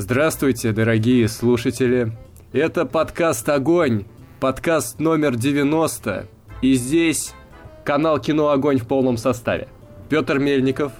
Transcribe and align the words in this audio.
Здравствуйте, 0.00 0.70
дорогие 0.70 1.26
слушатели. 1.26 2.12
Это 2.52 2.86
подкаст 2.86 3.48
«Огонь», 3.48 4.04
подкаст 4.38 5.00
номер 5.00 5.34
90. 5.34 6.26
И 6.62 6.74
здесь 6.74 7.34
канал 7.84 8.20
«Кино 8.20 8.50
Огонь» 8.50 8.78
в 8.78 8.86
полном 8.86 9.16
составе. 9.16 9.66
Петр 10.08 10.38
Мельников, 10.38 10.92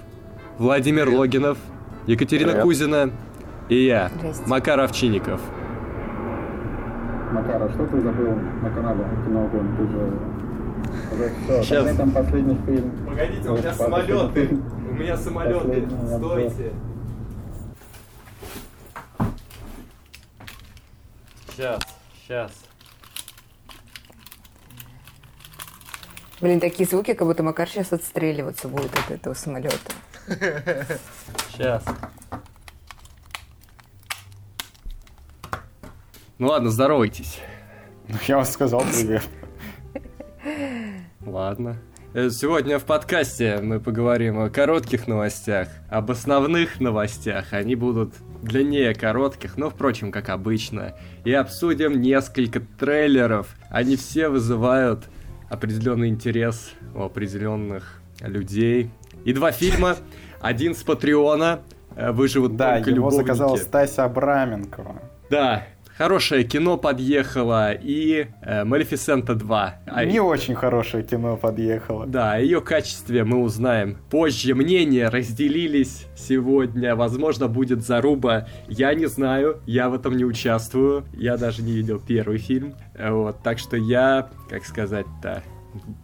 Владимир 0.57 1.05
Привет. 1.05 1.19
Логинов, 1.19 1.57
Екатерина 2.07 2.51
Привет. 2.51 2.63
Кузина 2.65 3.11
и 3.69 3.85
я, 3.85 4.11
Макар 4.47 4.81
Овчинников. 4.81 5.39
Макар, 7.31 7.63
а 7.63 7.69
что 7.69 7.85
ты 7.85 8.01
забыл 8.01 8.35
на 8.61 8.69
канале 8.69 9.05
«Кино 9.25 9.45
Огонь»? 9.45 9.77
Ты 9.77 9.87
же... 9.87 11.61
Все, 11.61 11.63
Сейчас. 11.63 11.95
там 11.95 12.11
последний 12.11 12.57
фильм. 12.65 12.91
Погодите, 13.07 13.49
у 13.49 13.55
меня 13.55 13.73
самолеты. 13.73 14.59
У 14.89 14.93
меня 14.93 15.15
самолеты. 15.15 15.87
Стойте. 16.17 16.73
Сейчас, 21.59 21.81
сейчас. 22.23 22.51
Блин, 26.39 26.61
такие 26.61 26.87
звуки, 26.87 27.13
как 27.13 27.27
будто 27.27 27.43
Макар 27.43 27.67
сейчас 27.67 27.91
отстреливаться 27.91 28.69
будет 28.69 28.97
от 28.97 29.11
этого 29.11 29.33
самолета. 29.33 29.91
Сейчас. 31.51 31.83
Ну 36.37 36.47
ладно, 36.47 36.69
здоровайтесь. 36.69 37.41
Ну, 38.07 38.15
я 38.29 38.37
вам 38.37 38.45
сказал 38.45 38.79
привет. 38.79 39.27
Ладно. 41.25 41.77
Э, 42.11 42.31
сегодня 42.31 42.79
в 42.79 42.85
подкасте 42.85 43.59
мы 43.61 43.79
поговорим 43.79 44.39
о 44.39 44.49
коротких 44.49 45.07
новостях, 45.07 45.67
об 45.89 46.09
основных 46.09 46.79
новостях. 46.79 47.53
Они 47.53 47.75
будут 47.75 48.15
длиннее 48.41 48.95
коротких, 48.95 49.57
но, 49.57 49.69
впрочем, 49.69 50.11
как 50.11 50.29
обычно. 50.29 50.95
И 51.23 51.31
обсудим 51.31 52.01
несколько 52.01 52.61
трейлеров. 52.61 53.55
Они 53.69 53.95
все 53.95 54.29
вызывают 54.29 55.07
определенный 55.49 56.07
интерес 56.09 56.71
у 56.95 57.03
определенных 57.03 58.01
людей. 58.21 58.89
И 59.23 59.31
два 59.33 59.51
фильма. 59.51 59.95
Один 60.41 60.73
с 60.73 60.81
Патреона. 60.81 61.59
Э, 61.95 62.11
Выживут 62.11 62.55
да, 62.55 62.77
только 62.77 62.89
его 62.89 62.97
любовники. 62.97 63.21
заказала 63.21 63.55
Стася 63.57 64.05
Абраменкова. 64.05 64.99
Да, 65.29 65.67
Хорошее 65.99 66.45
кино 66.45 66.77
подъехало 66.77 67.73
и 67.73 68.27
э, 68.41 68.63
Малефисента 68.63 69.35
2. 69.35 69.75
А 69.85 70.05
Не 70.05 70.21
очень 70.21 70.55
хорошее 70.55 71.03
кино 71.03 71.35
подъехало. 71.35 72.07
Да, 72.07 72.35
о 72.35 72.39
ее 72.39 72.61
качестве 72.61 73.25
мы 73.25 73.41
узнаем 73.41 73.97
позже. 74.09 74.55
Мнения 74.55 75.09
разделились 75.09 76.07
сегодня. 76.15 76.95
Возможно, 76.95 77.49
будет 77.49 77.85
заруба. 77.85 78.47
Я 78.69 78.93
не 78.93 79.07
знаю, 79.07 79.59
я 79.65 79.89
в 79.89 79.93
этом 79.93 80.15
не 80.15 80.23
участвую. 80.23 81.03
Я 81.11 81.35
даже 81.35 81.63
не 81.63 81.73
видел 81.73 81.99
первый 81.99 82.37
фильм. 82.37 82.75
Вот, 82.97 83.43
так 83.43 83.59
что 83.59 83.75
я, 83.75 84.29
как 84.49 84.63
сказать-то, 84.63 85.43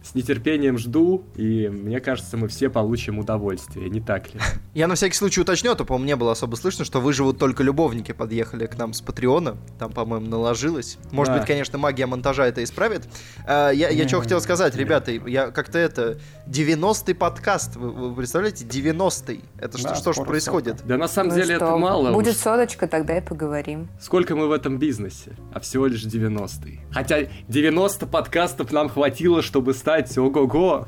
с 0.02 0.14
нетерпением 0.14 0.78
жду, 0.78 1.24
и 1.34 1.68
мне 1.68 2.00
кажется, 2.00 2.36
мы 2.36 2.48
все 2.48 2.68
получим 2.70 3.18
удовольствие, 3.18 3.88
не 3.90 4.00
так 4.00 4.32
ли? 4.32 4.40
Я 4.74 4.86
на 4.86 4.94
всякий 4.94 5.16
случай 5.16 5.40
уточню, 5.40 5.72
а 5.72 5.74
то, 5.74 5.84
по-моему, 5.84 6.06
не 6.06 6.16
было 6.16 6.32
особо 6.32 6.56
слышно, 6.56 6.84
что 6.84 7.00
выживут 7.00 7.38
только 7.38 7.62
любовники 7.62 8.12
подъехали 8.12 8.66
к 8.66 8.76
нам 8.78 8.92
с 8.92 9.00
Патреона. 9.00 9.56
Там, 9.78 9.92
по-моему, 9.92 10.26
наложилось. 10.26 10.98
Может 11.10 11.32
да. 11.32 11.38
быть, 11.38 11.46
конечно, 11.46 11.78
магия 11.78 12.06
монтажа 12.06 12.46
это 12.46 12.62
исправит. 12.62 13.08
А, 13.46 13.70
я, 13.70 13.88
я 13.88 14.06
что 14.06 14.20
хотел 14.20 14.40
сказать, 14.40 14.76
ребята, 14.76 15.10
я 15.10 15.50
как-то 15.50 15.78
это... 15.78 16.18
90-й 16.46 17.14
подкаст, 17.14 17.76
вы, 17.76 17.90
вы 17.90 18.14
представляете? 18.14 18.64
90-й. 18.64 19.40
Это 19.58 19.82
да, 19.82 19.94
что, 19.94 20.12
что 20.12 20.12
ж 20.12 20.24
происходит? 20.24 20.82
Да 20.86 20.96
на 20.96 21.08
самом 21.08 21.30
ну 21.30 21.34
деле 21.34 21.56
что, 21.56 21.64
это 21.64 21.76
мало 21.76 22.12
Будет 22.12 22.34
уж. 22.34 22.40
соточка, 22.40 22.86
тогда 22.86 23.18
и 23.18 23.20
поговорим. 23.20 23.88
Сколько 24.00 24.36
мы 24.36 24.46
в 24.46 24.52
этом 24.52 24.78
бизнесе? 24.78 25.32
А 25.52 25.58
всего 25.58 25.86
лишь 25.86 26.04
90-й. 26.04 26.80
Хотя 26.92 27.26
90 27.48 28.06
подкастов 28.06 28.70
нам 28.70 28.88
хватило, 28.88 29.42
чтобы 29.42 29.55
чтобы 29.56 29.72
стать 29.72 30.18
ого-го. 30.18 30.86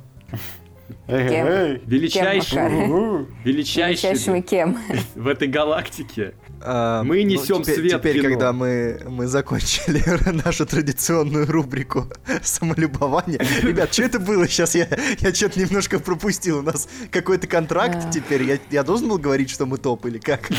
Кем? 1.06 1.81
Величайшим, 1.87 3.26
величайшим 3.42 4.42
кем? 4.42 4.76
в 5.15 5.26
этой 5.26 5.48
галактике. 5.48 6.34
А, 6.60 7.03
мы 7.03 7.22
ну, 7.22 7.31
несем 7.31 7.59
ну, 7.59 7.62
теперь, 7.62 7.76
свет 7.76 8.00
Теперь, 8.03 8.20
кино. 8.20 8.28
когда 8.28 8.53
мы, 8.53 9.00
мы 9.09 9.26
закончили 9.26 10.03
нашу 10.44 10.66
традиционную 10.66 11.47
рубрику 11.47 12.09
самолюбования. 12.42 13.41
Ребят, 13.62 13.94
что 13.94 14.03
это 14.03 14.20
было 14.20 14.47
сейчас? 14.47 14.75
Я, 14.75 14.87
я 15.21 15.32
что-то 15.32 15.59
немножко 15.60 15.98
пропустил. 15.98 16.59
У 16.59 16.62
нас 16.62 16.91
какой-то 17.10 17.47
контракт 17.47 18.10
теперь. 18.12 18.42
Я, 18.42 18.59
я 18.71 18.82
должен 18.82 19.09
был 19.09 19.16
говорить, 19.16 19.48
что 19.48 19.65
мы 19.65 19.78
топ 19.78 20.04
или 20.04 20.19
как? 20.19 20.50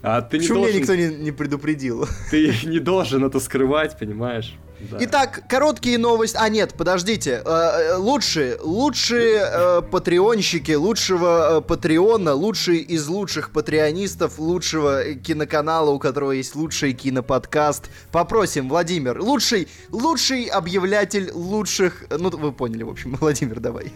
А 0.00 0.22
ты 0.22 0.38
Почему 0.38 0.60
не 0.60 0.62
должен... 0.62 0.68
меня 0.68 0.80
никто 0.80 0.94
не, 0.94 1.24
не 1.24 1.32
предупредил? 1.32 2.08
Ты 2.30 2.54
не 2.64 2.78
должен 2.78 3.22
это 3.24 3.38
скрывать, 3.38 3.98
понимаешь? 3.98 4.56
Да. 4.80 4.98
Итак, 5.00 5.42
короткие 5.48 5.98
новости. 5.98 6.36
А, 6.38 6.48
нет, 6.48 6.74
подождите. 6.74 7.42
Э, 7.44 7.50
э, 7.50 7.96
лучшие, 7.96 8.58
лучшие 8.60 9.40
э, 9.42 9.82
патреонщики, 9.82 10.72
лучшего 10.72 11.60
патреона, 11.66 12.34
лучшие 12.34 12.80
из 12.80 13.08
лучших 13.08 13.50
патреонистов, 13.50 14.38
лучшего 14.38 15.14
киноканала, 15.14 15.90
у 15.90 15.98
которого 15.98 16.32
есть 16.32 16.54
лучший 16.54 16.92
киноподкаст. 16.92 17.90
Попросим, 18.12 18.68
Владимир, 18.68 19.20
лучший, 19.20 19.68
лучший 19.90 20.44
объявлятель 20.44 21.30
лучших... 21.32 22.04
Ну, 22.10 22.30
вы 22.30 22.52
поняли, 22.52 22.84
в 22.84 22.90
общем, 22.90 23.16
Владимир, 23.20 23.60
давай. 23.60 23.92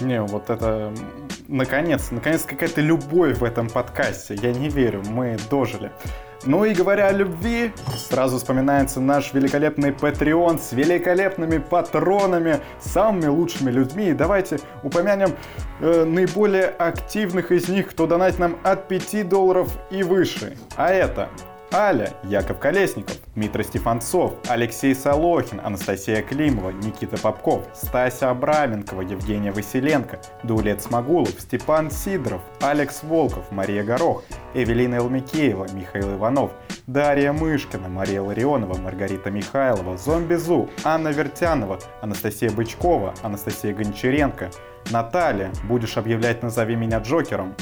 Не, 0.00 0.22
вот 0.22 0.50
это... 0.50 0.94
Наконец, 1.48 2.12
наконец 2.12 2.44
какая-то 2.44 2.80
любовь 2.80 3.38
в 3.38 3.44
этом 3.44 3.68
подкасте. 3.68 4.38
Я 4.40 4.52
не 4.52 4.68
верю, 4.68 5.02
мы 5.04 5.36
дожили. 5.50 5.90
Ну 6.46 6.64
и 6.64 6.72
говоря 6.72 7.08
о 7.08 7.12
любви, 7.12 7.72
сразу 7.96 8.38
вспоминается 8.38 9.00
наш 9.00 9.34
великолепный 9.34 9.90
Patreon 9.90 10.58
с 10.58 10.72
великолепными 10.72 11.58
патронами, 11.58 12.60
самыми 12.80 13.26
лучшими 13.26 13.70
людьми. 13.70 14.14
давайте 14.14 14.58
упомянем 14.82 15.36
э, 15.80 16.04
наиболее 16.04 16.66
активных 16.66 17.52
из 17.52 17.68
них, 17.68 17.90
кто 17.90 18.06
донатит 18.06 18.38
нам 18.38 18.56
от 18.62 18.88
5 18.88 19.28
долларов 19.28 19.68
и 19.90 20.02
выше. 20.02 20.56
А 20.76 20.90
это 20.90 21.28
Аля, 21.72 22.14
Яков 22.24 22.58
Колесников, 22.58 23.16
Дмитрий 23.36 23.62
Стефанцов, 23.62 24.34
Алексей 24.48 24.92
Солохин, 24.92 25.60
Анастасия 25.62 26.20
Климова, 26.20 26.70
Никита 26.70 27.16
Попков, 27.16 27.64
Стася 27.74 28.30
Абраменкова, 28.30 29.02
Евгения 29.02 29.52
Василенко, 29.52 30.20
Дулет 30.42 30.82
Смогулов, 30.82 31.30
Степан 31.38 31.90
Сидоров, 31.90 32.42
Алекс 32.60 33.04
Волков, 33.04 33.52
Мария 33.52 33.84
Горох, 33.84 34.24
Эвелина 34.54 34.96
Элмикеева, 34.96 35.68
Михаил 35.72 36.16
Иванов, 36.16 36.50
Дарья 36.88 37.32
Мышкина, 37.32 37.88
Мария 37.88 38.20
Ларионова, 38.20 38.76
Маргарита 38.76 39.30
Михайлова, 39.30 39.96
Зомби 39.96 40.34
Зу, 40.34 40.68
Анна 40.82 41.10
Вертянова, 41.10 41.78
Анастасия 42.02 42.50
Бычкова, 42.50 43.14
Анастасия 43.22 43.72
Гончаренко, 43.72 44.50
Наталья, 44.90 45.52
будешь 45.68 45.96
объявлять 45.96 46.42
«Назови 46.42 46.74
меня 46.74 46.98
Джокером», 46.98 47.54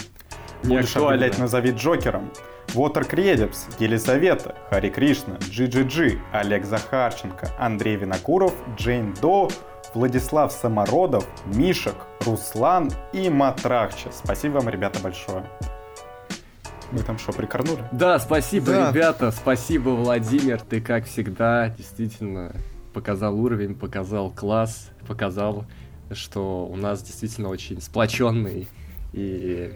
будешь 0.62 0.96
объявлять 0.96 1.38
«Назови 1.38 1.72
Джокером», 1.72 2.30
Water 2.74 3.08
Credits, 3.08 3.56
Елизавета, 3.78 4.54
Хари 4.70 4.90
Кришна, 4.90 5.36
GGG, 5.36 6.18
Олег 6.32 6.64
Захарченко, 6.64 7.50
Андрей 7.58 7.96
Винокуров, 7.96 8.54
Джейн 8.76 9.14
До, 9.20 9.48
Владислав 9.94 10.52
Самородов, 10.52 11.26
Мишек, 11.46 11.96
Руслан 12.26 12.90
и 13.12 13.30
Матрахча. 13.30 14.10
Спасибо 14.12 14.54
вам, 14.54 14.68
ребята, 14.68 15.00
большое. 15.00 15.44
Мы 16.92 17.00
там 17.00 17.18
что, 17.18 17.32
прикорнули? 17.32 17.84
Да, 17.92 18.18
спасибо, 18.18 18.66
да. 18.66 18.90
ребята, 18.90 19.30
спасибо, 19.30 19.90
Владимир, 19.90 20.60
ты 20.60 20.80
как 20.80 21.06
всегда 21.06 21.68
действительно 21.70 22.54
показал 22.92 23.38
уровень, 23.38 23.74
показал 23.74 24.30
класс, 24.30 24.90
показал, 25.06 25.64
что 26.12 26.66
у 26.66 26.76
нас 26.76 27.02
действительно 27.02 27.48
очень 27.48 27.80
сплоченный 27.80 28.68
и 29.12 29.72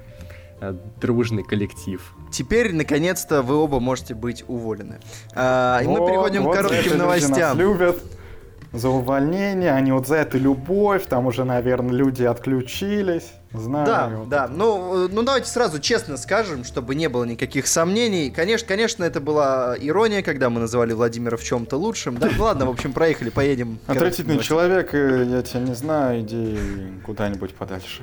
дружный 1.01 1.43
коллектив. 1.43 2.15
Теперь, 2.31 2.73
наконец-то, 2.75 3.43
вы 3.43 3.57
оба 3.57 3.81
можете 3.81 4.15
быть 4.15 4.45
уволены. 4.47 5.01
А, 5.35 5.81
и 5.83 5.87
вот, 5.87 6.01
мы 6.01 6.07
переходим 6.07 6.45
вот 6.45 6.53
к 6.53 6.57
коротким 6.57 6.99
новостям. 6.99 7.59
любят 7.59 8.03
за 8.73 8.89
увольнение, 8.89 9.73
они 9.73 9.93
вот 9.93 10.07
за 10.07 10.17
эту 10.17 10.39
любовь, 10.39 11.05
там 11.07 11.27
уже, 11.27 11.45
наверное, 11.45 11.93
люди 11.93 12.25
отключились. 12.25 13.33
Знаю. 13.53 13.87
Да, 13.87 14.09
вот 14.09 14.29
да. 14.31 14.49
Ну, 14.49 15.09
ну, 15.09 15.23
давайте 15.23 15.49
сразу 15.49 15.79
честно 15.79 16.17
скажем, 16.17 16.65
чтобы 16.65 16.95
не 16.95 17.11
было 17.11 17.25
никаких 17.25 17.67
сомнений. 17.67 18.31
Конечно, 18.31 18.67
конечно, 18.67 19.05
это 19.05 19.21
была 19.21 19.77
ирония, 19.79 20.23
когда 20.23 20.49
мы 20.49 20.61
называли 20.61 20.95
Владимира 20.95 21.37
в 21.37 21.45
чем-то 21.45 21.77
лучшим. 21.77 22.17
Да, 22.17 22.31
ну, 22.35 22.45
ладно, 22.45 22.67
в 22.67 22.71
общем, 22.71 22.95
проехали, 22.95 23.29
поедем. 23.29 23.79
Отвратительный 23.87 24.39
человек, 24.39 24.95
э, 24.95 25.27
я 25.29 25.43
тебя 25.43 25.61
не 25.61 25.75
знаю, 25.75 26.23
иди 26.23 26.59
куда-нибудь 27.05 27.55
подальше. 27.55 28.03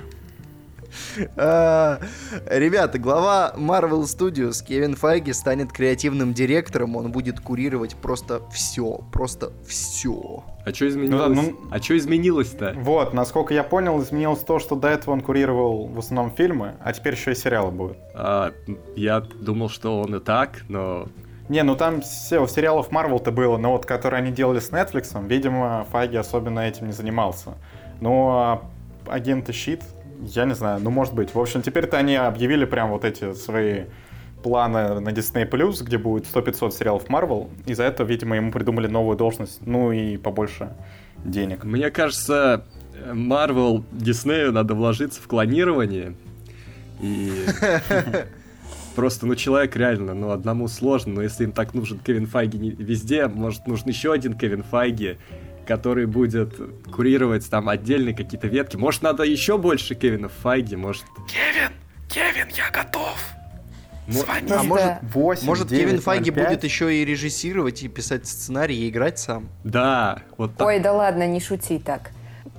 А, 1.37 1.99
Ребята, 2.45 2.99
глава 2.99 3.53
Marvel 3.55 4.01
Studios 4.03 4.63
Кевин 4.65 4.95
Файги 4.95 5.33
станет 5.33 5.71
креативным 5.71 6.33
директором. 6.33 6.95
Он 6.95 7.11
будет 7.11 7.39
курировать 7.39 7.95
просто 7.95 8.41
все. 8.51 9.01
Просто 9.11 9.51
все. 9.67 10.43
А 10.65 10.71
что 10.73 10.87
изменилось? 10.87 11.11
Ну 11.11 11.35
да, 11.35 11.41
ну- 11.41 11.57
А 11.71 11.81
что 11.81 11.97
изменилось-то? 11.97 12.75
Вот, 12.77 13.13
насколько 13.13 13.53
я 13.53 13.63
понял, 13.63 14.01
изменилось 14.01 14.39
то, 14.41 14.59
что 14.59 14.75
до 14.75 14.87
этого 14.89 15.13
он 15.13 15.21
курировал 15.21 15.87
в 15.87 15.99
основном 15.99 16.31
фильмы, 16.35 16.75
а 16.83 16.93
теперь 16.93 17.13
еще 17.15 17.31
и 17.31 17.35
сериалы 17.35 17.71
будут. 17.71 17.97
А, 18.13 18.51
я 18.95 19.21
думал, 19.21 19.69
что 19.69 20.01
он 20.01 20.15
и 20.15 20.19
так, 20.19 20.61
но... 20.67 21.07
Не, 21.47 21.63
ну 21.63 21.75
там 21.75 22.01
все, 22.01 22.45
сериалов 22.45 22.91
Марвел-то 22.91 23.31
было, 23.31 23.57
но 23.57 23.71
вот 23.71 23.85
которые 23.87 24.19
они 24.21 24.31
делали 24.31 24.59
с 24.59 24.69
Netflix, 24.69 25.27
видимо, 25.27 25.87
Файги 25.91 26.15
особенно 26.17 26.59
этим 26.59 26.85
не 26.87 26.93
занимался. 26.93 27.55
Ну, 28.01 28.29
а 28.29 28.61
агенты 29.07 29.51
Щит, 29.51 29.81
я 30.19 30.45
не 30.45 30.55
знаю, 30.55 30.79
ну 30.81 30.89
может 30.89 31.13
быть. 31.13 31.33
В 31.33 31.39
общем, 31.39 31.61
теперь-то 31.61 31.97
они 31.97 32.15
объявили 32.15 32.65
прям 32.65 32.89
вот 32.91 33.05
эти 33.05 33.33
свои 33.33 33.85
планы 34.43 34.99
на 34.99 35.09
Disney+, 35.09 35.45
где 35.83 35.97
будет 35.97 36.25
100-500 36.25 36.71
сериалов 36.71 37.05
Marvel, 37.07 37.49
и 37.65 37.73
за 37.73 37.83
это, 37.83 38.03
видимо, 38.03 38.35
ему 38.35 38.51
придумали 38.51 38.87
новую 38.87 39.17
должность, 39.17 39.59
ну 39.65 39.91
и 39.91 40.17
побольше 40.17 40.73
денег. 41.23 41.63
Мне 41.63 41.91
кажется, 41.91 42.65
Marvel, 43.05 43.83
Диснею 43.91 44.51
надо 44.51 44.75
вложиться 44.75 45.21
в 45.21 45.27
клонирование. 45.27 46.15
И... 47.01 47.45
Просто, 48.95 49.25
ну, 49.27 49.35
человек 49.35 49.75
реально, 49.75 50.13
ну, 50.13 50.31
одному 50.31 50.67
сложно, 50.67 51.13
но 51.13 51.21
если 51.21 51.45
им 51.45 51.51
так 51.53 51.73
нужен 51.73 51.99
Кевин 51.99 52.25
Файги 52.25 52.75
везде, 52.77 53.27
может, 53.27 53.65
нужен 53.67 53.87
еще 53.87 54.11
один 54.11 54.33
Кевин 54.33 54.63
Файги, 54.63 55.17
который 55.69 56.07
будет 56.07 56.55
курировать 56.91 57.47
там 57.47 57.69
отдельные 57.69 58.15
какие-то 58.15 58.47
ветки. 58.47 58.75
Может, 58.75 59.03
надо 59.03 59.21
еще 59.21 59.59
больше 59.59 59.93
Кевина 59.93 60.27
Файги, 60.27 60.75
может... 60.75 61.05
Кевин! 61.27 61.71
Кевин, 62.09 62.47
я 62.57 62.71
готов! 62.71 63.15
Звони! 64.07 64.51
А 64.51 64.63
может, 64.63 64.85
Да. 64.85 64.99
8, 65.13 65.45
может 65.45 65.67
9, 65.67 65.79
Кевин 65.79 66.01
Файги 66.01 66.31
05? 66.31 66.47
будет 66.47 66.63
еще 66.63 66.95
и 66.95 67.05
режиссировать, 67.05 67.83
и 67.83 67.87
писать 67.87 68.25
сценарий, 68.25 68.79
и 68.79 68.89
играть 68.89 69.19
сам? 69.19 69.47
Да, 69.63 70.23
вот 70.37 70.55
так. 70.55 70.67
Ой, 70.67 70.79
да 70.79 70.91
ладно, 70.91 71.27
не 71.27 71.39
шути 71.39 71.77
так. 71.77 72.09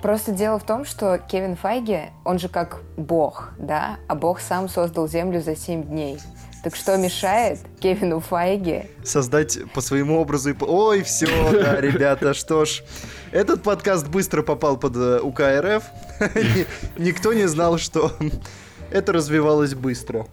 Просто 0.01 0.31
дело 0.31 0.57
в 0.57 0.65
том, 0.65 0.85
что 0.85 1.17
Кевин 1.17 1.57
Файги, 1.57 2.03
он 2.23 2.39
же 2.39 2.47
как 2.47 2.79
бог, 2.95 3.51
да? 3.59 3.97
А 4.07 4.15
бог 4.15 4.39
сам 4.39 4.69
создал 4.69 5.09
Землю 5.09 5.41
за 5.41 5.57
7 5.57 5.83
дней. 5.83 6.17
Так 6.63 6.75
что 6.75 6.95
мешает 6.97 7.59
Кевину 7.79 8.19
Файги 8.19 8.83
Создать 9.03 9.57
по 9.73 9.81
своему 9.81 10.19
образу 10.19 10.51
и 10.51 10.53
по... 10.53 10.65
Ой, 10.65 11.01
все, 11.01 11.25
да, 11.53 11.81
ребята, 11.81 12.33
что 12.35 12.65
ж. 12.65 12.83
Этот 13.31 13.63
подкаст 13.63 14.07
быстро 14.07 14.43
попал 14.43 14.77
под 14.77 14.95
э, 14.95 15.19
УК 15.21 15.39
РФ. 15.39 15.83
Ни- 16.35 17.01
Никто 17.01 17.33
не 17.33 17.47
знал, 17.47 17.77
что 17.79 18.11
это 18.91 19.11
развивалось 19.11 19.73
быстро. 19.73 20.27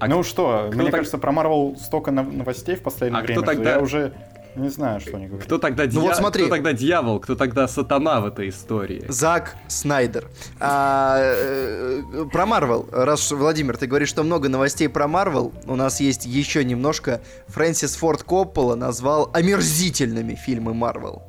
А 0.00 0.08
ну 0.08 0.22
что, 0.24 0.66
кто 0.70 0.76
мне 0.78 0.86
так- 0.90 0.96
кажется, 1.00 1.18
про 1.18 1.30
Марвел 1.30 1.76
столько 1.80 2.10
нов- 2.10 2.32
новостей 2.32 2.74
в 2.74 2.82
последнее 2.82 3.20
А 3.20 3.22
кто 3.22 3.34
время, 3.34 3.44
что 3.46 3.54
тогда- 3.54 3.70
я 3.74 3.80
уже 3.80 4.12
не 4.56 4.68
знаю, 4.68 5.00
что 5.00 5.16
они 5.16 5.26
говорят. 5.26 5.46
Кто 5.46 5.58
тогда, 5.58 5.84
Ну 5.84 6.00
вот 6.00 6.10
дья- 6.10 6.14
смотри. 6.16 6.42
кто 6.44 6.54
тогда 6.56 6.72
дьявол, 6.72 7.20
кто 7.20 7.34
тогда 7.36 7.68
сатана 7.68 8.20
в 8.20 8.26
этой 8.26 8.48
истории? 8.48 9.04
Зак 9.08 9.54
Снайдер. 9.68 10.28
А, 10.58 11.18
э, 11.20 12.02
про 12.32 12.46
Марвел. 12.46 12.88
Раз, 12.92 13.30
Владимир, 13.32 13.76
ты 13.76 13.86
говоришь, 13.86 14.08
что 14.08 14.22
много 14.22 14.48
новостей 14.48 14.88
про 14.88 15.06
Марвел, 15.08 15.52
у 15.66 15.76
нас 15.76 16.00
есть 16.00 16.26
еще 16.26 16.64
немножко. 16.64 17.20
Фрэнсис 17.48 17.96
Форд 17.96 18.22
Коппола 18.22 18.74
назвал 18.74 19.30
омерзительными 19.32 20.34
фильмы 20.34 20.74
Марвел. 20.74 21.22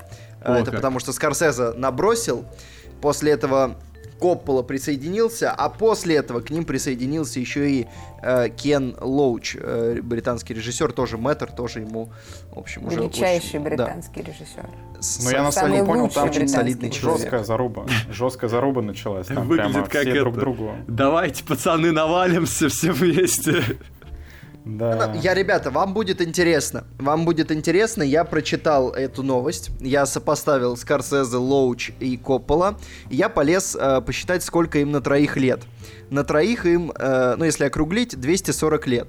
А, 0.44 0.54
О, 0.56 0.58
Это 0.58 0.66
как. 0.72 0.76
потому 0.76 1.00
что 1.00 1.14
Скорсезе 1.14 1.74
набросил, 1.74 2.46
после 3.02 3.32
этого 3.34 3.76
Коппола 4.22 4.62
присоединился, 4.62 5.52
а 5.52 5.68
после 5.68 6.16
этого 6.16 6.42
к 6.42 6.52
ним 6.52 6.64
присоединился 6.64 7.40
еще 7.40 7.70
и 7.72 7.88
э, 8.22 8.50
Кен 8.50 8.96
Лоуч, 9.02 9.58
э, 9.60 10.00
британский 10.04 10.54
режиссер, 10.54 10.92
тоже 10.92 11.18
мэтр, 11.18 11.52
тоже 11.52 11.80
ему, 11.80 12.12
в 12.52 12.60
общем, 12.60 12.86
уже 12.86 12.98
величайший 12.98 13.60
очень- 13.60 13.62
британский 13.62 14.22
режиссер. 14.22 14.70
да, 14.94 15.02
с- 15.02 15.24
Ну, 15.24 15.32
я 15.32 15.42
насколько 15.44 15.70
Самый 15.74 15.86
понял, 15.88 16.02
лучший 16.04 16.16
там 16.16 16.30
очень 16.30 16.48
солидный 16.48 16.90
человек. 16.92 17.22
жесткая 17.22 17.44
заруба. 17.44 17.86
Жесткая 18.12 18.50
заруба 18.52 18.82
началась. 18.84 19.26
Там 19.28 19.48
Выглядит 19.48 19.72
прямо 19.74 19.88
как 19.88 20.02
все 20.02 20.10
это. 20.12 20.20
друг 20.20 20.38
другу. 20.38 20.72
Давайте, 20.88 21.44
пацаны, 21.44 21.92
навалимся 21.92 22.70
все 22.70 22.92
вместе. 22.92 23.64
Да. 24.66 25.12
Я, 25.16 25.34
ребята, 25.34 25.72
вам 25.72 25.94
будет 25.94 26.22
интересно. 26.22 26.84
Вам 27.00 27.26
будет 27.26 27.52
интересно. 27.52 28.04
Я 28.04 28.24
прочитал 28.24 28.92
эту 28.92 29.24
новость. 29.24 29.72
Я 29.80 30.06
сопоставил 30.06 30.78
Скорсезе, 30.78 31.38
Лоуч 31.38 31.92
и 32.00 32.16
Коппола. 32.18 32.78
И 33.10 33.16
я 33.16 33.28
полез 33.30 33.76
э, 33.80 34.02
посчитать, 34.02 34.44
сколько 34.44 34.78
им 34.80 34.92
на 34.92 35.02
троих 35.02 35.36
лет. 35.38 35.62
На 36.10 36.24
троих 36.24 36.66
им, 36.66 36.92
э, 36.98 37.36
ну, 37.38 37.46
если 37.46 37.66
округлить, 37.66 38.20
240 38.20 38.86
лет. 38.88 39.08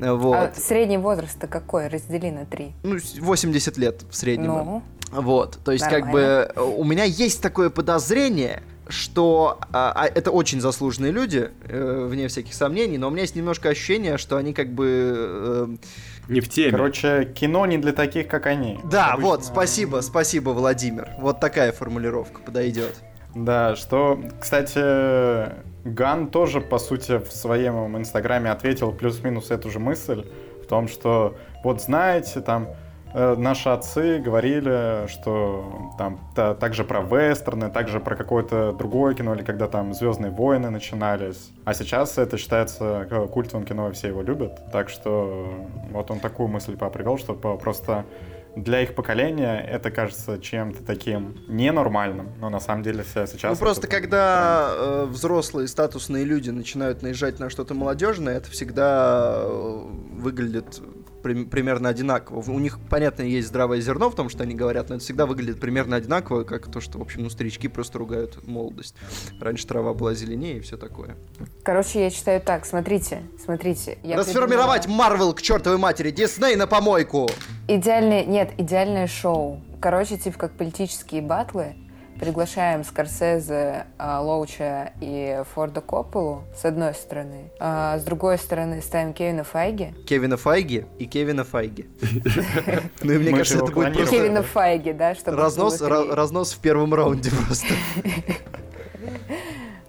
Э, 0.00 0.12
Вот. 0.12 0.36
А 0.36 0.52
средний 0.56 0.98
возраст-то 0.98 1.48
какой? 1.48 1.88
Раздели 1.88 2.30
на 2.30 2.46
3. 2.46 2.72
Ну, 2.84 2.98
с- 3.00 3.18
80 3.18 3.76
лет 3.78 4.02
в 4.08 4.14
среднем. 4.16 4.46
Ну, 4.46 4.82
Вот, 5.10 5.58
то 5.64 5.72
есть 5.72 5.84
как 5.86 6.04
Нормально. 6.04 6.12
бы 6.12 6.52
э, 6.54 6.60
у 6.62 6.84
меня 6.84 7.02
есть 7.04 7.40
такое 7.42 7.70
подозрение, 7.70 8.62
что 8.88 9.58
а, 9.72 9.92
а, 9.94 10.06
это 10.06 10.30
очень 10.30 10.60
заслуженные 10.60 11.12
люди, 11.12 11.50
э, 11.68 12.06
вне 12.10 12.28
всяких 12.28 12.54
сомнений, 12.54 12.98
но 12.98 13.08
у 13.08 13.10
меня 13.10 13.22
есть 13.22 13.36
немножко 13.36 13.68
ощущение, 13.68 14.18
что 14.18 14.36
они 14.36 14.52
как 14.54 14.72
бы... 14.72 15.14
э, 15.16 15.76
Не 16.28 16.40
в 16.40 16.48
теме. 16.48 16.70
Короче, 16.72 17.24
кино 17.34 17.66
не 17.66 17.78
для 17.78 17.92
таких, 17.92 18.28
как 18.28 18.46
они. 18.46 18.80
Да, 18.90 19.12
Обычно- 19.12 19.28
вот, 19.30 19.44
спасибо, 19.44 20.00
спасибо, 20.00 20.50
Владимир. 20.50 21.10
Вот 21.18 21.40
такая 21.40 21.72
формулировка 21.72 22.40
подойдет. 22.40 22.94
Да, 23.34 23.76
что, 23.76 24.18
кстати, 24.40 25.52
Ган 25.84 26.28
тоже, 26.28 26.60
по 26.60 26.78
сути, 26.78 27.18
в 27.18 27.30
своем 27.30 27.96
инстаграме 27.96 28.50
ответил 28.50 28.92
плюс-минус 28.92 29.50
эту 29.50 29.70
же 29.70 29.78
мысль, 29.78 30.24
в 30.62 30.66
том, 30.66 30.88
что, 30.88 31.36
вот 31.62 31.80
знаете, 31.82 32.40
там, 32.40 32.68
наши 33.14 33.68
отцы 33.68 34.18
говорили, 34.18 35.06
что 35.08 35.92
там 35.98 36.18
та- 36.34 36.54
также 36.54 36.84
про 36.84 37.00
вестерны, 37.00 37.70
также 37.70 38.00
про 38.00 38.16
какое-то 38.16 38.72
другое 38.72 39.14
кино, 39.14 39.34
или 39.34 39.42
когда 39.42 39.66
там 39.68 39.94
«Звездные 39.94 40.30
войны» 40.30 40.70
начинались. 40.70 41.50
А 41.64 41.74
сейчас 41.74 42.18
это 42.18 42.36
считается 42.36 43.06
э, 43.10 43.26
культовым 43.28 43.64
кино, 43.66 43.88
и 43.88 43.92
все 43.92 44.08
его 44.08 44.22
любят. 44.22 44.60
Так 44.72 44.88
что 44.90 45.48
вот 45.90 46.10
он 46.10 46.20
такую 46.20 46.48
мысль 46.48 46.76
попривел, 46.76 47.18
что 47.18 47.34
просто 47.34 48.04
для 48.56 48.80
их 48.82 48.94
поколения 48.94 49.60
это 49.60 49.90
кажется 49.90 50.38
чем-то 50.38 50.82
таким 50.84 51.36
ненормальным, 51.48 52.30
но 52.40 52.50
на 52.50 52.60
самом 52.60 52.82
деле 52.82 53.04
вся 53.04 53.26
сейчас... 53.26 53.52
ну 53.52 53.64
просто 53.64 53.86
это- 53.86 53.96
когда 53.96 54.70
э, 54.72 55.04
взрослые 55.08 55.68
статусные 55.68 56.24
люди 56.24 56.50
начинают 56.50 57.02
наезжать 57.02 57.38
на 57.38 57.50
что-то 57.50 57.74
молодежное, 57.74 58.36
это 58.36 58.50
всегда 58.50 59.42
э, 59.44 59.82
выглядит 60.18 60.80
при- 61.22 61.44
примерно 61.44 61.88
одинаково. 61.88 62.50
У 62.50 62.58
них, 62.58 62.78
понятно, 62.90 63.22
есть 63.22 63.48
здравое 63.48 63.80
зерно 63.80 64.10
в 64.10 64.14
том, 64.14 64.28
что 64.28 64.42
они 64.42 64.54
говорят, 64.54 64.88
но 64.88 64.96
это 64.96 65.04
всегда 65.04 65.26
выглядит 65.26 65.60
примерно 65.60 65.96
одинаково, 65.96 66.44
как 66.44 66.70
то, 66.70 66.80
что, 66.80 66.98
в 66.98 67.02
общем, 67.02 67.22
ну, 67.22 67.30
старички 67.30 67.68
просто 67.68 67.98
ругают 67.98 68.46
молодость. 68.46 68.94
Раньше 69.40 69.66
трава 69.66 69.94
была 69.94 70.14
зеленее 70.14 70.58
и 70.58 70.60
все 70.60 70.76
такое. 70.76 71.16
короче, 71.62 72.02
я 72.04 72.10
читаю 72.10 72.40
так. 72.40 72.66
Смотрите, 72.66 73.22
смотрите. 73.42 73.98
Я 74.02 74.16
Расформировать 74.16 74.86
Марвел 74.86 75.32
к 75.34 75.42
чертовой 75.42 75.78
матери, 75.78 76.10
Дисней 76.10 76.56
на 76.56 76.66
помойку! 76.66 77.28
Идеальное, 77.66 78.24
нет, 78.24 78.52
идеальное 78.58 79.06
шоу. 79.06 79.60
Короче, 79.80 80.16
типа 80.16 80.38
как 80.38 80.52
политические 80.52 81.22
батлы. 81.22 81.74
Приглашаем 82.18 82.84
Скорсезе, 82.84 83.86
а, 83.96 84.20
Лоуча 84.20 84.92
и 85.00 85.42
Форда 85.54 85.80
Копполу, 85.80 86.42
с 86.56 86.64
одной 86.64 86.94
стороны. 86.94 87.50
А 87.60 87.98
с 87.98 88.02
другой 88.02 88.38
стороны 88.38 88.82
ставим 88.82 89.12
Кевина 89.12 89.44
Файги. 89.44 89.94
Кевина 90.06 90.36
Файги 90.36 90.86
и 90.98 91.06
Кевина 91.06 91.44
Файги. 91.44 91.86
Ну 93.02 93.12
и 93.12 93.18
мне 93.18 93.30
кажется, 93.30 93.58
это 93.58 93.72
будет 93.72 93.94
просто 93.94 94.16
Кевина 94.16 94.42
Файги, 94.42 94.92
да, 94.92 95.14
чтобы 95.14 95.36
разнос 95.38 96.52
в 96.52 96.58
первом 96.58 96.94
раунде 96.94 97.30
просто. 97.30 97.74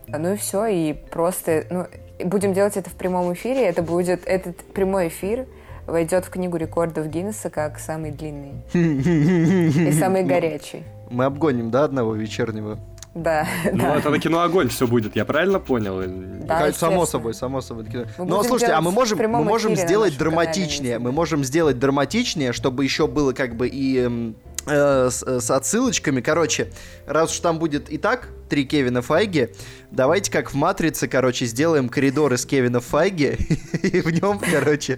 Ну 0.08 0.34
и 0.34 0.38
все, 0.38 0.66
и 0.66 0.94
просто, 0.94 1.66
ну, 1.70 1.86
будем 2.26 2.54
делать 2.54 2.78
это 2.78 2.90
в 2.90 2.94
прямом 2.94 3.32
эфире. 3.34 3.64
Это 3.66 3.84
будет, 3.84 4.26
этот 4.26 4.58
прямой 4.74 5.10
эфир 5.10 5.46
войдет 5.86 6.26
в 6.26 6.30
книгу 6.30 6.58
рекордов 6.58 7.08
Гиннесса 7.08 7.50
как 7.50 7.80
самый 7.80 8.12
длинный 8.12 8.64
и 8.74 9.92
самый 9.92 10.24
горячий. 10.24 10.84
Мы 11.10 11.26
обгоним, 11.26 11.72
да, 11.72 11.84
одного 11.84 12.16
вечернего? 12.16 12.80
Да, 13.16 13.48
Ну, 13.72 13.80
да. 13.80 13.98
это 13.98 14.10
на 14.12 14.20
кино 14.20 14.42
огонь 14.42 14.70
все 14.70 14.86
будет, 14.86 15.16
я 15.16 15.26
правильно 15.26 15.60
понял? 15.60 16.02
Да, 16.46 16.72
само 16.74 17.06
собой, 17.06 17.34
само 17.34 17.62
собой. 17.62 17.86
Мы 17.92 18.06
Но 18.18 18.38
будем 18.38 18.44
слушайте, 18.44 18.74
а 18.74 18.82
мы 18.82 18.92
можем, 18.92 19.18
мы 19.18 19.44
можем 19.44 19.76
сделать 19.76 20.16
канале, 20.16 20.32
драматичнее. 20.32 21.00
Мы 21.00 21.12
можем 21.12 21.44
сделать 21.44 21.80
драматичнее, 21.80 22.54
чтобы 22.54 22.84
еще 22.84 23.08
было 23.08 23.34
как 23.34 23.56
бы 23.56 23.68
и 23.68 24.34
э, 24.68 25.10
с, 25.10 25.24
с 25.24 25.52
отсылочками. 25.52 26.22
Короче, 26.22 26.72
раз 27.08 27.32
уж 27.32 27.40
там 27.40 27.58
будет 27.58 27.90
и 27.90 27.98
так 27.98 28.30
три 28.48 28.66
Кевина 28.66 29.02
Файги, 29.02 29.50
давайте 29.92 30.32
как 30.32 30.52
в 30.52 30.56
Матрице, 30.56 31.08
короче, 31.08 31.46
сделаем 31.46 31.90
коридор 31.90 32.34
из 32.34 32.46
Кевина 32.46 32.80
Файги, 32.80 33.38
и 33.84 34.02
в 34.02 34.10
нем, 34.12 34.40
короче, 34.40 34.96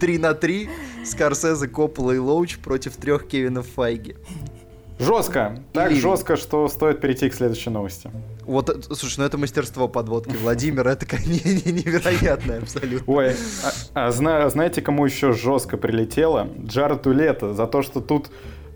3 0.00 0.18
на 0.18 0.34
3 0.34 0.68
Скорсезе, 1.04 1.68
Коппола 1.68 2.12
и 2.12 2.18
Лоуч 2.18 2.58
против 2.58 2.96
трех 2.96 3.28
Кевинов 3.28 3.66
Файги. 3.76 4.16
Жестко. 4.98 5.58
Так 5.72 5.90
Или- 5.92 6.00
жестко, 6.00 6.36
что 6.36 6.68
стоит 6.68 7.00
перейти 7.00 7.28
к 7.28 7.34
следующей 7.34 7.70
новости. 7.70 8.10
Вот, 8.46 8.70
э, 8.70 8.80
слушай, 8.94 9.18
ну 9.18 9.24
это 9.24 9.36
мастерство 9.36 9.88
подводки 9.88 10.34
Владимира, 10.40 10.92
это 10.92 11.04
невероятное 11.26 12.60
абсолютно. 12.60 13.12
Ой, 13.14 13.34
а, 13.94 14.06
а 14.06 14.10
зна, 14.10 14.48
знаете, 14.48 14.80
кому 14.80 15.04
еще 15.04 15.32
жестко 15.32 15.76
прилетело? 15.76 16.48
Джареду 16.64 17.12
Лето 17.12 17.52
за 17.52 17.66
то, 17.66 17.82
что 17.82 18.00
тут 18.00 18.30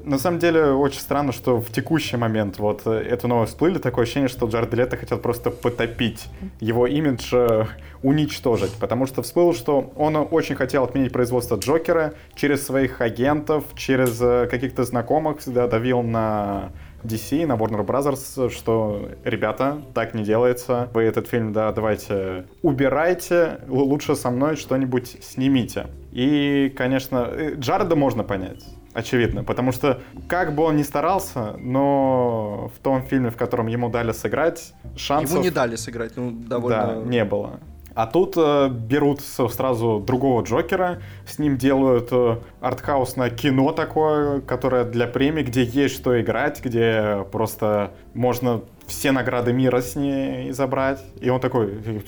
на 0.04 0.19
самом 0.19 0.38
деле, 0.38 0.73
очень 0.73 1.00
странно, 1.00 1.33
что 1.33 1.61
в 1.61 1.71
текущий 1.71 2.16
момент 2.16 2.59
вот 2.59 2.83
э, 2.87 2.90
эту 2.90 3.28
новость 3.28 3.52
всплыли, 3.52 3.78
такое 3.78 4.04
ощущение, 4.04 4.28
что 4.28 4.47
Джаред 4.47 4.73
Лето 4.75 4.97
хотел 4.97 5.19
просто 5.19 5.50
потопить 5.50 6.26
его 6.61 6.87
имидж, 6.87 7.30
э, 7.33 7.66
уничтожить, 8.02 8.73
потому 8.80 9.07
что 9.07 9.23
всплыл, 9.23 9.52
что 9.52 9.92
он 9.97 10.16
очень 10.30 10.54
хотел 10.54 10.85
отменить 10.85 11.12
производство 11.12 11.57
Джокера 11.57 12.14
через 12.35 12.64
своих 12.64 13.00
агентов, 13.00 13.64
через 13.75 14.21
э, 14.21 14.49
каких-то 14.50 14.85
знакомых, 14.85 15.40
всегда 15.40 15.66
давил 15.66 16.02
на 16.02 16.71
DC, 17.02 17.47
на 17.47 17.54
Warner 17.54 17.85
Brothers, 17.85 18.50
что, 18.50 19.09
ребята, 19.25 19.83
так 19.95 20.14
не 20.14 20.23
делается, 20.23 20.88
вы 20.95 21.02
этот 21.02 21.28
фильм, 21.28 21.52
да, 21.52 21.73
давайте 21.73 22.47
убирайте, 22.62 23.61
лучше 23.69 24.14
со 24.14 24.30
мной 24.30 24.57
что-нибудь 24.57 25.19
снимите. 25.23 25.87
И, 26.12 26.73
конечно, 26.76 27.30
Джареда 27.59 27.97
можно 27.97 28.25
понять 28.25 28.64
очевидно, 28.92 29.44
потому 29.44 29.73
что 29.73 30.00
как 30.28 30.54
бы 30.54 30.64
он 30.64 30.76
ни 30.76 30.82
старался, 30.82 31.56
но 31.59 32.70
в 32.75 32.78
том 32.82 33.02
фильме, 33.02 33.30
в 33.30 33.37
котором 33.37 33.66
ему 33.66 33.88
дали 33.88 34.12
сыграть, 34.12 34.75
шансов... 34.97 35.30
Ему 35.30 35.42
не 35.42 35.50
дали 35.50 35.76
сыграть, 35.76 36.16
ну, 36.16 36.30
довольно... 36.30 36.87
Да, 36.87 37.09
не 37.09 37.25
было. 37.25 37.61
А 37.94 38.06
тут 38.06 38.35
э, 38.37 38.68
берут 38.68 39.20
сразу 39.20 40.02
другого 40.04 40.42
Джокера, 40.42 41.02
с 41.26 41.38
ним 41.38 41.56
делают 41.56 42.09
э, 42.12 42.38
артхаусное 42.61 43.30
кино 43.30 43.73
такое, 43.73 44.40
которое 44.40 44.85
для 44.85 45.06
премии, 45.06 45.42
где 45.42 45.64
есть 45.64 45.97
что 45.97 46.20
играть, 46.20 46.62
где 46.64 47.26
просто 47.32 47.92
можно 48.14 48.62
все 48.87 49.12
награды 49.12 49.52
мира 49.52 49.80
с 49.80 49.97
ней 49.97 50.52
забрать. 50.52 51.00
И 51.20 51.28
он 51.30 51.40
такой, 51.40 52.02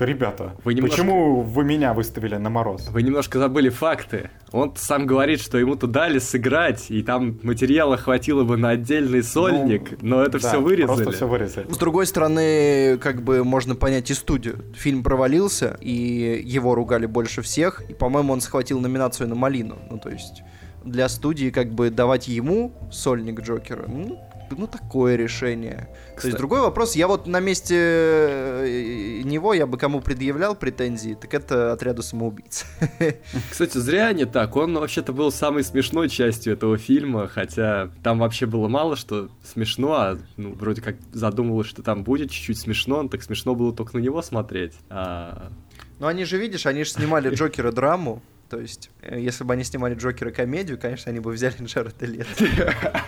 ребята, 0.00 0.54
вы 0.64 0.74
немножко... 0.74 0.96
почему 0.96 1.40
вы 1.42 1.64
меня 1.64 1.92
выставили 1.94 2.36
на 2.36 2.50
мороз? 2.50 2.88
Вы 2.88 3.02
немножко 3.02 3.38
забыли 3.38 3.68
факты. 3.68 4.30
Он 4.52 4.74
сам 4.76 5.06
говорит, 5.06 5.40
что 5.40 5.58
ему-то 5.58 5.86
дали 5.86 6.18
сыграть, 6.18 6.90
и 6.90 7.02
там 7.02 7.38
материала 7.42 7.96
хватило 7.96 8.44
бы 8.44 8.56
на 8.56 8.70
отдельный 8.70 9.22
сольник, 9.22 10.02
ну, 10.02 10.16
но 10.16 10.22
это 10.22 10.40
да, 10.40 10.48
все 10.48 10.60
вырезали. 10.60 11.04
Просто 11.04 11.10
все 11.12 11.28
вырезали. 11.28 11.72
С 11.72 11.76
другой 11.78 12.06
стороны, 12.06 12.98
как 12.98 13.22
бы 13.22 13.44
можно 13.44 13.74
понять 13.74 14.10
и 14.10 14.14
студию. 14.14 14.64
Фильм 14.74 15.02
провалился, 15.02 15.78
и 15.80 16.42
его 16.44 16.74
ругали 16.74 17.06
больше 17.06 17.42
всех, 17.42 17.82
и, 17.88 17.94
по-моему, 17.94 18.32
он 18.32 18.40
схватил 18.40 18.80
номинацию 18.80 19.28
на 19.28 19.34
Малину. 19.34 19.78
Ну, 19.90 19.98
то 19.98 20.10
есть 20.10 20.42
для 20.84 21.08
студии 21.08 21.50
как 21.50 21.70
бы 21.70 21.90
давать 21.90 22.28
ему 22.28 22.72
сольник 22.90 23.40
Джокера, 23.40 23.86
ну, 23.86 24.20
ну, 24.56 24.66
такое 24.66 25.16
решение. 25.16 25.88
Кстати. 26.08 26.20
То 26.20 26.26
есть 26.28 26.38
другой 26.38 26.60
вопрос, 26.60 26.96
я 26.96 27.08
вот 27.08 27.26
на 27.26 27.40
месте 27.40 27.74
э, 27.76 29.22
него, 29.24 29.54
я 29.54 29.66
бы 29.66 29.78
кому 29.78 30.00
предъявлял 30.00 30.54
претензии, 30.54 31.14
так 31.14 31.32
это 31.34 31.72
отряду 31.72 32.02
самоубийц. 32.02 32.64
Кстати, 33.50 33.78
зря 33.78 34.12
не 34.12 34.24
так, 34.24 34.56
он 34.56 34.74
вообще-то 34.78 35.12
был 35.12 35.32
самой 35.32 35.64
смешной 35.64 36.08
частью 36.08 36.52
этого 36.52 36.78
фильма, 36.78 37.28
хотя 37.28 37.90
там 38.02 38.18
вообще 38.18 38.46
было 38.46 38.68
мало 38.68 38.96
что 38.96 39.28
смешно, 39.42 39.92
а 39.92 40.18
ну, 40.36 40.52
вроде 40.54 40.82
как 40.82 40.96
задумывалось, 41.12 41.66
что 41.66 41.82
там 41.82 42.04
будет 42.04 42.30
чуть-чуть 42.30 42.58
смешно, 42.58 43.06
так 43.08 43.22
смешно 43.22 43.54
было 43.54 43.74
только 43.74 43.96
на 43.96 44.02
него 44.02 44.22
смотреть. 44.22 44.74
А... 44.90 45.50
Ну 45.98 46.06
они 46.06 46.24
же, 46.24 46.38
видишь, 46.38 46.66
они 46.66 46.84
же 46.84 46.90
снимали 46.90 47.30
Джокера 47.34 47.72
драму, 47.72 48.22
то 48.52 48.60
есть, 48.60 48.90
э, 49.00 49.18
если 49.18 49.44
бы 49.44 49.54
они 49.54 49.64
снимали 49.64 49.94
Джокера 49.94 50.30
комедию, 50.30 50.78
конечно, 50.78 51.10
они 51.10 51.20
бы 51.20 51.32
взяли 51.32 51.54
Джареда 51.64 52.04
Лето. 52.04 53.02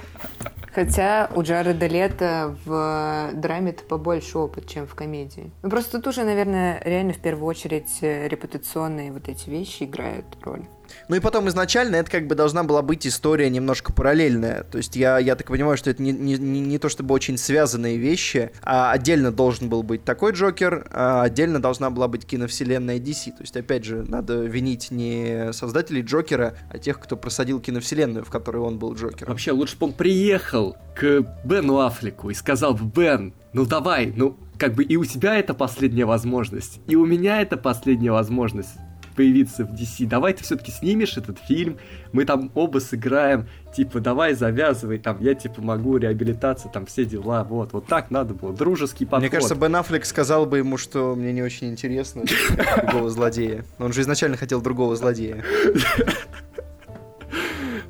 Хотя 0.74 1.30
у 1.36 1.42
Джареда 1.42 1.86
Лето 1.86 2.56
в 2.64 3.30
драме-то 3.34 3.84
побольше 3.84 4.38
опыт, 4.38 4.68
чем 4.68 4.88
в 4.88 4.94
комедии. 4.96 5.52
Ну, 5.62 5.70
просто 5.70 5.98
тут 5.98 6.08
уже, 6.08 6.24
наверное, 6.24 6.80
реально 6.84 7.12
в 7.12 7.20
первую 7.20 7.46
очередь 7.46 7.98
э, 8.00 8.26
репутационные 8.26 9.12
вот 9.12 9.28
эти 9.28 9.48
вещи 9.48 9.84
играют 9.84 10.26
роль. 10.42 10.66
Ну 11.08 11.16
и 11.16 11.20
потом 11.20 11.48
изначально 11.48 11.96
это 11.96 12.10
как 12.10 12.26
бы 12.26 12.34
должна 12.34 12.64
была 12.64 12.82
быть 12.82 13.06
история 13.06 13.50
немножко 13.50 13.92
параллельная. 13.92 14.64
То 14.64 14.78
есть 14.78 14.96
я, 14.96 15.18
я 15.18 15.36
так 15.36 15.46
понимаю, 15.48 15.76
что 15.76 15.90
это 15.90 16.02
не, 16.02 16.12
не, 16.12 16.36
не 16.36 16.78
то 16.78 16.88
чтобы 16.88 17.14
очень 17.14 17.38
связанные 17.38 17.96
вещи, 17.96 18.50
а 18.62 18.92
отдельно 18.92 19.32
должен 19.32 19.68
был 19.68 19.82
быть 19.82 20.04
такой 20.04 20.32
Джокер, 20.32 20.86
а 20.90 21.22
отдельно 21.22 21.60
должна 21.60 21.90
была 21.90 22.08
быть 22.08 22.26
киновселенная 22.26 22.98
DC. 22.98 23.32
То 23.32 23.42
есть, 23.42 23.56
опять 23.56 23.84
же, 23.84 24.04
надо 24.08 24.44
винить 24.44 24.90
не 24.90 25.52
создателей 25.52 26.02
Джокера, 26.02 26.54
а 26.70 26.78
тех, 26.78 27.00
кто 27.00 27.16
просадил 27.16 27.60
киновселенную, 27.60 28.24
в 28.24 28.30
которой 28.30 28.58
он 28.58 28.78
был 28.78 28.94
Джокером. 28.94 29.32
Вообще, 29.32 29.52
лучше 29.52 29.76
бы 29.78 29.86
он 29.86 29.92
приехал 29.92 30.76
к 30.94 31.24
Бену 31.44 31.80
Аффлеку 31.80 32.30
и 32.30 32.34
сказал 32.34 32.74
бы, 32.74 32.84
Бен, 32.84 33.34
ну 33.52 33.66
давай, 33.66 34.12
ну 34.14 34.36
как 34.58 34.74
бы 34.74 34.84
и 34.84 34.96
у 34.96 35.04
тебя 35.04 35.36
это 35.36 35.54
последняя 35.54 36.04
возможность, 36.04 36.80
и 36.86 36.96
у 36.96 37.04
меня 37.04 37.40
это 37.40 37.56
последняя 37.56 38.12
возможность 38.12 38.70
появиться 39.14 39.64
в 39.64 39.72
DC. 39.72 40.06
Давай 40.06 40.32
ты 40.32 40.42
все-таки 40.42 40.70
снимешь 40.70 41.16
этот 41.16 41.38
фильм, 41.38 41.78
мы 42.12 42.24
там 42.24 42.50
оба 42.54 42.78
сыграем, 42.78 43.48
типа, 43.74 44.00
давай 44.00 44.34
завязывай, 44.34 44.98
там, 44.98 45.18
я, 45.20 45.34
типа, 45.34 45.62
могу 45.62 45.96
реабилитация, 45.96 46.70
там, 46.70 46.86
все 46.86 47.04
дела, 47.04 47.44
вот, 47.44 47.72
вот 47.72 47.86
так 47.86 48.10
надо 48.10 48.34
было, 48.34 48.52
дружеский 48.52 49.04
подход. 49.04 49.20
Мне 49.20 49.30
кажется, 49.30 49.54
Бен 49.54 49.76
Аффлек 49.76 50.04
сказал 50.04 50.46
бы 50.46 50.58
ему, 50.58 50.76
что 50.76 51.14
мне 51.14 51.32
не 51.32 51.42
очень 51.42 51.70
интересно 51.70 52.22
другого 52.82 53.10
злодея. 53.10 53.64
Он 53.78 53.92
же 53.92 54.02
изначально 54.02 54.36
хотел 54.36 54.60
другого 54.60 54.96
злодея. 54.96 55.42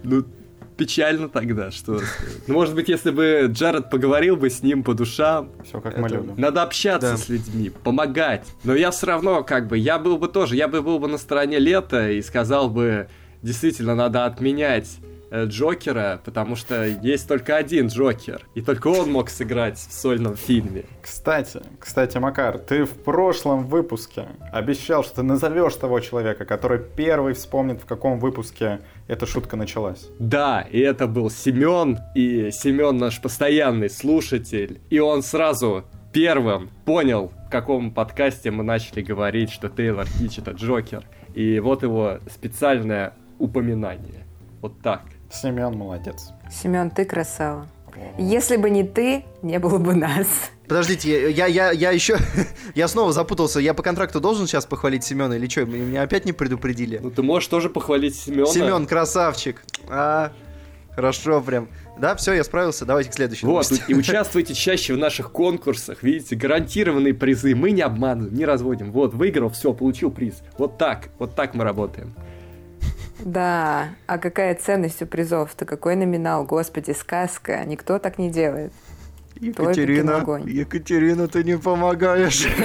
Ну, 0.03 0.25
печально 0.77 1.29
тогда, 1.29 1.71
что... 1.71 2.01
Ну, 2.47 2.55
может 2.55 2.75
быть, 2.75 2.89
если 2.89 3.11
бы 3.11 3.49
Джаред 3.51 3.91
поговорил 3.91 4.37
бы 4.37 4.51
с 4.51 4.63
ним 4.63 4.83
по 4.83 4.95
душам... 4.95 5.51
Все 5.65 5.81
как 5.81 5.99
мы 5.99 6.09
любим. 6.09 6.35
Надо 6.37 6.63
общаться 6.63 7.13
да. 7.13 7.17
с 7.17 7.29
людьми, 7.29 7.71
помогать. 7.71 8.47
Но 8.65 8.75
я 8.75 8.91
все 8.91 9.07
равно, 9.07 9.45
как 9.45 9.69
бы, 9.69 9.79
я 9.79 9.99
был 9.99 10.19
бы 10.19 10.29
тоже, 10.29 10.57
я 10.57 10.69
бы 10.69 10.83
был 10.83 10.99
бы 10.99 11.09
на 11.09 11.19
стороне 11.19 11.59
лета 11.59 12.11
и 12.11 12.23
сказал 12.23 12.69
бы, 12.69 13.09
действительно, 13.43 13.95
надо 13.95 14.25
отменять 14.27 14.99
Джокера, 15.45 16.21
потому 16.25 16.57
что 16.57 16.87
есть 16.87 17.29
только 17.29 17.57
один 17.57 17.89
Джокер, 17.89 18.47
и 18.55 18.61
только 18.61 18.89
он 18.89 19.11
мог 19.11 19.31
сыграть 19.31 19.79
в 19.79 19.93
сольном 19.93 20.37
фильме. 20.37 20.85
Кстати, 21.03 21.61
кстати, 21.79 22.19
Макар, 22.19 22.59
ты 22.59 22.85
в 22.85 22.91
прошлом 22.91 23.67
выпуске 23.67 24.29
обещал, 24.53 25.03
что 25.03 25.17
ты 25.17 25.23
назовешь 25.23 25.75
того 25.75 26.01
человека, 26.01 26.45
который 26.45 26.79
первый 26.79 27.35
вспомнит, 27.35 27.81
в 27.81 27.87
каком 27.87 28.19
выпуске 28.19 28.81
эта 29.09 29.27
шутка 29.27 29.57
началась. 29.57 30.09
Да, 30.19 30.63
и 30.63 30.79
это 30.79 31.07
был 31.07 31.31
Семен, 31.31 31.99
и 32.15 32.51
Семен 32.53 32.97
наш 32.97 33.21
постоянный 33.21 33.91
слушатель, 33.91 34.81
и 34.91 34.99
он 35.01 35.23
сразу 35.23 35.85
первым 36.13 36.71
понял, 36.85 37.33
в 37.47 37.51
каком 37.51 37.91
подкасте 37.91 38.53
мы 38.53 38.63
начали 38.63 39.03
говорить, 39.03 39.51
что 39.51 39.69
Тейлор 39.69 40.07
Кич 40.07 40.39
это 40.39 40.53
Джокер. 40.53 41.05
И 41.35 41.59
вот 41.59 41.83
его 41.83 42.21
специальное 42.31 43.15
упоминание. 43.41 44.25
Вот 44.61 44.81
так. 44.81 45.03
Семен 45.35 45.77
молодец. 45.77 46.31
Семен, 46.51 46.91
ты 46.91 47.05
красава. 47.05 47.67
Если 48.19 48.57
бы 48.57 48.71
не 48.71 48.85
ты, 48.85 49.25
не 49.43 49.59
было 49.59 49.79
бы 49.79 49.95
нас. 49.95 50.51
Подождите, 50.69 51.31
я, 51.31 51.47
я, 51.47 51.71
я 51.73 51.91
еще... 51.91 52.17
я 52.75 52.89
снова 52.89 53.13
запутался. 53.13 53.61
Я 53.61 53.75
по 53.75 53.83
контракту 53.83 54.21
должен 54.21 54.47
сейчас 54.47 54.67
похвалить 54.67 55.05
Семена 55.05 55.37
или 55.37 55.49
что? 55.49 55.65
Меня 55.65 56.03
опять 56.03 56.25
не 56.25 56.33
предупредили? 56.33 56.99
Ну, 57.03 57.11
ты 57.11 57.23
можешь 57.23 57.49
тоже 57.49 57.69
похвалить 57.69 58.17
Семена. 58.17 58.47
Семен, 58.47 58.87
красавчик. 58.87 59.63
А, 59.89 60.33
хорошо 60.95 61.41
прям. 61.41 61.69
Да, 61.99 62.17
все, 62.17 62.33
я 62.33 62.45
справился. 62.45 62.85
Давайте 62.85 63.11
к 63.11 63.15
следующему. 63.15 63.53
Вот, 63.53 63.71
и 63.89 63.95
участвуйте 63.95 64.55
чаще 64.55 64.95
в 64.95 64.99
наших 64.99 65.33
конкурсах. 65.33 66.03
Видите, 66.03 66.35
гарантированные 66.35 67.15
призы. 67.15 67.55
Мы 67.55 67.73
не 67.73 67.83
обманываем, 67.83 68.35
не 68.35 68.45
разводим. 68.45 68.91
Вот, 68.91 69.15
выиграл, 69.15 69.51
все, 69.51 69.73
получил 69.73 70.11
приз. 70.11 70.43
Вот 70.57 70.79
так, 70.79 71.11
вот 71.19 71.35
так 71.35 71.55
мы 71.55 71.65
работаем. 71.65 72.15
Да, 73.25 73.89
а 74.07 74.19
какая 74.19 74.55
ценность 74.55 75.01
у 75.01 75.07
призов-то? 75.07 75.65
Какой 75.65 75.97
номинал? 75.97 76.45
Господи, 76.45 76.91
сказка. 76.93 77.65
Никто 77.65 77.99
так 77.99 78.19
не 78.19 78.31
делает. 78.31 78.71
Екатерина, 79.41 80.23
Екатерина, 80.47 81.27
ты 81.27 81.43
не 81.43 81.59
помогаешь. 81.59 82.47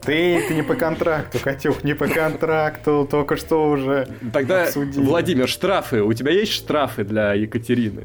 Ты, 0.00 0.42
ты 0.48 0.54
не 0.54 0.62
по 0.62 0.76
контракту, 0.76 1.38
Катюх, 1.38 1.84
не 1.84 1.94
по 1.94 2.08
контракту, 2.08 3.06
только 3.08 3.36
что 3.36 3.68
уже 3.68 4.08
Тогда, 4.32 4.64
обсудили. 4.64 5.04
Владимир, 5.04 5.46
штрафы. 5.46 6.02
У 6.02 6.14
тебя 6.14 6.32
есть 6.32 6.52
штрафы 6.52 7.04
для 7.04 7.34
Екатерины? 7.34 8.04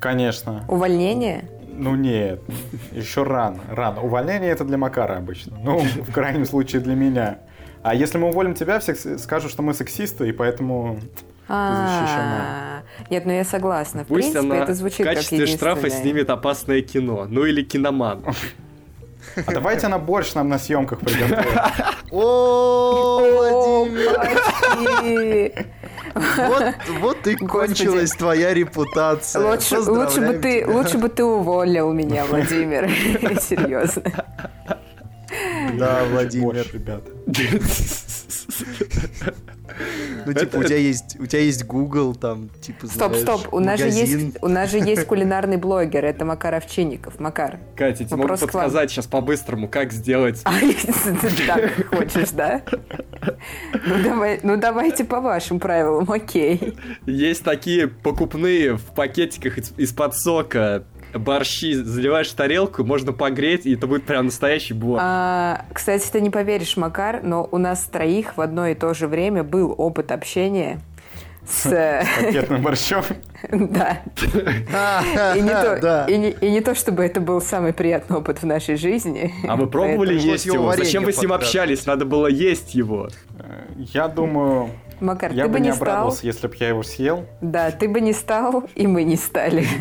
Конечно. 0.00 0.64
Увольнение? 0.66 1.48
Ну 1.70 1.94
нет, 1.94 2.40
еще 2.90 3.22
рано, 3.22 3.60
рано. 3.70 4.02
Увольнение 4.02 4.50
это 4.50 4.64
для 4.64 4.76
Макара 4.76 5.18
обычно. 5.18 5.56
Ну, 5.62 5.78
в 5.78 6.12
крайнем 6.12 6.44
случае 6.44 6.82
для 6.82 6.96
меня. 6.96 7.38
А 7.82 7.94
если 7.94 8.18
мы 8.18 8.28
уволим 8.28 8.54
тебя, 8.54 8.78
все 8.80 8.94
скажут, 9.18 9.50
что 9.50 9.62
мы 9.62 9.74
сексисты, 9.74 10.28
и 10.28 10.32
поэтому 10.32 11.00
защищена. 11.48 12.82
Нет, 13.10 13.24
ну 13.26 13.32
я 13.32 13.44
согласна. 13.44 14.04
В 14.04 14.08
Пусть 14.08 14.32
принципе, 14.32 14.56
это 14.56 14.74
звучит 14.74 15.00
в 15.00 15.04
качестве 15.04 15.38
как 15.40 15.48
штрафа 15.48 15.90
снимет 15.90 16.30
опасное 16.30 16.82
кино. 16.82 17.26
Ну 17.28 17.44
или 17.44 17.62
киноман. 17.62 18.24
А 19.46 19.52
давайте 19.52 19.86
она 19.86 19.98
борщ 19.98 20.34
нам 20.34 20.48
на 20.48 20.58
съемках 20.58 21.00
приготовит. 21.00 21.46
О, 22.10 23.20
Владимир! 24.74 25.66
Вот, 26.14 26.74
вот 27.00 27.26
и 27.26 27.36
кончилась 27.36 28.10
твоя 28.12 28.54
репутация. 28.54 29.50
Лучше, 29.50 29.78
лучше, 29.80 30.20
бы 30.20 30.32
ты, 30.34 30.66
лучше 30.66 30.98
бы 30.98 31.08
ты 31.08 31.22
уволил 31.24 31.92
меня, 31.92 32.24
Владимир. 32.28 32.90
Серьезно. 33.40 34.02
Да, 35.78 36.04
Владимир. 36.10 36.66
Ребята. 36.72 37.10
Ну, 40.26 40.32
типа, 40.32 40.56
у 40.56 40.64
тебя 40.64 40.76
есть, 40.76 41.18
у 41.20 41.26
тебя 41.26 41.42
есть 41.42 41.64
Google, 41.64 42.14
там, 42.14 42.48
типа, 42.60 42.86
Стоп, 42.86 43.12
знаешь, 43.14 43.22
стоп, 43.22 43.54
у 43.54 43.60
нас 43.60 43.78
же 43.78 43.86
есть, 43.88 44.36
у 44.42 44.48
нас 44.48 44.70
же 44.70 44.78
есть 44.78 45.04
кулинарный 45.04 45.56
блогер, 45.56 46.04
это 46.04 46.24
Макар 46.24 46.54
Овчинников. 46.54 47.20
Макар. 47.20 47.58
Катя, 47.76 48.04
тебе 48.04 48.16
могу 48.16 48.28
подсказать 48.36 48.90
сейчас 48.90 49.06
по-быстрому, 49.06 49.68
как 49.68 49.92
сделать... 49.92 50.40
А, 50.44 50.52
ты 50.58 51.46
так 51.46 51.86
хочешь, 51.88 52.30
да? 52.30 52.62
Ну, 53.86 54.02
давай, 54.02 54.40
ну 54.42 54.56
давайте 54.56 55.04
по 55.04 55.20
вашим 55.20 55.60
правилам, 55.60 56.10
окей. 56.10 56.76
Есть 57.06 57.44
такие 57.44 57.86
покупные 57.88 58.76
в 58.76 58.82
пакетиках 58.94 59.58
из- 59.58 59.72
из-под 59.76 60.16
сока 60.16 60.84
борщи, 61.14 61.74
заливаешь 61.74 62.30
в 62.30 62.34
тарелку, 62.34 62.84
можно 62.84 63.12
погреть, 63.12 63.66
и 63.66 63.74
это 63.74 63.86
будет 63.86 64.04
прям 64.04 64.26
настоящий 64.26 64.74
борщ. 64.74 65.02
А, 65.04 65.64
кстати, 65.72 66.08
ты 66.10 66.20
не 66.20 66.30
поверишь, 66.30 66.76
Макар, 66.76 67.22
но 67.22 67.48
у 67.50 67.58
нас 67.58 67.84
троих 67.84 68.36
в 68.36 68.40
одно 68.40 68.66
и 68.66 68.74
то 68.74 68.94
же 68.94 69.06
время 69.08 69.42
был 69.42 69.74
опыт 69.76 70.12
общения 70.12 70.80
с... 71.46 72.04
Пакетным 72.22 72.62
борщом. 72.62 73.02
Да. 73.52 74.02
И 76.08 76.50
не, 76.50 76.60
то, 76.60 76.74
чтобы 76.74 77.04
это 77.04 77.20
был 77.20 77.40
самый 77.40 77.72
приятный 77.72 78.16
опыт 78.18 78.42
в 78.42 78.46
нашей 78.46 78.76
жизни. 78.76 79.32
А 79.46 79.54
вы 79.56 79.68
пробовали 79.68 80.18
есть 80.18 80.46
его 80.46 80.72
Зачем 80.74 81.04
вы 81.04 81.12
с 81.12 81.22
ним 81.22 81.32
общались? 81.32 81.86
Надо 81.86 82.04
было 82.04 82.26
есть 82.26 82.74
его. 82.74 83.08
Я 83.76 84.08
думаю, 84.08 84.70
Макар, 85.00 85.32
я 85.32 85.44
ты 85.44 85.48
бы 85.48 85.54
бы 85.54 85.60
не 85.60 85.68
не 85.68 85.72
стал. 85.72 85.82
обрадовался, 85.82 86.26
если 86.26 86.48
бы 86.48 86.56
я 86.58 86.68
его 86.68 86.82
съел. 86.82 87.26
Да, 87.40 87.70
ты 87.70 87.88
бы 87.88 88.00
не 88.00 88.12
стал, 88.12 88.64
и 88.74 88.86
мы 88.86 89.04
не 89.04 89.16
стали. 89.16 89.66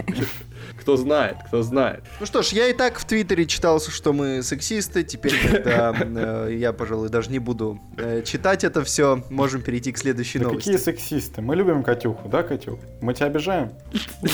Кто 0.88 0.96
знает, 0.96 1.36
кто 1.48 1.64
знает. 1.64 2.06
Ну 2.22 2.26
что 2.26 2.42
ж, 2.42 2.54
я 2.54 2.70
и 2.70 2.74
так 2.74 2.98
в 2.98 3.04
Твиттере 3.04 3.46
читал, 3.46 3.82
что 3.82 4.14
мы 4.14 4.42
сексисты. 4.42 5.04
Теперь, 5.04 5.34
когда 5.52 5.94
э, 6.00 6.56
я, 6.58 6.72
пожалуй, 6.72 7.10
даже 7.10 7.30
не 7.30 7.40
буду 7.40 7.78
э, 7.98 8.22
читать 8.24 8.64
это 8.64 8.86
все, 8.86 9.22
можем 9.30 9.62
перейти 9.64 9.92
к 9.92 9.98
следующей 9.98 10.40
Да 10.40 10.46
новости. 10.46 10.70
какие 10.70 10.82
сексисты? 10.82 11.42
Мы 11.42 11.58
любим 11.58 11.84
Катюху, 11.84 12.30
да, 12.30 12.42
Катюх? 12.42 12.80
Мы 13.02 13.14
тебя 13.14 13.26
обижаем? 13.26 13.74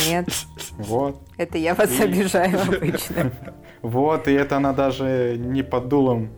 Нет, 0.08 0.28
Вот. 0.74 1.20
это 1.40 1.58
я 1.58 1.74
вас 1.74 1.90
обижаю 2.00 2.62
обычно. 2.62 3.32
Вот, 3.82 4.28
и 4.30 4.32
это 4.32 4.58
она 4.58 4.72
даже 4.72 5.36
не 5.38 5.62
под 5.62 5.90
дулом 5.90 6.30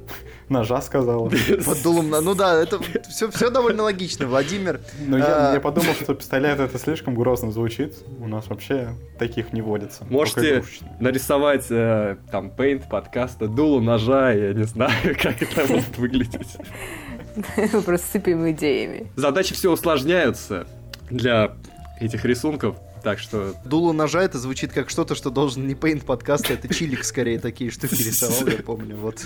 ножа 0.50 0.82
сказала. 0.82 1.30
Под 1.30 1.82
дулом 1.84 2.10
на... 2.10 2.22
Ну 2.22 2.36
да, 2.36 2.62
это 2.62 2.80
все, 3.10 3.30
все 3.32 3.50
довольно 3.50 3.84
логично, 3.84 4.28
Владимир. 4.28 4.82
Но 5.00 5.18
я, 5.18 5.52
А. 5.52 5.54
я 5.54 5.60
подумал, 5.60 5.94
что 5.94 6.14
пистолет 6.14 6.60
это 6.60 6.78
слишком 6.78 7.16
грозно 7.16 7.52
звучит. 7.52 7.96
У 8.20 8.28
нас 8.28 8.48
вообще 8.48 8.90
таких 9.18 9.54
не 9.54 9.62
водится. 9.62 10.06
Можете 10.10 10.64
нарисовать 11.00 11.66
э, 11.70 12.18
там 12.32 12.50
пейнт 12.50 12.90
подкаста, 12.90 13.48
дуло 13.48 13.80
ножа, 13.82 14.32
я 14.32 14.54
не 14.54 14.64
знаю, 14.64 15.16
как 15.22 15.42
это 15.42 15.66
будет 15.66 15.98
выглядеть. 15.98 16.58
Просто 17.86 18.08
сыпем 18.14 18.50
идеями. 18.52 19.08
Задачи 19.16 19.54
все 19.54 19.72
усложняются 19.72 20.68
для 21.10 21.54
этих 22.00 22.24
рисунков, 22.26 22.78
так 23.06 23.20
что 23.20 23.54
Дуло 23.64 23.94
ножа 23.94 24.24
это 24.24 24.40
звучит 24.40 24.74
как 24.74 24.90
что-то, 24.90 25.14
что 25.14 25.30
должен 25.30 25.68
не 25.68 25.76
пейнт 25.76 26.04
подкаста, 26.06 26.54
это 26.54 26.74
чилик 26.74 27.04
скорее 27.04 27.38
такие 27.40 27.70
штуки 27.70 27.94
рисовал, 27.94 28.48
я 28.48 28.64
помню. 28.64 28.98
Вот. 28.98 29.20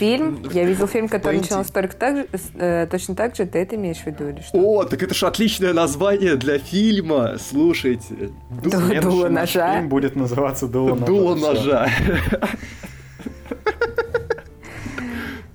Фильм, 0.00 0.42
я 0.52 0.64
видел 0.64 0.88
фильм, 0.88 1.08
который 1.08 1.38
начинался 1.38 1.72
только 1.72 1.94
так 1.94 2.16
же, 2.16 2.28
э, 2.56 2.88
точно 2.90 3.14
так 3.14 3.36
же, 3.36 3.46
ты 3.46 3.60
это 3.60 3.76
имеешь 3.76 3.98
в 3.98 4.06
виду 4.06 4.30
или 4.30 4.40
что? 4.40 4.58
О, 4.58 4.82
так 4.84 5.00
это 5.00 5.14
ж 5.14 5.22
отличное 5.22 5.72
название 5.72 6.34
для 6.34 6.58
фильма. 6.58 7.36
Слушайте. 7.38 8.32
Ду- 8.64 9.00
Дуло 9.00 9.28
ножа. 9.28 9.74
фильм 9.76 9.88
будет 9.88 10.16
называться 10.16 10.66
Дуло 10.66 10.96
ножа. 10.96 11.06
Дуло 11.06 11.34
ножа. 11.36 11.88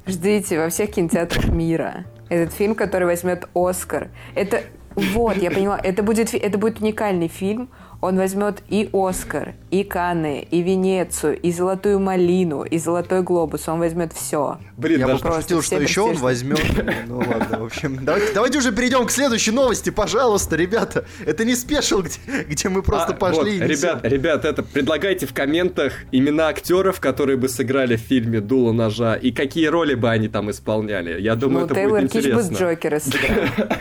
Ждите 0.07 0.59
во 0.59 0.69
всех 0.69 0.91
кинотеатрах 0.91 1.50
мира. 1.50 2.05
Этот 2.29 2.53
фильм, 2.53 2.73
который 2.73 3.05
возьмет 3.05 3.50
Оскар. 3.53 4.12
Это 4.33 4.63
вот, 4.95 5.38
я 5.38 5.51
поняла, 5.51 5.79
это 5.81 6.03
будет, 6.03 6.33
это 6.33 6.57
будет 6.57 6.81
уникальный 6.81 7.27
фильм. 7.27 7.69
Он 8.03 8.17
возьмет 8.17 8.63
и 8.67 8.89
Оскар, 8.91 9.53
и 9.72 9.86
Канны, 9.86 10.45
и 10.51 10.62
Венецию, 10.62 11.39
и 11.39 11.53
Золотую 11.53 12.01
Малину, 12.01 12.63
и 12.63 12.77
Золотой 12.77 13.22
Глобус. 13.22 13.69
Он 13.69 13.79
возьмет 13.79 14.12
все. 14.12 14.57
Блин, 14.75 15.00
Я 15.00 15.05
бы 15.05 15.13
даже 15.13 15.24
просто 15.24 15.38
пошутил, 15.39 15.62
все 15.62 15.75
что 15.75 15.81
еще 15.83 16.01
он 16.01 16.15
возьмет. 16.17 16.60
Ну 17.07 17.19
ладно, 17.19 17.60
в 17.60 17.63
общем. 17.63 18.03
Давайте, 18.03 18.33
давайте 18.33 18.57
уже 18.57 18.74
перейдем 18.74 19.05
к 19.05 19.12
следующей 19.12 19.51
новости, 19.51 19.89
пожалуйста, 19.89 20.57
ребята. 20.57 21.05
Это 21.25 21.45
не 21.45 21.55
спешил, 21.55 22.04
где, 22.04 22.19
где 22.49 22.67
мы 22.67 22.84
просто 22.84 23.13
А, 23.13 23.15
пошли 23.15 23.58
вот, 23.58 23.69
ребят, 23.69 24.04
ребят, 24.04 24.43
это 24.43 24.63
предлагайте 24.63 25.25
в 25.25 25.34
комментах 25.34 25.93
имена 26.12 26.49
актеров, 26.49 26.99
которые 26.99 27.38
бы 27.38 27.47
сыграли 27.47 27.95
в 27.95 28.01
фильме 28.01 28.41
Дуло 28.41 28.73
ножа, 28.73 29.15
и 29.15 29.32
какие 29.32 29.67
роли 29.67 29.95
бы 29.95 30.10
они 30.10 30.27
там 30.27 30.51
исполняли. 30.51 31.21
Я 31.21 31.36
думаю, 31.36 31.60
Ну, 31.62 31.65
это 31.67 31.75
Тейлор 31.75 32.01
будет 32.01 32.12
Кич 32.12 32.25
бы 32.25 32.30
интересно. 32.32 32.58
Джокера 32.58 32.99
сыграл. 32.99 33.45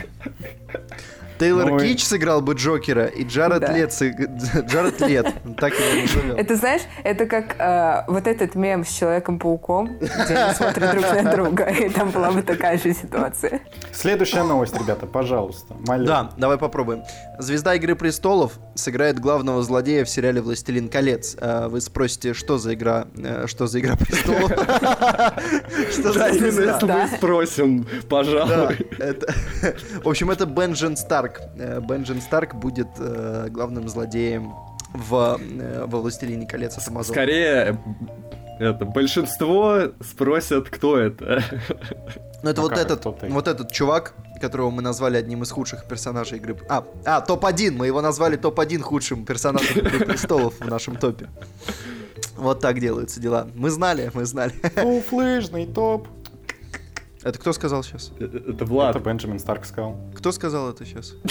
Тейлор 1.39 1.71
Ну 1.71 1.79
Кич 1.79 2.03
сыграл 2.05 2.41
бы 2.41 2.53
Джокера, 2.53 3.05
и 3.05 3.23
Джаред 3.23 3.61
Да. 3.61 3.73
Лет 3.73 3.91
сыг- 3.91 4.29
Джаред 4.69 4.99
Лет. 5.01 5.33
Так 5.57 5.73
его 5.73 6.01
назовем. 6.01 6.35
Это, 6.37 6.55
знаешь, 6.55 6.81
это 7.03 7.25
как 7.25 7.55
э, 7.59 8.03
вот 8.07 8.27
этот 8.27 8.55
мем 8.55 8.85
с 8.85 8.89
Человеком-пауком, 8.89 9.97
где 9.99 10.35
они 10.35 10.53
смотрят 10.55 10.91
друг 10.91 11.03
на 11.23 11.31
друга, 11.31 11.63
и 11.65 11.89
там 11.89 12.11
была 12.11 12.31
бы 12.31 12.41
такая 12.41 12.77
же 12.77 12.93
ситуация. 12.93 13.61
Следующая 13.91 14.43
новость, 14.43 14.77
ребята, 14.77 15.05
пожалуйста. 15.05 15.75
Молю. 15.87 16.05
Да, 16.05 16.29
давай 16.37 16.57
попробуем. 16.57 17.03
Звезда 17.39 17.75
Игры 17.75 17.95
Престолов 17.95 18.53
сыграет 18.75 19.19
главного 19.19 19.63
злодея 19.63 20.05
в 20.05 20.09
сериале 20.09 20.41
«Властелин 20.41 20.89
колец». 20.89 21.35
А, 21.39 21.67
Вы 21.69 21.81
спросите, 21.81 22.33
что 22.33 22.57
за 22.57 22.73
игра, 22.73 23.05
э, 23.17 23.45
что 23.47 23.67
за 23.67 23.79
Игра 23.79 23.95
Престолов? 23.95 24.51
Что 25.91 26.13
за 26.13 26.33
звезда? 26.33 26.79
мы 26.81 27.07
спросим, 27.17 27.85
пожалуй. 28.09 28.77
В 30.03 30.07
общем, 30.09 30.31
это 30.31 30.45
Бенджин 30.45 30.95
Старк. 30.97 31.32
Э, 31.57 31.79
Бенджин 31.79 32.21
Старк 32.21 32.55
будет 32.55 32.87
э, 32.99 33.47
главным 33.49 33.87
злодеем 33.87 34.53
в, 34.93 35.39
э, 35.39 35.85
во 35.85 35.99
«Властелине 35.99 36.45
колец» 36.45 36.77
от 36.77 36.87
Amazon. 36.87 37.03
Скорее, 37.11 37.79
это, 38.59 38.85
большинство 38.85 39.91
спросят, 40.01 40.69
кто 40.69 40.97
это. 40.97 41.43
Ну, 42.43 42.49
это 42.49 42.61
Ну 42.61 42.67
вот 42.67 42.71
как, 42.71 42.79
этот, 42.79 43.05
вот 43.05 43.47
этот 43.47 43.71
чувак, 43.71 44.13
которого 44.41 44.69
мы 44.69 44.81
назвали 44.81 45.15
одним 45.15 45.43
из 45.43 45.51
худших 45.51 45.85
персонажей 45.85 46.37
игры. 46.37 46.57
А, 46.67 46.85
а 47.05 47.21
топ-1, 47.21 47.71
мы 47.71 47.87
его 47.87 48.01
назвали 48.01 48.35
топ-1 48.35 48.81
худшим 48.81 49.25
персонажем 49.25 49.77
игры 49.77 50.05
престолов 50.05 50.59
в 50.59 50.67
нашем 50.67 50.97
топе. 50.97 51.29
Вот 52.35 52.59
так 52.59 52.79
делаются 52.79 53.21
дела. 53.21 53.47
Мы 53.55 53.69
знали, 53.69 54.11
мы 54.13 54.25
знали. 54.25 54.51
Фуфлыжный 54.75 55.65
топ. 55.65 56.07
Это 57.23 57.39
кто 57.39 57.53
сказал 57.53 57.83
сейчас? 57.83 58.11
Это 58.19 58.65
Влад. 58.65 58.95
Это 58.95 59.03
Бенджамин 59.03 59.39
Старк 59.39 59.65
сказал. 59.65 59.97
Кто 60.15 60.31
сказал 60.31 60.69
это 60.69 60.85
сейчас? 60.85 61.13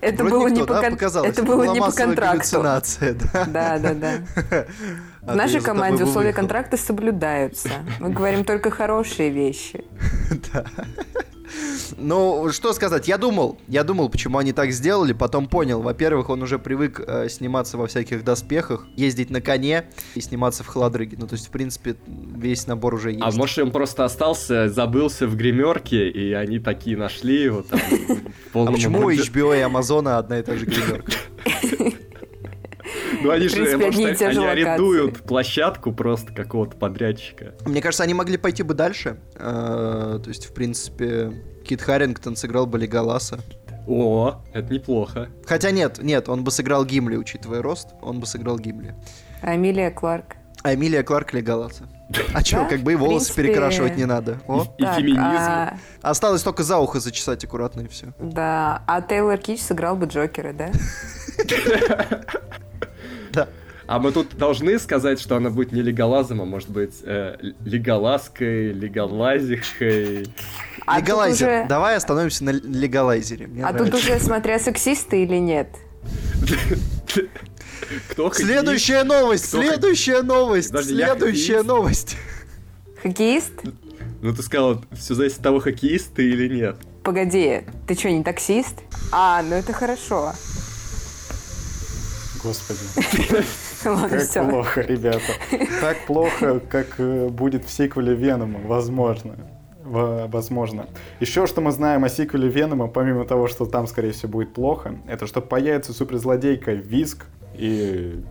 Это 0.00 0.24
Вроде 0.24 0.36
было 0.36 0.48
не 0.48 0.60
по 0.66 0.74
да, 0.74 0.80
кон- 0.80 0.92
показалось. 0.94 1.30
это 1.30 1.44
было 1.44 1.62
не 1.72 1.78
по 1.78 1.92
контракту. 1.92 2.60
да. 2.62 2.82
Да, 3.46 3.78
да, 3.78 3.94
да. 3.94 4.66
В 5.22 5.36
нашей 5.36 5.60
команде 5.60 6.02
условия 6.02 6.32
контракта 6.32 6.76
соблюдаются. 6.76 7.68
Мы 8.00 8.10
говорим 8.10 8.44
только 8.44 8.70
хорошие 8.72 9.30
вещи. 9.30 9.84
Ну, 11.98 12.50
что 12.52 12.72
сказать, 12.72 13.08
я 13.08 13.18
думал, 13.18 13.58
я 13.68 13.84
думал, 13.84 14.08
почему 14.08 14.38
они 14.38 14.52
так 14.52 14.72
сделали, 14.72 15.12
потом 15.12 15.48
понял. 15.48 15.82
Во-первых, 15.82 16.30
он 16.30 16.42
уже 16.42 16.58
привык 16.58 17.00
э, 17.06 17.28
сниматься 17.28 17.76
во 17.76 17.86
всяких 17.86 18.24
доспехах, 18.24 18.86
ездить 18.96 19.30
на 19.30 19.40
коне 19.40 19.84
и 20.14 20.20
сниматься 20.20 20.64
в 20.64 20.66
холодрыге. 20.66 21.16
Ну, 21.20 21.26
то 21.26 21.34
есть, 21.34 21.48
в 21.48 21.50
принципе, 21.50 21.96
весь 22.06 22.66
набор 22.66 22.94
уже 22.94 23.12
есть. 23.12 23.22
А 23.22 23.30
может, 23.32 23.58
он 23.58 23.70
просто 23.70 24.04
остался, 24.04 24.68
забылся 24.68 25.26
в 25.26 25.36
гримерке, 25.36 26.08
и 26.08 26.32
они 26.32 26.58
такие 26.58 26.96
нашли 26.96 27.42
его 27.42 27.62
там. 27.62 27.80
А 28.54 28.66
почему 28.66 29.10
HBO 29.10 29.56
и 29.56 29.60
Амазона 29.60 30.18
одна 30.18 30.38
и 30.38 30.42
та 30.42 30.56
же 30.56 30.66
гримерка? 30.66 31.12
Ну 33.22 33.30
они 33.30 33.48
же, 33.48 33.56
принципе, 33.56 33.76
может, 33.86 34.22
они 34.22 34.46
арендуют 34.46 35.22
площадку 35.22 35.92
просто 35.92 36.32
какого-то 36.32 36.76
подрядчика. 36.76 37.54
Мне 37.64 37.80
кажется, 37.80 38.04
они 38.04 38.14
могли 38.14 38.36
пойти 38.36 38.62
бы 38.62 38.74
дальше. 38.74 39.18
Э, 39.34 40.18
То 40.22 40.28
есть, 40.28 40.46
в 40.46 40.54
принципе, 40.54 41.32
Кит 41.64 41.82
Харрингтон 41.82 42.36
сыграл 42.36 42.66
бы 42.66 42.78
Леголаса. 42.78 43.40
О, 43.86 44.42
это 44.52 44.72
неплохо. 44.72 45.28
Хотя 45.44 45.70
нет, 45.70 45.98
нет, 46.02 46.28
он 46.28 46.44
бы 46.44 46.50
сыграл 46.50 46.84
Гимли, 46.84 47.16
учитывая 47.16 47.62
рост, 47.62 47.88
он 48.00 48.20
бы 48.20 48.26
сыграл 48.26 48.58
Гимли. 48.58 48.94
А 49.40 49.56
Эмилия 49.56 49.90
Кларк. 49.90 50.36
А 50.62 50.74
Эмилия 50.74 51.02
Кларк 51.02 51.32
Леголаса. 51.34 51.88
А 52.34 52.42
Да, 52.42 52.64
как 52.64 52.80
бы 52.80 52.92
и 52.92 52.96
волосы 52.96 53.26
принципе. 53.34 53.42
перекрашивать 53.42 53.96
не 53.96 54.04
надо. 54.04 54.40
О. 54.46 54.66
И 54.78 54.82
Так, 54.82 54.96
феминизм. 54.96 55.20
а, 55.20 55.76
Осталось 56.02 56.42
только 56.42 56.62
за 56.62 56.78
ухо 56.78 57.00
зачесать 57.00 57.44
аккуратно 57.44 57.82
и 57.82 57.88
все. 57.88 58.08
да, 58.18 58.82
а 58.86 59.00
Тейлор 59.02 59.38
Кич 59.38 59.60
сыграл 59.60 59.96
бы 59.96 60.06
Джокера, 60.06 60.52
да? 60.52 60.70
Да. 63.32 63.48
А 63.86 63.98
мы 63.98 64.12
тут 64.12 64.36
должны 64.36 64.78
сказать, 64.78 65.20
что 65.20 65.36
она 65.36 65.50
будет 65.50 65.72
не 65.72 65.80
леголазом, 65.82 66.40
а 66.40 66.44
может 66.44 66.68
быть 66.70 66.94
э, 67.02 67.36
леголазкой, 67.64 68.72
леголазихой. 68.72 70.26
А 70.86 70.96
тут 70.98 71.02
Легалайзер. 71.08 71.48
уже- 71.48 71.66
Давай 71.68 71.96
остановимся 71.96 72.44
на 72.44 72.50
легалайзере. 72.50 73.46
Мне 73.46 73.64
А 73.64 73.72
нравится. 73.72 73.92
тут 73.92 74.00
уже 74.02 74.18
смотря 74.20 74.58
сексисты 74.58 75.22
или 75.22 75.36
нет. 75.36 75.68
Кто 78.10 78.28
хоккеист? 78.30 78.50
Следующая 78.50 79.04
новость, 79.04 79.48
Кто 79.48 79.58
хок- 79.58 79.66
следующая 79.66 80.22
новость, 80.22 80.68
Подожди, 80.70 80.94
следующая 80.94 81.52
хоккеист? 81.58 81.66
новость. 81.68 82.16
Хоккеист? 83.02 83.52
Ну 84.22 84.34
ты 84.34 84.42
сказал, 84.42 84.84
все 84.92 85.14
зависит 85.14 85.38
от 85.38 85.42
того, 85.42 85.60
хоккеист 85.60 86.14
ты 86.14 86.28
или 86.30 86.48
нет. 86.54 86.76
Погоди, 87.02 87.62
ты 87.88 87.94
что, 87.94 88.10
не 88.10 88.22
таксист? 88.22 88.76
А, 89.10 89.42
ну 89.42 89.56
это 89.56 89.72
хорошо. 89.72 90.32
Господи, 92.42 92.80
Ладно, 93.84 94.08
как 94.08 94.28
все. 94.28 94.44
плохо, 94.48 94.80
ребята. 94.80 95.20
Так 95.80 96.06
плохо, 96.06 96.60
как 96.60 96.86
э, 96.98 97.28
будет 97.28 97.64
в 97.64 97.70
сиквеле 97.70 98.14
Венома, 98.14 98.58
возможно. 98.64 99.36
Во- 99.84 100.26
Возможно. 100.28 100.86
Еще 101.20 101.46
что 101.46 101.60
мы 101.60 101.70
знаем 101.72 102.04
о 102.04 102.08
сиквеле 102.08 102.48
Венома, 102.48 102.86
помимо 102.88 103.24
того, 103.26 103.46
что 103.48 103.64
там, 103.66 103.86
скорее 103.86 104.12
всего, 104.12 104.30
будет 104.32 104.54
плохо, 104.54 104.96
это 105.08 105.26
что 105.26 105.40
появится 105.40 105.92
суперзлодейка 105.92 106.72
Виск, 106.72 107.26
и 107.54 108.22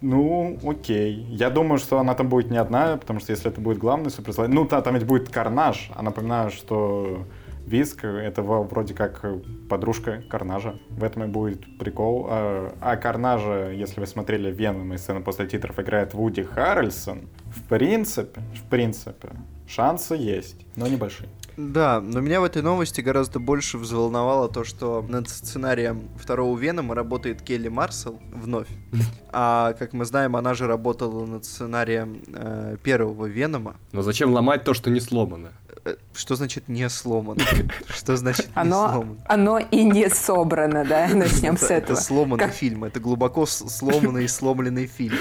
ну, 0.00 0.58
окей. 0.64 1.26
Я 1.28 1.50
думаю, 1.50 1.78
что 1.78 1.98
она 1.98 2.14
там 2.14 2.28
будет 2.28 2.50
не 2.50 2.56
одна, 2.56 2.96
потому 2.96 3.20
что 3.20 3.32
если 3.32 3.50
это 3.50 3.60
будет 3.60 3.78
главный 3.78 4.10
суперзлодей... 4.10 4.54
Ну, 4.54 4.64
та- 4.64 4.80
там 4.80 4.94
ведь 4.94 5.04
будет 5.04 5.28
Карнаж. 5.28 5.90
А 5.94 6.02
напоминаю, 6.02 6.50
что 6.50 7.26
Виск— 7.66 8.04
это 8.04 8.42
вроде 8.42 8.94
как 8.94 9.22
подружка 9.68 10.22
Карнажа. 10.30 10.76
В 10.88 11.04
этом 11.04 11.24
и 11.24 11.26
будет 11.26 11.78
прикол. 11.78 12.26
А, 12.30 12.74
а 12.80 12.96
Карнажа, 12.96 13.72
если 13.72 14.00
вы 14.00 14.06
смотрели 14.06 14.50
Веном 14.50 14.94
и 14.94 14.96
сцены 14.96 15.20
после 15.20 15.46
титров, 15.46 15.78
играет 15.78 16.14
Вуди 16.14 16.44
Харрельсон. 16.44 17.28
В 17.54 17.62
принципе, 17.68 18.40
в 18.54 18.70
принципе, 18.70 19.28
шансы 19.68 20.14
есть, 20.14 20.64
но 20.76 20.86
небольшие. 20.86 21.28
Да, 21.68 22.00
но 22.00 22.20
меня 22.20 22.40
в 22.40 22.44
этой 22.44 22.62
новости 22.62 23.00
гораздо 23.02 23.38
больше 23.38 23.76
взволновало 23.76 24.48
то, 24.48 24.64
что 24.64 25.04
над 25.06 25.28
сценарием 25.28 26.08
второго 26.16 26.58
Венома 26.58 26.94
работает 26.94 27.42
Келли 27.42 27.68
Марсел 27.68 28.18
вновь. 28.32 28.68
А 29.32 29.74
как 29.74 29.92
мы 29.92 30.04
знаем, 30.06 30.34
она 30.34 30.54
же 30.54 30.66
работала 30.66 31.24
над 31.24 31.44
сценарием 31.44 32.20
э, 32.34 32.76
первого 32.82 33.26
Венома. 33.26 33.76
Но 33.92 34.02
зачем 34.02 34.32
ломать 34.32 34.64
то, 34.64 34.74
что 34.74 34.90
не 34.90 34.98
сломано? 34.98 35.52
Э, 35.84 35.94
Что 36.12 36.34
значит 36.34 36.66
не 36.68 36.88
сломано? 36.88 37.40
Что 37.88 38.16
значит 38.16 38.46
не 38.48 38.52
Оно, 38.56 38.88
сломано? 38.90 39.16
оно 39.28 39.58
и 39.60 39.84
не 39.84 40.10
собрано, 40.10 40.84
да? 40.84 41.06
Начнем 41.14 41.56
с 41.56 41.62
Это, 41.62 41.74
это 41.74 41.84
этого. 41.92 41.96
сломанный 41.96 42.44
Как- 42.44 42.54
фильм, 42.54 42.82
это 42.82 42.98
глубоко 42.98 43.46
сломанный 43.46 44.24
и 44.24 44.28
сломленный 44.28 44.86
фильм. 44.88 45.16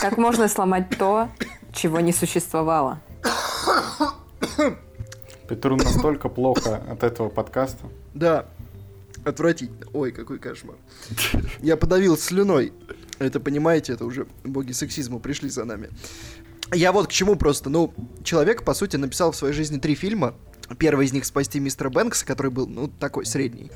Как 0.00 0.16
можно 0.16 0.48
сломать 0.48 0.88
то, 0.98 1.28
чего 1.74 2.00
не 2.00 2.14
существовало? 2.14 3.00
Петру 5.52 5.76
настолько 5.76 6.30
плохо 6.30 6.82
от 6.90 7.02
этого 7.02 7.28
подкаста. 7.28 7.84
Да, 8.14 8.46
отвратительно. 9.22 9.84
Ой, 9.92 10.10
какой 10.10 10.38
кошмар. 10.38 10.76
Я 11.60 11.76
подавил 11.76 12.16
слюной. 12.16 12.72
Это, 13.18 13.38
понимаете, 13.38 13.92
это 13.92 14.06
уже 14.06 14.26
боги 14.44 14.72
сексизма 14.72 15.18
пришли 15.18 15.50
за 15.50 15.66
нами. 15.66 15.90
Я 16.72 16.90
вот 16.90 17.08
к 17.08 17.10
чему 17.10 17.36
просто, 17.36 17.68
ну, 17.68 17.92
человек, 18.24 18.64
по 18.64 18.72
сути, 18.72 18.96
написал 18.96 19.32
в 19.32 19.36
своей 19.36 19.52
жизни 19.52 19.78
три 19.78 19.94
фильма. 19.94 20.34
Первый 20.78 21.04
из 21.04 21.12
них 21.12 21.26
«Спасти 21.26 21.60
мистера 21.60 21.90
Бэнкса», 21.90 22.24
который 22.24 22.50
был, 22.50 22.66
ну, 22.66 22.88
такой 22.88 23.26
средний. 23.26 23.70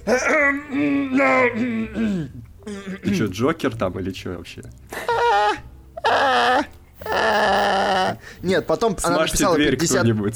Ты 3.02 3.14
что, 3.14 3.26
Джокер 3.26 3.76
там 3.76 4.00
или 4.00 4.14
что 4.14 4.30
вообще? 4.30 4.62
Нет, 8.42 8.66
потом 8.66 8.96
она 9.02 9.20
написала 9.20 9.54
дверь 9.56 9.76
50... 9.76 9.98
кто-нибудь. 9.98 10.34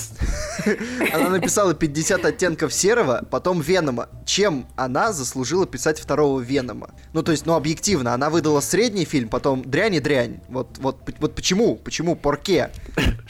Она 1.14 1.30
написала 1.30 1.74
50 1.74 2.24
оттенков 2.24 2.72
серого, 2.72 3.24
потом 3.30 3.60
Венома. 3.60 4.08
Чем 4.26 4.66
она 4.76 5.12
заслужила 5.12 5.66
писать 5.66 5.98
второго 5.98 6.40
Венома? 6.40 6.90
Ну, 7.12 7.22
то 7.22 7.32
есть, 7.32 7.46
ну, 7.46 7.54
объективно, 7.54 8.12
она 8.14 8.28
выдала 8.30 8.60
средний 8.60 9.04
фильм, 9.04 9.28
потом 9.28 9.62
дрянь 9.64 9.94
и 9.94 10.00
дрянь. 10.00 10.40
Вот, 10.48 10.78
вот, 10.78 10.98
вот 11.18 11.34
почему? 11.34 11.76
Почему? 11.76 12.14
Порке? 12.14 12.70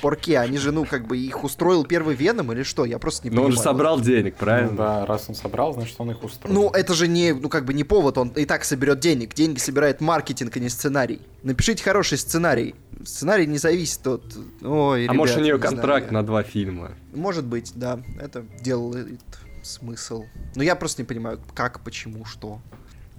Порке? 0.02 0.38
Они 0.38 0.58
же, 0.58 0.72
ну, 0.72 0.84
как 0.84 1.06
бы 1.06 1.16
их 1.18 1.44
устроил 1.44 1.84
первый 1.84 2.16
Веном 2.16 2.52
или 2.52 2.62
что? 2.64 2.84
Я 2.84 2.98
просто 2.98 3.28
не 3.28 3.34
Но 3.34 3.42
он 3.42 3.48
понимаю. 3.48 3.56
же 3.56 3.62
собрал 3.62 4.00
денег, 4.00 4.34
Ну 4.38 4.44
правильно? 4.44 4.76
да, 4.76 5.06
раз 5.06 5.26
он 5.28 5.34
собрал, 5.34 5.72
значит, 5.72 5.94
он 5.98 6.10
их 6.10 6.22
устроил. 6.24 6.54
Ну, 6.54 6.70
это 6.70 6.94
же 6.94 7.06
не, 7.08 7.32
ну, 7.32 7.48
как 7.48 7.64
бы 7.64 7.72
не 7.74 7.84
повод, 7.84 8.18
он 8.18 8.28
и 8.30 8.44
так 8.44 8.64
соберет 8.64 8.98
денег. 9.00 9.34
Деньги 9.34 9.58
собирает 9.58 10.00
маркетинг, 10.00 10.56
а 10.56 10.60
не 10.60 10.68
сценарий. 10.68 11.20
Напишите 11.42 11.82
хороший 11.82 12.18
сценарий. 12.18 12.74
Сценарий 13.04 13.46
не 13.46 13.58
зависит 13.58 14.06
от... 14.06 14.29
Ой, 14.62 15.06
А 15.06 15.12
может 15.12 15.36
у 15.36 15.40
ребят, 15.40 15.44
нее 15.46 15.54
не 15.54 15.60
знаю 15.60 15.74
контракт 15.76 16.06
я. 16.06 16.12
на 16.12 16.22
два 16.24 16.42
фильма? 16.42 16.92
Может 17.14 17.44
быть, 17.44 17.72
да, 17.74 18.00
это 18.20 18.44
делает 18.62 19.20
смысл. 19.62 20.24
Но 20.54 20.62
я 20.62 20.74
просто 20.76 21.02
не 21.02 21.06
понимаю, 21.06 21.38
как, 21.54 21.80
почему, 21.80 22.24
что. 22.24 22.60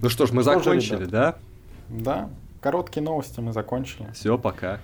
Ну 0.00 0.08
что 0.08 0.26
ж, 0.26 0.30
мы 0.32 0.42
Тоже, 0.42 0.58
закончили, 0.58 0.96
ребят. 0.96 1.10
да? 1.10 1.36
Да, 1.88 2.30
короткие 2.60 3.02
новости 3.02 3.40
мы 3.40 3.52
закончили. 3.52 4.08
Все, 4.14 4.36
пока. 4.38 4.80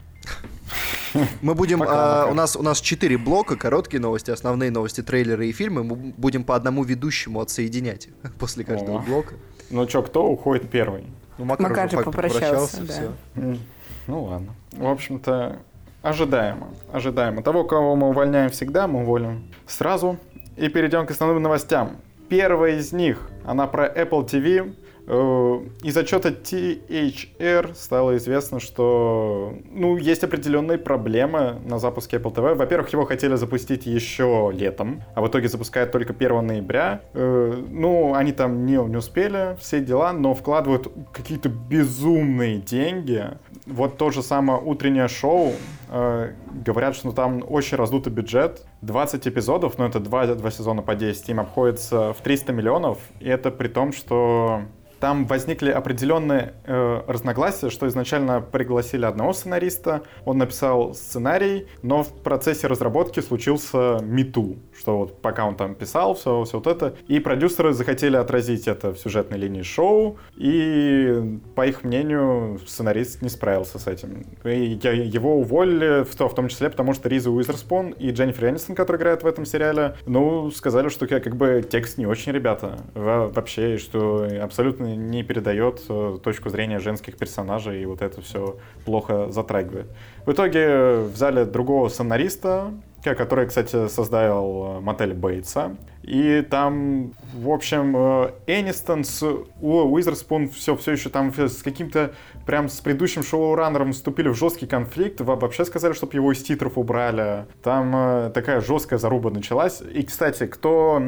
Мы 1.40 1.54
будем, 1.54 1.78
Пока, 1.78 1.92
а, 1.92 2.20
пока. 2.22 2.30
у 2.32 2.34
нас 2.34 2.54
у 2.56 2.62
нас 2.62 2.80
четыре 2.80 3.16
блока, 3.16 3.56
короткие 3.56 4.00
новости, 4.00 4.30
основные 4.30 4.70
новости, 4.70 5.02
трейлеры 5.02 5.48
и 5.48 5.52
фильмы. 5.52 5.82
Мы 5.82 5.96
бу- 5.96 6.14
будем 6.16 6.44
по 6.44 6.54
одному 6.54 6.84
ведущему 6.84 7.40
отсоединять 7.40 8.08
после 8.38 8.62
каждого 8.64 8.98
О. 8.98 9.02
блока. 9.02 9.34
Ну 9.70 9.86
чё, 9.86 10.02
кто 10.02 10.26
уходит 10.28 10.70
первый? 10.70 11.04
Ну, 11.38 11.44
Макар, 11.46 11.70
Макар 11.70 11.90
же 11.90 11.96
пок- 11.96 12.04
попрощался, 12.04 12.82
да. 12.82 12.92
всё. 12.92 13.12
М, 13.36 13.58
Ну 14.06 14.24
ладно. 14.24 14.54
В 14.72 14.86
общем-то, 14.86 15.60
ожидаемо. 16.08 16.68
Ожидаемо. 16.92 17.42
Того, 17.42 17.64
кого 17.64 17.96
мы 17.96 18.08
увольняем 18.08 18.50
всегда, 18.50 18.86
мы 18.86 19.00
уволим 19.00 19.44
сразу. 19.66 20.16
И 20.56 20.68
перейдем 20.68 21.06
к 21.06 21.10
основным 21.10 21.42
новостям. 21.42 21.98
Первая 22.28 22.76
из 22.76 22.92
них, 22.92 23.30
она 23.44 23.66
про 23.66 23.86
Apple 23.86 24.26
TV. 24.26 24.74
Э, 25.10 25.60
Из 25.82 25.96
отчета 25.96 26.28
THR 26.28 27.74
стало 27.74 28.16
известно, 28.18 28.60
что 28.60 29.54
ну, 29.70 29.96
есть 29.96 30.22
определенные 30.24 30.76
проблемы 30.76 31.56
на 31.64 31.78
запуске 31.78 32.18
Apple 32.18 32.34
TV. 32.34 32.54
Во-первых, 32.54 32.92
его 32.92 33.06
хотели 33.06 33.36
запустить 33.36 33.86
еще 33.86 34.50
летом, 34.52 35.02
а 35.14 35.22
в 35.22 35.28
итоге 35.28 35.48
запускают 35.48 35.92
только 35.92 36.12
1 36.12 36.46
ноября. 36.46 37.00
Э, 37.14 37.54
Ну, 37.70 38.14
они 38.14 38.32
там 38.32 38.66
не, 38.66 38.76
не 38.76 38.96
успели, 38.96 39.56
все 39.60 39.80
дела, 39.80 40.12
но 40.12 40.34
вкладывают 40.34 40.88
какие-то 41.12 41.48
безумные 41.48 42.58
деньги. 42.58 43.24
Вот 43.66 43.96
то 43.96 44.10
же 44.10 44.22
самое 44.22 44.60
утреннее 44.60 45.08
шоу. 45.08 45.52
Э, 45.90 46.32
Говорят, 46.64 46.96
что 46.96 47.12
там 47.12 47.44
очень 47.46 47.76
раздутый 47.76 48.12
бюджет. 48.12 48.66
20 48.82 49.26
эпизодов, 49.26 49.78
но 49.78 49.86
это 49.86 50.00
два, 50.00 50.26
два 50.26 50.50
сезона 50.50 50.82
по 50.82 50.94
10, 50.94 51.28
им 51.28 51.40
обходится 51.40 52.12
в 52.12 52.20
300 52.20 52.52
миллионов. 52.52 52.98
И 53.20 53.28
это 53.28 53.50
при 53.50 53.68
том, 53.68 53.92
что 53.92 54.62
там 55.00 55.26
возникли 55.26 55.70
определенные 55.70 56.54
э, 56.64 57.02
разногласия, 57.06 57.70
что 57.70 57.86
изначально 57.86 58.40
пригласили 58.40 59.04
одного 59.04 59.32
сценариста, 59.32 60.02
он 60.24 60.38
написал 60.38 60.94
сценарий, 60.94 61.68
но 61.82 62.02
в 62.02 62.12
процессе 62.22 62.66
разработки 62.66 63.20
случился 63.20 64.00
мету, 64.02 64.56
что 64.88 64.96
вот 64.96 65.20
пока 65.20 65.44
он 65.44 65.54
там 65.54 65.74
писал, 65.74 66.14
все, 66.14 66.44
все 66.44 66.56
вот 66.56 66.66
это, 66.66 66.94
и 67.08 67.20
продюсеры 67.20 67.74
захотели 67.74 68.16
отразить 68.16 68.66
это 68.66 68.94
в 68.94 68.98
сюжетной 68.98 69.36
линии 69.36 69.60
шоу, 69.60 70.16
и 70.34 71.38
по 71.54 71.66
их 71.66 71.84
мнению 71.84 72.58
сценарист 72.66 73.20
не 73.20 73.28
справился 73.28 73.78
с 73.78 73.86
этим. 73.86 74.24
И 74.44 74.78
его 74.78 75.36
уволили, 75.36 76.04
в, 76.04 76.14
в 76.14 76.34
том 76.34 76.48
числе 76.48 76.70
потому, 76.70 76.94
что 76.94 77.10
Риза 77.10 77.30
Уизерспун 77.30 77.90
и 77.90 78.10
Дженнифер 78.12 78.48
Энистон, 78.48 78.74
которая 78.74 78.98
играет 78.98 79.22
в 79.22 79.26
этом 79.26 79.44
сериале, 79.44 79.94
ну, 80.06 80.50
сказали, 80.50 80.88
что 80.88 81.06
как 81.06 81.36
бы 81.36 81.62
текст 81.68 81.98
не 81.98 82.06
очень, 82.06 82.32
ребята, 82.32 82.78
Во- 82.94 83.28
вообще, 83.28 83.76
что 83.76 84.26
абсолютно 84.42 84.96
не 84.96 85.22
передает 85.22 85.82
э, 85.90 86.16
точку 86.24 86.48
зрения 86.48 86.78
женских 86.78 87.18
персонажей, 87.18 87.82
и 87.82 87.84
вот 87.84 88.00
это 88.00 88.22
все 88.22 88.56
плохо 88.86 89.30
затрагивает. 89.30 89.88
В 90.24 90.32
итоге 90.32 91.00
взяли 91.00 91.44
другого 91.44 91.88
сценариста, 91.90 92.72
который, 93.02 93.46
кстати, 93.46 93.88
создал 93.88 94.78
э, 94.78 94.80
мотель 94.80 95.14
Бейтса. 95.14 95.76
И 96.02 96.42
там, 96.48 97.12
в 97.34 97.50
общем, 97.50 97.94
э, 97.96 98.30
Энистон 98.46 99.04
с 99.04 99.22
Уизерспун 99.60 100.48
все, 100.48 100.76
все 100.76 100.92
еще 100.92 101.08
там 101.08 101.32
с 101.36 101.62
каким-то 101.62 102.12
прям 102.48 102.70
с 102.70 102.80
предыдущим 102.80 103.22
шоураннером 103.22 103.92
вступили 103.92 104.28
в 104.30 104.34
жесткий 104.34 104.66
конфликт. 104.66 105.20
Во- 105.20 105.36
Вообще 105.36 105.66
сказали, 105.66 105.92
чтобы 105.92 106.14
его 106.14 106.32
из 106.32 106.42
титров 106.42 106.78
убрали. 106.78 107.44
Там 107.62 107.94
э, 107.94 108.30
такая 108.32 108.62
жесткая 108.62 108.98
заруба 108.98 109.30
началась. 109.30 109.82
И, 109.82 110.02
кстати, 110.02 110.46
кто 110.46 111.02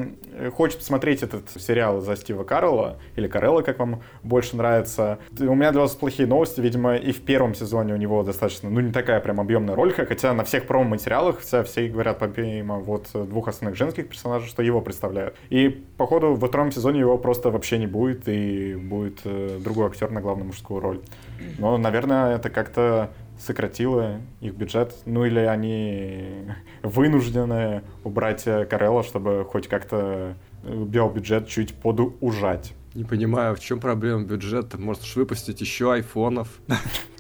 хочет 0.55 0.81
посмотреть 0.81 1.23
этот 1.23 1.49
сериал 1.59 2.03
за 2.03 2.17
Стива 2.17 2.45
Карелла, 2.45 2.99
или 3.17 3.27
Карелла, 3.27 3.63
как 3.63 3.79
вам 3.79 4.03
больше 4.23 4.55
нравится, 4.55 5.19
у 5.39 5.55
меня 5.55 5.73
для 5.73 5.81
вас 5.81 5.93
плохие 5.93 6.29
новости. 6.29 6.61
Видимо, 6.61 6.97
и 6.97 7.11
в 7.11 7.23
первом 7.23 7.55
сезоне 7.55 7.95
у 7.95 7.97
него 7.97 8.23
достаточно, 8.23 8.69
ну, 8.69 8.81
не 8.81 8.93
такая 8.93 9.19
прям 9.21 9.41
объемная 9.41 9.75
роль, 9.75 9.95
хотя 9.95 10.35
на 10.35 10.45
всех 10.45 10.67
промо-материалах 10.67 11.41
вся, 11.41 11.63
все 11.63 11.89
говорят, 11.89 12.19
помимо 12.19 12.81
вот 12.81 13.09
двух 13.15 13.49
основных 13.49 13.79
женских 13.79 14.11
персонажей, 14.11 14.47
что 14.47 14.63
его 14.63 14.83
представляют. 14.83 15.37
И, 15.49 15.71
походу, 15.97 16.35
во 16.35 16.49
втором 16.49 16.71
сезоне 16.71 17.01
его 17.01 17.17
просто 17.17 17.51
вообще 17.51 17.79
не 17.79 17.87
будет, 17.87 18.29
и 18.29 18.75
будет 18.75 19.21
э, 19.25 19.59
другой 19.59 19.87
актер 19.87 20.11
на 20.11 20.21
главную 20.21 20.49
мужскую 20.49 20.81
роль. 20.81 21.01
Но, 21.59 21.79
наверное, 21.79 22.37
это 22.37 22.51
как-то 22.51 23.11
сократила 23.39 24.21
их 24.41 24.55
бюджет, 24.55 24.95
ну 25.07 25.25
или 25.25 25.41
они 25.41 26.47
вынуждены 26.83 27.83
убрать 28.05 28.45
Карелла, 28.45 29.03
чтобы 29.03 29.45
хоть 29.45 29.69
как-то 29.69 30.35
биобюджет 30.63 31.49
чуть 31.49 31.75
подужать. 31.75 32.75
Не 32.95 33.05
понимаю, 33.05 33.55
в 33.55 33.61
чем 33.61 33.79
проблема 33.79 34.25
бюджета? 34.25 34.77
Может 34.77 35.15
выпустить 35.15 35.61
еще 35.61 35.93
айфонов? 35.93 36.49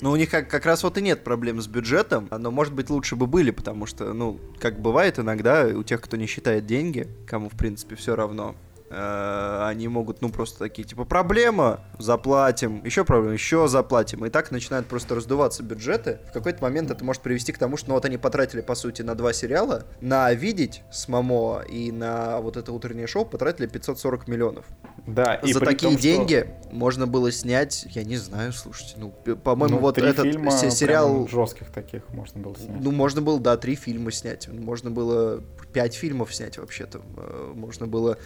Ну, 0.00 0.10
у 0.10 0.16
них 0.16 0.30
как, 0.30 0.48
как 0.48 0.66
раз 0.66 0.82
вот 0.82 0.98
и 0.98 1.02
нет 1.02 1.22
проблем 1.22 1.60
с 1.60 1.68
бюджетом, 1.68 2.26
но, 2.30 2.50
может 2.50 2.74
быть, 2.74 2.90
лучше 2.90 3.14
бы 3.16 3.26
были, 3.26 3.50
потому 3.50 3.86
что, 3.86 4.12
ну, 4.12 4.40
как 4.58 4.80
бывает 4.80 5.18
иногда, 5.18 5.66
у 5.66 5.82
тех, 5.84 6.00
кто 6.00 6.16
не 6.16 6.26
считает 6.26 6.66
деньги, 6.66 7.06
кому, 7.26 7.48
в 7.48 7.52
принципе, 7.52 7.94
все 7.94 8.16
равно, 8.16 8.56
Э, 8.69 8.69
они 8.90 9.88
могут, 9.88 10.20
ну, 10.20 10.30
просто 10.30 10.58
такие, 10.58 10.86
типа, 10.86 11.04
проблема, 11.04 11.80
заплатим, 11.98 12.84
еще 12.84 13.04
проблема, 13.04 13.34
еще 13.34 13.68
заплатим. 13.68 14.24
И 14.26 14.30
так 14.30 14.50
начинают 14.50 14.86
просто 14.86 15.14
раздуваться 15.14 15.62
бюджеты. 15.62 16.18
В 16.28 16.32
какой-то 16.32 16.62
момент 16.62 16.90
это 16.90 17.04
может 17.04 17.22
привести 17.22 17.52
к 17.52 17.58
тому, 17.58 17.76
что, 17.76 17.90
ну, 17.90 17.94
вот 17.94 18.04
они 18.04 18.16
потратили, 18.16 18.60
по 18.60 18.74
сути, 18.74 19.02
на 19.02 19.14
два 19.14 19.32
сериала, 19.32 19.84
на 20.00 20.32
«Видеть» 20.32 20.82
с 20.90 21.08
Мамо 21.08 21.62
и 21.68 21.92
на 21.92 22.40
вот 22.40 22.56
это 22.56 22.72
утреннее 22.72 23.06
шоу 23.06 23.24
потратили 23.24 23.66
540 23.66 24.26
миллионов. 24.26 24.64
Да, 25.06 25.34
и 25.36 25.52
За 25.52 25.60
такие 25.60 25.92
том, 25.92 26.00
деньги 26.00 26.52
что... 26.64 26.74
можно 26.74 27.06
было 27.06 27.30
снять, 27.30 27.86
я 27.90 28.04
не 28.04 28.16
знаю, 28.16 28.52
слушайте, 28.52 28.94
ну, 28.98 29.10
по-моему, 29.10 29.76
ну, 29.76 29.80
вот 29.80 29.98
этот 29.98 30.26
фильма 30.26 30.50
сериал... 30.50 31.28
жестких 31.28 31.70
таких 31.70 32.08
можно 32.10 32.40
было 32.40 32.56
снять. 32.56 32.80
Ну, 32.80 32.90
можно 32.90 33.22
было, 33.22 33.38
да, 33.38 33.56
три 33.56 33.76
фильма 33.76 34.10
снять. 34.10 34.48
Можно 34.48 34.90
было 34.90 35.42
пять 35.72 35.94
фильмов 35.94 36.34
снять 36.34 36.58
вообще-то. 36.58 37.00
Э, 37.16 37.52
можно 37.54 37.86
было... 37.86 38.18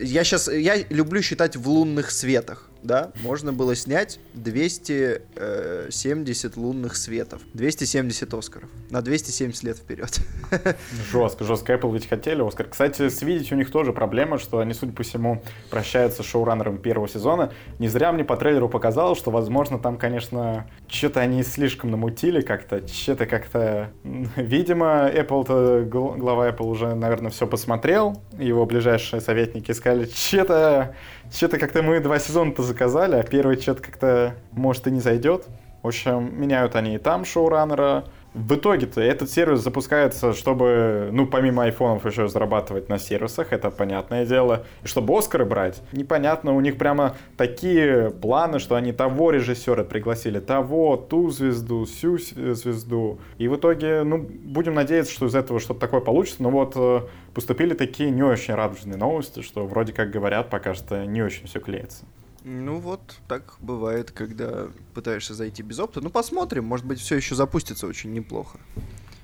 Я 0.00 0.24
сейчас... 0.24 0.48
Я 0.48 0.76
люблю 0.88 1.22
считать 1.22 1.56
в 1.56 1.68
лунных 1.68 2.10
светах 2.10 2.69
да, 2.82 3.12
можно 3.22 3.52
было 3.52 3.74
снять 3.74 4.18
270 4.34 5.30
э, 5.36 6.60
лунных 6.60 6.96
светов. 6.96 7.42
270 7.54 8.32
Оскаров. 8.34 8.68
На 8.90 9.02
270 9.02 9.62
лет 9.64 9.76
вперед. 9.78 10.18
Жестко, 11.12 11.44
жестко. 11.44 11.74
Apple 11.74 11.92
ведь 11.92 12.08
хотели 12.08 12.46
Оскар. 12.46 12.68
Кстати, 12.68 13.08
с 13.08 13.22
видеть 13.22 13.52
у 13.52 13.56
них 13.56 13.70
тоже 13.70 13.92
проблема, 13.92 14.38
что 14.38 14.58
они, 14.58 14.74
судя 14.74 14.92
по 14.92 15.02
всему, 15.02 15.42
прощаются 15.70 16.22
с 16.22 16.26
шоураннером 16.26 16.78
первого 16.78 17.08
сезона. 17.08 17.52
Не 17.78 17.88
зря 17.88 18.12
мне 18.12 18.24
по 18.24 18.36
трейлеру 18.36 18.68
показалось, 18.68 19.18
что, 19.18 19.30
возможно, 19.30 19.78
там, 19.78 19.98
конечно, 19.98 20.66
что-то 20.88 21.20
они 21.20 21.42
слишком 21.42 21.90
намутили 21.90 22.40
как-то. 22.40 22.86
Что-то 22.86 23.26
как-то... 23.26 23.90
Видимо, 24.36 25.10
Apple-то, 25.10 25.84
глава 25.84 26.48
Apple 26.48 26.66
уже, 26.66 26.94
наверное, 26.94 27.30
все 27.30 27.46
посмотрел. 27.46 28.20
Его 28.38 28.64
ближайшие 28.66 29.20
советники 29.20 29.72
сказали, 29.72 30.06
что-то 30.06 30.94
что-то 31.32 31.58
как-то 31.58 31.82
мы 31.82 32.00
два 32.00 32.18
сезона-то 32.18 32.62
заказали, 32.62 33.16
а 33.16 33.22
первый 33.22 33.60
что-то 33.60 33.82
как-то, 33.82 34.34
может, 34.52 34.86
и 34.86 34.90
не 34.90 35.00
зайдет. 35.00 35.46
В 35.82 35.86
общем, 35.86 36.38
меняют 36.38 36.76
они 36.76 36.96
и 36.96 36.98
там 36.98 37.24
шоураннера, 37.24 38.04
в 38.34 38.54
итоге-то 38.54 39.00
этот 39.00 39.28
сервис 39.30 39.60
запускается, 39.60 40.32
чтобы, 40.34 41.08
ну, 41.12 41.26
помимо 41.26 41.64
айфонов 41.64 42.06
еще 42.06 42.28
зарабатывать 42.28 42.88
на 42.88 42.98
сервисах, 42.98 43.52
это 43.52 43.70
понятное 43.70 44.24
дело. 44.24 44.64
И 44.84 44.86
чтобы 44.86 45.18
Оскары 45.18 45.44
брать, 45.44 45.82
непонятно, 45.92 46.54
у 46.54 46.60
них 46.60 46.78
прямо 46.78 47.16
такие 47.36 48.10
планы, 48.10 48.60
что 48.60 48.76
они 48.76 48.92
того 48.92 49.30
режиссера 49.30 49.82
пригласили, 49.82 50.38
того, 50.38 50.96
ту 50.96 51.30
звезду, 51.30 51.84
всю 51.86 52.18
звезду. 52.18 53.18
И 53.38 53.48
в 53.48 53.56
итоге, 53.56 54.04
ну, 54.04 54.18
будем 54.18 54.74
надеяться, 54.74 55.12
что 55.12 55.26
из 55.26 55.34
этого 55.34 55.58
что-то 55.58 55.80
такое 55.80 56.00
получится. 56.00 56.42
Но 56.42 56.50
вот 56.50 56.74
э, 56.76 57.00
поступили 57.34 57.74
такие 57.74 58.10
не 58.10 58.22
очень 58.22 58.54
радужные 58.54 58.96
новости, 58.96 59.42
что 59.42 59.66
вроде 59.66 59.92
как 59.92 60.10
говорят, 60.10 60.50
пока 60.50 60.74
что 60.74 61.04
не 61.04 61.22
очень 61.22 61.46
все 61.46 61.58
клеится. 61.58 62.04
Ну 62.44 62.78
вот, 62.78 63.00
так 63.28 63.54
бывает, 63.60 64.10
когда 64.10 64.68
пытаешься 64.94 65.34
зайти 65.34 65.62
без 65.62 65.78
опыта. 65.78 66.00
Ну 66.00 66.10
посмотрим, 66.10 66.64
может 66.64 66.86
быть, 66.86 67.00
все 67.00 67.16
еще 67.16 67.34
запустится 67.34 67.86
очень 67.86 68.12
неплохо. 68.12 68.58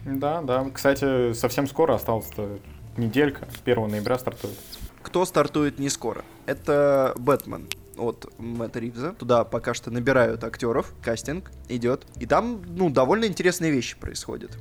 Да, 0.04 0.42
да. 0.42 0.68
Кстати, 0.72 1.32
совсем 1.32 1.66
скоро 1.66 1.94
осталось-то 1.94 2.58
неделька. 2.96 3.48
1 3.64 3.88
ноября 3.88 4.18
стартует. 4.18 4.56
Кто 5.02 5.24
стартует 5.24 5.78
не 5.78 5.88
скоро? 5.88 6.24
Это 6.46 7.14
Бэтмен 7.16 7.68
от 7.96 8.30
Мэтта 8.38 8.80
Ривза. 8.80 9.12
Туда 9.12 9.44
пока 9.44 9.72
что 9.74 9.90
набирают 9.90 10.44
актеров, 10.44 10.92
кастинг 11.02 11.50
идет. 11.68 12.06
И 12.20 12.26
там, 12.26 12.62
ну, 12.66 12.90
довольно 12.90 13.24
интересные 13.24 13.72
вещи 13.72 13.96
происходят. 13.98 14.56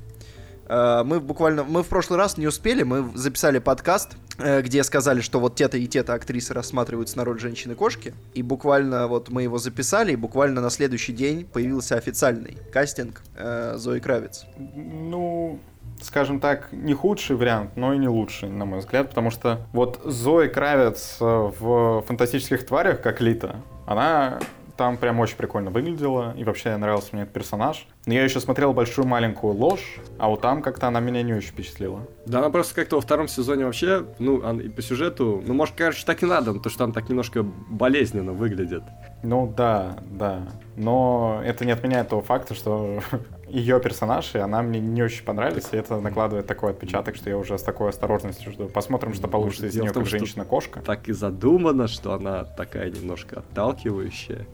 Э, 0.68 1.04
мы 1.06 1.20
буквально, 1.20 1.64
мы 1.64 1.84
в 1.84 1.88
прошлый 1.88 2.18
раз 2.18 2.38
не 2.38 2.48
успели, 2.48 2.84
мы 2.84 3.12
записали 3.16 3.60
подкаст, 3.60 4.18
э, 4.38 4.62
где 4.62 4.84
сказали, 4.84 5.22
что 5.22 5.40
вот 5.40 5.56
те-то 5.56 5.78
и 5.78 5.88
те-то 5.88 6.14
актрисы 6.14 6.54
рассматриваются 6.54 7.18
на 7.18 7.26
роль 7.26 7.40
женщины-кошки, 7.40 8.14
и 8.34 8.42
буквально 8.42 9.08
вот 9.08 9.30
мы 9.30 9.44
его 9.44 9.58
записали, 9.58 10.14
и 10.14 10.16
буквально 10.16 10.62
на 10.62 10.70
следующий 10.70 11.14
день 11.14 11.46
появился 11.46 11.96
официальный 11.96 12.58
кастинг 12.72 13.22
э, 13.36 13.76
Зои 13.78 14.00
Кравец. 14.00 14.46
Ну, 14.58 15.60
скажем 16.02 16.40
так, 16.40 16.70
не 16.72 16.94
худший 16.94 17.36
вариант, 17.36 17.72
но 17.76 17.94
и 17.94 17.98
не 17.98 18.08
лучший, 18.08 18.50
на 18.50 18.66
мой 18.66 18.80
взгляд, 18.80 19.10
потому 19.10 19.32
что 19.32 19.66
вот 19.72 20.02
Зои 20.04 20.48
Кравец 20.48 21.18
в 21.20 22.04
«Фантастических 22.08 22.66
тварях», 22.66 23.02
как 23.02 23.22
Лита, 23.22 23.58
она 23.86 24.40
там 24.78 24.98
прям 24.98 25.20
очень 25.20 25.38
прикольно 25.38 25.72
выглядела, 25.72 26.34
и 26.38 26.44
вообще 26.44 26.76
нравился 26.78 27.10
мне 27.14 27.24
этот 27.24 27.34
персонаж. 27.34 27.88
Но 28.06 28.14
я 28.14 28.24
еще 28.24 28.40
смотрел 28.40 28.74
«Большую 28.74 29.08
маленькую 29.08 29.54
ложь», 29.54 30.00
а 30.20 30.30
вот 30.30 30.42
там 30.42 30.62
как-то 30.62 30.88
она 30.88 31.00
меня 31.00 31.24
не 31.24 31.34
очень 31.34 31.50
впечатлила. 31.50 32.08
Да, 32.26 32.40
она 32.40 32.50
просто 32.50 32.76
как-то 32.76 32.98
во 32.98 33.02
втором 33.02 33.28
сезоне 33.28 33.66
вообще, 33.66 34.06
ну, 34.20 34.60
и 34.60 34.70
по 34.70 34.82
сюжету, 34.82 35.44
ну, 35.46 35.54
может, 35.54 35.76
короче, 35.76 36.06
так 36.06 36.24
и 36.24 36.26
надо, 36.26 36.54
потому 36.54 36.70
что 36.70 36.80
там 36.80 36.92
так 36.92 37.10
немножко 37.10 37.44
болезненно 37.44 38.34
выглядит. 38.34 38.84
Ну, 39.24 39.52
да, 39.56 39.98
да. 40.12 40.48
Но 40.76 41.42
это 41.44 41.66
не 41.66 41.72
отменяет 41.72 42.10
того 42.10 42.22
факта, 42.22 42.54
что 42.54 43.00
ее 43.48 43.80
персонаж, 43.80 44.36
и 44.36 44.40
она 44.40 44.62
мне 44.62 44.80
не 44.80 45.02
очень 45.02 45.24
понравилась, 45.24 45.70
и 45.72 45.78
это 45.78 46.00
накладывает 46.00 46.48
такой 46.48 46.72
отпечаток, 46.72 47.16
что 47.16 47.30
я 47.30 47.38
уже 47.38 47.58
с 47.58 47.64
такой 47.64 47.90
осторожностью 47.90 48.52
жду. 48.52 48.68
Посмотрим, 48.68 49.14
что 49.14 49.28
получится 49.28 49.68
из 49.68 49.76
нее 49.76 49.92
как 49.92 50.06
женщина-кошка. 50.06 50.82
Так 50.82 51.08
и 51.08 51.14
задумано, 51.14 51.88
что 51.88 52.14
она 52.14 52.44
такая 52.44 52.92
немножко 52.92 53.40
отталкивающая. 53.40 54.46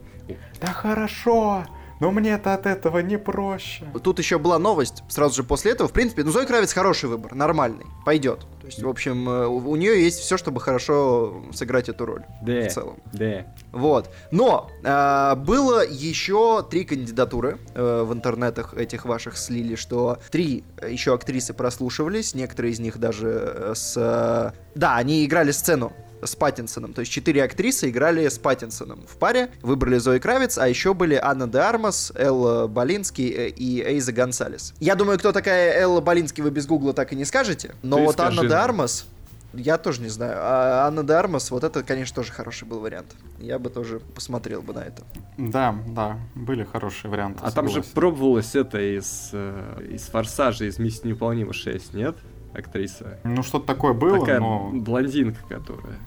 Да 0.60 0.67
хорошо, 0.67 1.65
но 2.02 2.10
мне-то 2.10 2.56
от 2.56 2.65
этого 2.65 2.98
не 2.98 3.17
проще. 3.17 3.86
Тут 4.04 4.17
еще 4.17 4.39
была 4.39 4.58
новость 4.58 5.04
сразу 5.08 5.36
же 5.36 5.44
после 5.44 5.72
этого. 5.72 5.88
В 5.88 5.94
принципе, 5.94 6.24
ну 6.24 6.32
Зоя 6.32 6.48
Кравец 6.48 6.74
хороший 6.74 7.08
выбор, 7.08 7.36
нормальный, 7.36 7.86
пойдет. 8.04 8.39
То 8.60 8.65
есть, 8.65 8.82
в 8.82 8.89
общем, 8.89 9.30
э, 9.30 9.46
у 9.46 9.76
нее 9.76 10.04
есть 10.04 10.20
все, 10.20 10.36
чтобы 10.36 10.62
хорошо 10.62 11.44
сыграть 11.54 11.89
эту 11.89 12.08
роль. 12.08 12.24
Да. 12.41 12.62
В 12.62 12.72
целом. 12.72 12.98
Да. 13.13 13.46
Вот. 13.72 14.10
Но 14.32 14.72
э, 14.84 15.36
было 15.36 15.86
еще 15.88 16.65
три 16.67 16.86
кандидатуры 16.86 17.60
э, 17.76 18.04
в 18.04 18.12
интернетах 18.12 18.74
этих 18.74 19.06
ваших 19.06 19.38
слили, 19.38 19.76
что 19.76 20.17
три 20.32 20.63
еще 20.88 21.13
актрисы 21.13 21.54
прослушивались, 21.54 22.34
некоторые 22.34 22.74
из 22.74 22.80
них 22.80 22.98
даже 22.98 23.28
э, 23.28 23.74
с... 23.76 23.96
Э, 23.96 24.58
да, 24.74 24.96
они 24.96 25.24
играли 25.24 25.52
сцену 25.52 25.94
с 26.24 26.36
Паттинсоном. 26.36 26.94
То 26.94 27.02
есть 27.02 27.12
четыре 27.12 27.44
актрисы 27.44 27.90
играли 27.90 28.28
с 28.28 28.38
Паттинсоном 28.38 29.02
в 29.08 29.18
паре. 29.18 29.50
Выбрали 29.62 29.98
Зои 29.98 30.20
Кравец, 30.20 30.58
а 30.58 30.68
еще 30.68 30.94
были 30.94 31.16
Анна 31.16 31.48
де 31.48 31.60
Армас, 31.60 32.12
Элла 32.16 32.68
Болинский 32.68 33.30
э, 33.30 33.50
и 33.50 33.82
Эйза 33.82 34.12
Гонсалес. 34.12 34.74
Я 34.80 34.96
думаю, 34.96 35.20
кто 35.20 35.32
такая 35.32 35.80
Элла 35.80 36.02
Болинский, 36.02 36.44
вы 36.44 36.52
без 36.52 36.66
гугла 36.66 36.94
так 36.94 37.14
и 37.14 37.16
не 37.16 37.26
скажете. 37.26 37.76
Но 37.82 37.98
Ты 37.98 38.04
вот 38.04 38.14
скажи. 38.14 38.40
Анна 38.40 38.50
де 38.50 38.56
Армас... 38.56 39.06
Я 39.54 39.78
тоже 39.78 40.02
не 40.02 40.08
знаю. 40.08 40.38
А 40.38 40.88
Анна 40.88 41.04
де 41.04 41.12
Армас, 41.12 41.52
вот 41.52 41.66
это, 41.66 41.84
конечно, 41.84 42.16
тоже 42.16 42.32
хороший 42.32 42.66
был 42.66 42.80
вариант. 42.80 43.08
Я 43.38 43.60
бы 43.60 43.70
тоже 43.70 44.00
посмотрел 44.00 44.62
бы 44.62 44.74
на 44.74 44.80
это. 44.80 45.04
Да, 45.38 45.76
да, 45.88 46.18
были 46.36 46.64
хорошие 46.64 47.12
варианты. 47.12 47.40
А 47.44 47.52
согласен. 47.52 47.76
там 47.76 47.84
же 47.84 47.90
пробовалась 47.94 48.56
это 48.56 48.80
из, 48.80 49.32
э, 49.34 49.88
из 49.90 50.04
Форсажа, 50.04 50.64
из 50.64 50.80
Миссии 50.80 51.08
Невыполнима 51.08 51.52
6, 51.52 51.94
нет? 51.94 52.16
Актриса. 52.54 53.20
Ну, 53.24 53.44
что-то 53.44 53.68
такое 53.68 53.94
было, 53.94 54.20
Такая 54.20 54.40
но... 54.40 54.70
блондинка, 54.74 55.42
которая. 55.48 55.98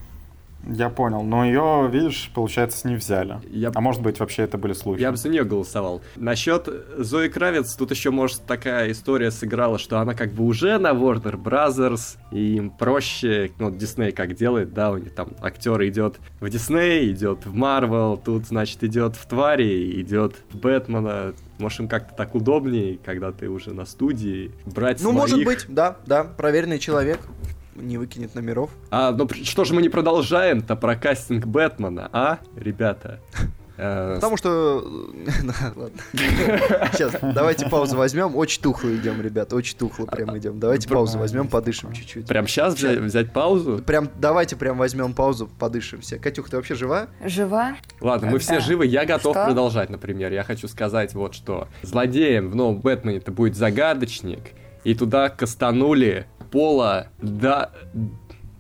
Я 0.67 0.89
понял, 0.89 1.23
но 1.23 1.45
ее, 1.45 1.89
видишь, 1.93 2.31
получается, 2.35 2.89
не 2.89 2.97
взяли. 2.97 3.39
Я... 3.51 3.71
А 3.75 3.81
может 3.81 4.03
быть, 4.03 4.21
вообще 4.21 4.43
это 4.43 4.59
были 4.59 4.73
слухи. 4.73 5.01
Я 5.01 5.11
бы 5.11 5.17
за 5.17 5.29
нее 5.29 5.45
голосовал. 5.45 6.03
Насчет 6.17 6.69
Зои 6.99 7.29
Кравец, 7.29 7.75
тут 7.75 7.91
еще, 7.91 8.11
может, 8.11 8.43
такая 8.47 8.91
история 8.91 9.31
сыграла, 9.31 9.79
что 9.79 9.99
она 9.99 10.15
как 10.15 10.33
бы 10.33 10.45
уже 10.45 10.79
на 10.79 10.93
Warner 10.93 11.41
Brothers, 11.41 12.17
и 12.33 12.57
им 12.57 12.71
проще, 12.71 13.51
ну, 13.59 13.71
Дисней 13.71 14.13
как 14.13 14.35
делает, 14.35 14.73
да, 14.73 14.91
у 14.93 14.99
них 14.99 15.15
там 15.15 15.31
актер 15.41 15.83
идет 15.87 16.17
в 16.41 16.49
Дисней, 16.49 17.11
идет 17.13 17.47
в 17.47 17.55
Марвел, 17.55 18.17
тут, 18.17 18.47
значит, 18.47 18.83
идет 18.85 19.17
в 19.17 19.27
Твари, 19.27 20.01
идет 20.01 20.37
в 20.51 20.59
Бэтмена, 20.59 21.35
может, 21.59 21.81
им 21.81 21.89
как-то 21.89 22.15
так 22.15 22.35
удобнее, 22.35 22.99
когда 23.05 23.33
ты 23.33 23.49
уже 23.49 23.73
на 23.73 23.85
студии, 23.85 24.53
брать 24.67 25.01
Ну, 25.03 25.11
своих... 25.11 25.21
может 25.21 25.45
быть, 25.45 25.67
да, 25.69 25.97
да, 26.07 26.25
проверенный 26.25 26.79
человек 26.79 27.21
не 27.75 27.99
выкинет 27.99 28.35
номеров. 28.35 28.71
А, 28.91 29.13
ну 29.13 29.29
что 29.45 29.65
же 29.65 29.75
мы 29.75 29.83
не 29.83 29.89
продолжаем-то 29.89 30.77
про 30.77 30.97
кастинг 30.97 31.47
Бэтмена, 31.47 32.09
а, 32.13 32.39
ребята? 32.57 33.21
Э, 33.77 34.15
Потому 34.17 34.37
что... 34.37 34.85
Ладно. 35.75 35.99
Сейчас, 36.93 37.17
давайте 37.21 37.69
паузу 37.69 37.97
возьмем. 37.97 38.37
Очень 38.37 38.63
тухло 38.63 38.95
идем, 38.95 39.21
ребят, 39.21 39.53
очень 39.53 39.77
тухло 39.77 40.07
прям 40.07 40.37
идем. 40.39 40.61
Давайте 40.61 40.89
паузу 40.89 41.19
возьмем, 41.19 41.49
подышим 41.49 41.93
чуть-чуть. 41.93 42.27
Прям 42.27 42.47
сейчас 42.47 42.75
взять, 42.75 43.33
паузу? 43.33 43.83
Прям, 43.85 44.09
давайте 44.17 44.57
прям 44.57 44.79
возьмем 44.79 45.13
паузу, 45.13 45.49
подышим 45.59 46.03
все. 46.03 46.19
Катюх, 46.19 46.49
ты 46.51 46.57
вообще 46.57 46.75
жива? 46.75 47.09
Жива? 47.25 47.77
Ладно, 48.01 48.31
мы 48.31 48.39
все 48.39 48.61
живы, 48.61 48.87
я 48.87 49.05
готов 49.05 49.35
продолжать, 49.35 49.91
например. 49.91 50.33
Я 50.33 50.45
хочу 50.45 50.69
сказать 50.69 51.15
вот 51.15 51.35
что. 51.35 51.69
Злодеем 51.83 52.51
в 52.51 52.57
новом 52.57 52.81
Бэтмене 52.81 53.19
это 53.19 53.33
будет 53.33 53.57
загадочник, 53.57 54.53
и 54.85 54.95
туда 54.95 55.31
кастанули 55.31 56.27
Пола 56.55 57.09
да... 57.21 57.71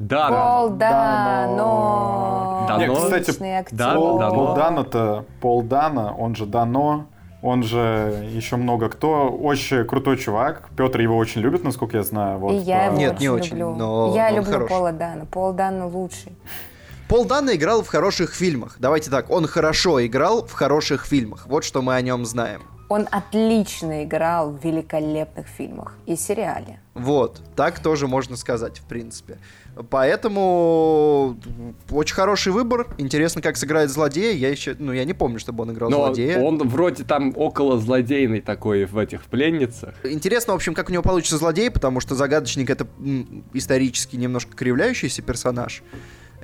Дана. 0.00 0.36
Пол 0.58 0.70
Дано. 0.70 2.66
Дано. 2.68 2.78
Нет, 2.80 2.92
кстати, 2.96 3.22
Отличный 3.30 3.54
актер. 3.56 3.76
да, 3.76 3.94
Пол, 3.94 4.18
Дано. 4.18 4.34
Пол 4.34 4.54
Дано-то, 4.56 5.24
Пол 5.40 5.62
Дано, 5.62 6.16
он 6.18 6.34
же 6.34 6.46
Дано, 6.46 7.06
он 7.42 7.62
же 7.62 8.26
еще 8.32 8.56
много 8.56 8.88
кто, 8.88 9.28
очень 9.30 9.84
крутой 9.86 10.18
чувак, 10.18 10.68
Петр 10.76 11.00
его 11.00 11.16
очень 11.16 11.42
любит, 11.42 11.62
насколько 11.62 11.96
я 11.96 12.02
знаю. 12.02 12.38
Вот, 12.38 12.52
И 12.52 12.56
я 12.56 12.86
его 12.86 12.96
Нет, 12.96 13.12
очень 13.12 13.20
не 13.22 13.28
очень, 13.28 13.56
люблю. 13.56 13.76
но 13.76 14.12
я 14.16 14.28
он 14.30 14.34
люблю 14.34 14.52
хороший. 14.52 14.68
Пола 14.70 14.92
Дана. 14.92 15.24
Пол 15.26 15.52
Дана 15.52 15.86
лучший. 15.86 16.32
Пол 17.08 17.24
Дана 17.24 17.54
играл 17.54 17.82
в 17.82 17.88
хороших 17.88 18.34
фильмах. 18.34 18.76
Давайте 18.80 19.10
так, 19.10 19.30
он 19.30 19.46
хорошо 19.46 20.04
играл 20.04 20.44
в 20.44 20.52
хороших 20.52 21.06
фильмах. 21.06 21.46
Вот 21.46 21.62
что 21.62 21.82
мы 21.82 21.94
о 21.94 22.00
нем 22.00 22.24
знаем. 22.24 22.62
Он 22.88 23.08
отлично 23.10 24.04
играл 24.04 24.52
в 24.52 24.62
великолепных 24.64 25.46
фильмах 25.46 25.96
и 26.06 26.16
сериале. 26.16 26.80
Вот, 26.92 27.40
так 27.56 27.80
тоже 27.80 28.06
можно 28.06 28.36
сказать, 28.36 28.78
в 28.78 28.84
принципе. 28.84 29.38
Поэтому 29.90 31.36
очень 31.90 32.14
хороший 32.14 32.52
выбор. 32.52 32.86
Интересно, 32.98 33.42
как 33.42 33.56
сыграет 33.56 33.90
злодея. 33.90 34.34
Я 34.34 34.50
еще, 34.50 34.76
ну, 34.78 34.92
я 34.92 35.04
не 35.04 35.14
помню, 35.14 35.40
чтобы 35.40 35.62
он 35.62 35.72
играл 35.72 35.90
Но 35.90 36.06
злодея. 36.06 36.38
он 36.38 36.58
вроде 36.58 37.02
там 37.04 37.32
около 37.36 37.78
злодейный 37.78 38.40
такой 38.40 38.84
в 38.84 38.96
этих 38.98 39.24
пленницах. 39.24 39.94
Интересно, 40.04 40.52
в 40.52 40.56
общем, 40.56 40.74
как 40.74 40.90
у 40.90 40.92
него 40.92 41.02
получится 41.02 41.38
злодей, 41.38 41.70
потому 41.70 42.00
что 42.00 42.14
загадочник 42.14 42.70
это 42.70 42.86
исторически 43.52 44.16
немножко 44.16 44.54
кривляющийся 44.54 45.22
персонаж. 45.22 45.82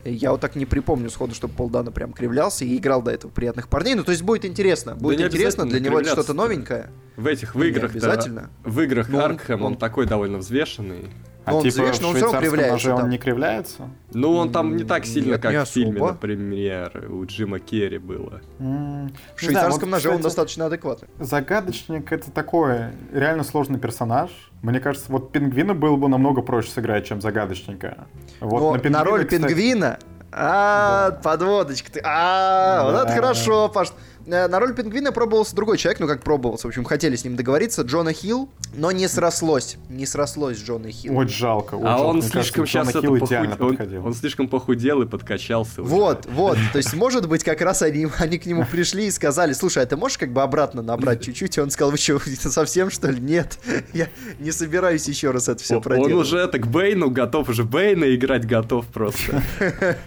Я 0.05 0.33
вот 0.33 0.41
так 0.41 0.57
не 0.57 0.65
припомню 0.67 1.11
сходу, 1.11 1.35
чтобы 1.35 1.55
Полдана 1.55 1.91
прям 1.91 2.13
кривлялся 2.13 2.65
и 2.65 2.77
играл 2.77 3.03
до 3.03 3.11
этого 3.11 3.31
приятных 3.31 3.69
парней. 3.69 3.95
Ну, 3.95 4.05
то 4.05 4.13
есть 4.13 4.23
будет 4.23 4.45
интересно. 4.45 4.95
Будет 4.95 5.19
не 5.19 5.25
интересно, 5.27 5.67
для 5.67 5.81
него 5.81 6.01
это 6.01 6.11
что-то 6.11 6.33
новенькое. 6.33 6.91
В 7.17 7.27
этих 7.27 7.55
в 7.55 7.59
Не 7.63 7.69
играх 7.69 7.91
обязательно. 7.91 8.51
В 8.65 8.81
играх 8.81 9.09
Ну, 9.09 9.21
Аркхэм 9.21 9.61
он, 9.61 9.73
он- 9.73 9.77
такой 9.79 10.07
довольно 10.07 10.39
взвешенный. 10.39 11.11
А 11.45 11.53
Но 11.53 11.57
он 11.59 11.63
типа 11.65 11.73
взвешен, 11.83 12.05
в 12.05 12.09
он 12.09 12.15
всё 12.17 12.25
равно 12.27 12.41
кривляется 12.41 12.73
ноже 12.73 12.93
он 12.93 13.01
там. 13.01 13.11
не 13.11 13.19
кривляется? 13.19 13.89
Ну, 14.13 14.33
он 14.37 14.53
там 14.53 14.77
не 14.77 14.85
так 14.85 15.07
сильно, 15.07 15.33
Нет, 15.33 15.43
как 15.43 15.67
в 15.67 15.71
фильме, 15.71 15.93
особо. 15.97 16.09
например, 16.13 17.07
у 17.11 17.25
Джима 17.25 17.59
Керри 17.59 17.99
было. 17.99 18.41
В 18.59 18.63
знаю, 18.63 19.11
швейцарском 19.37 19.89
вот, 19.89 19.97
ноже 19.97 20.09
он 20.11 20.17
кстати, 20.17 20.23
достаточно 20.23 20.67
адекватный. 20.67 21.09
Загадочник 21.19 22.13
это 22.13 22.31
такой 22.31 22.91
реально 23.13 23.45
сложный 23.45 23.79
персонаж. 23.79 24.31
Мне 24.63 24.81
кажется, 24.81 25.11
вот 25.11 25.33
пингвина 25.33 25.75
было 25.75 25.97
бы 25.97 26.09
намного 26.09 26.43
проще 26.43 26.71
сыграть, 26.71 27.07
чем 27.07 27.21
загадочника. 27.23 28.07
Вот 28.41 28.61
Но 28.61 28.67
на, 28.73 28.77
на, 28.77 28.79
пингвина, 28.79 29.05
роль 29.05 29.25
кстати, 29.25 29.41
пингвина. 29.43 29.99
А, 30.33 31.13
подводочка 31.25 31.91
ты. 31.91 32.01
А, 32.05 32.85
вот 32.85 32.95
это 32.95 33.07
Да. 33.07 33.15
хорошо, 33.15 33.69
Паш. 33.69 33.89
Э, 34.33 34.49
На 34.49 34.61
роль 34.61 34.75
пингвина 34.75 35.13
пробовался 35.13 35.55
другой 35.57 35.79
человек, 35.79 36.01
ну 36.01 36.07
как 36.07 36.23
пробовался, 36.23 36.67
в 36.67 36.71
общем, 36.71 36.85
хотели 36.85 37.17
с 37.17 37.25
ним 37.25 37.37
договориться, 37.37 37.83
Джона 37.83 38.13
Хилл, 38.13 38.49
но 38.75 38.93
не 38.93 39.09
срослось, 39.09 39.77
не 39.89 40.07
срослось 40.07 40.59
Джона 40.63 40.91
Хилл. 40.91 41.17
Очень 41.17 41.35
жалко. 41.35 41.75
очень 41.75 41.87
а 41.87 41.91
жалко. 41.91 42.07
он 42.07 42.17
Мне 42.17 42.23
слишком 42.23 42.65
кажется, 42.65 42.67
сейчас 42.67 42.87
Джона 42.89 42.91
это 42.91 43.01
Хилл 43.19 43.27
идеально 43.27 43.55
похуд- 43.55 43.63
он, 43.63 43.77
подходил. 43.77 44.07
он 44.07 44.15
слишком 44.15 44.49
похудел 44.49 45.03
и 45.03 45.07
подкачался. 45.07 45.83
уже. 45.83 45.91
Вот, 45.91 46.27
вот, 46.31 46.59
то 46.73 46.79
есть, 46.79 46.95
может 47.01 47.29
быть, 47.29 47.45
как 47.45 47.61
раз 47.61 47.83
они, 47.83 48.07
они 48.19 48.39
к 48.39 48.47
нему 48.47 48.65
пришли 48.71 49.07
и 49.07 49.11
сказали, 49.11 49.53
слушай, 49.53 49.83
а 49.83 49.87
ты 49.87 49.97
можешь 49.97 50.19
как 50.19 50.33
бы 50.33 50.43
обратно 50.43 50.83
набрать 50.83 51.23
чуть-чуть? 51.23 51.57
И 51.57 51.61
он 51.61 51.71
сказал, 51.71 51.91
вы 51.91 51.99
что, 51.99 52.21
совсем 52.51 52.91
что 52.91 53.11
ли? 53.11 53.21
Нет, 53.21 53.59
я 53.93 54.09
не 54.39 54.53
собираюсь 54.53 55.07
еще 55.09 55.31
раз 55.31 55.49
это 55.49 55.63
все 55.63 55.77
Он- 55.77 55.83
проделать. 55.83 56.13
Он 56.13 56.19
уже 56.21 56.39
это 56.39 56.59
к 56.59 56.67
Бейну 56.67 57.11
готов, 57.11 57.49
уже 57.49 57.65
Бейна 57.65 58.15
играть 58.15 58.47
готов 58.47 58.87
просто. 58.87 59.43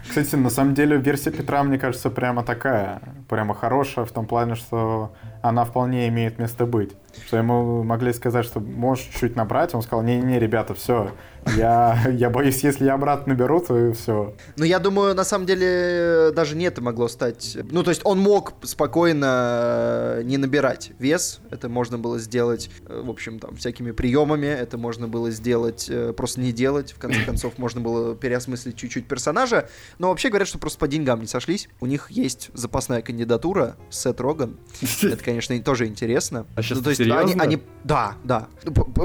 Кстати, 0.08 0.36
на 0.36 0.50
самом 0.50 0.74
деле 0.74 0.98
версия 0.98 1.32
Петра, 1.32 1.64
мне 1.64 1.78
кажется, 1.78 2.10
прямо 2.10 2.44
такая, 2.44 3.02
прямо 3.30 3.54
хорошая 3.54 4.06
в 4.06 4.13
том 4.14 4.26
плане, 4.26 4.56
что 4.56 5.12
она 5.42 5.66
вполне 5.66 6.08
имеет 6.08 6.40
место 6.40 6.66
быть. 6.66 6.92
Что 7.26 7.38
ему 7.38 7.84
могли 7.84 8.14
сказать, 8.14 8.46
что 8.46 8.60
можешь 8.60 9.10
чуть 9.20 9.36
набрать, 9.36 9.74
он 9.74 9.82
сказал, 9.82 10.04
не-не, 10.04 10.40
ребята, 10.40 10.74
все, 10.74 11.12
я, 11.58 12.08
я 12.12 12.30
боюсь, 12.30 12.64
если 12.64 12.86
я 12.86 12.94
обратно 12.94 13.34
наберу, 13.34 13.60
то 13.62 13.94
все. 13.94 14.36
Ну, 14.56 14.64
я 14.64 14.80
думаю, 14.80 15.16
на 15.16 15.24
самом 15.24 15.46
деле, 15.46 16.32
даже 16.36 16.56
не 16.56 16.66
это 16.66 16.82
могло 16.82 17.08
стать... 17.08 17.58
Ну, 17.72 17.84
то 17.84 17.90
есть 17.90 18.02
он 18.04 18.20
мог 18.20 18.54
спокойно 18.64 20.20
э, 20.20 20.22
не 20.24 20.38
набирать 20.38 20.92
вес. 21.00 21.40
Это 21.52 21.70
можно 21.70 21.98
было 21.98 22.20
сделать, 22.20 22.70
э, 22.88 23.02
в 23.04 23.10
общем, 23.10 23.40
там, 23.40 23.56
всякими 23.56 23.92
приемами. 23.92 24.48
Это 24.48 24.78
можно 24.78 25.08
было 25.08 25.32
сделать, 25.32 25.88
э, 25.90 26.14
просто 26.16 26.42
не 26.42 26.52
делать. 26.52 26.94
В 26.94 27.00
конце 27.00 27.20
концов, 27.26 27.58
можно 27.58 27.82
было 27.82 28.16
переосмыслить 28.16 28.76
чуть-чуть 28.76 29.08
персонажа. 29.08 29.70
Но 30.00 30.10
вообще 30.10 30.30
говорят, 30.30 30.48
что 30.48 30.58
просто 30.58 30.80
по 30.80 30.88
деньгам 30.88 31.22
не 31.22 31.28
сошлись. 31.28 31.68
У 31.80 31.86
них 31.86 32.10
есть 32.10 32.50
запасная 32.54 33.02
кандидатура, 33.02 33.76
Сет 33.90 34.22
Роган. 34.22 34.58
Это, 35.02 35.24
конечно, 35.24 35.58
тоже 35.62 35.88
интересно. 35.88 36.46
А 36.56 36.62
щас 36.62 36.78
Ну, 36.78 36.84
то 36.84 36.90
есть 36.90 37.02
серьезно? 37.04 37.44
они, 37.44 37.56
они- 37.56 37.64
Да, 37.84 38.16
да. 38.24 38.48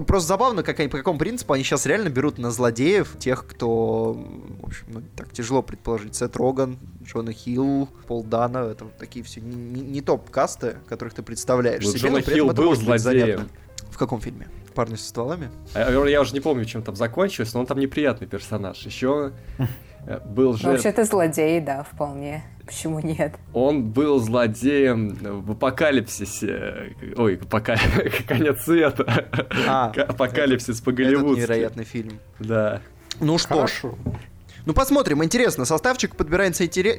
Просто 0.06 0.28
забавно, 0.28 0.62
как 0.62 0.78
они, 0.80 0.88
по 0.88 0.98
какому 0.98 1.18
принципу 1.18 1.52
они 1.52 1.62
сейчас 1.64 1.86
реально 1.86 2.08
берут 2.08 2.38
на 2.38 2.50
злодеев 2.50 3.16
тех, 3.18 3.46
кто, 3.46 4.12
в 4.60 4.66
общем, 4.66 4.84
ну, 4.88 5.02
так 5.16 5.32
тяжело 5.32 5.62
предположить. 5.62 6.14
Сет 6.14 6.36
Роган, 6.36 6.78
Джона 7.04 7.32
Хилл, 7.32 7.88
Пол 8.06 8.22
Дана. 8.24 8.60
Это 8.70 8.84
вот 8.84 8.96
такие 8.98 9.24
все 9.24 9.40
не, 9.40 9.80
не- 9.80 10.00
топ-касты, 10.00 10.76
которых 10.88 11.14
ты 11.14 11.22
представляешь 11.22 11.84
Ну, 11.84 11.90
себе, 11.90 12.00
Джона 12.00 12.18
но 12.18 12.24
при 12.24 12.34
этом 12.34 12.34
Хилл 12.34 12.50
это 12.52 12.62
был 12.62 12.70
быть 12.70 12.80
злодеем. 12.80 13.26
занятно. 13.26 13.48
В 13.90 13.98
каком 13.98 14.20
фильме? 14.20 14.48
Парни 14.74 14.94
со 14.94 15.08
стволами? 15.08 15.50
А 15.74 15.90
Я 15.90 16.06
я 16.08 16.20
уже 16.20 16.32
не 16.34 16.40
помню, 16.40 16.64
чем 16.64 16.82
там 16.82 16.94
закончилось, 16.94 17.52
но 17.54 17.60
он 17.60 17.66
там 17.66 17.78
неприятный 17.80 18.28
персонаж. 18.28 18.78
Еще 18.86 19.32
был 20.24 20.52
Ну, 20.52 20.56
же... 20.58 20.68
вообще-то 20.68 21.04
злодей, 21.04 21.60
да, 21.60 21.84
вполне. 21.84 22.42
Почему 22.64 23.00
нет? 23.00 23.34
Он 23.54 23.82
был 23.90 24.18
злодеем 24.18 25.16
в 25.44 25.52
апокалипсисе. 25.52 26.94
Ой, 27.16 27.36
апока- 27.36 27.78
конец 28.28 28.62
света. 28.64 29.24
А, 29.66 29.90
Апокалипсис 29.90 30.80
по-голливудски. 30.80 31.40
невероятный 31.40 31.84
фильм. 31.84 32.18
Да. 32.38 32.80
Ну 33.20 33.38
что 33.38 33.66
ж, 33.66 33.70
Хорошо. 33.70 33.98
Ну, 34.68 34.74
посмотрим, 34.74 35.24
интересно. 35.24 35.64
Составчик 35.64 36.14
подбирается, 36.14 36.66
интерес... 36.66 36.98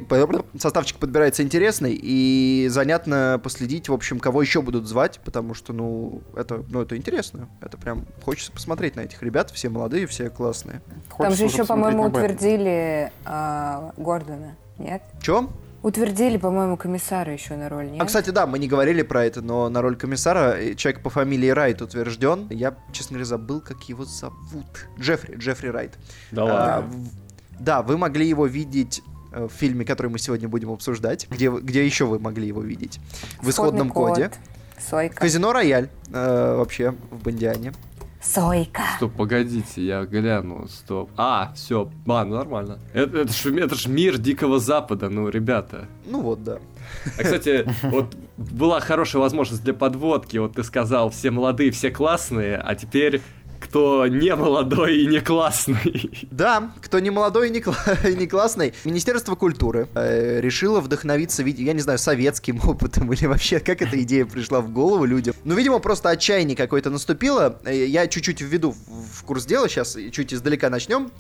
Составчик 0.58 0.98
подбирается 0.98 1.44
интересный, 1.44 1.96
и 2.02 2.66
занятно 2.68 3.40
последить, 3.44 3.90
в 3.90 3.94
общем, 3.94 4.20
кого 4.20 4.42
еще 4.42 4.64
будут 4.64 4.88
звать, 4.88 5.20
потому 5.24 5.54
что, 5.54 5.72
ну, 5.72 6.24
это, 6.36 6.64
ну, 6.68 6.82
это 6.82 6.98
интересно. 6.98 7.48
Это 7.62 7.78
прям 7.78 8.08
хочется 8.26 8.52
посмотреть 8.52 8.96
на 8.96 9.02
этих 9.02 9.22
ребят. 9.22 9.52
Все 9.52 9.70
молодые, 9.70 10.08
все 10.08 10.32
классные. 10.32 10.82
Там 10.82 11.02
Хочется 11.12 11.38
же 11.38 11.46
уже 11.46 11.54
еще, 11.58 11.66
по-моему, 11.66 12.06
утвердили 12.06 13.12
а, 13.24 13.94
Гордона, 13.98 14.56
нет? 14.80 15.04
Че? 15.22 15.48
Утвердили, 15.84 16.38
по-моему, 16.38 16.76
комиссара 16.76 17.32
еще 17.32 17.56
на 17.56 17.70
роль, 17.70 17.92
нет? 17.92 18.02
А, 18.02 18.06
кстати, 18.06 18.32
да, 18.32 18.48
мы 18.48 18.58
не 18.58 18.68
говорили 18.68 19.04
про 19.04 19.26
это, 19.26 19.44
но 19.44 19.70
на 19.70 19.84
роль 19.84 19.96
комиссара 19.96 20.56
э, 20.58 20.74
человек 20.74 21.04
по 21.04 21.12
фамилии 21.12 21.50
Райт 21.50 21.84
утвержден. 21.84 22.48
Я, 22.50 22.76
честно 22.94 23.14
говоря, 23.14 23.26
забыл, 23.26 23.62
как 23.62 23.84
его 23.84 24.06
зовут. 24.06 24.88
Джеффри, 25.00 25.36
Джеффри 25.36 25.68
Райт. 25.68 26.00
Да 26.32 26.42
А, 26.42 26.46
ладно. 26.46 26.90
в- 26.90 27.29
Да, 27.60 27.82
вы 27.82 27.98
могли 27.98 28.28
его 28.28 28.46
видеть 28.46 29.02
э, 29.32 29.48
в 29.48 29.52
фильме, 29.52 29.86
который 29.86 30.08
мы 30.08 30.20
сегодня 30.20 30.48
будем 30.48 30.72
обсуждать. 30.72 31.28
Где, 31.30 31.50
где 31.50 31.86
еще 31.86 32.06
вы 32.06 32.20
могли 32.20 32.48
его 32.48 32.62
видеть? 32.62 33.00
В 33.42 33.50
исходном 33.50 33.90
коде. 33.90 34.32
Сойка. 34.80 35.16
Казино 35.16 35.52
Рояль, 35.52 35.90
э, 36.12 36.56
вообще, 36.56 36.92
в 37.12 37.24
Бондиане. 37.24 37.74
Сойка. 38.22 38.82
Стоп, 38.98 39.14
погодите, 39.14 39.82
я 39.82 40.04
гляну, 40.04 40.68
стоп. 40.68 41.10
А, 41.16 41.54
все, 41.56 41.90
а, 42.06 42.26
ну 42.26 42.36
нормально. 42.36 42.80
Это, 42.94 43.20
это, 43.20 43.32
ж, 43.32 43.46
это 43.46 43.76
ж 43.76 43.88
мир 43.88 44.18
Дикого 44.18 44.60
Запада, 44.60 45.10
ну, 45.10 45.30
ребята. 45.30 45.88
Ну 46.06 46.20
вот, 46.22 46.44
да. 46.44 46.60
А, 47.18 47.24
кстати, 47.24 47.66
вот 47.84 48.16
была 48.38 48.82
хорошая 48.82 49.22
возможность 49.22 49.64
для 49.64 49.74
подводки. 49.74 50.38
Вот 50.38 50.56
ты 50.56 50.64
сказал, 50.64 51.10
все 51.12 51.32
молодые, 51.32 51.72
все 51.72 51.92
классные, 51.92 52.58
а 52.58 52.76
теперь 52.76 53.22
кто 53.70 54.08
не 54.08 54.36
молодой 54.36 54.98
и 55.02 55.06
не 55.08 55.22
классный. 55.22 56.28
Да, 56.32 56.72
кто 56.82 57.00
не 57.00 57.12
молодой 57.12 57.50
и 57.50 57.52
не, 57.52 57.60
кла- 57.60 58.10
и 58.12 58.16
не 58.16 58.26
классный, 58.28 58.74
Министерство 58.84 59.36
культуры 59.36 59.88
э, 59.94 60.42
решило 60.42 60.80
вдохновиться, 60.82 61.44
я 61.44 61.74
не 61.74 61.80
знаю, 61.82 62.00
советским 62.00 62.60
опытом 62.68 63.14
или 63.14 63.26
вообще, 63.28 63.60
как 63.60 63.82
эта 63.82 64.02
идея 64.02 64.26
пришла 64.26 64.62
в 64.62 64.72
голову 64.72 65.06
людям. 65.06 65.36
Ну, 65.44 65.54
видимо, 65.56 65.80
просто 65.80 66.10
отчаяние 66.10 66.58
какое-то 66.58 66.90
наступило. 66.90 67.60
Э, 67.64 67.86
Я 67.86 68.08
чуть-чуть 68.08 68.42
введу 68.42 68.76
в 69.14 69.24
курс 69.24 69.46
дела, 69.46 69.70
сейчас 69.70 69.96
чуть 70.12 70.34
издалека 70.34 70.70
начнем. 70.70 71.12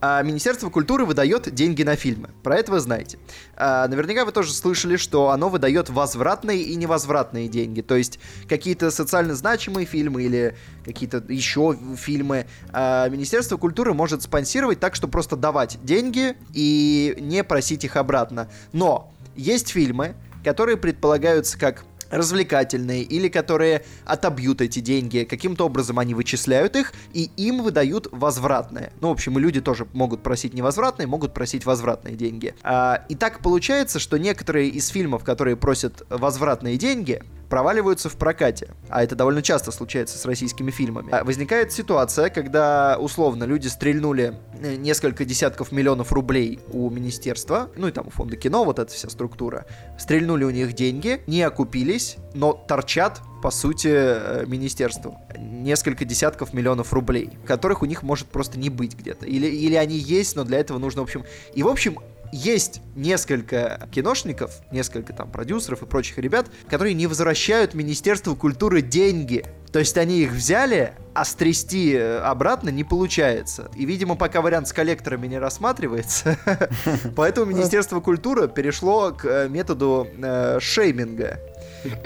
А 0.00 0.22
Министерство 0.22 0.70
культуры 0.70 1.04
выдает 1.04 1.52
деньги 1.54 1.82
на 1.82 1.94
фильмы. 1.96 2.30
Про 2.42 2.56
это 2.56 2.72
вы 2.72 2.80
знаете. 2.80 3.18
А, 3.56 3.86
наверняка 3.86 4.24
вы 4.24 4.32
тоже 4.32 4.52
слышали, 4.52 4.96
что 4.96 5.30
оно 5.30 5.50
выдает 5.50 5.90
возвратные 5.90 6.62
и 6.62 6.74
невозвратные 6.76 7.48
деньги. 7.48 7.82
То 7.82 7.96
есть 7.96 8.18
какие-то 8.48 8.90
социально 8.90 9.34
значимые 9.34 9.86
фильмы 9.86 10.22
или 10.22 10.56
какие-то 10.84 11.22
еще 11.28 11.76
фильмы. 11.96 12.46
а, 12.72 13.08
Министерство 13.08 13.58
культуры 13.58 13.92
может 13.92 14.22
спонсировать 14.22 14.80
так, 14.80 14.94
что 14.94 15.06
просто 15.06 15.36
давать 15.36 15.78
деньги 15.82 16.34
и 16.54 17.16
не 17.20 17.44
просить 17.44 17.84
их 17.84 17.96
обратно. 17.96 18.48
Но 18.72 19.12
есть 19.36 19.68
фильмы, 19.68 20.14
которые 20.42 20.76
предполагаются 20.76 21.58
как 21.58 21.84
развлекательные 22.10 23.02
или 23.02 23.28
которые 23.28 23.84
отобьют 24.04 24.60
эти 24.60 24.80
деньги, 24.80 25.26
каким-то 25.28 25.66
образом 25.66 25.98
они 25.98 26.14
вычисляют 26.14 26.76
их 26.76 26.92
и 27.12 27.30
им 27.36 27.62
выдают 27.62 28.08
возвратное. 28.10 28.92
Ну, 29.00 29.08
в 29.08 29.12
общем, 29.12 29.38
люди 29.38 29.60
тоже 29.60 29.86
могут 29.92 30.22
просить 30.22 30.54
невозвратные, 30.54 31.06
могут 31.06 31.32
просить 31.34 31.64
возвратные 31.64 32.16
деньги. 32.16 32.54
А, 32.62 33.04
и 33.08 33.14
так 33.14 33.40
получается, 33.40 33.98
что 33.98 34.18
некоторые 34.18 34.68
из 34.68 34.88
фильмов, 34.88 35.24
которые 35.24 35.56
просят 35.56 36.02
возвратные 36.08 36.76
деньги, 36.76 37.22
проваливаются 37.50 38.08
в 38.08 38.16
прокате. 38.16 38.70
А 38.88 39.02
это 39.02 39.16
довольно 39.16 39.42
часто 39.42 39.72
случается 39.72 40.16
с 40.16 40.24
российскими 40.24 40.70
фильмами. 40.70 41.10
А 41.12 41.24
возникает 41.24 41.72
ситуация, 41.72 42.30
когда, 42.30 42.96
условно, 42.98 43.44
люди 43.44 43.66
стрельнули 43.66 44.38
э, 44.60 44.76
несколько 44.76 45.24
десятков 45.24 45.72
миллионов 45.72 46.12
рублей 46.12 46.60
у 46.72 46.88
министерства, 46.88 47.68
ну 47.76 47.88
и 47.88 47.90
там 47.90 48.06
у 48.06 48.10
фонда 48.10 48.36
кино, 48.36 48.64
вот 48.64 48.78
эта 48.78 48.92
вся 48.92 49.10
структура, 49.10 49.66
стрельнули 49.98 50.44
у 50.44 50.50
них 50.50 50.72
деньги, 50.72 51.22
не 51.26 51.42
окупились, 51.42 52.16
но 52.32 52.52
торчат 52.52 53.20
по 53.42 53.50
сути, 53.50 53.88
э, 53.90 54.44
министерству. 54.46 55.18
Несколько 55.38 56.04
десятков 56.04 56.52
миллионов 56.52 56.92
рублей, 56.92 57.30
которых 57.46 57.80
у 57.82 57.86
них 57.86 58.02
может 58.02 58.26
просто 58.26 58.58
не 58.58 58.68
быть 58.68 58.94
где-то. 58.94 59.26
Или, 59.26 59.46
или 59.46 59.74
они 59.74 59.96
есть, 59.96 60.36
но 60.36 60.44
для 60.44 60.58
этого 60.58 60.78
нужно, 60.78 61.00
в 61.00 61.04
общем... 61.04 61.24
И, 61.54 61.62
в 61.62 61.68
общем, 61.68 61.98
есть 62.32 62.80
несколько 62.94 63.88
киношников, 63.90 64.52
несколько 64.70 65.12
там 65.12 65.30
продюсеров 65.30 65.82
и 65.82 65.86
прочих 65.86 66.18
ребят, 66.18 66.46
которые 66.68 66.94
не 66.94 67.06
возвращают 67.06 67.74
Министерству 67.74 68.36
культуры 68.36 68.82
деньги. 68.82 69.44
То 69.72 69.78
есть 69.78 69.96
они 69.98 70.20
их 70.20 70.32
взяли, 70.32 70.94
а 71.14 71.24
стрясти 71.24 71.92
э, 71.94 72.18
обратно 72.18 72.70
не 72.70 72.82
получается. 72.82 73.70
И, 73.76 73.84
видимо, 73.84 74.16
пока 74.16 74.40
вариант 74.40 74.68
с 74.68 74.72
коллекторами 74.72 75.26
не 75.28 75.38
рассматривается, 75.38 76.36
поэтому 77.16 77.46
Министерство 77.46 78.00
культуры 78.00 78.48
перешло 78.48 79.12
к 79.12 79.24
э, 79.24 79.48
методу 79.48 80.08
э, 80.18 80.58
шейминга 80.60 81.38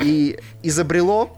и 0.01 0.39
изобрело 0.63 1.37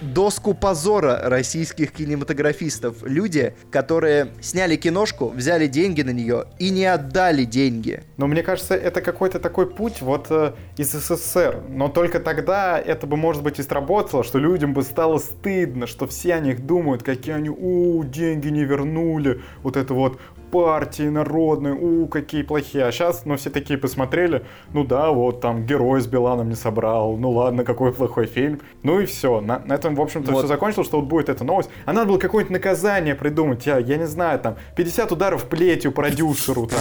доску 0.00 0.54
позора 0.54 1.20
российских 1.24 1.92
кинематографистов. 1.92 3.02
Люди, 3.02 3.54
которые 3.70 4.28
сняли 4.40 4.76
киношку, 4.76 5.28
взяли 5.28 5.66
деньги 5.66 6.02
на 6.02 6.10
нее 6.10 6.44
и 6.58 6.70
не 6.70 6.84
отдали 6.84 7.44
деньги. 7.44 8.02
Но 8.16 8.26
мне 8.26 8.42
кажется, 8.42 8.74
это 8.74 9.00
какой-то 9.00 9.38
такой 9.38 9.68
путь 9.68 10.00
вот 10.00 10.26
э, 10.30 10.52
из 10.76 10.92
СССР. 10.92 11.62
Но 11.68 11.88
только 11.88 12.20
тогда 12.20 12.78
это 12.78 13.06
бы, 13.06 13.16
может 13.16 13.42
быть, 13.42 13.58
и 13.58 13.62
сработало, 13.62 14.24
что 14.24 14.38
людям 14.38 14.74
бы 14.74 14.82
стало 14.82 15.18
стыдно, 15.18 15.86
что 15.86 16.06
все 16.06 16.34
о 16.34 16.40
них 16.40 16.66
думают, 16.66 17.02
какие 17.02 17.34
они, 17.34 17.50
у, 17.50 18.04
деньги 18.04 18.48
не 18.48 18.64
вернули, 18.64 19.40
вот 19.62 19.76
это 19.76 19.94
вот 19.94 20.18
партии 20.56 21.08
народные, 21.08 21.74
у, 21.74 22.06
какие 22.06 22.42
плохие. 22.42 22.86
А 22.86 22.92
сейчас, 22.92 23.26
ну, 23.26 23.36
все 23.36 23.50
такие 23.50 23.78
посмотрели, 23.78 24.42
ну 24.72 24.84
да, 24.84 25.10
вот 25.10 25.40
там 25.40 25.66
герой 25.66 26.00
с 26.00 26.06
Биланом 26.06 26.48
не 26.48 26.54
собрал, 26.54 27.16
ну 27.18 27.30
ладно, 27.30 27.62
какой 27.62 27.92
плохой 27.92 28.26
фильм. 28.26 28.60
Ну 28.82 29.00
и 29.00 29.04
все. 29.04 29.40
На, 29.40 29.58
на 29.58 29.74
этом, 29.74 29.94
в 29.94 30.00
общем-то, 30.00 30.32
вот. 30.32 30.38
все 30.38 30.46
закончилось, 30.46 30.86
что 30.86 31.00
вот 31.00 31.08
будет 31.08 31.28
эта 31.28 31.44
новость. 31.44 31.68
А 31.84 31.92
надо 31.92 32.08
было 32.08 32.18
какое-нибудь 32.18 32.52
наказание 32.52 33.14
придумать, 33.14 33.66
я, 33.66 33.78
я 33.78 33.96
не 33.98 34.06
знаю, 34.06 34.38
там, 34.40 34.56
50 34.76 35.12
ударов 35.12 35.44
плетью 35.44 35.92
продюсеру, 35.92 36.66
там, 36.66 36.80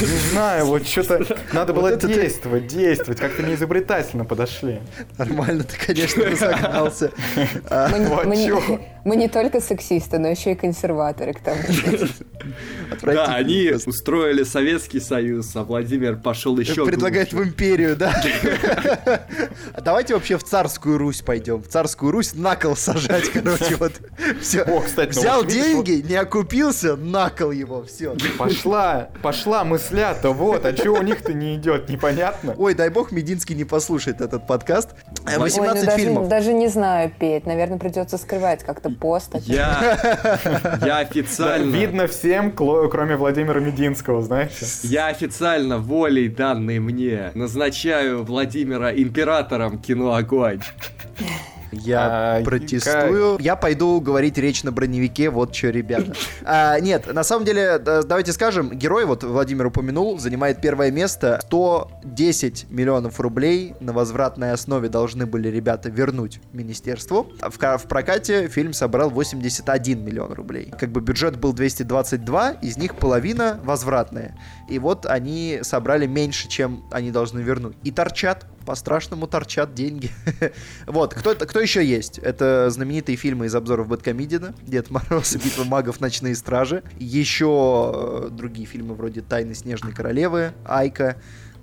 не 0.00 0.30
знаю, 0.32 0.66
вот 0.66 0.86
что-то 0.86 1.24
надо 1.52 1.72
было 1.72 1.96
действовать, 1.96 2.68
действовать, 2.68 3.18
как-то 3.18 3.42
неизобретательно 3.42 4.24
подошли. 4.24 4.78
Нормально 5.18 5.64
ты, 5.70 5.86
конечно, 5.86 6.24
разогнался. 6.24 7.10
Мы 9.04 9.16
не 9.16 9.28
только 9.28 9.60
сексисты, 9.60 10.18
но 10.18 10.28
еще 10.28 10.52
и 10.52 10.54
консерваторы 10.54 11.32
к 11.32 11.40
тому 11.40 11.62
Да, 13.02 13.34
они 13.34 13.72
устроили 13.86 14.42
Советский 14.42 15.00
Союз, 15.00 15.54
а 15.54 15.64
Владимир 15.64 16.16
пошел 16.16 16.58
еще 16.58 16.84
Предлагает 16.84 17.32
в 17.32 17.42
империю, 17.42 17.96
да? 17.96 18.14
А 19.72 19.80
давайте 19.80 20.14
вообще 20.14 20.36
в 20.36 20.44
царскую 20.44 20.98
Русь 20.98 21.22
пойдем. 21.22 21.62
В 21.62 21.68
царскую 21.68 22.12
Русь 22.12 22.34
на 22.34 22.56
кол 22.56 22.76
сажать, 22.76 23.28
короче, 23.32 23.76
вот. 23.76 23.92
Все. 24.40 24.62
О, 24.62 24.80
кстати, 24.80 25.10
Взял 25.10 25.44
деньги, 25.44 26.04
не 26.06 26.16
окупился, 26.16 26.96
на 26.96 27.30
кол 27.30 27.50
его, 27.50 27.84
все. 27.84 28.16
Пошла, 28.38 29.08
пошла 29.22 29.64
мысля-то, 29.64 30.32
вот, 30.32 30.64
а 30.64 30.72
чего 30.72 30.98
у 30.98 31.02
них-то 31.02 31.32
не 31.32 31.56
идет, 31.56 31.88
непонятно. 31.88 32.54
Ой, 32.58 32.74
дай 32.74 32.88
бог 32.88 33.12
Мединский 33.12 33.54
не 33.54 33.64
послушает 33.64 34.20
этот 34.20 34.46
подкаст. 34.46 34.90
18 35.24 35.60
Ой, 35.60 35.90
ну 35.90 35.96
фильмов. 35.96 36.28
Даже, 36.28 36.46
даже 36.46 36.52
не 36.52 36.68
знаю 36.68 37.12
петь, 37.18 37.46
наверное, 37.46 37.78
придется 37.78 38.18
скрывать 38.18 38.64
как-то 38.64 38.90
пост. 38.90 39.34
Я, 39.42 39.98
я 40.84 40.98
официально... 40.98 41.74
Видно 41.74 42.06
всем, 42.06 42.52
кроме 42.88 43.16
Владимира 43.16 43.60
Мединского, 43.60 44.22
знаете. 44.22 44.66
Я 44.82 45.08
официально 45.08 45.78
волей 45.78 46.28
данной 46.28 46.78
мне 46.78 47.30
назначаю 47.34 48.24
Владимира 48.24 48.92
императором 48.92 49.78
кино 49.78 50.14
«Огонь». 50.14 50.60
Я 51.72 52.38
а, 52.38 52.42
протестую. 52.42 53.36
Как... 53.36 53.44
Я 53.44 53.56
пойду 53.56 54.00
говорить 54.00 54.38
речь 54.38 54.62
на 54.64 54.72
броневике, 54.72 55.30
вот 55.30 55.54
что, 55.54 55.70
ребята. 55.70 56.12
А, 56.44 56.78
нет, 56.80 57.12
на 57.12 57.24
самом 57.24 57.44
деле, 57.44 57.78
давайте 57.78 58.32
скажем, 58.32 58.70
герой, 58.70 59.04
вот 59.04 59.24
Владимир 59.24 59.66
упомянул, 59.66 60.18
занимает 60.18 60.60
первое 60.60 60.90
место. 60.90 61.40
110 61.46 62.70
миллионов 62.70 63.20
рублей 63.20 63.74
на 63.80 63.92
возвратной 63.92 64.52
основе 64.52 64.88
должны 64.88 65.26
были 65.26 65.48
ребята 65.48 65.90
вернуть 65.90 66.40
министерству. 66.52 67.30
В, 67.40 67.78
в 67.78 67.82
прокате 67.88 68.48
фильм 68.48 68.72
собрал 68.72 69.10
81 69.10 70.04
миллион 70.04 70.32
рублей. 70.32 70.72
Как 70.78 70.90
бы 70.90 71.00
бюджет 71.00 71.38
был 71.38 71.52
222, 71.52 72.50
из 72.62 72.76
них 72.76 72.96
половина 72.96 73.60
возвратная. 73.62 74.36
И 74.70 74.78
вот 74.78 75.04
они 75.04 75.58
собрали 75.62 76.06
меньше, 76.06 76.48
чем 76.48 76.84
они 76.92 77.10
должны 77.10 77.40
вернуть. 77.40 77.76
И 77.82 77.90
торчат 77.90 78.46
по-страшному 78.64 79.26
торчат 79.26 79.74
деньги. 79.74 80.10
вот, 80.86 81.12
кто, 81.12 81.34
кто 81.34 81.60
еще 81.60 81.84
есть? 81.84 82.18
Это 82.18 82.70
знаменитые 82.70 83.16
фильмы 83.16 83.46
из 83.46 83.54
обзоров 83.54 83.88
Бэткомедиана, 83.88 84.54
Дед 84.62 84.90
Мороз 84.90 85.34
и 85.34 85.38
Битва 85.44 85.64
магов, 85.64 86.00
Ночные 86.00 86.36
стражи. 86.36 86.84
Еще 86.98 87.92
э, 87.92 88.28
другие 88.30 88.66
фильмы 88.66 88.94
вроде 88.94 89.22
Тайны 89.22 89.54
Снежной 89.54 89.92
Королевы, 89.92 90.52
Айка. 90.64 91.16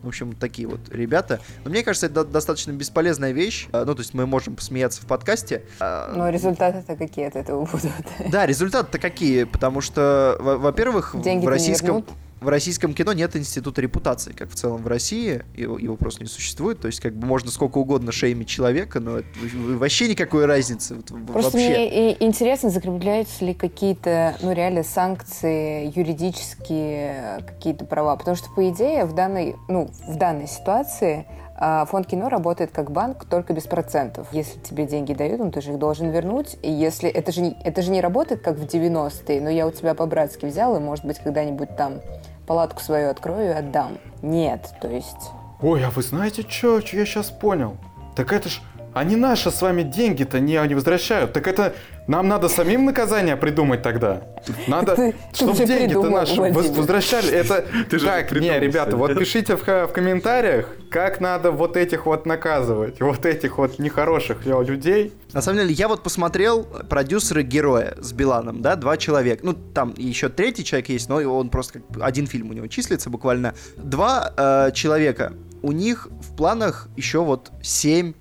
В 0.04 0.08
общем, 0.08 0.34
такие 0.34 0.68
вот 0.68 0.82
ребята. 0.90 1.40
Но 1.64 1.72
мне 1.72 1.84
кажется, 1.84 2.06
это 2.08 2.24
достаточно 2.24 2.72
бесполезная 2.72 3.32
вещь. 3.32 3.68
Э, 3.72 3.84
ну, 3.86 3.96
то 3.96 4.02
есть 4.02 4.14
мы 4.14 4.26
можем 4.26 4.56
посмеяться 4.56 5.02
в 5.02 5.06
подкасте. 5.06 5.64
Э, 5.80 6.14
Но 6.16 6.30
результаты-то 6.30 6.96
какие 6.96 7.28
от 7.28 7.36
этого 7.36 7.66
будут? 7.66 7.92
Да, 8.30 8.46
результаты-то 8.46 9.00
какие? 9.00 9.46
Потому 9.46 9.82
что, 9.82 10.36
во-первых, 10.40 11.14
в 11.14 11.48
российском... 11.48 12.06
В 12.40 12.50
российском 12.50 12.94
кино 12.94 13.14
нет 13.14 13.36
института 13.36 13.82
репутации, 13.82 14.32
как 14.32 14.52
в 14.52 14.56
целом 14.56 14.84
в 14.84 14.88
России, 14.88 15.44
его, 15.56 15.80
его 15.80 15.96
просто 15.96 16.22
не 16.24 16.30
существует. 16.30 16.80
То 16.80 16.88
есть, 16.88 17.00
как 17.00 17.16
бы 17.16 17.26
можно 17.26 17.50
сколько 17.50 17.80
угодно 17.80 18.12
шеймить 18.12 18.48
человека, 18.48 19.00
но 19.00 19.20
это, 19.20 19.28
вообще 19.44 20.08
никакой 20.08 20.46
разницы. 20.46 20.96
Просто 20.96 21.58
вообще. 21.58 21.70
мне 21.70 22.24
интересно, 22.24 22.70
закрепляются 22.70 23.44
ли 23.44 23.54
какие-то, 23.56 24.38
ну, 24.42 24.52
реально 24.54 24.84
санкции, 24.84 25.92
юридические 25.98 27.44
какие-то 27.48 27.86
права. 27.86 28.16
Потому 28.16 28.38
что, 28.38 28.50
по 28.56 28.70
идее, 28.70 29.06
в 29.06 29.14
данной, 29.14 29.56
ну, 29.68 29.90
в 30.08 30.16
данной 30.18 30.48
ситуации 30.48 31.26
а 31.58 31.86
фонд 31.86 32.08
кино 32.08 32.30
работает 32.30 32.72
как 32.72 32.92
банк, 32.92 33.26
только 33.26 33.54
без 33.54 33.64
процентов. 33.64 34.28
Если 34.32 34.60
тебе 34.60 34.86
деньги 34.86 35.14
дают, 35.14 35.40
ну, 35.40 35.52
ты 35.52 35.62
же 35.62 35.72
их 35.72 35.80
должен 35.80 36.12
вернуть. 36.12 36.58
И 36.62 36.72
если 36.72 37.10
это 37.10 37.32
же 37.32 37.42
не, 37.42 37.58
это 37.64 37.82
же 37.82 37.90
не 37.90 38.00
работает, 38.00 38.42
как 38.42 38.58
в 38.58 38.64
90-е, 38.64 39.42
но 39.42 39.50
я 39.50 39.66
у 39.66 39.72
тебя 39.72 39.96
по-братски 39.96 40.46
взял, 40.46 40.76
и, 40.76 40.80
может 40.80 41.04
быть, 41.04 41.18
когда-нибудь 41.18 41.76
там 41.76 42.02
палатку 42.46 42.82
свою 42.82 43.10
открою 43.10 43.50
и 43.50 43.54
отдам. 43.54 43.98
Нет, 44.22 44.70
то 44.82 44.88
есть... 44.88 45.32
Ой, 45.62 45.84
а 45.84 45.90
вы 45.90 46.04
знаете 46.04 46.44
что? 46.48 46.78
Я 46.78 47.06
сейчас 47.06 47.32
понял. 47.32 47.78
Так 48.16 48.32
это 48.32 48.50
ж... 48.50 48.62
Они 48.94 49.16
наши 49.16 49.52
с 49.52 49.62
вами 49.62 49.84
деньги-то 49.84 50.40
не, 50.40 50.60
не 50.68 50.74
возвращают. 50.74 51.32
Так 51.34 51.48
это 51.48 51.74
нам 52.08 52.28
надо 52.28 52.48
самим 52.50 52.86
наказание 52.86 53.36
придумать 53.36 53.82
тогда. 53.82 54.22
Надо, 54.68 55.14
чтобы 55.34 55.54
деньги-то 55.54 56.10
наши 56.10 56.42
возвращали. 56.42 57.32
Это 57.32 57.66
ты 57.90 58.00
так, 58.00 58.32
не, 58.32 58.60
ребята, 58.60 58.96
вот 58.96 59.18
пишите 59.18 59.58
в, 59.58 59.64
в 59.64 59.92
комментариях, 59.94 60.70
как 60.90 61.20
надо 61.20 61.52
вот 61.52 61.76
этих 61.76 62.06
вот 62.06 62.26
наказывать, 62.26 63.02
вот 63.02 63.26
этих 63.26 63.58
вот 63.58 63.78
нехороших 63.80 64.46
людей. 64.46 65.14
На 65.34 65.42
самом 65.42 65.60
деле, 65.60 65.74
я 65.74 65.88
вот 65.88 66.04
посмотрел 66.04 66.64
продюсеры 66.64 67.44
героя 67.44 67.96
с 68.00 68.14
Биланом, 68.14 68.62
да, 68.62 68.76
два 68.76 68.98
человека. 68.98 69.46
Ну, 69.46 69.54
там 69.54 69.94
еще 69.98 70.30
третий 70.30 70.64
человек 70.64 70.90
есть, 70.90 71.10
но 71.10 71.18
он 71.18 71.50
просто 71.50 71.80
как 71.80 72.02
один 72.02 72.28
фильм 72.28 72.50
у 72.50 72.54
него 72.54 72.68
числится 72.68 73.10
буквально. 73.10 73.54
Два 73.76 74.34
э, 74.38 74.72
человека. 74.74 75.34
У 75.62 75.72
них 75.72 76.08
в 76.22 76.36
планах 76.36 76.88
еще 76.96 77.24
вот 77.24 77.52
семь 77.62 78.14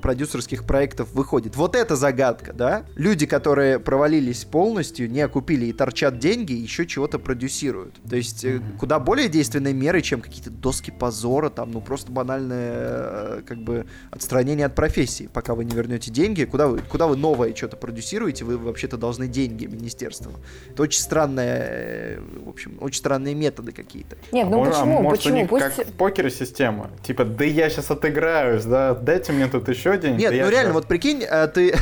продюсерских 0.00 0.64
проектов 0.64 1.12
выходит. 1.12 1.56
Вот 1.56 1.76
это 1.76 1.96
загадка, 1.96 2.52
да? 2.52 2.84
Люди, 2.96 3.26
которые 3.26 3.78
провалились 3.78 4.44
полностью, 4.44 5.10
не 5.10 5.20
окупили 5.20 5.66
и 5.66 5.72
торчат 5.72 6.18
деньги, 6.18 6.52
еще 6.52 6.86
чего-то 6.86 7.18
продюсируют. 7.18 7.94
То 8.08 8.16
есть 8.16 8.44
mm-hmm. 8.44 8.78
куда 8.78 8.98
более 8.98 9.28
действенные 9.28 9.74
меры, 9.74 10.02
чем 10.02 10.20
какие-то 10.20 10.50
доски 10.50 10.90
позора, 10.90 11.50
там, 11.50 11.70
ну 11.70 11.80
просто 11.80 12.12
банальное 12.12 12.74
э, 12.76 13.42
как 13.46 13.58
бы 13.58 13.86
отстранение 14.10 14.66
от 14.66 14.74
профессии. 14.74 15.28
Пока 15.32 15.54
вы 15.54 15.64
не 15.64 15.74
вернете 15.74 16.10
деньги, 16.10 16.44
куда 16.44 16.68
вы, 16.68 16.78
куда 16.80 17.06
вы 17.06 17.16
новое 17.16 17.54
что-то 17.54 17.76
продюсируете, 17.76 18.44
вы 18.44 18.58
вообще-то 18.58 18.96
должны 18.96 19.28
деньги 19.28 19.66
министерству. 19.66 20.32
Это 20.70 20.82
очень 20.82 21.00
странная, 21.00 22.20
в 22.44 22.48
общем, 22.48 22.78
очень 22.80 22.98
странные 22.98 23.34
методы 23.34 23.72
какие-то. 23.72 24.16
Нет, 24.32 24.48
ну 24.48 24.62
а 24.62 24.70
почему? 24.70 25.02
Может, 25.02 25.18
почему? 25.18 25.34
у 25.34 25.38
них 25.38 25.48
Пусть... 25.48 25.76
как 25.76 25.86
в 25.86 25.92
покере 25.92 26.30
система. 26.30 26.90
Типа, 27.02 27.24
да 27.24 27.44
я 27.44 27.70
сейчас 27.70 27.90
отыграюсь, 27.90 28.64
да, 28.64 28.94
дайте 28.94 29.32
мне 29.32 29.46
тут 29.46 29.68
еще 29.70 29.96
денег. 29.98 30.18
Нет, 30.18 30.32
ну 30.32 30.50
реально, 30.50 30.72
вот 30.72 30.86
прикинь, 30.86 31.22
э, 31.22 31.48
ты, 31.48 31.74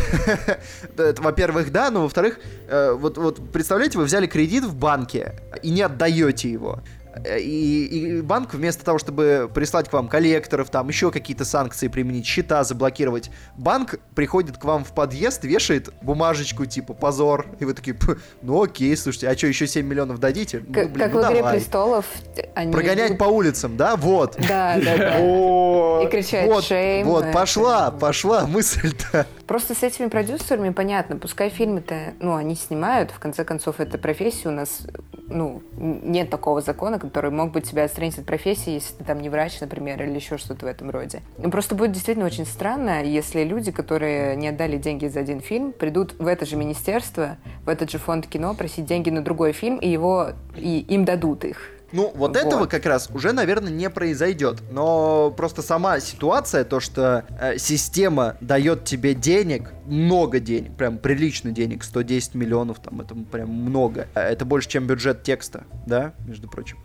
во-первых, 1.18 1.72
да, 1.72 1.90
но 1.90 2.02
во-вторых, 2.02 2.38
э, 2.68 2.92
вот, 2.92 3.18
вот 3.18 3.50
представляете, 3.52 3.98
вы 3.98 4.04
взяли 4.04 4.26
кредит 4.26 4.64
в 4.64 4.74
банке 4.74 5.34
и 5.62 5.70
не 5.70 5.82
отдаете 5.82 6.50
его. 6.50 6.80
Э, 7.24 7.38
и, 7.38 7.84
и 7.86 8.20
банк 8.20 8.54
вместо 8.54 8.84
того, 8.84 8.98
чтобы 8.98 9.50
прислать 9.52 9.88
к 9.88 9.92
вам 9.92 10.08
коллекторов, 10.08 10.70
там 10.70 10.88
еще 10.88 11.10
какие-то 11.10 11.44
санкции 11.44 11.88
применить, 11.88 12.26
счета 12.26 12.64
заблокировать, 12.64 13.30
банк 13.56 13.96
приходит 14.14 14.58
к 14.58 14.64
вам 14.64 14.84
в 14.84 14.92
подъезд, 14.92 15.44
вешает 15.44 15.90
бумажечку 16.02 16.66
типа 16.66 16.94
позор, 16.94 17.46
и 17.58 17.64
вы 17.64 17.74
такие, 17.74 17.96
ну 18.42 18.62
окей, 18.62 18.96
слушайте, 18.96 19.28
а 19.28 19.36
что, 19.36 19.46
еще 19.46 19.66
7 19.66 19.86
миллионов 19.86 20.18
дадите? 20.18 20.60
Как, 20.60 20.88
ну, 20.88 20.88
блин, 20.88 20.98
как 20.98 21.12
ну, 21.12 21.20
в 21.20 21.24
«Игре 21.24 21.36
давай. 21.36 21.54
престолов». 21.54 22.06
Они 22.54 22.72
Прогонять 22.72 23.18
по 23.18 23.24
улицам, 23.24 23.76
да? 23.76 23.96
Вот. 23.96 24.36
Да, 24.48 24.78
да, 24.82 24.96
да. 24.96 25.18
И 25.18 26.08
кричать 26.10 26.64
шейм. 26.64 27.06
Вот, 27.06 27.32
пошла, 27.32 27.90
пошла 27.90 28.46
мысль-то. 28.46 29.26
Просто 29.46 29.74
с 29.74 29.82
этими 29.82 30.08
продюсерами 30.08 30.70
понятно, 30.70 31.16
пускай 31.16 31.48
фильмы-то, 31.48 32.14
ну, 32.20 32.34
они 32.34 32.54
снимают, 32.54 33.10
в 33.10 33.18
конце 33.18 33.44
концов, 33.44 33.80
это 33.80 33.96
профессия, 33.96 34.48
у 34.48 34.52
нас, 34.52 34.82
ну, 35.30 35.62
нет 35.76 36.30
такого 36.30 36.60
закона, 36.60 36.98
который 36.98 37.30
мог 37.30 37.52
бы 37.52 37.60
тебя 37.60 37.84
отстранить 37.84 38.18
от 38.18 38.26
профессии, 38.26 38.74
если 38.74 38.94
ты 38.94 39.04
там 39.04 39.20
не 39.20 39.28
врач, 39.28 39.60
например, 39.60 40.02
или 40.02 40.14
еще 40.14 40.38
что-то 40.38 40.66
в 40.66 40.68
этом 40.68 40.90
роде. 40.90 41.22
Ну, 41.38 41.50
просто 41.50 41.74
будет 41.74 41.92
действительно 41.92 42.26
очень 42.26 42.46
странно, 42.46 43.02
если 43.02 43.44
люди, 43.44 43.70
которые 43.72 44.36
не 44.36 44.48
отдали 44.48 44.76
деньги 44.76 45.06
за 45.06 45.20
один 45.20 45.40
фильм, 45.40 45.72
придут 45.72 46.14
в 46.18 46.26
это 46.26 46.46
же 46.46 46.56
министерство, 46.56 47.36
в 47.64 47.68
этот 47.68 47.90
же 47.90 47.98
фонд 47.98 48.26
кино 48.26 48.54
просить 48.54 48.86
деньги 48.86 49.10
на 49.10 49.22
другой 49.22 49.52
фильм, 49.52 49.78
и 49.78 49.88
его, 49.88 50.30
и 50.56 50.80
им 50.80 51.04
дадут 51.04 51.44
их. 51.44 51.58
Ну, 51.92 52.12
вот, 52.14 52.34
вот 52.34 52.36
этого 52.36 52.66
как 52.66 52.84
раз 52.84 53.08
уже, 53.12 53.32
наверное, 53.32 53.72
не 53.72 53.88
произойдет. 53.88 54.58
Но 54.70 55.30
просто 55.30 55.62
сама 55.62 56.00
ситуация, 56.00 56.64
то, 56.64 56.80
что 56.80 57.24
э, 57.40 57.56
система 57.58 58.36
дает 58.40 58.84
тебе 58.84 59.14
денег, 59.14 59.70
много 59.88 60.40
денег, 60.40 60.76
прям 60.76 60.98
прилично 60.98 61.50
денег, 61.50 61.82
110 61.82 62.34
миллионов, 62.34 62.80
там, 62.80 63.00
это 63.00 63.14
прям 63.14 63.50
много. 63.50 64.08
А 64.14 64.20
это 64.20 64.44
больше, 64.44 64.68
чем 64.68 64.86
бюджет 64.86 65.22
текста, 65.22 65.64
да, 65.86 66.14
между 66.26 66.48
прочим. 66.48 66.78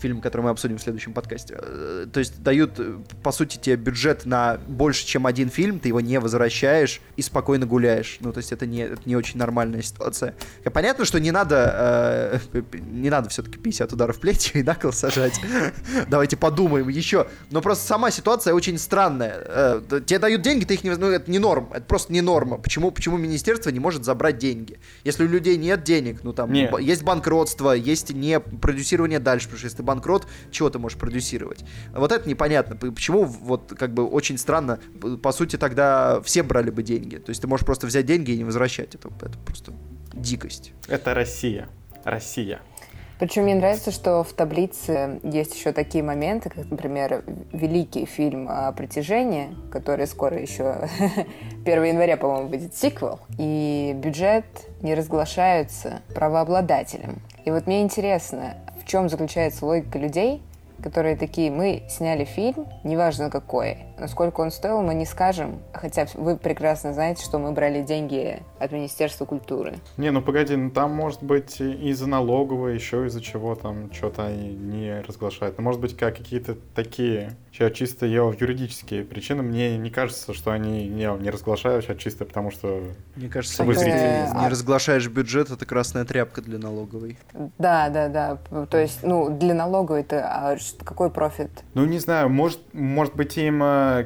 Фильм, 0.00 0.20
который 0.20 0.42
мы 0.42 0.50
обсудим 0.50 0.78
в 0.78 0.82
следующем 0.82 1.12
подкасте. 1.12 1.56
Э, 1.58 2.06
то 2.12 2.18
есть 2.18 2.42
дают, 2.42 2.78
э, 2.78 2.98
по 3.22 3.32
сути, 3.32 3.58
тебе 3.58 3.76
бюджет 3.76 4.26
на 4.26 4.58
больше, 4.66 5.06
чем 5.06 5.26
один 5.26 5.48
фильм, 5.48 5.78
ты 5.78 5.88
его 5.88 6.00
не 6.00 6.18
возвращаешь 6.18 7.00
и 7.16 7.22
спокойно 7.22 7.66
гуляешь. 7.66 8.18
Ну, 8.20 8.32
то 8.32 8.38
есть 8.38 8.52
это 8.52 8.66
не, 8.66 8.80
это 8.80 9.02
не 9.04 9.16
очень 9.16 9.38
нормальная 9.38 9.82
ситуация. 9.82 10.34
Понятно, 10.64 11.04
что 11.04 11.20
не 11.20 11.30
надо, 11.30 12.40
э, 12.52 12.62
не 12.80 13.10
надо 13.10 13.28
все-таки 13.28 13.58
50 13.58 13.92
ударов 13.92 14.18
плечи 14.18 14.58
и 14.58 14.62
на 14.62 14.74
кол 14.74 14.92
сажать. 14.92 15.40
Давайте 16.08 16.36
подумаем 16.36 16.88
еще. 16.88 17.28
Но 17.50 17.62
просто 17.62 17.86
сама 17.86 18.10
ситуация 18.10 18.54
очень 18.54 18.78
странная. 18.78 19.36
Э, 19.44 20.00
тебе 20.04 20.18
дают 20.18 20.42
деньги, 20.42 20.64
ты 20.64 20.74
их 20.74 20.84
не... 20.84 20.90
Ну, 20.90 21.06
это 21.06 21.30
не 21.30 21.38
норм, 21.38 21.70
это 21.72 21.84
просто 21.84 22.12
не 22.12 22.20
норм 22.20 22.47
норма. 22.48 22.62
Почему, 22.62 22.90
почему 22.90 23.16
министерство 23.16 23.70
не 23.70 23.80
может 23.80 24.04
забрать 24.04 24.38
деньги? 24.38 24.78
Если 25.04 25.24
у 25.24 25.28
людей 25.28 25.56
нет 25.56 25.84
денег, 25.84 26.22
ну 26.22 26.32
там 26.32 26.52
нет. 26.52 26.78
есть 26.80 27.02
банкротство, 27.02 27.72
есть 27.72 28.10
не 28.10 28.40
продюсирование 28.40 29.18
дальше, 29.18 29.46
потому 29.46 29.58
что 29.58 29.66
если 29.66 29.76
ты 29.78 29.82
банкрот, 29.82 30.26
чего 30.50 30.70
ты 30.70 30.78
можешь 30.78 30.98
продюсировать? 30.98 31.64
Вот 31.92 32.12
это 32.12 32.28
непонятно. 32.28 32.76
Почему 32.76 33.24
вот 33.24 33.72
как 33.78 33.92
бы 33.92 34.06
очень 34.06 34.38
странно, 34.38 34.80
по 35.22 35.32
сути 35.32 35.56
тогда 35.56 36.20
все 36.22 36.42
брали 36.42 36.70
бы 36.70 36.82
деньги. 36.82 37.16
То 37.16 37.30
есть 37.30 37.40
ты 37.40 37.46
можешь 37.46 37.66
просто 37.66 37.86
взять 37.86 38.06
деньги 38.06 38.32
и 38.32 38.36
не 38.36 38.44
возвращать. 38.44 38.94
Это, 38.94 39.08
это 39.20 39.38
просто 39.38 39.72
дикость. 40.12 40.72
Это 40.88 41.14
Россия. 41.14 41.68
Россия. 42.04 42.60
Причем 43.18 43.44
мне 43.44 43.54
нравится, 43.56 43.90
что 43.90 44.22
в 44.22 44.32
таблице 44.32 45.20
есть 45.24 45.54
еще 45.54 45.72
такие 45.72 46.04
моменты, 46.04 46.50
как, 46.50 46.70
например, 46.70 47.24
великий 47.52 48.06
фильм 48.06 48.48
«Притяжение», 48.76 49.54
который 49.72 50.06
скоро 50.06 50.40
еще 50.40 50.88
1 51.64 51.84
января, 51.84 52.16
по-моему, 52.16 52.48
выйдет 52.48 52.76
сиквел, 52.76 53.18
и 53.36 53.92
бюджет 53.96 54.44
не 54.82 54.94
разглашается 54.94 56.02
правообладателем. 56.14 57.20
И 57.44 57.50
вот 57.50 57.66
мне 57.66 57.82
интересно, 57.82 58.54
в 58.80 58.86
чем 58.86 59.08
заключается 59.08 59.66
логика 59.66 59.98
людей, 59.98 60.42
которые 60.82 61.16
такие, 61.16 61.50
мы 61.50 61.84
сняли 61.88 62.24
фильм, 62.24 62.66
неважно 62.84 63.30
какой, 63.30 63.78
насколько 63.98 64.40
он 64.40 64.50
стоил, 64.50 64.82
мы 64.82 64.94
не 64.94 65.04
скажем, 65.04 65.60
хотя 65.72 66.06
вы 66.14 66.36
прекрасно 66.36 66.92
знаете, 66.92 67.24
что 67.24 67.38
мы 67.38 67.52
брали 67.52 67.82
деньги 67.82 68.42
от 68.58 68.72
Министерства 68.72 69.24
культуры. 69.24 69.76
Не, 69.96 70.10
ну 70.10 70.22
погоди, 70.22 70.56
ну 70.56 70.70
там 70.70 70.92
может 70.92 71.22
быть 71.22 71.60
из-за 71.60 72.06
налоговой, 72.06 72.74
еще 72.74 73.06
из-за 73.06 73.20
чего 73.20 73.54
там 73.54 73.92
что-то 73.92 74.26
они 74.26 74.54
не 74.54 75.00
разглашают. 75.00 75.58
Ну, 75.58 75.64
может 75.64 75.80
быть, 75.80 75.96
как 75.96 76.16
какие-то 76.16 76.56
такие, 76.74 77.36
чисто 77.70 78.06
я 78.06 78.22
юридические 78.22 79.04
причины. 79.04 79.42
Мне 79.42 79.76
не 79.78 79.90
кажется, 79.90 80.32
что 80.34 80.52
они 80.52 80.86
не, 80.88 81.06
не 81.20 81.30
разглашают, 81.30 81.84
сейчас 81.84 81.98
чисто 81.98 82.24
потому 82.24 82.50
что... 82.50 82.82
Мне 83.16 83.28
кажется, 83.28 83.64
если 83.64 83.84
ты 83.84 83.90
не 83.90 84.46
а 84.46 84.48
разглашаешь 84.48 85.08
бюджет, 85.08 85.50
это 85.50 85.66
красная 85.66 86.04
тряпка 86.04 86.40
для 86.40 86.58
налоговой. 86.58 87.18
Да, 87.58 87.88
да, 87.88 88.08
да. 88.08 88.66
То 88.66 88.78
есть, 88.78 89.02
ну, 89.02 89.36
для 89.36 89.54
налоговой 89.54 90.00
это 90.00 90.24
а 90.24 90.56
какой 90.84 91.10
профит? 91.10 91.50
Ну, 91.74 91.84
не 91.84 91.98
знаю, 91.98 92.28
может, 92.28 92.60
может 92.72 93.14
быть, 93.16 93.36
им 93.38 93.62
э, 93.62 94.04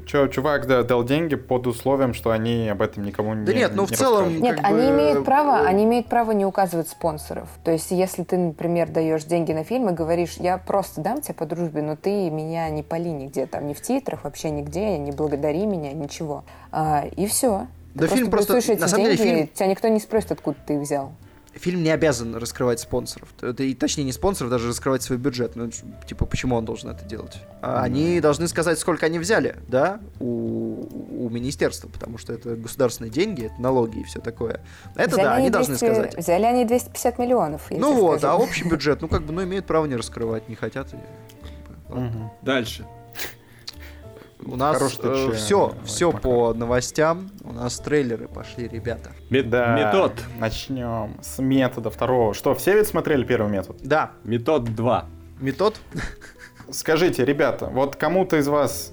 какой-то 0.00 0.28
чувак 0.28 0.66
да, 0.66 0.82
дал 0.82 1.04
деньги 1.04 1.36
под 1.36 1.66
условием, 1.66 2.14
что 2.14 2.30
они 2.30 2.68
об 2.68 2.82
этом 2.82 3.04
никому 3.04 3.34
не 3.34 3.44
Да 3.44 3.52
нет, 3.52 3.72
ну 3.74 3.86
в 3.86 3.90
целом... 3.90 4.24
Расскажут. 4.24 4.42
Нет, 4.42 4.60
они 4.62 4.88
бы... 4.88 4.90
имеют 4.90 5.24
право, 5.24 5.60
они 5.60 5.84
имеют 5.84 6.06
право 6.06 6.32
не 6.32 6.44
указывать 6.44 6.88
спонсоров. 6.88 7.48
То 7.64 7.70
есть, 7.70 7.90
если 7.90 8.24
ты, 8.24 8.36
например, 8.36 8.88
даешь 8.88 9.24
деньги 9.24 9.52
на 9.52 9.64
фильм 9.64 9.88
и 9.90 9.92
говоришь, 9.92 10.36
я 10.38 10.58
просто 10.58 11.00
дам 11.00 11.20
тебе 11.20 11.34
по 11.34 11.46
дружбе, 11.46 11.82
но 11.82 11.96
ты 11.96 12.30
меня 12.30 12.68
не 12.70 12.82
поли 12.82 13.10
нигде, 13.10 13.46
там, 13.46 13.66
ни 13.66 13.74
в 13.74 13.80
титрах, 13.80 14.24
вообще 14.24 14.50
нигде, 14.50 14.98
не 14.98 15.12
благодари 15.12 15.66
меня, 15.66 15.92
ничего. 15.92 16.44
А, 16.72 17.04
и 17.16 17.26
все. 17.26 17.66
Да 17.94 18.06
ты 18.06 18.16
фильм 18.16 18.30
просто, 18.30 18.54
на 18.54 18.88
самом 18.88 19.06
деньги, 19.06 19.18
деле, 19.18 19.34
фильм... 19.36 19.48
тебя 19.48 19.66
никто 19.66 19.88
не 19.88 20.00
спросит, 20.00 20.32
откуда 20.32 20.56
ты 20.66 20.74
их 20.74 20.80
взял 20.80 21.12
фильм 21.54 21.82
не 21.82 21.90
обязан 21.90 22.34
раскрывать 22.36 22.80
спонсоров. 22.80 23.28
Это, 23.40 23.62
и, 23.62 23.74
точнее, 23.74 24.04
не 24.04 24.12
спонсоров, 24.12 24.50
даже 24.50 24.68
раскрывать 24.68 25.02
свой 25.02 25.18
бюджет. 25.18 25.56
Ну, 25.56 25.70
типа, 26.06 26.24
почему 26.26 26.56
он 26.56 26.64
должен 26.64 26.90
это 26.90 27.04
делать? 27.04 27.38
А 27.62 27.82
они 27.82 28.20
должны 28.20 28.48
сказать, 28.48 28.78
сколько 28.78 29.06
они 29.06 29.18
взяли, 29.18 29.56
да, 29.68 30.00
у, 30.20 31.24
у 31.24 31.28
министерства, 31.28 31.88
потому 31.88 32.18
что 32.18 32.32
это 32.32 32.56
государственные 32.56 33.10
деньги, 33.10 33.46
это 33.46 33.60
налоги 33.60 34.00
и 34.00 34.04
все 34.04 34.20
такое. 34.20 34.60
Это 34.94 35.10
взяли 35.10 35.24
да, 35.24 35.34
они 35.34 35.50
200, 35.50 35.52
должны 35.52 35.76
сказать. 35.76 36.16
Взяли 36.16 36.44
они 36.44 36.64
250 36.64 37.18
миллионов. 37.18 37.62
Ну 37.70 37.94
вот, 37.94 38.18
скажу. 38.18 38.34
а 38.34 38.36
общий 38.36 38.68
бюджет, 38.68 39.00
ну 39.02 39.08
как 39.08 39.22
бы, 39.22 39.32
ну 39.32 39.42
имеют 39.42 39.66
право 39.66 39.86
не 39.86 39.96
раскрывать, 39.96 40.48
не 40.48 40.54
хотят. 40.54 40.88
И, 40.94 40.96
как 41.88 41.96
бы, 41.96 42.06
угу. 42.06 42.32
Дальше. 42.42 42.86
У 44.44 44.56
нас 44.56 44.98
э, 45.02 45.32
все, 45.34 45.74
все 45.84 46.10
пока. 46.10 46.22
по 46.22 46.54
новостям. 46.54 47.30
У 47.44 47.52
нас 47.52 47.78
трейлеры 47.78 48.28
пошли, 48.28 48.68
ребята. 48.68 49.10
Да, 49.30 49.76
метод. 49.76 50.12
Начнем 50.38 51.16
с 51.22 51.40
метода 51.40 51.90
второго. 51.90 52.34
Что, 52.34 52.54
все 52.54 52.74
ведь 52.74 52.88
смотрели 52.88 53.24
первый 53.24 53.50
метод? 53.50 53.76
Да. 53.82 54.12
Метод 54.24 54.74
2. 54.74 55.06
Метод? 55.40 55.80
Скажите, 56.70 57.24
ребята, 57.24 57.66
вот 57.66 57.96
кому-то 57.96 58.36
из 58.36 58.48
вас 58.48 58.92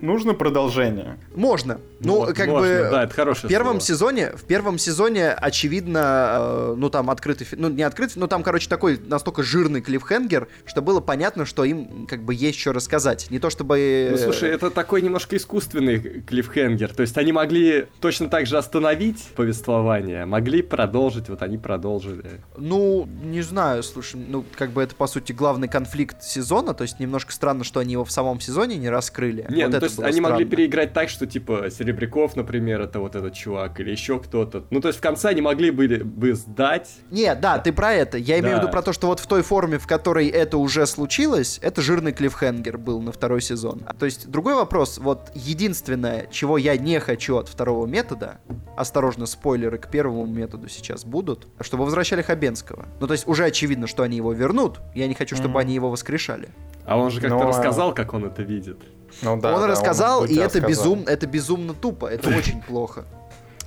Нужно 0.00 0.34
продолжение? 0.34 1.18
Можно. 1.34 1.80
Ну, 2.00 2.18
вот, 2.18 2.36
как 2.36 2.48
можно, 2.48 2.66
бы 2.66 2.88
да, 2.90 3.04
это 3.04 3.14
хорошее 3.14 3.48
в 3.48 3.50
первом 3.50 3.80
слово. 3.80 3.86
сезоне, 3.86 4.30
в 4.36 4.44
первом 4.44 4.78
сезоне, 4.78 5.30
очевидно, 5.30 6.28
э, 6.30 6.74
ну 6.76 6.90
там 6.90 7.10
открытый, 7.10 7.46
ну 7.56 7.68
не 7.68 7.82
открытый, 7.82 8.20
но 8.20 8.28
там, 8.28 8.42
короче, 8.42 8.68
такой 8.68 9.00
настолько 9.04 9.42
жирный 9.42 9.80
клиффхенгер, 9.80 10.48
что 10.64 10.80
было 10.80 11.00
понятно, 11.00 11.44
что 11.44 11.64
им 11.64 12.06
как 12.06 12.22
бы 12.22 12.34
есть 12.34 12.58
что 12.58 12.72
рассказать. 12.72 13.30
Не 13.30 13.38
то 13.40 13.50
чтобы... 13.50 14.08
Ну, 14.12 14.18
слушай, 14.18 14.48
это 14.48 14.70
такой 14.70 15.02
немножко 15.02 15.36
искусственный 15.36 15.98
клиффхенгер. 15.98 16.94
То 16.94 17.02
есть 17.02 17.18
они 17.18 17.32
могли 17.32 17.86
точно 18.00 18.28
так 18.28 18.46
же 18.46 18.58
остановить 18.58 19.24
повествование, 19.34 20.24
могли 20.24 20.62
продолжить, 20.62 21.28
вот 21.28 21.42
они 21.42 21.58
продолжили. 21.58 22.42
Ну, 22.56 23.08
не 23.24 23.42
знаю, 23.42 23.82
слушай, 23.82 24.20
ну, 24.28 24.44
как 24.54 24.70
бы 24.70 24.82
это, 24.82 24.94
по 24.94 25.08
сути, 25.08 25.32
главный 25.32 25.68
конфликт 25.68 26.22
сезона, 26.22 26.74
то 26.74 26.82
есть 26.82 27.00
немножко 27.00 27.32
странно, 27.32 27.64
что 27.64 27.80
они 27.80 27.92
его 27.92 28.04
в 28.04 28.12
самом 28.12 28.40
сезоне 28.40 28.76
не 28.76 28.88
раскрыли. 28.88 29.47
Нет, 29.48 29.66
Вот 29.66 29.74
ну, 29.74 29.80
то 29.80 29.86
есть 29.86 29.98
они 30.00 30.20
могли 30.20 30.36
странно. 30.44 30.50
переиграть 30.50 30.92
так, 30.92 31.08
что 31.08 31.26
типа 31.26 31.68
Серебряков, 31.70 32.36
например, 32.36 32.80
это 32.82 33.00
вот 33.00 33.14
этот 33.16 33.32
чувак, 33.34 33.80
или 33.80 33.90
еще 33.90 34.18
кто-то. 34.20 34.64
Ну, 34.70 34.80
то 34.80 34.88
есть 34.88 34.98
в 34.98 35.02
конце 35.02 35.28
они 35.30 35.40
могли 35.40 35.70
были 35.70 36.02
бы 36.02 36.34
сдать. 36.34 36.90
Нет, 37.10 37.40
да, 37.40 37.58
ты 37.58 37.72
про 37.72 37.92
это. 37.92 38.18
Я 38.18 38.38
имею 38.40 38.54
в 38.56 38.58
Да. 38.58 38.62
виду 38.62 38.72
про 38.72 38.82
то, 38.82 38.92
что 38.92 39.06
вот 39.06 39.20
в 39.20 39.26
той 39.26 39.42
форме, 39.42 39.78
в 39.78 39.86
которой 39.86 40.28
это 40.28 40.58
уже 40.58 40.86
случилось, 40.86 41.58
это 41.62 41.80
жирный 41.82 42.12
клиффхенгер 42.12 42.78
был 42.78 43.00
на 43.00 43.12
второй 43.12 43.40
сезон. 43.40 43.82
То 43.98 44.04
есть 44.06 44.28
другой 44.30 44.54
вопрос, 44.54 44.98
вот 44.98 45.30
единственное, 45.34 46.26
чего 46.30 46.58
я 46.58 46.76
не 46.76 46.98
хочу 47.00 47.36
от 47.36 47.48
второго 47.48 47.86
метода, 47.86 48.38
осторожно, 48.76 49.26
спойлеры 49.26 49.78
к 49.78 49.88
первому 49.90 50.26
методу 50.26 50.68
сейчас 50.68 51.04
будут, 51.04 51.46
чтобы 51.60 51.84
возвращали 51.84 52.22
Хабенского. 52.22 52.86
Ну, 53.00 53.06
то 53.06 53.12
есть 53.14 53.26
уже 53.26 53.44
очевидно, 53.44 53.86
что 53.86 54.02
они 54.02 54.16
его 54.16 54.32
вернут, 54.32 54.80
я 54.94 55.06
не 55.06 55.14
хочу, 55.14 55.34
чтобы 55.36 55.50
Мгм. 55.50 55.58
они 55.58 55.74
его 55.74 55.90
воскрешали. 55.90 56.48
А 56.84 56.96
он 56.98 57.10
же 57.10 57.20
как-то 57.20 57.36
Ну, 57.36 57.42
а- 57.42 57.48
рассказал, 57.48 57.92
как 57.94 58.14
он 58.14 58.24
это 58.24 58.42
видит. 58.42 58.78
Ну 59.22 59.40
да, 59.40 59.54
он 59.54 59.60
да, 59.60 59.66
рассказал, 59.66 60.22
в 60.22 60.26
и 60.26 60.36
это, 60.36 60.60
безум, 60.60 61.04
это 61.06 61.26
безумно 61.26 61.74
тупо, 61.74 62.06
это 62.06 62.28
очень 62.28 62.62
плохо. 62.62 63.04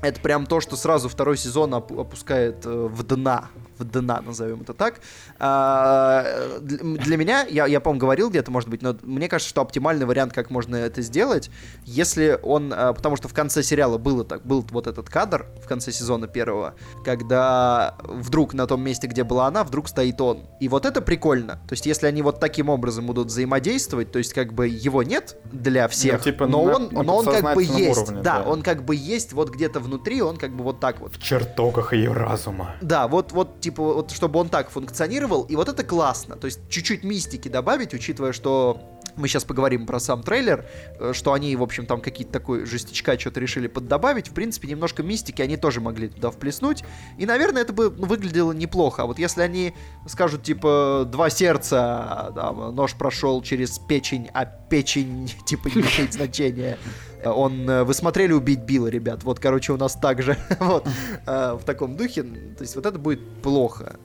Это 0.01 0.19
прям 0.19 0.45
то, 0.47 0.61
что 0.61 0.75
сразу 0.75 1.09
второй 1.09 1.37
сезон 1.37 1.73
оп- 1.73 1.91
опускает 1.97 2.65
э, 2.65 2.69
в 2.69 3.03
дна. 3.03 3.49
В 3.81 3.85
дна, 3.85 4.21
назовем 4.21 4.61
это 4.61 4.73
так. 4.73 5.01
А, 5.39 6.59
для, 6.61 7.17
меня, 7.17 7.45
я, 7.49 7.65
я 7.65 7.79
по-моему, 7.79 7.99
говорил 7.99 8.29
где-то, 8.29 8.51
может 8.51 8.69
быть, 8.69 8.81
но 8.81 8.95
мне 9.01 9.27
кажется, 9.27 9.49
что 9.49 9.61
оптимальный 9.61 10.05
вариант, 10.05 10.33
как 10.33 10.51
можно 10.51 10.75
это 10.75 11.01
сделать, 11.01 11.49
если 11.83 12.39
он... 12.43 12.71
а, 12.75 12.93
потому 12.93 13.15
что 13.15 13.27
в 13.27 13.33
конце 13.33 13.63
сериала 13.63 13.97
было 13.97 14.23
так, 14.23 14.45
был 14.45 14.65
вот 14.71 14.87
этот 14.87 15.09
кадр 15.09 15.47
в 15.63 15.67
конце 15.67 15.91
сезона 15.91 16.27
первого, 16.27 16.75
когда 17.03 17.95
вдруг 18.03 18.53
на 18.53 18.67
том 18.67 18.81
месте, 18.83 19.07
где 19.07 19.23
была 19.23 19.47
она, 19.47 19.63
вдруг 19.63 19.87
стоит 19.87 20.21
он. 20.21 20.45
И 20.59 20.67
вот 20.67 20.85
это 20.85 21.01
прикольно. 21.01 21.53
То 21.67 21.73
есть, 21.73 21.85
если 21.85 22.05
они 22.05 22.21
вот 22.21 22.39
таким 22.39 22.69
образом 22.69 23.07
будут 23.07 23.27
взаимодействовать, 23.27 24.11
то 24.11 24.19
есть, 24.19 24.33
как 24.33 24.53
бы 24.53 24.67
его 24.67 25.01
нет 25.01 25.37
для 25.51 25.87
всех, 25.87 26.21
типа 26.21 26.45
но 26.45 26.65
на- 26.65 26.75
он, 26.75 26.89
на 26.91 27.03
но 27.03 27.17
он 27.17 27.25
как 27.25 27.55
бы 27.55 27.63
есть. 27.63 27.97
уровне, 27.97 28.21
да, 28.21 28.43
да. 28.43 28.49
он 28.49 28.61
как 28.61 28.83
бы 28.83 28.95
есть 28.95 29.33
вот 29.33 29.49
где-то 29.49 29.79
внутри, 29.79 30.21
он 30.21 30.37
как 30.37 30.55
бы 30.55 30.63
вот 30.63 30.79
так 30.79 30.99
вот. 30.99 31.15
В 31.15 31.21
чертогах 31.21 31.93
ее 31.93 32.11
разума. 32.11 32.75
Да, 32.81 33.07
вот, 33.07 33.31
вот, 33.31 33.61
типа, 33.61 33.70
вот, 33.77 34.11
чтобы 34.11 34.39
он 34.39 34.49
так 34.49 34.69
функционировал, 34.69 35.43
и 35.43 35.55
вот 35.55 35.69
это 35.69 35.83
классно. 35.83 36.35
То 36.35 36.45
есть, 36.45 36.59
чуть-чуть 36.69 37.03
мистики 37.03 37.47
добавить, 37.47 37.93
учитывая, 37.93 38.33
что 38.33 38.81
мы 39.15 39.27
сейчас 39.27 39.43
поговорим 39.43 39.85
про 39.85 39.99
сам 39.99 40.23
трейлер, 40.23 40.65
э, 40.99 41.13
что 41.13 41.33
они, 41.33 41.55
в 41.55 41.63
общем, 41.63 41.85
там 41.85 42.01
какие-то 42.01 42.33
такой 42.33 42.65
жестичка 42.65 43.19
что-то 43.19 43.39
решили 43.39 43.67
поддобавить. 43.67 44.29
В 44.29 44.33
принципе, 44.33 44.67
немножко 44.67 45.03
мистики 45.03 45.41
они 45.41 45.57
тоже 45.57 45.81
могли 45.81 46.09
туда 46.09 46.31
вплеснуть. 46.31 46.83
И, 47.17 47.25
наверное, 47.25 47.61
это 47.61 47.73
бы 47.73 47.89
ну, 47.89 48.05
выглядело 48.05 48.51
неплохо. 48.51 49.03
А 49.03 49.05
вот 49.05 49.19
если 49.19 49.41
они 49.41 49.73
скажут, 50.07 50.43
типа, 50.43 51.07
два 51.07 51.29
сердца, 51.29 52.31
да, 52.35 52.51
нож 52.51 52.95
прошел 52.95 53.41
через 53.41 53.79
печень, 53.79 54.29
а 54.33 54.45
печень, 54.45 55.31
типа, 55.45 55.67
не 55.67 55.81
имеет 55.81 56.13
значения. 56.13 56.77
Он, 57.23 57.69
э, 57.69 57.83
вы 57.83 57.93
смотрели 57.93 58.33
«Убить 58.33 58.61
Билла», 58.61 58.87
ребят? 58.87 59.23
Вот, 59.23 59.39
короче, 59.39 59.73
у 59.73 59.77
нас 59.77 59.93
так 59.93 60.21
же, 60.21 60.37
вот, 60.59 60.87
э, 61.25 61.57
в 61.59 61.63
таком 61.65 61.95
духе. 61.95 62.23
То 62.23 62.61
есть 62.61 62.75
вот 62.75 62.85
это 62.85 62.97
будет 62.97 63.41
плохо. 63.41 63.95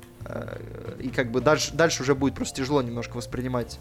И 0.98 1.08
как 1.10 1.30
бы 1.30 1.40
дальше, 1.40 1.72
дальше 1.72 2.02
уже 2.02 2.16
будет 2.16 2.34
просто 2.34 2.56
тяжело 2.56 2.82
немножко 2.82 3.16
воспринимать 3.16 3.78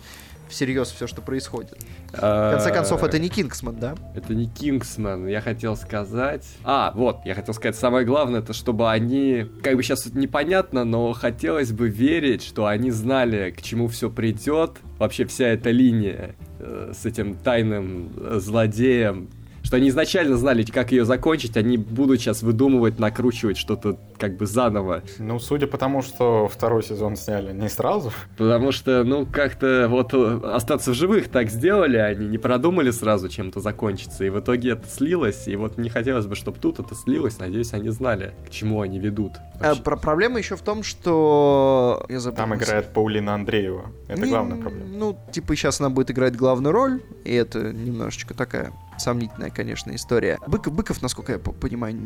всерьез 0.49 0.89
все, 0.91 1.07
что 1.07 1.21
происходит. 1.21 1.77
В 2.11 2.51
конце 2.51 2.71
концов, 2.71 3.03
это 3.03 3.19
не 3.19 3.29
Кингсман, 3.29 3.75
да? 3.77 3.95
Это 4.15 4.33
не 4.33 4.47
Кингсман, 4.47 5.27
я 5.27 5.41
хотел 5.41 5.75
сказать... 5.75 6.45
А, 6.63 6.91
вот, 6.95 7.19
я 7.25 7.35
хотел 7.35 7.53
сказать, 7.53 7.75
самое 7.75 8.05
главное, 8.05 8.39
это 8.39 8.53
чтобы 8.53 8.89
они... 8.89 9.45
Как 9.63 9.75
бы 9.75 9.83
сейчас 9.83 10.05
непонятно, 10.13 10.83
но 10.83 11.13
хотелось 11.13 11.71
бы 11.71 11.89
верить, 11.89 12.43
что 12.43 12.67
они 12.67 12.91
знали, 12.91 13.51
к 13.51 13.61
чему 13.61 13.87
все 13.87 14.09
придет. 14.09 14.71
Вообще 14.97 15.25
вся 15.25 15.47
эта 15.47 15.71
линия 15.71 16.35
э, 16.59 16.93
с 16.95 17.05
этим 17.05 17.35
тайным 17.35 18.13
э, 18.17 18.39
злодеем. 18.39 19.29
Что 19.65 19.77
они 19.77 19.89
изначально 19.89 20.37
знали, 20.37 20.61
как 20.61 20.91
ее 20.91 21.05
закончить, 21.05 21.57
они 21.57 21.77
будут 21.77 22.19
сейчас 22.19 22.43
выдумывать, 22.43 22.99
накручивать 22.99 23.57
что-то 23.57 23.97
как 24.19 24.37
бы 24.37 24.45
заново. 24.45 25.01
Ну, 25.17 25.39
судя 25.39 25.65
по 25.65 25.79
тому, 25.79 26.03
что 26.03 26.47
второй 26.47 26.83
сезон 26.83 27.15
сняли 27.15 27.51
не 27.51 27.67
сразу, 27.67 28.11
Потому 28.37 28.71
что, 28.71 29.03
ну, 29.03 29.25
как-то 29.25 29.87
вот 29.89 30.13
э, 30.13 30.39
остаться 30.53 30.91
в 30.91 30.93
живых 30.93 31.29
так 31.29 31.49
сделали, 31.49 31.97
они 31.97 32.27
не 32.27 32.37
продумали 32.37 32.91
сразу 32.91 33.27
чем-то 33.27 33.59
закончится, 33.59 34.23
и 34.23 34.29
в 34.29 34.39
итоге 34.39 34.73
это 34.73 34.87
слилось, 34.87 35.47
и 35.47 35.55
вот 35.55 35.79
не 35.79 35.89
хотелось 35.89 36.27
бы, 36.27 36.35
чтобы 36.35 36.59
тут 36.59 36.79
это 36.79 36.93
слилось, 36.93 37.39
надеюсь, 37.39 37.73
они 37.73 37.89
знали, 37.89 38.35
к 38.45 38.51
чему 38.51 38.81
они 38.81 38.99
ведут. 38.99 39.33
Вообще. 39.59 39.81
про- 39.81 39.97
проблема 39.97 40.37
еще 40.37 40.55
в 40.55 40.61
том, 40.61 40.83
что... 40.83 42.05
Я 42.07 42.19
забыл 42.19 42.37
там 42.37 42.55
играет 42.55 42.93
Паулина 42.93 43.33
Андреева. 43.33 43.85
Это 44.07 44.21
Не, 44.21 44.29
главная 44.29 44.61
проблема. 44.61 44.85
Ну, 44.89 45.17
типа, 45.31 45.55
сейчас 45.55 45.79
она 45.79 45.89
будет 45.89 46.11
играть 46.11 46.35
главную 46.35 46.71
роль, 46.71 47.01
и 47.23 47.33
это 47.33 47.73
немножечко 47.73 48.35
такая 48.35 48.71
сомнительная, 48.97 49.49
конечно, 49.49 49.93
история. 49.95 50.39
Быков, 50.47 50.73
Быков 50.73 51.01
насколько 51.01 51.33
я 51.33 51.39
по- 51.39 51.51
понимаю, 51.51 51.95
не 51.95 52.01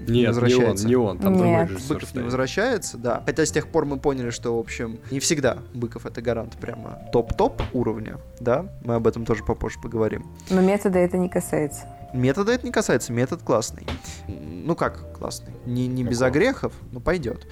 Нет, 0.00 0.08
не 0.08 0.20
он, 0.22 0.26
возвращается. 0.28 0.86
не 0.86 0.96
он, 0.96 1.18
там 1.18 1.32
Нет. 1.34 1.42
другой 1.42 1.66
режиссер 1.76 1.94
Быков 1.94 2.14
не 2.14 2.22
возвращается, 2.22 2.98
да. 2.98 3.22
Хотя 3.26 3.46
с 3.46 3.50
тех 3.50 3.68
пор 3.68 3.84
мы 3.86 3.98
поняли, 3.98 4.30
что, 4.30 4.56
в 4.56 4.60
общем, 4.60 4.98
не 5.10 5.20
всегда 5.20 5.58
Быков 5.74 6.06
это 6.06 6.20
гарант 6.22 6.56
прямо 6.60 6.98
топ-топ 7.12 7.62
уровня, 7.72 8.18
да. 8.40 8.66
Мы 8.84 8.94
об 8.94 9.06
этом 9.06 9.24
тоже 9.24 9.44
попозже 9.44 9.78
поговорим. 9.80 10.26
Но 10.50 10.60
метода 10.60 10.98
это 10.98 11.16
не 11.18 11.28
касается. 11.28 11.86
Метода 12.12 12.52
это 12.52 12.66
не 12.66 12.72
касается, 12.72 13.12
метод 13.12 13.42
классный. 13.42 13.86
Ну 14.28 14.76
как 14.76 15.16
классный? 15.16 15.52
Не, 15.64 15.86
не 15.86 16.04
без 16.04 16.20
огрехов, 16.20 16.74
но 16.90 17.00
пойдет. 17.00 17.46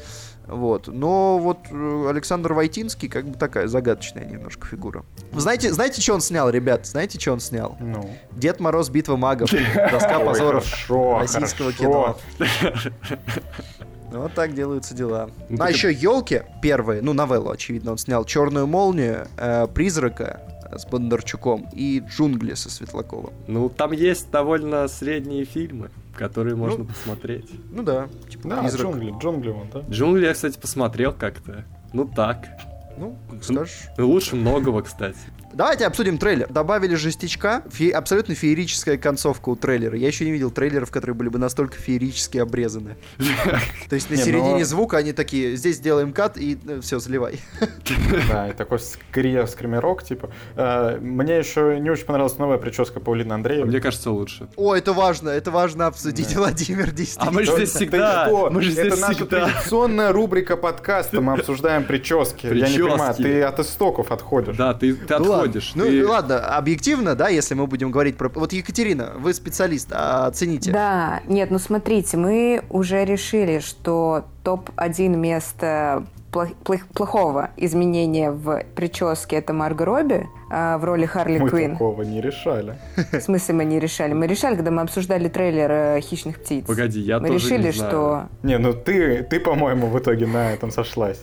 Вот. 0.47 0.89
Но 0.89 1.39
вот 1.39 1.59
э, 1.71 2.07
Александр 2.09 2.53
Войтинский 2.53 3.09
как 3.09 3.27
бы 3.27 3.39
такая 3.39 3.69
загадочная 3.69 4.25
немножко 4.25 4.67
фигура. 4.67 5.05
Знаете, 5.33 5.73
знаете, 5.73 6.01
что 6.01 6.15
он 6.15 6.21
снял, 6.21 6.51
ребят? 6.51 6.87
Знаете, 6.87 7.21
что 7.21 7.33
он 7.33 7.41
снял? 7.41 7.77
Ну. 7.81 8.11
Дед 8.33 8.61
Мороз, 8.61 8.89
Битва 8.91 9.17
магов. 9.17 9.51
Доска 9.91 10.19
позоров 10.21 10.65
российского 10.89 11.73
кино. 11.73 12.17
Ну, 14.13 14.23
Вот 14.23 14.35
так 14.35 14.55
делаются 14.55 14.95
дела. 14.95 15.31
Ну, 15.49 15.57
а 15.57 15.59
так 15.67 15.71
еще 15.71 15.93
елки 15.93 16.43
первые, 16.63 17.01
ну, 17.01 17.13
новеллу, 17.13 17.51
очевидно, 17.51 17.93
он 17.93 17.99
снял 17.99 18.25
Черную 18.25 18.67
молнию, 18.67 19.29
э, 19.37 19.69
Призрака 19.73 20.41
с 20.73 20.85
Бондарчуком 20.87 21.69
и 21.73 22.03
Джунгли 22.07 22.55
со 22.55 22.71
Светлаковым. 22.71 23.33
Ну, 23.47 23.69
там 23.69 23.93
есть 23.93 24.31
довольно 24.31 24.89
средние 24.89 25.45
фильмы, 25.45 25.91
которые 26.15 26.55
Ну, 26.57 26.65
можно 26.67 26.85
посмотреть. 26.85 27.51
Ну 27.71 27.83
да, 27.83 28.09
типа 28.29 28.49
Да, 28.49 28.61
Призрак. 28.63 28.83
джунгли, 28.83 29.15
джунгли 29.21 29.51
вон, 29.51 29.69
да? 29.73 29.81
Джунгли 29.91 30.27
я, 30.27 30.33
кстати, 30.35 30.59
посмотрел 30.59 31.13
как-то. 31.13 31.65
Ну 31.93 32.05
так. 32.07 32.47
Ну, 32.99 33.17
скажешь. 33.43 33.89
Ну, 33.97 34.09
Лучше 34.09 34.37
многого, 34.37 34.83
кстати. 34.83 35.19
Давайте 35.53 35.87
обсудим 35.87 36.17
трейлер. 36.19 36.47
Добавили 36.49 36.95
жестичка. 36.95 37.63
Фе- 37.71 37.91
абсолютно 37.91 38.35
феерическая 38.35 38.97
концовка 38.97 39.49
у 39.49 39.57
трейлера. 39.57 39.97
Я 39.97 40.07
еще 40.07 40.25
не 40.25 40.31
видел 40.31 40.51
трейлеров, 40.51 40.91
которые 40.91 41.15
были 41.17 41.29
бы 41.29 41.39
настолько 41.39 41.75
феерически 41.77 42.39
обрезаны. 42.39 42.97
То 43.89 43.95
есть 43.97 44.11
на 44.11 44.15
Не, 44.15 44.23
середине 44.23 44.59
ну- 44.59 44.65
звука 44.65 44.99
они 44.99 45.13
такие, 45.13 45.57
здесь 45.57 45.77
сделаем 45.77 46.13
кат 46.13 46.37
и 46.37 46.59
все, 46.83 46.99
заливай. 47.01 47.41
Да, 48.29 48.49
и 48.49 48.53
такой 48.53 48.79
скри- 48.79 49.47
скримерок, 49.47 50.03
типа. 50.05 50.31
Э, 50.57 50.99
Мне 51.01 51.39
еще 51.39 51.79
не 51.81 51.91
очень 51.91 52.05
понравилась 52.07 52.39
новая 52.39 52.59
прическа 52.59 53.01
Паулины 53.01 53.33
Андреевой. 53.33 53.69
Мне 53.69 53.81
кажется, 53.81 54.11
лучше. 54.11 54.49
О, 54.57 54.75
это 54.75 54.93
важно, 54.93 55.31
это 55.31 55.51
важно 55.51 55.87
обсудить, 55.87 56.35
Владимир, 56.37 56.91
действительно. 56.91 57.31
А 57.31 57.33
мы 57.33 57.45
же 57.45 57.53
здесь 57.55 57.71
всегда. 57.71 58.29
Мы 58.51 58.63
же 58.63 58.73
Это 58.73 58.83
здесь 58.91 59.01
наша 59.01 59.15
всегда. 59.15 59.47
традиционная 59.49 60.13
рубрика 60.13 60.57
подкаста. 60.57 61.21
Мы 61.21 61.33
обсуждаем 61.35 61.85
прически. 61.85 62.47
Я 62.47 62.69
не 62.69 62.79
понимаю, 62.79 63.15
ты 63.15 63.43
от 63.43 63.59
истоков 63.61 64.13
отходишь. 64.13 64.57
Да, 64.57 64.75
ты, 64.75 64.95
ты 64.95 65.15
Ну 65.41 65.47
ладно. 65.47 65.59
отходишь. 65.59 65.73
Ну 65.75 65.85
ты- 65.85 66.07
ладно, 66.07 66.57
объективно, 66.57 67.15
да, 67.15 67.29
если 67.29 67.55
мы 67.55 67.67
будем 67.67 67.91
говорить 67.91 68.17
про... 68.17 68.29
Вот 68.29 68.53
Екатерина, 68.53 69.13
вы 69.17 69.35
специалист, 69.35 69.89
а 69.93 70.27
оцените. 70.27 70.73
Да, 70.73 71.21
нет, 71.27 71.51
ну 71.51 71.59
смотрите, 71.59 72.17
мы 72.17 72.63
уже 72.71 73.05
решили, 73.05 73.59
что 73.61 74.25
топ-1 74.43 75.09
место 75.17 76.05
плох- 76.33 76.55
плох- 76.65 76.87
плохого 76.95 77.51
изменения 77.57 78.31
в 78.31 78.65
прическе 78.75 79.37
это 79.37 79.53
Марго 79.53 79.85
Робби 79.85 80.27
а, 80.51 80.79
в 80.79 80.85
роли 80.85 81.07
Харли 81.07 81.39
Мы 81.39 81.49
Квинн. 81.51 81.73
такого 81.73 82.03
не 82.03 82.21
решали. 82.21 82.77
В 82.97 83.21
смысле 83.21 83.55
мы 83.55 83.65
не 83.65 83.79
решали? 83.79 84.13
Мы 84.15 84.27
решали, 84.27 84.57
когда 84.57 84.71
мы 84.71 84.83
обсуждали 84.83 85.29
трейлер 85.29 85.71
э, 85.71 86.01
«Хищных 86.01 86.41
птиц». 86.41 86.65
Погоди, 86.67 87.01
я 87.01 87.21
мы 87.21 87.29
тоже 87.29 87.47
решили, 87.47 87.67
не 87.67 87.73
знаю. 87.73 87.91
что... 87.91 88.23
Не, 88.43 88.59
ну 88.59 88.73
ты, 88.73 89.23
ты, 89.23 89.41
по-моему, 89.41 89.87
в 89.89 89.99
итоге 89.99 90.27
на 90.27 90.53
этом 90.53 90.71
сошлась. 90.71 91.21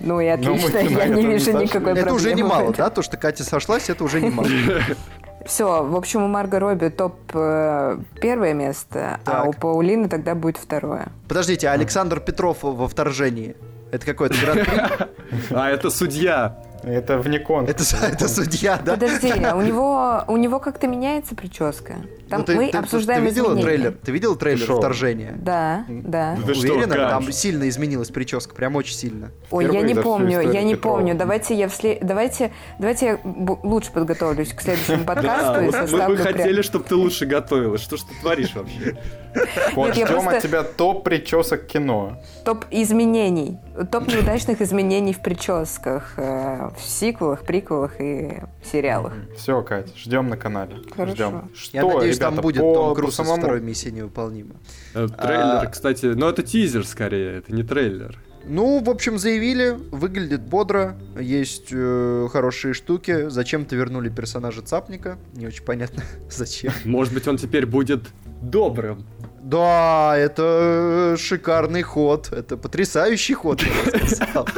Ну 0.00 0.20
и 0.20 0.24
мы 0.26 0.32
отлично, 0.32 0.78
я 0.78 1.06
не 1.08 1.26
вижу 1.26 1.52
никакой 1.52 1.92
Это 1.92 2.02
проблемы. 2.02 2.12
уже 2.12 2.30
в 2.30 2.36
немало, 2.36 2.74
да? 2.76 2.90
То, 2.90 3.02
что 3.02 3.16
Катя 3.16 3.44
сошлась, 3.44 3.88
это 3.90 4.04
уже 4.04 4.20
немало. 4.20 4.48
Все, 5.46 5.84
в 5.84 5.94
общем, 5.96 6.22
у 6.22 6.28
Марго 6.28 6.58
Робби 6.58 6.88
топ 6.88 7.14
э, 7.34 7.98
первое 8.20 8.54
место, 8.54 9.20
а 9.24 9.30
Так. 9.30 9.46
у 9.48 9.52
Паулины 9.52 10.08
тогда 10.08 10.34
будет 10.34 10.56
второе. 10.56 11.08
Подождите, 11.28 11.68
а 11.68 11.72
Александр 11.72 12.20
Петров 12.20 12.58
во 12.62 12.88
вторжении. 12.88 13.54
Это 13.92 14.06
какой-то 14.06 14.34
гран-при? 14.40 15.08
А, 15.54 15.70
это 15.70 15.90
судья. 15.90 16.56
Это 16.82 17.18
вне 17.18 17.38
конкурса. 17.38 17.96
Это, 17.96 18.06
это 18.12 18.28
судья, 18.28 18.78
да? 18.84 18.92
Подожди, 18.92 19.30
а 19.30 19.54
у 19.56 19.62
него, 19.68 20.24
у 20.28 20.36
него 20.36 20.58
как-то 20.58 20.86
меняется 20.86 21.34
прическа? 21.34 21.94
Там 22.28 22.40
Ну, 22.40 22.44
ты, 22.46 22.54
мы 22.56 22.70
ты- 22.70 22.78
обсуждаем 22.78 23.22
ты 23.22 23.28
видела 23.30 23.48
изменения. 23.52 23.62
трейлер? 23.64 23.98
Ты 24.02 24.12
видел 24.12 24.36
трейлер 24.36 24.66
Шо? 24.66 24.78
вторжения? 24.78 25.34
Да, 25.36 25.84
да. 25.88 26.36
Да 26.46 26.54
что, 26.54 26.72
Уверена, 26.74 26.94
как? 26.96 27.10
там 27.10 27.32
сильно 27.32 27.68
изменилась 27.68 28.08
прическа, 28.08 28.54
прям 28.54 28.76
очень 28.76 28.94
сильно. 28.94 29.30
Ой, 29.50 29.66
я 29.72 29.82
не 29.82 29.94
помню, 29.94 30.40
я 30.40 30.62
не 30.62 30.74
Петрова. 30.74 30.96
помню. 30.98 31.14
Давайте 31.14 31.54
я 31.54 31.68
вслед... 31.68 31.98
давайте, 32.02 32.50
давайте 32.78 33.06
я 33.06 33.18
лучше 33.62 33.92
подготовлюсь 33.92 34.52
к 34.52 34.60
следующему 34.62 35.04
Да, 35.04 35.14
подкасту 35.14 35.60
и 35.62 35.66
вот 35.66 35.90
мы 35.92 36.06
бы 36.08 36.16
хотели, 36.16 36.62
чтобы 36.62 36.84
ты 36.84 36.94
лучше 36.94 37.26
готовилась. 37.26 37.80
Что 37.82 37.96
ж 37.96 38.00
ты 38.02 38.14
творишь 38.20 38.54
вообще? 38.54 38.96
Вот 39.74 39.94
ждем 39.94 40.28
от 40.28 40.40
тебя 40.42 40.62
топ 40.62 41.02
причесок 41.02 41.66
кино. 41.66 42.22
топ 42.44 42.66
изменений, 42.70 43.58
топ 43.90 44.06
неудачных 44.06 44.60
изменений 44.62 45.12
в 45.12 45.20
прическах, 45.20 46.12
э, 46.16 46.70
в 46.78 46.80
сиквелах, 46.80 47.42
приквелах 47.42 48.00
и 48.00 48.34
сериалах. 48.64 49.12
Все, 49.36 49.60
Кать, 49.62 49.88
ждем 49.96 50.28
на 50.28 50.36
канале. 50.36 50.76
Ждем. 50.96 51.50
Что, 51.56 52.00
Надеюсь, 52.14 52.18
там 52.18 52.32
ребята, 52.34 52.42
будет 52.42 52.60
по- 52.62 52.74
Том 52.74 52.88
по 52.90 52.94
Круз 52.94 53.14
из 53.14 53.16
самому- 53.26 53.38
второй 53.42 53.60
миссии 53.60 53.88
невыполнима. 53.90 54.54
Э, 54.94 55.06
Трейлер, 55.08 55.62
А. 55.62 55.66
кстати, 55.66 56.06
ну 56.06 56.28
это 56.28 56.42
тизер 56.42 56.86
скорее, 56.86 57.38
это 57.38 57.52
не 57.54 57.62
трейлер. 57.62 58.18
Ну, 58.46 58.82
в 58.84 58.90
общем, 58.90 59.18
заявили, 59.18 59.70
выглядит 59.90 60.42
бодро, 60.42 60.98
есть 61.18 61.68
э, 61.70 62.28
хорошие 62.30 62.74
штуки. 62.74 63.30
Зачем-то 63.30 63.74
вернули 63.74 64.10
персонажа 64.10 64.60
Цапника, 64.60 65.16
не 65.32 65.46
очень 65.46 65.64
понятно 65.64 66.02
зачем. 66.30 66.72
Может 66.84 67.14
быть, 67.14 67.26
он 67.26 67.38
теперь 67.38 67.64
будет 67.64 68.02
добрым. 68.42 69.06
Да, 69.42 70.14
это 70.16 71.16
шикарный 71.18 71.82
ход, 71.82 72.32
это 72.32 72.56
потрясающий 72.58 73.34
ход, 73.34 73.62
я 73.62 73.68
бы 74.00 74.08
сказал. 74.08 74.48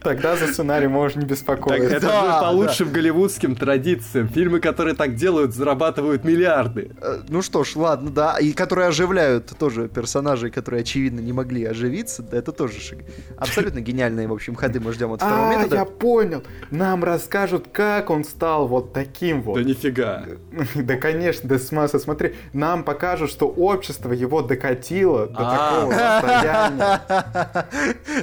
Тогда 0.03 0.37
за 0.37 0.47
сценарий 0.47 0.89
можешь 0.89 1.17
не 1.17 1.23
Так, 1.23 1.31
беспокоиться. 1.31 1.97
это 1.97 2.07
Да, 2.07 2.21
же 2.21 2.27
по 2.27 2.41
да. 2.41 2.51
лучшим 2.51 2.93
голливудским 2.93 3.55
традициям. 3.57 4.29
Фильмы, 4.29 4.61
которые 4.61 4.95
так 4.95 5.15
делают, 5.15 5.55
зарабатывают 5.55 6.25
миллиарды. 6.25 6.91
Э, 7.03 7.21
Ну 7.29 7.43
что 7.43 7.65
ж, 7.65 7.77
ладно, 7.77 8.11
да, 8.11 8.39
и 8.39 8.53
которые 8.53 8.89
оживляют 8.89 9.53
тоже 9.59 9.89
персонажей, 9.89 10.51
которые, 10.51 10.81
очевидно, 10.83 11.21
не 11.21 11.33
могли 11.33 11.65
оживиться, 11.65 12.23
да, 12.23 12.39
это 12.39 12.53
тоже 12.53 12.81
шик. 12.81 12.99
Абсолютно 13.37 13.81
гениальные, 13.81 14.27
в 14.27 14.33
общем, 14.33 14.55
ходы 14.55 14.81
мы 14.81 14.93
ждем 14.93 15.13
от 15.13 15.21
второго 15.21 15.49
А, 15.51 15.57
метода. 15.57 15.77
я 15.77 15.85
понял. 15.85 16.43
Нам 16.71 17.05
расскажут, 17.05 17.67
как 17.73 18.11
он 18.11 18.25
стал 18.25 18.69
вот 18.69 18.93
таким 18.93 19.43
вот. 19.43 19.57
Да 19.57 19.63
нифига. 19.63 20.25
Да, 20.75 20.97
конечно, 20.97 21.49
да 21.49 21.59
смысл, 21.59 21.99
смотри, 21.99 22.35
нам 22.53 22.85
покажут, 22.85 23.31
что 23.31 23.47
общество 23.49 24.13
его 24.13 24.41
докатило 24.43 25.27
до 25.27 25.35
А. 25.41 25.81
такого 25.81 25.93
состояния. 25.93 27.01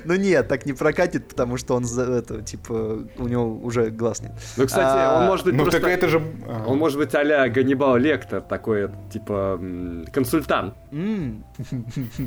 Ну 0.06 0.16
нет, 0.16 0.48
так 0.48 0.66
не 0.66 0.74
прокатит, 0.74 1.28
потому 1.28 1.58
что 1.58 1.67
он, 1.76 1.86
за 1.86 2.04
это, 2.04 2.42
типа, 2.42 3.00
у 3.18 3.28
него 3.28 3.56
уже 3.64 3.90
глаз 3.90 4.22
нет. 4.22 4.32
Ну, 4.58 4.66
кстати, 4.66 4.86
А, 4.86 5.20
он 5.22 5.28
может 5.28 5.46
быть 5.46 5.56
Ну 5.56 5.64
просто... 5.64 5.82
так 5.82 5.90
это 5.90 6.08
же... 6.08 6.22
Он 6.66 6.78
может 6.78 6.98
быть 6.98 7.14
а-ля 7.16 7.48
Ганнибал 7.50 7.98
Лектор, 7.98 8.42
такой, 8.42 8.90
типа, 9.12 9.60
консультант. 10.12 10.74
М. 10.92 11.44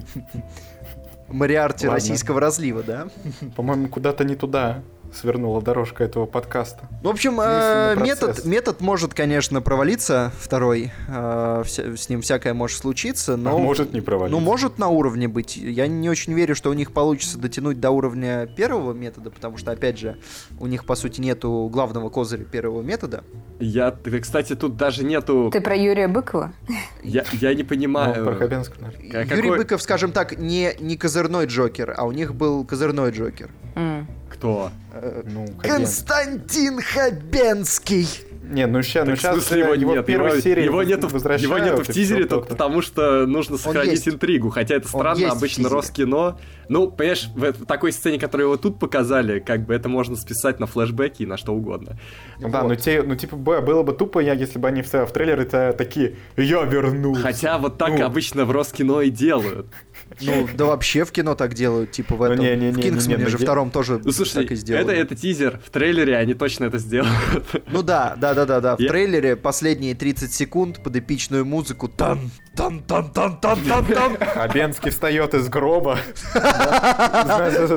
Мариарти 1.29 1.87
Ладно. 1.87 1.97
российского 1.97 2.41
разлива, 2.41 2.83
да? 2.83 3.09
По-моему, 3.57 3.89
куда-то 3.89 4.25
не 4.25 4.35
туда 4.35 4.83
свернула 5.15 5.61
дорожка 5.63 6.05
этого 6.05 6.27
подкаста. 6.27 6.89
Ну, 7.03 7.11
В 7.11 7.13
общем, 7.13 7.41
э, 7.41 7.97
метод, 8.01 8.45
метод 8.45 8.81
может, 8.81 9.15
конечно, 9.15 9.61
провалиться, 9.61 10.33
второй. 10.39 10.93
э, 11.09 11.63
с 11.67 12.09
ним 12.09 12.21
всякое 12.23 12.55
может 12.55 12.79
случиться, 12.79 13.37
но... 13.37 13.57
А 13.57 13.59
может 13.59 13.93
не 13.93 14.01
провалиться. 14.01 14.39
Ну, 14.39 14.45
может 14.45 14.79
на 14.79 14.89
уровне 14.89 15.29
быть. 15.29 15.57
Я 15.57 15.87
не 15.87 16.09
очень 16.09 16.33
верю, 16.35 16.55
что 16.55 16.71
у 16.71 16.75
них 16.75 16.93
получится 16.93 17.39
дотянуть 17.39 17.81
до 17.81 17.91
уровня 17.91 18.47
первого 18.47 18.93
метода, 18.93 19.31
потому 19.31 19.57
что, 19.57 19.73
опять 19.73 19.99
же, 19.99 20.17
у 20.59 20.67
них, 20.67 20.85
по 20.85 20.95
сути, 20.95 21.21
нету 21.21 21.69
главного 21.73 22.09
козыря 22.11 22.45
первого 22.45 22.83
метода. 22.83 23.25
Я, 23.59 23.95
кстати, 24.23 24.55
тут 24.55 24.77
даже 24.77 25.05
нету... 25.05 25.51
Ты 25.53 25.61
про 25.61 25.77
Юрия 25.77 26.09
Быкова? 26.09 26.53
Я, 27.03 27.25
я 27.33 27.53
не 27.55 27.63
Ну, 27.63 27.69
понимаю... 27.69 28.25
про 28.25 28.35
Хабенского, 28.35 28.83
наверное. 28.83 29.25
Юрий 29.25 29.43
какой- 29.43 29.59
Быков, 29.59 29.83
скажем 29.83 30.13
так, 30.13 30.39
не, 30.39 30.75
не 30.81 30.97
козырной 30.97 31.47
Джокер, 31.47 31.95
а 31.97 32.05
у 32.05 32.13
них 32.13 32.35
был 32.35 32.65
козырной 32.65 33.11
Джокер. 33.11 33.51
М. 33.75 34.07
Кто? 34.41 34.71
Э, 34.95 35.23
Ну. 35.27 35.47
Константин 35.63 36.81
Хабенский! 36.81 38.07
Не, 38.43 38.67
ну 38.67 38.83
сейчас, 38.83 39.07
ну 39.07 39.15
сейчас 39.15 39.49
его, 39.53 39.75
его 39.75 39.95
нет, 39.95 40.07
первой 40.07 40.31
его, 40.31 40.41
серии 40.41 40.65
его 40.65 40.83
нету, 40.83 41.07
его 41.09 41.59
нету 41.59 41.85
в 41.85 41.87
тизере 41.93 42.25
только 42.25 42.49
потому, 42.49 42.83
что 42.83 43.25
нужно 43.27 43.59
сохранить 43.59 44.09
интригу, 44.09 44.49
хотя 44.51 44.75
это 44.77 44.89
странно, 44.89 45.31
обычно. 45.31 45.69
Роскино. 45.69 46.39
Ну, 46.69 46.91
понимаешь, 46.91 47.29
в 47.35 47.65
такой 47.67 47.93
сцене, 47.93 48.19
которую 48.19 48.49
его 48.49 48.57
тут 48.57 48.79
показали, 48.81 49.39
как 49.41 49.67
бы 49.67 49.75
это 49.75 49.89
можно 49.89 50.17
списать 50.17 50.59
на 50.59 50.67
флешбеки 50.67 51.23
и 51.23 51.27
на 51.27 51.37
что 51.37 51.53
угодно. 51.53 51.97
Ну 52.41 52.49
да, 52.49 52.63
Вот. 52.63 52.69
ну, 52.71 52.75
те, 52.77 53.03
ну 53.03 53.15
типа 53.15 53.37
было 53.37 53.83
бы 53.85 53.93
тупо, 53.93 54.19
я, 54.21 54.33
если 54.33 54.59
бы 54.59 54.67
они 54.67 54.83
в, 54.83 54.93
в 54.93 55.13
трейлере 55.13 55.45
такие 55.45 56.17
«Я 56.37 56.63
вернулся». 56.65 57.23
Хотя 57.23 57.59
вот 57.59 57.79
так 57.79 57.91
Ну. 57.99 58.05
обычно 58.05 58.45
в 58.47 58.51
Роскино 58.51 59.01
и 59.01 59.11
делают. 59.11 59.67
Ну, 60.21 60.49
да 60.55 60.65
вообще 60.67 61.05
в 61.05 61.13
кино 61.13 61.35
так 61.35 61.55
делают, 61.55 61.93
типа 61.93 62.15
в 62.15 62.19
Ну, 62.21 62.25
этом. 62.27 62.39
не-не-не-не-не, 62.45 62.81
в 62.81 62.83
Кингсмане 62.83 63.27
же 63.29 63.39
втором 63.39 63.71
тоже 63.71 64.01
Ну, 64.05 64.13
слушай, 64.13 64.43
так 64.43 64.53
и 64.53 64.55
сделали. 64.57 64.85
это, 64.85 64.93
это 64.93 65.15
тизер. 65.17 65.61
В 65.65 65.71
трейлере 65.71 66.17
они 66.17 66.35
точно 66.35 66.65
это 66.67 66.79
сделают. 66.79 67.13
Ну 67.69 67.83
да, 67.83 68.15
да, 68.17 68.35
да, 68.35 68.45
да, 68.47 68.61
да. 68.61 68.77
В 68.77 68.81
Я- 68.81 68.89
трейлере 68.89 69.37
последние 69.37 69.95
30 69.95 70.33
секунд 70.33 70.83
под 70.83 70.97
эпичную 70.97 71.45
музыку 71.45 71.89
тан 71.89 72.31
тан 72.57 72.81
тан 72.83 73.11
тан 73.11 73.39
тан 73.41 73.59
тан 73.67 73.87
тан 73.87 74.17
Хабенский 74.21 74.91
встает 74.91 75.35
из 75.35 75.49
гроба. 75.49 75.99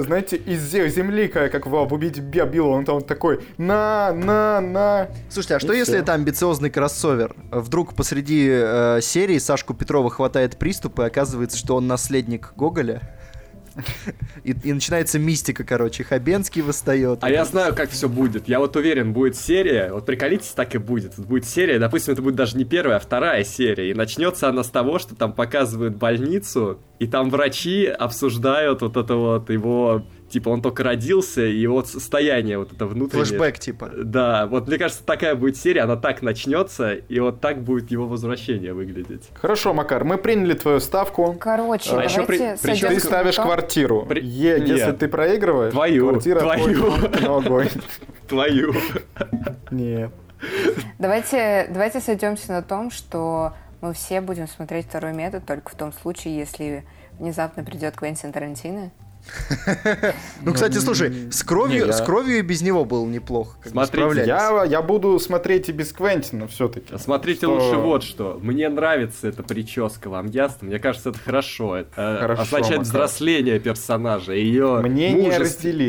Знаете, 0.01 0.37
из 0.37 0.73
зе- 0.73 0.89
земли, 0.89 1.27
как 1.27 1.51
как 1.51 1.67
в 1.67 1.75
«Убить 1.93 2.19
Билла», 2.19 2.69
он 2.75 2.85
там 2.85 3.01
такой 3.01 3.41
«На, 3.57 4.11
на, 4.13 4.59
на». 4.61 5.07
Слушайте, 5.29 5.55
а 5.55 5.59
что 5.59 5.73
если 5.73 5.99
это 5.99 6.13
амбициозный 6.13 6.69
кроссовер? 6.69 7.35
Вдруг 7.51 7.93
посреди 7.95 8.47
э, 8.49 8.99
серии 9.01 9.37
Сашку 9.37 9.73
Петрова 9.73 10.09
хватает 10.09 10.57
приступ, 10.57 10.99
и 10.99 11.03
оказывается, 11.03 11.57
что 11.57 11.75
он 11.75 11.85
наследник 11.87 12.32
Гоголя? 12.37 13.01
И, 14.43 14.51
и 14.51 14.73
начинается 14.73 15.19
мистика, 15.19 15.63
короче. 15.63 16.03
Хабенский 16.03 16.61
восстает. 16.61 17.19
А 17.21 17.29
я 17.29 17.45
знаю, 17.45 17.73
как 17.75 17.89
все 17.89 18.07
будет. 18.07 18.47
Я 18.47 18.59
вот 18.59 18.75
уверен, 18.75 19.13
будет 19.13 19.35
серия. 19.35 19.91
Вот 19.91 20.05
приколитесь, 20.05 20.49
так 20.49 20.75
и 20.75 20.77
будет. 20.77 21.17
Будет 21.17 21.45
серия, 21.45 21.79
допустим, 21.79 22.13
это 22.13 22.21
будет 22.21 22.35
даже 22.35 22.57
не 22.57 22.65
первая, 22.65 22.97
а 22.97 22.99
вторая 22.99 23.43
серия. 23.43 23.89
И 23.89 23.93
начнется 23.93 24.47
она 24.47 24.63
с 24.63 24.69
того, 24.69 24.99
что 24.99 25.15
там 25.15 25.33
показывают 25.33 25.95
больницу, 25.95 26.79
и 26.99 27.07
там 27.07 27.29
врачи 27.29 27.85
обсуждают 27.85 28.81
вот 28.81 28.97
это 28.97 29.15
вот 29.15 29.49
его... 29.49 30.05
Типа 30.33 30.49
он 30.49 30.63
только 30.63 30.81
родился, 30.81 31.45
и 31.45 31.55
его 31.55 31.83
состояние 31.83 32.57
вот 32.57 32.73
это 32.73 32.87
внутреннее. 32.87 33.25
Флэшбэк, 33.25 33.59
типа. 33.59 33.91
Да, 33.95 34.47
вот 34.47 34.67
мне 34.67 34.79
кажется, 34.79 35.03
такая 35.05 35.35
будет 35.35 35.57
серия, 35.57 35.81
она 35.81 35.95
так 35.95 36.23
начнется, 36.23 36.93
и 36.93 37.19
вот 37.19 37.39
так 37.39 37.61
будет 37.61 37.91
его 37.91 38.07
возвращение 38.07 38.73
выглядеть. 38.73 39.29
Хорошо, 39.39 39.75
Макар, 39.75 40.03
мы 40.05 40.17
приняли 40.17 40.55
твою 40.55 40.79
ставку. 40.79 41.35
Короче, 41.39 41.91
А 41.91 41.93
давайте 41.97 42.13
еще 42.15 42.25
при- 42.25 42.37
сойдёмся 42.37 42.63
причем 42.67 42.87
Ты 42.87 42.99
ставишь 42.99 43.35
то- 43.35 43.43
квартиру. 43.43 44.05
При- 44.09 44.21
Е- 44.25 44.59
Нет. 44.59 44.69
Если 44.69 44.91
ты 44.93 45.07
проигрываешь, 45.07 45.71
Твою, 45.71 46.09
квартира 46.09 46.39
твою. 46.39 46.73
твой, 46.73 47.21
но 47.21 47.37
огонь. 47.37 47.69
Твою. 48.27 48.73
Нет. 49.69 50.09
Давайте, 50.97 51.67
давайте 51.69 51.99
сойдемся 51.99 52.53
на 52.53 52.63
том, 52.63 52.89
что 52.89 53.53
мы 53.81 53.93
все 53.93 54.19
будем 54.19 54.47
смотреть 54.47 54.87
второй 54.87 55.13
метод 55.13 55.45
только 55.45 55.69
в 55.69 55.75
том 55.75 55.93
случае, 55.93 56.37
если 56.37 56.83
внезапно 57.19 57.63
придет 57.63 57.95
Квентин 57.95 58.31
Тарантино. 58.31 58.89
Ну, 60.41 60.53
кстати, 60.53 60.77
слушай, 60.77 61.31
с 61.31 61.43
кровью, 61.43 61.81
не, 61.81 61.87
я- 61.87 61.93
с 61.93 62.01
кровью 62.01 62.39
и 62.39 62.41
без 62.41 62.61
него 62.61 62.85
было 62.85 63.05
неплохо. 63.05 63.57
Смотрите. 63.65 64.25
Я, 64.25 64.63
я 64.65 64.81
буду 64.81 65.17
смотреть 65.19 65.69
и 65.69 65.71
без 65.71 65.91
Квентина 65.93 66.47
все-таки. 66.47 66.97
Смотрите 66.97 67.41
Что- 67.47 67.55
лучше 67.55 67.77
вот 67.77 68.03
что. 68.03 68.39
Мне 68.41 68.69
нравится 68.69 69.27
эта 69.27 69.43
прическа, 69.43 70.09
вам 70.09 70.27
ясно? 70.27 70.67
Мне 70.67 70.79
кажется, 70.79 71.09
это 71.09 71.19
хорошо. 71.19 71.77
Это 71.77 71.89
э, 71.95 72.19
Хорошо, 72.19 72.41
означает 72.41 72.79
Макар. 72.79 72.83
взросление 72.85 73.59
персонажа, 73.59 74.33
ее 74.33 74.81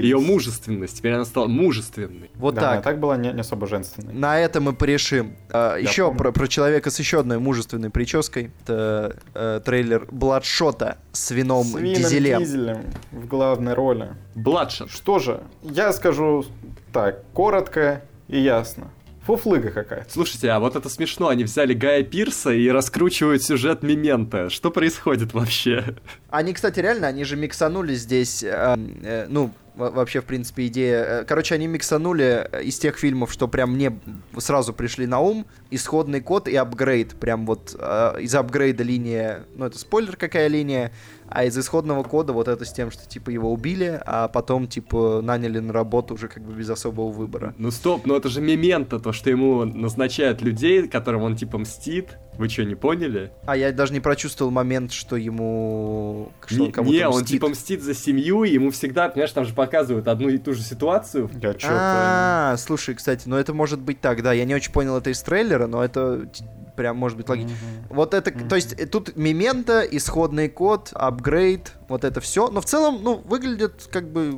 ее 0.04 0.18
мужественность. 0.18 0.98
Теперь 0.98 1.12
она 1.14 1.24
стала 1.24 1.46
мужественной. 1.46 2.30
Вот 2.34 2.54
да, 2.54 2.60
так. 2.60 2.72
она 2.72 2.82
так 2.82 3.00
была 3.00 3.16
не, 3.16 3.32
не 3.32 3.40
особо 3.40 3.66
женственной. 3.66 4.14
На 4.14 4.38
этом 4.38 4.64
мы 4.64 4.72
порешим. 4.72 5.34
А, 5.50 5.76
еще 5.76 6.12
про, 6.14 6.32
про 6.32 6.46
человека 6.48 6.90
с 6.90 6.98
еще 6.98 7.20
одной 7.20 7.38
мужественной 7.38 7.90
прической. 7.90 8.50
Это 8.62 9.16
э, 9.34 9.60
трейлер 9.64 10.06
Бладшота 10.10 10.98
с 11.12 11.30
вином 11.30 11.64
С 11.64 11.74
Вином 11.74 11.94
дизелем. 11.94 12.82
В 13.24 13.26
главной 13.26 13.72
роли. 13.72 14.08
Бладшот. 14.34 14.90
Что 14.90 15.18
же, 15.18 15.40
я 15.62 15.94
скажу 15.94 16.44
так, 16.92 17.24
коротко 17.32 18.02
и 18.28 18.38
ясно. 18.38 18.90
Фуфлыга 19.22 19.70
какая-то. 19.70 20.12
Слушайте, 20.12 20.50
а 20.50 20.60
вот 20.60 20.76
это 20.76 20.90
смешно. 20.90 21.28
Они 21.28 21.44
взяли 21.44 21.72
Гая 21.72 22.02
Пирса 22.02 22.52
и 22.52 22.68
раскручивают 22.68 23.42
сюжет 23.42 23.82
Мемента. 23.82 24.50
Что 24.50 24.70
происходит 24.70 25.32
вообще? 25.32 25.96
Они, 26.28 26.52
кстати, 26.52 26.80
реально, 26.80 27.06
они 27.06 27.24
же 27.24 27.36
миксанули 27.36 27.94
здесь, 27.94 28.42
э, 28.42 28.76
э, 29.02 29.26
ну, 29.30 29.50
вообще, 29.74 30.20
в 30.20 30.24
принципе, 30.24 30.66
идея... 30.66 31.04
э, 31.04 31.24
Короче, 31.24 31.54
они 31.54 31.66
миксанули 31.66 32.48
э, 32.50 32.62
из 32.62 32.78
тех 32.78 32.96
фильмов, 32.98 33.32
что 33.32 33.48
прям 33.48 33.74
мне 33.74 33.98
сразу 34.38 34.72
пришли 34.72 35.06
на 35.06 35.20
ум, 35.20 35.46
исходный 35.70 36.20
код 36.20 36.48
и 36.48 36.56
апгрейд. 36.56 37.14
Прям 37.16 37.46
вот 37.46 37.76
э, 37.78 38.16
из 38.20 38.34
апгрейда 38.34 38.82
линия... 38.82 39.44
Ну, 39.56 39.66
это 39.66 39.78
спойлер, 39.78 40.16
какая 40.16 40.48
линия. 40.48 40.92
а 41.28 41.44
из 41.44 41.58
исходного 41.58 42.02
кода 42.04 42.32
вот 42.32 42.48
это 42.48 42.64
с 42.64 42.72
тем, 42.72 42.90
что 42.90 43.08
типа 43.08 43.30
его 43.30 43.52
убили, 43.52 44.00
а 44.06 44.28
потом 44.28 44.68
типа 44.68 45.20
наняли 45.22 45.58
на 45.58 45.72
работу 45.72 46.14
уже 46.14 46.28
как 46.28 46.42
бы 46.44 46.52
без 46.52 46.70
особого 46.70 47.10
выбора. 47.10 47.54
Ну 47.58 47.70
стоп, 47.70 48.06
ну 48.06 48.14
это 48.16 48.28
же 48.28 48.40
мемента, 48.40 48.98
то, 49.00 49.12
что 49.12 49.30
ему 49.30 49.64
назначают 49.64 50.42
людей, 50.42 50.86
которым 50.88 51.22
он 51.22 51.36
типа 51.36 51.58
мстит. 51.58 52.18
Вы 52.38 52.48
что, 52.48 52.64
не 52.64 52.74
поняли? 52.74 53.30
А 53.46 53.56
я 53.56 53.72
даже 53.72 53.92
не 53.92 54.00
прочувствовал 54.00 54.50
момент, 54.50 54.92
что 54.92 55.16
ему... 55.16 56.32
Что 56.46 56.58
не, 56.58 56.66
он 56.66 56.72
кому-то 56.72 56.96
не, 56.96 57.06
он 57.06 57.22
мстит. 57.22 57.28
типа 57.28 57.48
мстит 57.48 57.82
за 57.82 57.94
семью, 57.94 58.44
и 58.44 58.52
ему 58.52 58.70
всегда, 58.70 59.08
понимаешь, 59.08 59.32
там 59.32 59.44
же 59.44 59.54
показывают 59.54 60.08
одну 60.08 60.28
и 60.28 60.38
ту 60.38 60.52
же 60.52 60.62
ситуацию. 60.62 61.30
Я 61.40 61.54
чё-то... 61.54 61.76
А, 61.76 62.56
слушай, 62.58 62.94
кстати, 62.94 63.28
ну 63.28 63.36
это 63.36 63.54
может 63.54 63.80
быть 63.80 64.00
так, 64.00 64.22
да. 64.22 64.32
Я 64.32 64.44
не 64.44 64.54
очень 64.54 64.72
понял 64.72 64.96
это 64.96 65.10
из 65.10 65.22
трейлера, 65.22 65.66
но 65.66 65.84
это 65.84 66.28
прям 66.76 66.96
может 66.96 67.16
быть 67.16 67.28
логично. 67.28 67.54
Вот 67.88 68.14
это, 68.14 68.32
то 68.32 68.56
есть 68.56 68.72
э, 68.72 68.86
тут 68.86 69.16
мемента, 69.16 69.82
исходный 69.82 70.48
код, 70.48 70.90
апгрейд, 70.92 71.72
вот 71.88 72.04
это 72.04 72.20
все. 72.20 72.48
Но 72.48 72.60
в 72.60 72.64
целом, 72.64 73.00
ну, 73.02 73.16
выглядит 73.16 73.88
как 73.90 74.10
бы 74.10 74.36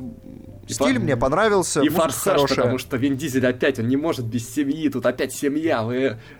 стиль 0.73 0.99
мне 0.99 1.15
понравился. 1.17 1.81
И 1.81 1.89
форсаж, 1.89 2.35
хорошая. 2.35 2.57
потому 2.57 2.77
что 2.77 2.97
Вин 2.97 3.17
Дизель 3.17 3.45
опять, 3.47 3.79
он 3.79 3.87
не 3.87 3.97
может 3.97 4.25
без 4.25 4.47
семьи, 4.53 4.89
тут 4.89 5.05
опять 5.05 5.33
семья, 5.33 5.83
вы... 5.83 6.17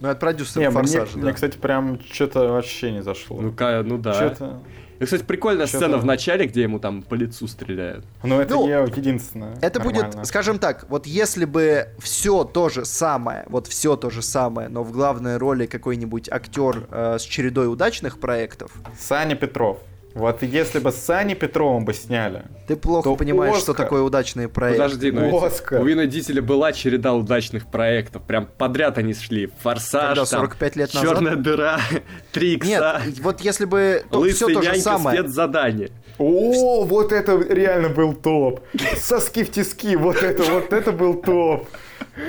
Ну, 0.00 0.08
это 0.08 0.18
продюсер 0.18 0.70
форсажа, 0.70 1.18
мне, 1.18 1.32
кстати, 1.32 1.58
прям 1.58 2.00
что-то 2.10 2.48
вообще 2.52 2.90
не 2.92 3.02
зашло. 3.02 3.40
Ну, 3.40 3.52
ка- 3.52 3.82
ну 3.84 3.98
да. 3.98 4.34
И, 4.98 5.04
кстати, 5.04 5.22
прикольная 5.22 5.66
Чё-то- 5.66 5.78
сцена 5.78 5.96
в 5.96 6.04
начале, 6.04 6.46
где 6.46 6.60
ему 6.62 6.78
там 6.78 7.02
по 7.02 7.14
лицу 7.14 7.48
стреляют. 7.48 8.04
Ну, 8.22 8.38
это 8.38 8.54
Ну, 8.54 8.66
не 8.66 8.72
единственное. 8.98 9.56
Это 9.62 9.78
нормально. 9.78 10.10
будет, 10.10 10.26
скажем 10.26 10.58
так, 10.58 10.84
вот 10.90 11.06
если 11.06 11.46
бы 11.46 11.88
все 11.98 12.44
то 12.44 12.68
же 12.68 12.84
самое, 12.84 13.44
вот 13.48 13.66
все 13.66 13.96
то 13.96 14.10
же 14.10 14.20
самое, 14.20 14.68
но 14.68 14.82
в 14.82 14.92
главной 14.92 15.38
роли 15.38 15.64
какой-нибудь 15.64 16.28
актер 16.30 16.86
э, 16.90 17.16
с 17.18 17.22
чередой 17.22 17.72
удачных 17.72 18.20
проектов, 18.20 18.72
Саня 18.98 19.36
Петров. 19.36 19.78
Вот 20.14 20.42
если 20.42 20.80
бы 20.80 20.90
с 20.90 20.96
Саней 20.96 21.36
Петровым 21.36 21.84
бы 21.84 21.94
сняли, 21.94 22.42
ты 22.66 22.74
плохо 22.74 23.04
То 23.10 23.16
понимаешь, 23.16 23.56
что 23.58 23.72
Оскар. 23.72 23.86
такое 23.86 24.02
удачные 24.02 24.48
проекты. 24.48 24.82
Подожди, 24.82 25.12
ну 25.12 25.24
ведь 25.26 25.42
Оскар. 25.52 25.80
у 25.80 25.84
Вина 25.84 26.06
Дизеля 26.06 26.42
была 26.42 26.72
череда 26.72 27.14
удачных 27.14 27.66
проектов. 27.70 28.22
Прям 28.24 28.46
подряд 28.46 28.98
они 28.98 29.14
шли. 29.14 29.50
Форсаж, 29.62 30.08
Когда, 30.08 30.24
там, 30.26 30.40
45 30.40 30.76
лет 30.76 30.94
назад? 30.94 31.08
Черная 31.10 31.36
дыра, 31.36 31.78
Три 32.32 32.54
икса, 32.54 33.00
Нет, 33.06 33.20
вот 33.20 33.40
если 33.40 33.66
бы 33.66 34.02
все 34.08 34.18
Лысый 34.18 34.54
то 34.54 34.62
же 34.62 34.74
самое. 34.80 35.18
спецзадание. 35.20 35.90
О, 36.18 36.84
вот 36.84 37.12
это 37.12 37.36
реально 37.48 37.88
был 37.88 38.12
топ. 38.12 38.60
Соски 38.98 39.44
в 39.44 39.50
тиски, 39.50 39.96
вот 39.96 40.16
это, 40.22 40.42
вот 40.42 40.72
это 40.72 40.92
был 40.92 41.14
топ. 41.14 41.68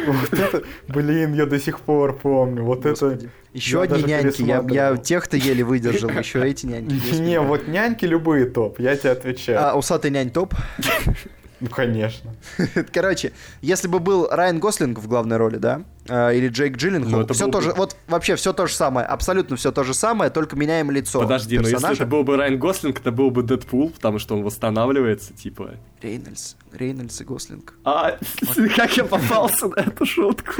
Вот 0.08 0.34
это, 0.34 0.64
блин, 0.88 1.34
я 1.34 1.46
до 1.46 1.60
сих 1.60 1.80
пор 1.80 2.18
помню. 2.18 2.64
Вот 2.64 2.84
Господи. 2.84 3.16
это. 3.26 3.30
Еще 3.54 3.78
я 3.78 3.82
одни 3.84 4.04
няньки, 4.04 4.42
я, 4.44 4.66
я 4.70 4.98
тех-то 4.98 5.36
еле 5.36 5.64
выдержал, 5.64 6.10
еще 6.10 6.48
эти 6.48 6.66
няньки. 6.66 7.16
Не, 7.20 7.40
вот 7.42 7.68
няньки 7.68 8.06
любые 8.06 8.46
топ, 8.46 8.80
я 8.80 8.96
тебе 8.96 9.12
отвечаю. 9.12 9.60
А 9.62 9.76
усатый 9.76 10.12
нянь 10.12 10.30
топ. 10.30 10.54
Ну, 11.62 11.70
конечно. 11.70 12.34
Короче, 12.92 13.34
если 13.62 13.88
бы 13.88 14.00
был 14.00 14.28
Райан 14.30 14.60
Гослинг 14.60 14.98
в 14.98 15.08
главной 15.08 15.38
роли, 15.38 15.58
да, 15.58 15.84
э, 16.08 16.36
или 16.36 16.48
Джейк 16.48 16.74
Ну, 16.74 16.78
Джилленхол, 16.80 17.22
это 17.22 17.34
все 17.36 17.46
был 17.46 17.52
то 17.52 17.58
бы- 17.60 17.64
же, 17.64 17.74
вот 17.74 17.96
вообще 18.08 18.36
все 18.36 18.52
то 18.52 18.66
же 18.66 18.74
самое, 18.74 19.06
абсолютно 19.06 19.56
все 19.58 19.72
то 19.72 19.84
же 19.84 19.94
самое, 19.94 20.32
только 20.32 20.56
меняем 20.56 20.90
лицо 20.90 21.20
Подожди, 21.22 21.60
но 21.60 21.68
если 21.68 21.94
это 21.94 22.06
был 22.08 22.24
бы 22.24 22.36
Райан 22.36 22.58
Гослинг, 22.58 23.00
это 23.00 23.12
был 23.12 23.30
бы 23.30 23.44
Дэдпул, 23.44 23.92
потому 23.92 24.18
что 24.18 24.36
он 24.36 24.44
восстанавливается, 24.44 25.34
типа. 25.34 25.76
Рейнольдс, 26.02 26.56
Рейнольдс 26.74 27.22
и 27.22 27.24
Гослинг. 27.26 27.76
А, 27.86 28.18
как 28.76 28.98
я 28.98 29.04
попался 29.04 29.68
на 29.68 29.82
эту 29.82 30.04
шутку? 30.06 30.54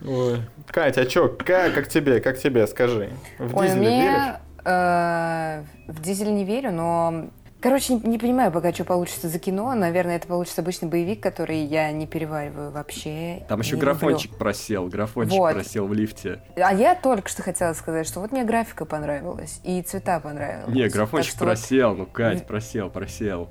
Ой. 0.00 0.40
Катя, 0.68 1.02
а 1.02 1.06
чё, 1.06 1.28
как, 1.28 1.74
как 1.74 1.88
тебе, 1.88 2.20
как 2.20 2.38
тебе, 2.38 2.66
скажи? 2.66 3.10
В 3.38 3.56
Ой, 3.56 3.66
Дизеля 3.68 3.82
веришь? 3.82 4.34
Э, 4.68 5.62
в 5.86 6.00
дизель 6.02 6.34
не 6.34 6.44
верю, 6.44 6.72
но... 6.72 7.30
Короче, 7.60 7.94
не, 7.94 8.00
не 8.10 8.18
понимаю 8.18 8.52
пока, 8.52 8.72
что 8.72 8.84
получится 8.84 9.28
за 9.28 9.38
кино. 9.40 9.74
Наверное, 9.74 10.14
это 10.16 10.28
получится 10.28 10.60
обычный 10.60 10.88
боевик, 10.88 11.20
который 11.20 11.58
я 11.58 11.90
не 11.90 12.06
перевариваю 12.06 12.70
вообще. 12.70 13.44
Там 13.48 13.58
еще 13.60 13.74
не 13.74 13.80
графончик 13.80 14.36
просел, 14.38 14.86
графончик 14.86 15.38
Вот. 15.38 15.54
просел 15.54 15.88
в 15.88 15.92
лифте. 15.92 16.40
люблю. 16.54 16.64
А 16.64 16.72
я 16.72 16.94
только 16.94 17.28
что 17.28 17.42
хотела 17.42 17.72
сказать, 17.72 18.06
что 18.06 18.20
вот 18.20 18.30
мне 18.30 18.44
графика 18.44 18.84
понравилась, 18.84 19.60
и 19.64 19.82
цвета 19.82 20.20
понравились. 20.20 20.72
Не, 20.72 20.84
Так 20.84 20.92
графончик 20.92 21.34
вот 21.34 21.46
просел, 21.46 21.96
ну, 21.96 22.06
Кать, 22.06 22.46
просел, 22.46 22.90
просел. 22.90 23.48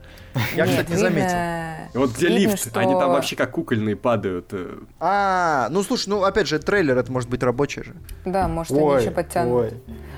Я, 0.55 0.65
Нет, 0.67 0.69
кстати, 0.75 0.89
не 0.91 0.95
заметил. 0.97 1.99
вот 1.99 2.11
где 2.11 2.27
видно, 2.29 2.51
лифт, 2.51 2.59
что- 2.69 2.79
они 2.79 2.93
там 2.93 3.09
вообще 3.11 3.35
как 3.35 3.51
кукольные 3.51 3.97
падают. 3.97 4.47
э. 4.53 4.77
А, 5.01 5.67
ну 5.69 5.83
слушай, 5.83 6.07
ну 6.07 6.23
опять 6.23 6.47
же, 6.47 6.59
трейлер, 6.59 6.97
это 6.97 7.11
может 7.11 7.29
быть 7.29 7.43
рабочий 7.43 7.83
же. 7.83 7.93
Да, 8.23 8.47
может, 8.47 8.71
они 8.71 9.01
еще 9.01 9.11
подтянут. 9.11 9.53
ой. 9.53 9.73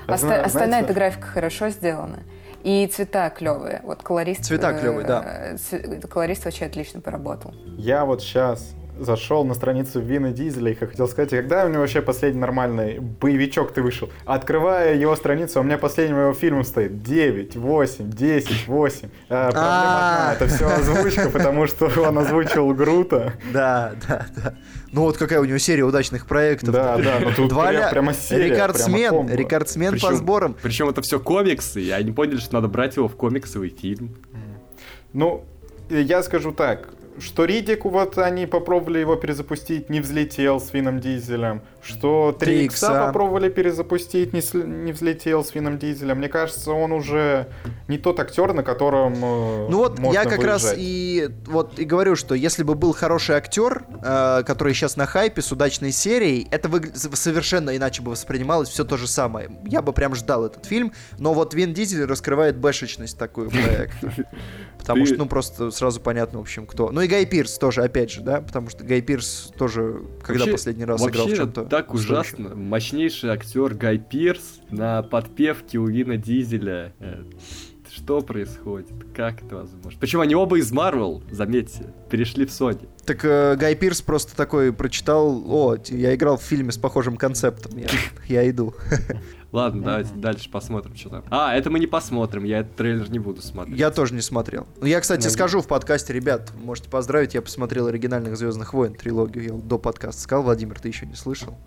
А 0.06 0.14
Оста- 0.14 0.26
зна- 0.28 0.42
Остальная 0.44 0.82
эта 0.82 0.92
графика 0.94 1.26
хорошо 1.26 1.70
сделана. 1.70 2.20
И 2.62 2.86
цвета 2.86 3.30
клевые. 3.30 3.80
Вот 3.84 4.02
колорист... 4.02 4.44
Цвета 4.44 4.70
э, 4.72 4.80
клёвые, 4.80 5.06
да. 5.06 5.24
э, 5.24 5.54
цве- 5.54 6.06
Колорист 6.06 6.44
вообще 6.44 6.66
отлично 6.66 7.00
поработал. 7.00 7.54
Я 7.76 8.04
вот 8.04 8.22
сейчас 8.22 8.74
зашел 8.98 9.44
на 9.44 9.54
страницу 9.54 10.00
Вина 10.00 10.30
Дизеля 10.30 10.72
и 10.72 10.74
хотел 10.74 11.08
сказать, 11.08 11.30
когда 11.30 11.64
у 11.64 11.68
него 11.68 11.80
вообще 11.80 12.02
последний 12.02 12.40
нормальный 12.40 12.98
боевичок 12.98 13.72
ты 13.72 13.82
вышел? 13.82 14.10
Открывая 14.26 14.94
его 14.94 15.16
страницу, 15.16 15.60
у 15.60 15.62
меня 15.62 15.78
последним 15.78 16.20
его 16.20 16.34
фильмом 16.34 16.64
стоит 16.64 17.02
9, 17.02 17.56
8, 17.56 18.10
10, 18.10 18.68
8. 18.68 19.08
А, 19.30 19.50
проблема 19.50 19.62
одна, 19.62 20.32
это 20.34 20.46
все 20.48 20.66
озвучка, 20.66 21.30
потому 21.30 21.66
что 21.66 21.90
он 22.02 22.18
озвучил 22.18 22.72
Грута. 22.74 23.32
Да, 23.52 23.92
да, 24.06 24.26
да. 24.36 24.54
Ну 24.92 25.02
вот 25.02 25.16
какая 25.16 25.40
у 25.40 25.44
него 25.44 25.58
серия 25.58 25.84
удачных 25.84 26.26
проектов. 26.26 26.70
Да, 26.72 26.96
да, 26.98 27.20
ну 27.20 27.30
тут 27.36 27.48
Два 27.48 27.68
прям- 27.68 27.82
ля- 27.84 27.90
прямо 27.90 28.12
серия, 28.14 28.48
прямо 28.48 28.54
Рекордсмен, 28.56 29.10
комбо. 29.10 29.32
рекордсмен 29.34 29.92
по 29.92 29.96
Причем- 29.98 30.16
сборам. 30.16 30.56
Причем 30.60 30.88
это 30.88 31.00
все 31.02 31.20
комиксы, 31.20 31.80
и 31.80 31.90
они 31.90 32.10
поняли, 32.12 32.38
что 32.38 32.54
надо 32.54 32.66
брать 32.68 32.96
его 32.96 33.06
в 33.08 33.14
комиксовый 33.16 33.68
фильм. 33.70 34.16
Ну, 35.12 35.44
я 35.90 36.22
скажу 36.22 36.52
так, 36.52 36.88
что 37.18 37.44
Ридик, 37.44 37.84
вот 37.84 38.16
они 38.18 38.46
попробовали 38.46 38.98
его 38.98 39.16
перезапустить, 39.16 39.90
не 39.90 40.00
взлетел 40.00 40.60
с 40.60 40.72
Вином 40.72 41.00
Дизелем. 41.00 41.62
Что 41.82 42.34
3 42.38 42.46
3 42.46 42.64
икса 42.66 43.06
попробовали 43.06 43.48
перезапустить, 43.48 44.32
не, 44.32 44.40
сл- 44.40 44.66
не 44.66 44.92
взлетел 44.92 45.44
с 45.44 45.54
Вином 45.54 45.78
Дизелем. 45.78 46.18
Мне 46.18 46.28
кажется, 46.28 46.72
он 46.72 46.92
уже 46.92 47.48
не 47.88 47.98
тот 47.98 48.20
актер, 48.20 48.52
на 48.52 48.62
котором 48.62 49.14
э, 49.14 49.66
Ну 49.70 49.78
вот 49.78 49.98
можно 49.98 50.18
я 50.18 50.24
как 50.24 50.42
раз 50.44 50.62
выезжать. 50.62 50.78
и 50.80 51.28
вот 51.46 51.78
и 51.78 51.84
говорю, 51.84 52.16
что 52.16 52.34
если 52.34 52.62
бы 52.62 52.74
был 52.74 52.92
хороший 52.92 53.36
актер, 53.36 53.84
э, 54.02 54.42
который 54.46 54.74
сейчас 54.74 54.96
на 54.96 55.06
хайпе 55.06 55.40
с 55.42 55.50
удачной 55.52 55.92
серией, 55.92 56.46
это 56.50 56.68
выгля- 56.68 56.94
с- 56.94 57.16
совершенно 57.18 57.74
иначе 57.76 58.02
бы 58.02 58.10
воспринималось 58.10 58.68
все 58.68 58.84
то 58.84 58.96
же 58.96 59.06
самое. 59.06 59.50
Я 59.64 59.82
бы 59.82 59.92
прям 59.92 60.14
ждал 60.14 60.44
этот 60.46 60.66
фильм, 60.66 60.92
но 61.18 61.32
вот 61.34 61.54
Вин 61.54 61.72
Дизель 61.74 62.04
раскрывает 62.04 62.56
бэшечность 62.58 63.18
такую 63.18 63.50
проекта. 63.50 64.12
Потому 64.78 65.04
что, 65.06 65.16
ну, 65.16 65.26
просто 65.26 65.70
сразу 65.70 66.00
понятно, 66.00 66.38
в 66.38 66.42
общем, 66.42 66.66
кто. 66.66 66.90
Ну 66.90 66.99
и 67.02 67.08
Гай 67.08 67.26
Пирс 67.26 67.58
тоже, 67.58 67.82
опять 67.82 68.10
же, 68.10 68.20
да, 68.22 68.40
потому 68.40 68.68
что 68.70 68.84
Гай 68.84 69.00
Пирс 69.02 69.52
тоже, 69.58 70.02
когда 70.22 70.40
Вообще- 70.40 70.52
последний 70.52 70.84
раз 70.84 71.00
играл 71.06 71.26
в 71.26 71.34
чем-то. 71.36 71.64
так 71.64 71.92
ужасно. 71.94 72.54
Мощнейший 72.54 73.30
актер 73.30 73.74
Гай 73.74 73.98
Пирс 73.98 74.60
на 74.70 75.02
подпевке 75.02 75.78
у 75.78 75.86
Вина 75.86 76.16
Дизеля. 76.16 76.92
Что 77.92 78.20
происходит? 78.20 78.88
Как 79.14 79.42
это 79.42 79.56
возможно? 79.56 79.98
Причем 80.00 80.20
они 80.20 80.34
оба 80.34 80.58
из 80.58 80.70
Марвел, 80.70 81.22
заметьте, 81.30 81.92
перешли 82.08 82.46
в 82.46 82.50
Sony. 82.50 82.88
Так 83.04 83.24
э, 83.24 83.56
Гай 83.56 83.74
Пирс 83.74 84.00
просто 84.00 84.36
такой 84.36 84.72
прочитал, 84.72 85.42
о, 85.46 85.76
я 85.88 86.14
играл 86.14 86.36
в 86.36 86.42
фильме 86.42 86.70
с 86.70 86.78
похожим 86.78 87.16
концептом, 87.16 87.76
я, 87.76 87.88
я 88.28 88.48
иду. 88.48 88.74
Ладно, 89.52 89.82
давайте 89.82 90.14
дальше 90.14 90.48
посмотрим, 90.48 90.94
что 90.94 91.08
там. 91.08 91.24
А, 91.30 91.56
это 91.56 91.70
мы 91.70 91.80
не 91.80 91.88
посмотрим, 91.88 92.44
я 92.44 92.60
этот 92.60 92.76
трейлер 92.76 93.10
не 93.10 93.18
буду 93.18 93.42
смотреть. 93.42 93.76
Я 93.76 93.90
тоже 93.90 94.14
не 94.14 94.20
смотрел. 94.20 94.68
Ну, 94.80 94.86
я, 94.86 95.00
кстати, 95.00 95.24
Ну, 95.24 95.30
скажу 95.30 95.60
в 95.60 95.66
подкасте, 95.66 96.12
ребят, 96.12 96.52
можете 96.62 96.88
поздравить, 96.88 97.34
я 97.34 97.42
посмотрел 97.42 97.88
оригинальных 97.88 98.36
Звездных 98.36 98.72
войн 98.72 98.94
трилогию. 98.94 99.44
Я 99.44 99.52
до 99.52 99.78
подкаста 99.78 100.22
сказал, 100.22 100.44
Владимир, 100.44 100.78
ты 100.78 100.86
еще 100.86 101.06
не 101.06 101.16
слышал. 101.16 101.58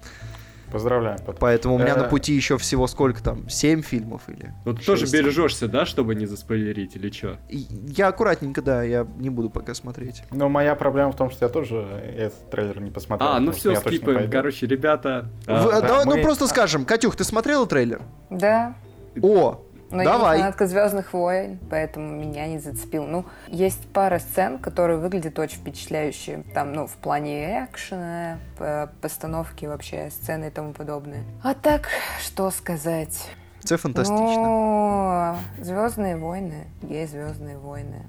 Поздравляю. 0.73 1.17
Поэтому 1.39 1.75
у 1.75 1.77
меня 1.77 1.93
Э. 1.93 1.97
на 1.99 2.03
пути 2.05 2.33
еще 2.33 2.57
всего 2.57 2.87
сколько 2.87 3.23
там, 3.23 3.47
семь 3.47 3.81
фильмов 3.83 4.23
или. 4.27 4.51
Ну 4.65 4.73
ты 4.73 4.83
тоже 4.83 5.05
бережешься, 5.05 5.67
да, 5.67 5.85
чтобы 5.85 6.15
не 6.15 6.25
заспойлерить 6.25 6.95
или 6.95 7.11
что? 7.11 7.37
Я 7.47 8.07
аккуратненько, 8.07 8.61
да, 8.63 8.81
я 8.83 9.07
не 9.17 9.29
буду 9.29 9.49
пока 9.51 9.73
смотреть. 9.75 10.23
Но 10.31 10.49
моя 10.49 10.73
проблема 10.75 11.11
в 11.11 11.15
том, 11.15 11.29
что 11.29 11.45
я 11.45 11.49
тоже 11.49 11.77
этот 12.17 12.49
трейлер 12.49 12.81
не 12.81 12.89
посмотрел. 12.91 13.29
А, 13.31 13.39
ну 13.39 13.51
все, 13.51 13.75
скипаем. 13.75 14.29
Короче, 14.31 14.65
ребята. 14.65 15.29
Давай, 15.45 16.05
Ну 16.05 16.21
просто 16.23 16.47
скажем, 16.47 16.85
Катюх, 16.85 17.15
ты 17.15 17.23
смотрела 17.23 17.67
трейлер? 17.67 18.01
Да, 18.31 18.75
О, 19.21 19.61
но 19.93 20.03
давай. 20.03 20.31
я 20.31 20.35
не 20.37 20.41
фанатка 20.43 20.67
Звездных 20.67 21.13
войн, 21.13 21.59
поэтому 21.69 22.09
меня 22.09 22.47
не 22.47 22.59
зацепил. 22.59 23.05
Ну, 23.05 23.25
есть 23.47 23.87
пара 23.93 24.19
сцен, 24.19 24.57
которые 24.59 24.97
выглядят 24.99 25.39
очень 25.39 25.57
впечатляюще. 25.59 26.43
Там, 26.53 26.73
ну, 26.73 26.87
в 26.87 26.93
плане 26.95 27.67
экшена, 27.71 28.37
по- 28.57 28.89
постановки 29.01 29.65
вообще, 29.65 30.09
сцены 30.09 30.47
и 30.47 30.49
тому 30.49 30.73
подобное. 30.73 31.23
А 31.43 31.53
так, 31.53 31.87
что 32.21 32.51
сказать? 32.51 33.29
Це 33.63 33.77
фантастично. 33.77 34.25
Ну, 34.27 35.35
Звездные 35.63 36.17
войны, 36.17 36.65
есть 36.81 37.13
Звездные 37.13 37.57
войны. 37.57 38.01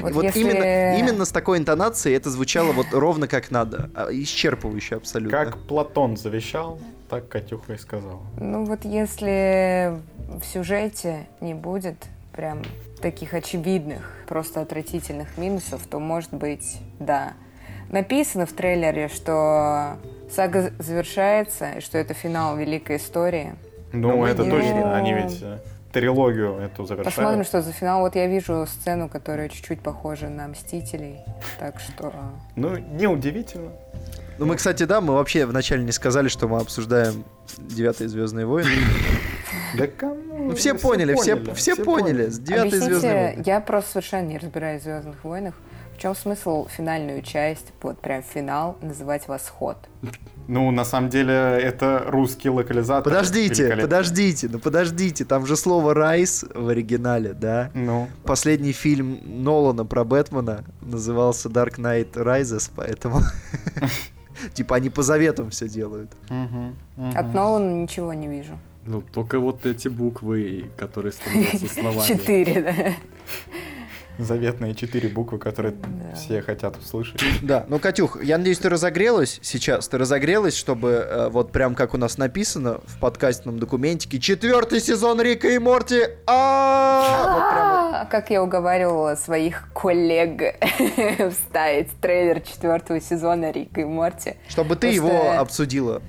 Вот, 0.00 0.12
Вот, 0.14 0.24
если- 0.24 0.40
именно, 0.40 0.96
именно 0.98 1.24
с 1.26 1.32
такой 1.32 1.58
интонацией 1.58 2.16
это 2.16 2.30
звучало 2.30 2.72
вот 2.72 2.86
ровно 2.92 3.26
как 3.28 3.50
надо. 3.50 3.90
а, 3.94 4.10
Исчерпывающе 4.10 4.96
абсолютно. 4.96 5.30
Как 5.38 5.58
Платон 5.68 6.16
завещал, 6.16 6.78
так 7.12 7.28
Катюха 7.28 7.74
и 7.74 7.76
сказала. 7.76 8.20
Ну 8.38 8.64
вот 8.64 8.86
если 8.86 9.92
в 10.28 10.42
сюжете 10.44 11.26
не 11.42 11.52
будет 11.52 11.96
прям 12.34 12.62
таких 13.02 13.34
очевидных, 13.34 14.10
просто 14.26 14.62
отвратительных 14.62 15.36
минусов, 15.36 15.86
то 15.86 15.98
может 16.00 16.32
быть, 16.32 16.78
да. 16.98 17.34
Написано 17.90 18.46
в 18.46 18.52
трейлере, 18.54 19.08
что 19.08 19.98
сага 20.30 20.72
завершается, 20.78 21.72
и 21.72 21.80
что 21.82 21.98
это 21.98 22.14
финал 22.14 22.56
великой 22.56 22.96
истории. 22.96 23.56
Ну, 23.92 24.16
мы 24.16 24.28
это 24.28 24.44
не- 24.44 24.50
точно. 24.50 24.96
Они 24.96 25.12
ведь 25.12 25.38
э, 25.42 25.58
трилогию 25.92 26.56
эту 26.58 26.84
завершают. 26.84 27.14
Посмотрим, 27.14 27.44
что 27.44 27.62
за 27.62 27.72
финал. 27.72 28.00
Вот 28.00 28.16
я 28.16 28.26
вижу 28.26 28.66
сцену, 28.66 29.08
которая 29.08 29.48
чуть-чуть 29.48 29.80
похожа 29.80 30.28
на 30.28 30.48
Мстителей. 30.48 31.20
Так 31.58 31.78
что... 31.80 32.12
Ну, 32.56 32.76
неудивительно. 32.76 33.70
Ну, 34.38 34.46
мы, 34.46 34.56
кстати, 34.56 34.84
да, 34.84 35.00
мы 35.00 35.14
вообще 35.14 35.46
вначале 35.46 35.84
не 35.84 35.92
сказали, 35.92 36.28
что 36.28 36.48
мы 36.48 36.58
обсуждаем 36.58 37.24
девятые 37.58 38.08
Звездные 38.08 38.46
войны. 38.46 38.70
Да 39.76 39.86
кому? 39.86 40.48
Ну, 40.48 40.54
все 40.54 40.74
поняли, 40.74 41.14
все, 41.14 41.36
все 41.54 41.76
поняли. 41.76 42.28
Девятые 42.30 42.80
Звездные 42.80 43.26
войны. 43.26 43.42
я 43.46 43.60
просто 43.60 43.92
совершенно 43.92 44.26
не 44.26 44.38
разбираюсь 44.38 44.80
в 44.82 44.84
«Звездных 44.84 45.22
войнах». 45.24 45.54
В 45.94 45.98
чем 45.98 46.16
смысл 46.16 46.66
финальную 46.68 47.22
часть, 47.22 47.72
вот 47.82 48.00
прям 48.00 48.22
финал, 48.22 48.76
называть 48.80 49.28
«Восход»? 49.28 49.76
Ну, 50.48 50.70
на 50.70 50.84
самом 50.84 51.08
деле, 51.08 51.32
это 51.32 52.04
русский 52.08 52.50
локализатор. 52.50 53.12
Подождите, 53.12 53.76
подождите, 53.76 54.48
ну 54.50 54.58
подождите, 54.58 55.24
там 55.24 55.46
же 55.46 55.56
слово 55.56 55.94
«райс» 55.94 56.44
в 56.54 56.68
оригинале, 56.68 57.32
да? 57.32 57.70
Ну, 57.74 58.08
Последний 58.24 58.72
фильм 58.72 59.20
Нолана 59.24 59.84
про 59.84 60.04
Бэтмена 60.04 60.64
назывался 60.80 61.48
Dark 61.48 61.76
Knight 61.76 62.12
Rises, 62.14 62.70
поэтому... 62.74 63.20
Типа 64.54 64.76
они 64.76 64.90
по 64.90 65.02
заветам 65.02 65.50
все 65.50 65.68
делают. 65.68 66.10
От 67.14 67.34
Нолана 67.34 67.82
ничего 67.82 68.12
не 68.12 68.26
вижу. 68.28 68.58
Ну, 68.84 69.00
только 69.00 69.38
вот 69.38 69.64
эти 69.64 69.86
буквы, 69.86 70.70
которые 70.76 71.12
становятся 71.12 71.68
словами. 71.72 72.08
Четыре, 72.08 72.62
да. 72.62 72.74
Заветные 74.18 74.74
четыре 74.74 75.08
буквы, 75.08 75.38
которые 75.38 75.72
Да. 75.74 76.14
все 76.14 76.42
хотят 76.42 76.76
услышать. 76.76 77.20
Да, 77.42 77.64
ну, 77.68 77.78
Катюх, 77.78 78.22
я 78.22 78.38
надеюсь, 78.38 78.58
ты 78.58 78.68
разогрелась 78.68 79.38
сейчас, 79.42 79.88
ты 79.88 79.98
разогрелась, 79.98 80.54
чтобы 80.54 80.90
э, 80.90 81.28
вот 81.30 81.50
прям 81.50 81.74
как 81.74 81.94
у 81.94 81.96
нас 81.96 82.18
написано 82.18 82.80
в 82.86 82.98
подкастном 83.00 83.58
документике, 83.58 84.18
четвертый 84.20 84.80
сезон 84.80 85.20
Рика 85.20 85.48
и 85.48 85.58
Морти, 85.58 86.02
а 86.26 87.34
вот 87.34 87.42
А, 87.42 88.04
Как 88.10 88.30
я 88.30 88.42
уговаривала 88.42 89.14
своих 89.14 89.68
коллег 89.72 90.56
вставить 91.32 91.90
трейлер 92.00 92.40
четвертого 92.40 93.00
сезона 93.00 93.50
Рика 93.50 93.80
и 93.80 93.84
Морти. 93.84 94.34
чтобы 94.48 94.76
ты 94.76 94.88
его 94.88 95.32
обсудила 95.38 96.02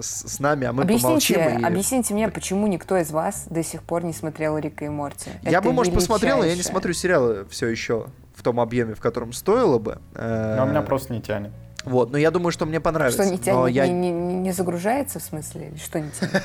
с, 0.00 0.28
с 0.34 0.40
нами, 0.40 0.66
а 0.66 0.72
мы 0.72 0.84
помолчим. 0.86 1.36
Объясните, 1.36 1.60
и- 1.60 1.64
объясните 1.64 2.14
мне, 2.14 2.28
почему 2.28 2.66
никто 2.66 2.96
из 2.96 3.10
вас 3.10 3.46
до 3.50 3.62
сих 3.62 3.82
пор 3.82 4.04
не 4.04 4.12
смотрел 4.12 4.56
Рика 4.58 4.84
и 4.84 4.88
Морти? 4.88 5.30
Я 5.42 5.58
Это 5.58 5.62
бы, 5.68 5.72
может, 5.72 5.92
посмотрел, 5.94 6.38
но 6.38 6.44
я 6.44 6.54
не 6.56 6.62
смотрю 6.62 6.92
сериалы 6.92 7.46
все 7.50 7.66
еще 7.68 8.06
в 8.34 8.42
том 8.42 8.60
объеме, 8.60 8.94
в 8.94 9.00
котором 9.00 9.32
стоило 9.32 9.78
бы. 9.78 9.98
Э, 10.14 10.56
Но 10.58 10.64
у 10.64 10.68
меня 10.68 10.82
просто 10.82 11.12
не 11.12 11.20
тянет. 11.22 11.52
Вот, 11.84 12.10
но 12.10 12.18
я 12.18 12.30
думаю, 12.32 12.50
что 12.50 12.66
мне 12.66 12.80
понравится. 12.80 13.22
Что 13.22 13.30
не 13.30 13.36
Но 13.38 13.42
тянет, 13.68 13.74
я- 13.74 13.86
не, 13.86 14.10
не- 14.10 14.34
не- 14.34 14.52
загружается 14.52 15.20
в 15.20 15.22
смысле? 15.22 15.68
Или 15.68 15.76
что 15.78 16.00
не 16.00 16.10
тянет? 16.10 16.42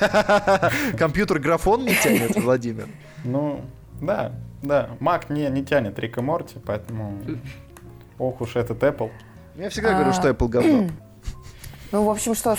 Компьютер 0.98 1.38
графон 1.40 1.84
не 1.84 1.94
тянет, 1.94 2.36
Владимир. 2.36 2.86
Ну, 3.24 3.60
да, 4.00 4.32
да. 4.62 4.90
Мак 5.00 5.30
не, 5.30 5.48
не 5.50 5.64
тянет 5.64 5.98
Рика 5.98 6.22
Морти, 6.22 6.58
поэтому... 6.64 7.18
Ох 8.18 8.40
уж 8.40 8.54
этот 8.56 8.80
Apple. 8.82 9.10
Я 9.56 9.68
всегда 9.68 9.94
говорю, 9.94 10.10
А. 10.10 10.12
что 10.12 10.28
Apple 10.28 10.48
говно. 10.48 10.88
Ну, 11.92 12.02
в 12.02 12.08
общем, 12.08 12.34
що, 12.34 12.56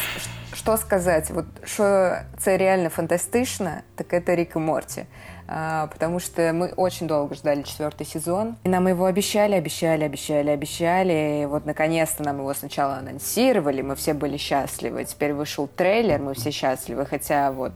що 0.54 0.78
сказати? 0.78 1.34
Вот, 1.34 1.46
що 1.66 2.12
це 2.38 2.58
реально 2.58 2.90
фантастично, 2.90 3.72
так 3.96 4.14
это 4.14 4.36
Рик 4.36 4.56
и 4.56 4.60
Морти. 4.60 5.06
А, 5.48 5.88
потому 5.88 6.20
что 6.20 6.42
мы 6.54 6.74
очень 6.78 7.08
долго 7.08 7.36
ждали 7.36 7.64
четвертый 7.64 8.06
сезон. 8.06 8.56
И 8.64 8.70
нам 8.70 8.88
его 8.88 9.06
обещали, 9.06 9.56
обещали, 9.56 10.06
обещали, 10.06 10.52
обещали. 10.52 11.42
И 11.42 11.46
вот 11.46 11.66
наконец-то 11.66 12.24
нам 12.24 12.40
его 12.40 12.54
сначала 12.54 12.96
анонсировали, 12.96 13.82
мы 13.82 13.96
все 13.96 14.14
были 14.14 14.38
счастливы. 14.38 15.04
Теперь 15.06 15.34
вышел 15.34 15.68
трейлер, 15.68 16.20
мы 16.20 16.34
все 16.34 16.52
счастливы. 16.52 17.06
Хотя 17.06 17.52
вот 17.52 17.74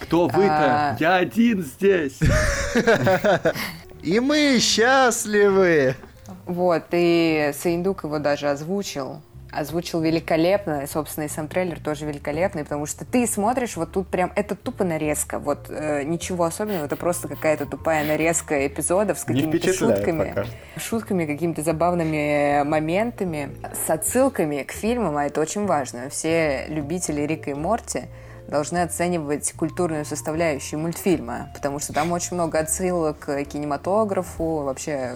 Кто 0.00 0.26
вы-то? 0.28 0.50
А. 0.50 0.96
Я 0.98 1.16
один 1.16 1.62
здесь. 1.62 2.18
И 4.02 4.20
мы 4.20 4.58
счастливы. 4.60 5.94
Вот, 6.46 6.84
и 6.92 7.52
Саиндук 7.54 8.04
его 8.04 8.18
даже 8.18 8.48
озвучил. 8.50 9.20
Озвучил 9.52 10.00
великолепно, 10.00 10.86
собственно, 10.86 11.24
и 11.24 11.28
сам 11.28 11.48
трейлер 11.48 11.80
тоже 11.80 12.04
великолепный, 12.04 12.64
потому 12.64 12.86
что 12.86 13.04
ты 13.04 13.26
смотришь, 13.26 13.76
вот 13.76 13.92
тут 13.92 14.08
прям, 14.08 14.32
это 14.36 14.54
тупо 14.54 14.84
нарезка, 14.84 15.38
вот 15.38 15.66
э, 15.68 16.02
ничего 16.04 16.44
особенного, 16.44 16.84
это 16.84 16.96
просто 16.96 17.28
какая-то 17.28 17.66
тупая 17.66 18.04
нарезка 18.04 18.66
эпизодов 18.66 19.18
с 19.18 19.24
какими-то 19.24 19.72
шутками, 19.72 20.28
пока. 20.28 20.44
шутками, 20.76 21.26
какими-то 21.26 21.62
забавными 21.62 22.62
моментами, 22.64 23.56
с 23.86 23.88
отсылками 23.88 24.62
к 24.62 24.72
фильмам, 24.72 25.16
а 25.16 25.26
это 25.26 25.40
очень 25.40 25.66
важно. 25.66 26.10
Все 26.10 26.66
любители 26.68 27.22
Рика 27.22 27.50
и 27.50 27.54
Морти 27.54 28.04
должны 28.48 28.78
оценивать 28.78 29.52
культурную 29.52 30.04
составляющую 30.04 30.78
мультфильма, 30.80 31.50
потому 31.54 31.78
что 31.78 31.92
там 31.92 32.12
очень 32.12 32.34
много 32.34 32.58
отсылок 32.58 33.18
к 33.18 33.44
кинематографу, 33.44 34.62
вообще 34.62 35.14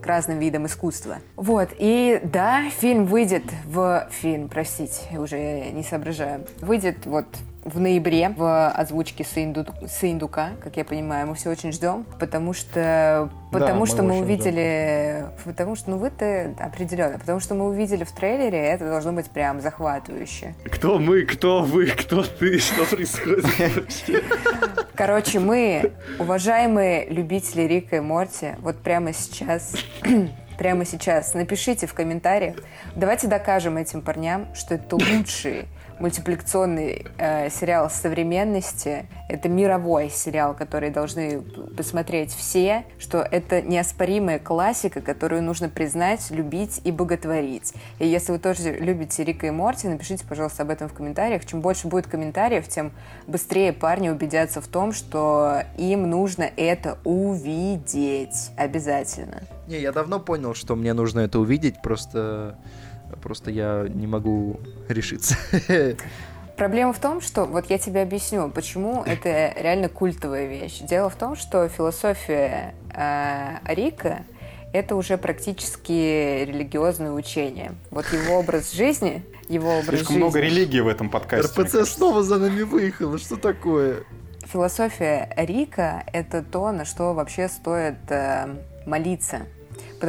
к 0.00 0.06
разным 0.06 0.38
видам 0.38 0.66
искусства. 0.66 1.18
Вот, 1.36 1.70
и 1.78 2.20
да, 2.22 2.70
фильм 2.70 3.06
выйдет 3.06 3.44
в... 3.64 4.08
Фильм, 4.10 4.48
простите, 4.48 5.18
уже 5.18 5.70
не 5.70 5.82
соображаю. 5.82 6.46
Выйдет 6.60 7.06
вот 7.06 7.26
в 7.64 7.80
ноябре 7.80 8.28
в 8.28 8.68
озвучке 8.70 9.24
Саинду- 9.24 9.88
Саиндука, 9.88 10.50
как 10.62 10.76
я 10.76 10.84
понимаю, 10.84 11.26
мы 11.26 11.34
все 11.34 11.50
очень 11.50 11.72
ждем, 11.72 12.04
потому 12.20 12.52
что 12.52 13.30
потому 13.50 13.80
мы 13.80 13.86
что 13.86 14.02
мы 14.02 14.10
очень 14.14 14.24
увидели, 14.24 15.24
потому 15.44 15.74
что 15.74 15.90
ну 15.90 15.96
вы-то 15.96 16.54
определенно, 16.58 17.18
потому 17.18 17.40
что 17.40 17.54
мы 17.54 17.66
увидели 17.66 18.04
в 18.04 18.12
трейлере, 18.12 18.58
это 18.58 18.88
должно 18.88 19.12
быть 19.12 19.30
прям 19.30 19.60
захватывающе. 19.60 20.54
Кто 20.64 20.98
мы, 20.98 21.22
кто 21.22 21.62
вы, 21.62 21.86
кто 21.86 22.22
ты, 22.22 22.58
что 22.58 22.84
происходит? 22.84 23.46
Короче, 24.94 25.40
мы, 25.40 25.92
уважаемые 26.18 27.08
любители 27.08 27.62
Рика 27.62 27.96
и 27.96 28.00
Морти, 28.00 28.54
вот 28.58 28.78
прямо 28.82 29.12
сейчас, 29.12 29.74
прямо 30.58 30.84
сейчас 30.84 31.34
напишите 31.34 31.86
в 31.86 31.94
комментариях, 31.94 32.56
давайте 32.94 33.26
докажем 33.26 33.76
этим 33.78 34.02
парням, 34.02 34.54
что 34.54 34.74
это 34.74 34.96
лучший 34.96 35.66
мультипликационный 35.98 37.06
э, 37.18 37.50
сериал 37.50 37.90
современности, 37.90 39.06
это 39.28 39.48
мировой 39.48 40.10
сериал, 40.10 40.54
который 40.54 40.90
должны 40.90 41.40
посмотреть 41.76 42.32
все, 42.32 42.84
что 42.98 43.18
это 43.18 43.62
неоспоримая 43.62 44.38
классика, 44.38 45.00
которую 45.00 45.42
нужно 45.42 45.68
признать, 45.68 46.30
любить 46.30 46.80
и 46.84 46.92
боготворить. 46.92 47.74
И 47.98 48.06
если 48.06 48.32
вы 48.32 48.38
тоже 48.38 48.72
любите 48.72 49.24
Рика 49.24 49.46
и 49.46 49.50
Морти, 49.50 49.88
напишите, 49.88 50.24
пожалуйста, 50.28 50.62
об 50.62 50.70
этом 50.70 50.88
в 50.88 50.92
комментариях. 50.92 51.46
Чем 51.46 51.60
больше 51.60 51.88
будет 51.88 52.06
комментариев, 52.06 52.68
тем 52.68 52.92
быстрее 53.26 53.72
парни 53.72 54.08
убедятся 54.08 54.60
в 54.60 54.68
том, 54.68 54.92
что 54.92 55.62
им 55.76 56.08
нужно 56.08 56.50
это 56.56 56.98
увидеть 57.04 58.50
обязательно. 58.56 59.42
Не, 59.66 59.80
я 59.80 59.92
давно 59.92 60.20
понял, 60.20 60.54
что 60.54 60.76
мне 60.76 60.92
нужно 60.92 61.20
это 61.20 61.38
увидеть, 61.38 61.80
просто... 61.82 62.58
Просто 63.24 63.50
я 63.50 63.86
не 63.88 64.06
могу 64.06 64.60
решиться. 64.88 65.36
Проблема 66.58 66.92
в 66.92 67.00
том, 67.00 67.22
что 67.22 67.46
вот 67.46 67.70
я 67.70 67.78
тебе 67.78 68.02
объясню, 68.02 68.50
почему 68.50 69.02
это 69.02 69.54
реально 69.56 69.88
культовая 69.88 70.46
вещь. 70.46 70.80
Дело 70.82 71.08
в 71.08 71.16
том, 71.16 71.34
что 71.34 71.66
философия 71.68 72.74
э, 72.94 73.56
Рика 73.74 74.24
это 74.74 74.94
уже 74.94 75.16
практически 75.16 76.44
религиозное 76.44 77.12
учение. 77.12 77.72
Вот 77.90 78.04
его 78.12 78.40
образ 78.40 78.72
жизни, 78.72 79.24
его 79.48 79.70
образ 79.70 79.86
Слишком 79.86 80.06
жизни. 80.08 80.18
много 80.18 80.40
религии 80.40 80.80
в 80.80 80.88
этом 80.88 81.08
подкасте. 81.08 81.62
РПЦ 81.62 81.88
снова 81.88 82.22
за 82.22 82.38
нами 82.38 82.62
выехала, 82.62 83.18
что 83.18 83.36
такое? 83.36 84.04
Философия 84.52 85.32
Рика— 85.36 86.04
это 86.12 86.42
то, 86.42 86.72
на 86.72 86.84
что 86.84 87.14
вообще 87.14 87.48
стоит 87.48 88.10
э, 88.10 88.54
молиться. 88.84 89.46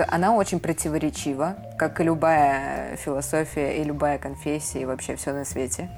Она 0.08 0.36
очень 0.36 0.60
противоречива, 0.60 1.56
как 1.78 2.00
и 2.00 2.04
любая 2.04 2.96
философия 2.98 3.82
и 3.82 3.84
любая 3.84 4.18
конфессия, 4.18 4.82
и 4.82 4.86
вообще 4.86 5.16
все 5.16 5.34
на 5.34 5.46
свете. 5.46 5.90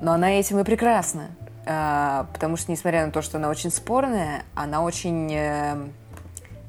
Но 0.00 0.12
она 0.12 0.30
этим 0.30 0.58
и 0.58 0.64
прекрасна. 0.64 1.28
А, 1.66 2.26
потому 2.32 2.56
что, 2.56 2.70
несмотря 2.70 3.04
на 3.04 3.12
то, 3.12 3.22
что 3.22 3.38
она 3.38 3.48
очень 3.48 3.70
спорная, 3.70 4.42
она 4.54 4.82
очень 4.82 5.32
э, 5.32 5.76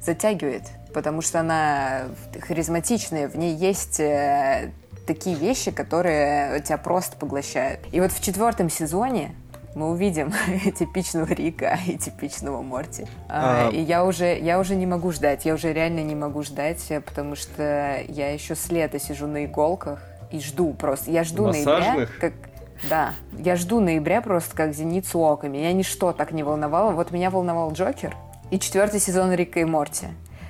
затягивает. 0.00 0.64
Потому 0.92 1.22
что 1.22 1.40
она 1.40 2.02
харизматичная, 2.40 3.28
в 3.28 3.36
ней 3.36 3.54
есть 3.54 3.98
э, 4.00 4.70
такие 5.06 5.36
вещи, 5.36 5.70
которые 5.70 6.60
тебя 6.60 6.78
просто 6.78 7.16
поглощают. 7.16 7.80
И 7.92 8.00
вот 8.00 8.12
в 8.12 8.22
четвертом 8.22 8.68
сезоне 8.68 9.34
мы 9.74 9.90
увидим 9.90 10.32
типичного 10.78 11.32
Рика 11.32 11.78
и 11.86 11.96
типичного 11.96 12.62
Морти. 12.62 13.06
А, 13.28 13.68
А. 13.68 13.70
И 13.70 13.80
я 13.80 14.04
уже, 14.04 14.38
я 14.38 14.58
уже 14.58 14.74
не 14.74 14.86
могу 14.86 15.12
ждать, 15.12 15.44
я 15.44 15.54
уже 15.54 15.72
реально 15.72 16.00
не 16.00 16.14
могу 16.14 16.42
ждать, 16.42 16.92
потому 17.04 17.36
что 17.36 18.02
я 18.08 18.32
еще 18.32 18.54
с 18.54 18.70
лета 18.70 18.98
сижу 18.98 19.26
на 19.26 19.44
иголках 19.44 20.00
и 20.30 20.40
жду 20.40 20.72
просто. 20.72 21.10
Я 21.10 21.24
жду 21.24 21.46
ноября, 21.48 21.78
Массажных? 21.78 22.18
как... 22.18 22.32
Да, 22.88 23.12
я 23.38 23.56
жду 23.56 23.80
ноября 23.80 24.22
просто 24.22 24.56
как 24.56 24.74
зеницу 24.74 25.20
ока. 25.20 25.48
Меня 25.48 25.72
ничто 25.72 26.12
так 26.12 26.32
не 26.32 26.42
волновало. 26.42 26.92
Вот 26.92 27.12
меня 27.12 27.30
волновал 27.30 27.72
Джокер 27.72 28.16
и 28.50 28.58
четвертый 28.58 29.00
сезон 29.00 29.32
Рика 29.32 29.60
и 29.60 29.64
Морти. 29.64 30.08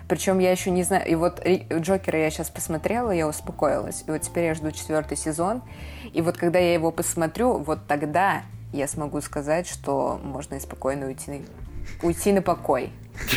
Причем 0.08 0.38
я 0.40 0.50
еще 0.50 0.70
не 0.70 0.82
знаю... 0.82 1.06
И 1.08 1.14
вот 1.14 1.42
Джокера 1.72 2.18
я 2.18 2.30
сейчас 2.30 2.50
посмотрела, 2.50 3.10
я 3.10 3.26
успокоилась. 3.26 4.04
И 4.06 4.10
вот 4.10 4.20
теперь 4.22 4.46
я 4.46 4.54
жду 4.54 4.70
четвертый 4.70 5.16
сезон. 5.16 5.62
И 6.12 6.20
вот 6.20 6.36
когда 6.36 6.58
я 6.58 6.74
его 6.74 6.90
посмотрю, 6.90 7.58
вот 7.58 7.86
тогда 7.86 8.42
я 8.72 8.88
смогу 8.88 9.20
сказать, 9.20 9.68
что 9.68 10.20
можно 10.22 10.56
и 10.56 10.60
спокойно 10.60 11.06
уйти, 11.06 11.42
уйти 12.02 12.32
на 12.32 12.42
покой. 12.42 12.90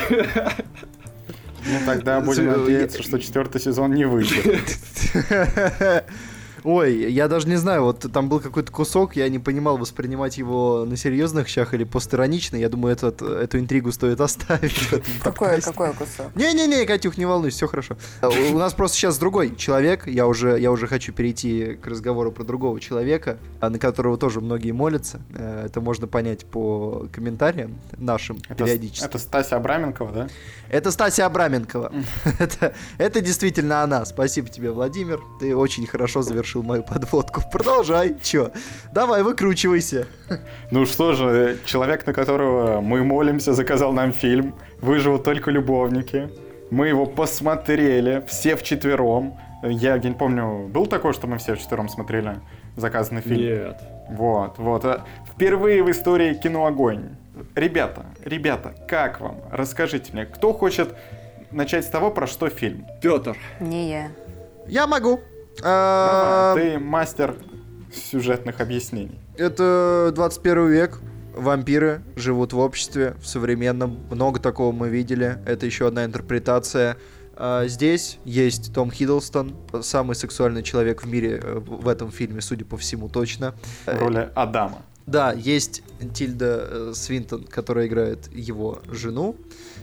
Ну 0.09 1.79
тогда 1.85 2.21
будем 2.21 2.47
надеяться, 2.47 3.01
что 3.01 3.19
четвертый 3.19 3.59
сезон 3.59 3.93
не 3.93 4.05
выйдет. 4.05 4.63
Ой, 6.65 7.11
я 7.11 7.27
даже 7.27 7.47
не 7.47 7.57
знаю, 7.57 7.83
вот 7.83 8.11
там 8.11 8.27
был 8.27 8.39
какой-то 8.39 8.71
кусок, 8.71 9.15
я 9.15 9.29
не 9.29 9.37
понимал, 9.37 9.77
воспринимать 9.77 10.39
его 10.39 10.83
на 10.83 10.97
серьезных 10.97 11.47
щах 11.47 11.75
или 11.75 11.83
постиронично. 11.83 12.55
Я 12.57 12.69
думаю, 12.69 12.93
этот, 12.93 13.21
эту 13.21 13.59
интригу 13.59 13.91
стоит 13.91 14.19
оставить. 14.19 14.75
Какой, 15.21 15.61
какой 15.61 15.93
кусок? 15.93 16.35
Не-не-не, 16.35 16.85
Катюх, 16.85 17.19
не 17.19 17.25
волнуйся, 17.27 17.57
все 17.57 17.67
хорошо. 17.67 17.97
У 18.51 18.57
нас 18.57 18.73
просто 18.73 18.97
сейчас 18.97 19.19
другой 19.19 19.55
человек, 19.55 20.07
я 20.07 20.25
уже, 20.25 20.59
я 20.59 20.71
уже 20.71 20.87
хочу 20.87 21.13
перейти 21.13 21.75
к 21.75 21.85
разговору 21.85 22.31
про 22.31 22.43
другого 22.43 22.79
человека, 22.79 23.37
а, 23.61 23.69
на 23.69 23.77
которого 23.77 24.17
тоже 24.17 24.41
многие 24.41 24.71
молятся. 24.71 25.21
Э, 25.35 25.65
Это 25.65 25.81
можно 25.81 26.07
понять 26.07 26.45
по 26.45 27.07
комментариям 27.11 27.79
нашим 27.95 28.39
Это, 28.49 28.63
периодически. 28.63 29.05
это 29.05 29.19
Стася 29.19 29.57
Абраменкова, 29.57 30.11
да? 30.11 30.27
Это 30.69 30.89
Стася 30.89 31.27
Абраменкова. 31.27 31.91
это, 32.39 32.73
это 32.97 33.21
действительно 33.21 33.83
она. 33.83 34.03
Спасибо 34.05 34.49
тебе, 34.49 34.71
Владимир. 34.71 35.21
Ты 35.39 35.55
очень 35.55 35.85
хорошо 35.85 36.23
завершил 36.23 36.54
мою 36.63 36.83
подводку. 36.83 37.41
Продолжай. 37.51 38.15
Чё? 38.21 38.51
Давай, 38.91 39.23
выкручивайся. 39.23 40.07
Ну 40.71 40.85
что 40.85 41.13
же, 41.13 41.57
человек, 41.65 42.05
на 42.07 42.13
которого 42.13 42.81
мы 42.81 43.03
молимся, 43.03 43.53
заказал 43.53 43.93
нам 43.93 44.11
фильм 44.11 44.55
«Выживут 44.81 45.23
только 45.23 45.51
любовники». 45.51 46.29
Мы 46.71 46.87
его 46.87 47.05
посмотрели, 47.05 48.23
все 48.27 48.55
вчетвером. 48.55 49.37
Я 49.63 49.97
не 49.97 50.11
помню, 50.11 50.67
был 50.67 50.87
такое, 50.87 51.13
что 51.13 51.27
мы 51.27 51.37
все 51.37 51.55
вчетвером 51.55 51.89
смотрели 51.89 52.39
заказанный 52.75 53.21
фильм? 53.21 53.41
Нет. 53.41 53.81
Вот, 54.09 54.57
вот. 54.57 54.85
А 54.85 55.05
Впервые 55.31 55.83
в 55.83 55.91
истории 55.91 56.33
кино 56.33 56.65
огонь. 56.65 57.09
Ребята, 57.55 58.05
ребята, 58.23 58.73
как 58.87 59.19
вам? 59.19 59.37
Расскажите 59.51 60.13
мне, 60.13 60.25
кто 60.25 60.53
хочет 60.53 60.95
начать 61.51 61.85
с 61.85 61.89
того, 61.89 62.11
про 62.11 62.27
что 62.27 62.49
фильм? 62.49 62.85
Петр, 63.01 63.37
Не 63.59 63.89
я. 63.89 64.07
Я 64.67 64.87
могу. 64.87 65.19
А, 65.63 66.55
ты 66.55 66.79
мастер 66.79 67.35
сюжетных 67.93 68.59
объяснений. 68.59 69.19
Это 69.37 70.11
21 70.15 70.69
век. 70.69 70.99
Вампиры 71.35 72.01
живут 72.15 72.53
в 72.53 72.59
обществе, 72.59 73.15
в 73.21 73.27
современном. 73.27 73.99
Много 74.09 74.39
такого 74.39 74.71
мы 74.71 74.87
видели. 74.89 75.37
Это 75.45 75.65
еще 75.65 75.87
одна 75.87 76.05
интерпретация. 76.05 76.97
А, 77.35 77.67
Здесь 77.67 78.19
есть 78.23 78.73
Том 78.73 78.91
Хиддлстон, 78.91 79.55
самый 79.81 80.15
сексуальный 80.15 80.63
человек 80.63 81.03
в 81.03 81.07
мире 81.07 81.39
э, 81.41 81.59
в 81.59 81.83
в 81.83 81.87
этом 81.87 82.11
фильме, 82.11 82.41
судя 82.41 82.63
по 82.65 82.77
всему, 82.77 83.09
точно. 83.09 83.55
В 83.85 83.97
роли 83.97 84.29
Адама. 84.35 84.81
Да, 85.05 85.33
есть 85.33 85.83
Тильда 86.13 86.67
э, 86.69 86.91
Свинтон, 86.95 87.43
которая 87.43 87.87
играет 87.87 88.31
его 88.33 88.81
жену. 88.89 89.35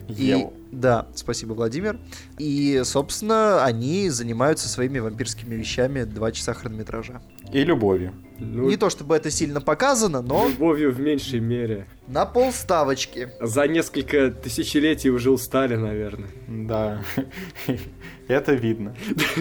И- 0.09 0.47
да, 0.73 1.07
спасибо, 1.15 1.53
Владимир. 1.53 1.99
И, 2.39 2.81
собственно, 2.85 3.65
они 3.65 4.09
занимаются 4.11 4.69
своими 4.69 4.99
вампирскими 5.01 5.55
вещами 5.55 6.05
два 6.05 6.33
часа 6.33 6.55
хронометража. 6.55 7.21
И 7.53 7.63
любовью. 7.65 8.15
ну, 8.39 8.69
Не 8.71 8.77
то 8.79 8.89
чтобы 8.89 9.15
это 9.15 9.31
сильно 9.31 9.61
показано, 9.61 10.23
но 10.23 10.49
любовью 10.49 10.93
в 10.93 10.99
меньшей 11.01 11.41
мере. 11.41 11.87
на 12.09 12.25
полставочки. 12.25 13.29
За 13.41 13.67
несколько 13.69 14.31
тысячелетий 14.31 15.11
уже 15.11 15.31
устали, 15.31 15.77
наверное. 15.77 16.29
Да, 16.49 17.03
это 18.29 18.55
видно, 18.55 18.95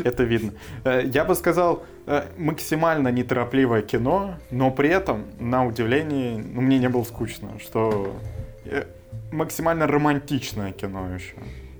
это 0.04 0.24
видно. 0.24 0.54
Э, 0.84 1.02
Я 1.06 1.24
бы 1.26 1.36
сказал, 1.36 1.84
э, 2.08 2.24
максимально 2.38 3.08
неторопливое 3.10 3.82
кино, 3.82 4.36
но 4.52 4.72
при 4.72 4.90
этом, 4.90 5.26
на 5.40 5.66
удивление, 5.66 6.38
ну, 6.38 6.62
мне 6.62 6.80
не 6.80 6.90
было 6.90 7.04
скучно, 7.04 7.58
что 7.60 8.16
э, 8.66 8.84
максимально 9.32 9.88
романтичное 9.88 10.72
кино 10.72 11.14
еще. 11.14 11.36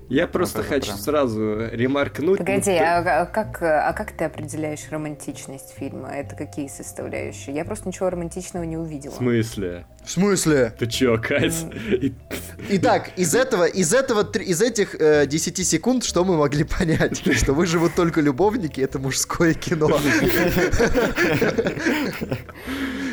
Я 0.08 0.26
просто 0.26 0.60
это 0.60 0.68
хочу 0.68 0.86
прям. 0.88 0.98
сразу 0.98 1.68
ремаркнуть. 1.72 2.36
Погоди, 2.38 2.70
ну, 2.72 2.76
а, 2.82 3.22
а 3.22 3.24
как, 3.26 3.62
а 3.62 3.92
как 3.94 4.12
ты 4.12 4.24
определяешь 4.24 4.80
романтичность 4.90 5.72
фильма? 5.74 6.10
Это 6.10 6.36
какие 6.36 6.68
составляющие? 6.68 7.54
Я 7.54 7.64
просто 7.64 7.88
ничего 7.88 8.10
романтичного 8.10 8.64
не 8.64 8.76
увидела. 8.76 9.12
В 9.12 9.16
смысле? 9.16 9.86
В 10.04 10.10
смысле? 10.10 10.74
Ты 10.78 10.86
чё, 10.86 11.18
Кать? 11.18 11.64
И- 11.90 12.12
Итак, 12.70 13.12
из 13.16 13.34
этого, 13.34 13.64
из 13.64 13.94
этого, 13.94 14.22
из 14.38 14.60
этих 14.60 14.96
э, 15.00 15.26
10 15.26 15.66
секунд, 15.66 16.04
что 16.04 16.24
мы 16.24 16.36
могли 16.36 16.64
понять? 16.64 17.22
Что 17.34 17.54
выживут 17.54 17.94
только 17.94 18.20
любовники, 18.20 18.82
это 18.82 18.98
мужское 18.98 19.54
кино. 19.54 19.88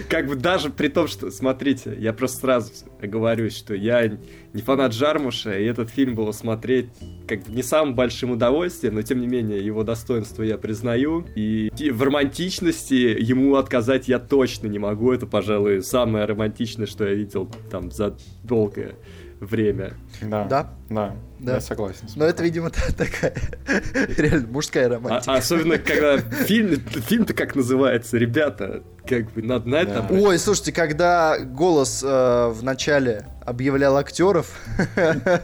Как 0.09 0.25
бы 0.25 0.35
даже 0.35 0.71
при 0.71 0.87
том, 0.87 1.07
что, 1.07 1.29
смотрите, 1.29 1.95
я 1.99 2.13
просто 2.13 2.39
сразу 2.39 2.71
говорю, 2.99 3.51
что 3.51 3.75
я 3.75 4.07
не 4.53 4.61
фанат 4.63 4.91
Жармуша, 4.91 5.51
и 5.59 5.65
этот 5.65 5.91
фильм 5.91 6.15
было 6.15 6.31
смотреть 6.31 6.87
как 7.27 7.43
бы 7.43 7.53
не 7.53 7.61
самым 7.61 7.93
большим 7.93 8.31
удовольствием, 8.31 8.95
но 8.95 9.03
тем 9.03 9.21
не 9.21 9.27
менее 9.27 9.63
его 9.63 9.83
достоинство 9.83 10.41
я 10.41 10.57
признаю. 10.57 11.27
И 11.35 11.71
в 11.91 12.01
романтичности 12.01 12.95
ему 13.19 13.55
отказать 13.55 14.07
я 14.07 14.17
точно 14.17 14.65
не 14.65 14.79
могу. 14.79 15.11
Это, 15.11 15.27
пожалуй, 15.27 15.83
самое 15.83 16.25
романтичное, 16.25 16.87
что 16.87 17.07
я 17.07 17.13
видел 17.13 17.47
там 17.69 17.91
за 17.91 18.17
долгое 18.43 18.95
время. 19.39 19.93
Да, 20.23 20.45
Да? 20.45 20.73
да, 20.89 21.15
Да. 21.39 21.55
я 21.55 21.61
согласен. 21.61 22.01
Но 22.15 22.25
это, 22.25 22.43
видимо, 22.43 22.69
та- 22.71 22.91
такая 22.91 23.33
реально 24.17 24.47
мужская 24.47 24.87
А- 24.87 24.89
романтика. 24.89 25.33
особенно, 25.33 25.77
когда 25.77 26.17
фильм, 26.45 26.79
фильм-то 26.81 27.33
как 27.33 27.55
называется, 27.55 28.17
ребята, 28.17 28.83
как 29.07 29.31
бы 29.31 29.41
надо 29.41 29.67
на 29.69 29.75
это 29.77 30.05
Да. 30.07 30.15
Ой, 30.15 30.37
слушайте, 30.37 30.71
когда 30.71 31.39
голос 31.39 32.03
э, 32.05 32.47
в 32.49 32.61
начале 32.63 33.25
объявлял 33.43 33.97
актеров, 33.97 34.53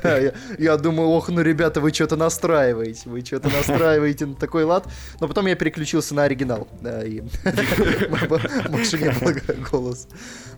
я, 0.04 0.34
я 0.60 0.78
думаю, 0.78 1.10
ох, 1.10 1.30
ну, 1.30 1.42
ребята, 1.42 1.82
вы 1.82 1.92
что-то 1.92 2.16
настраиваете, 2.18 3.10
вы 3.10 3.22
что-то 3.26 3.50
настраиваете 3.50 4.28
на 4.28 4.36
такой 4.36 4.64
лад. 4.66 4.86
Но 5.20 5.28
потом 5.28 5.48
я 5.48 5.56
переключился 5.56 6.14
на 6.14 6.24
оригинал, 6.26 6.68
да, 6.82 7.04
и 7.04 7.22
больше 8.70 8.98
не 8.98 9.10
было 9.12 9.34
голоса. 9.72 10.08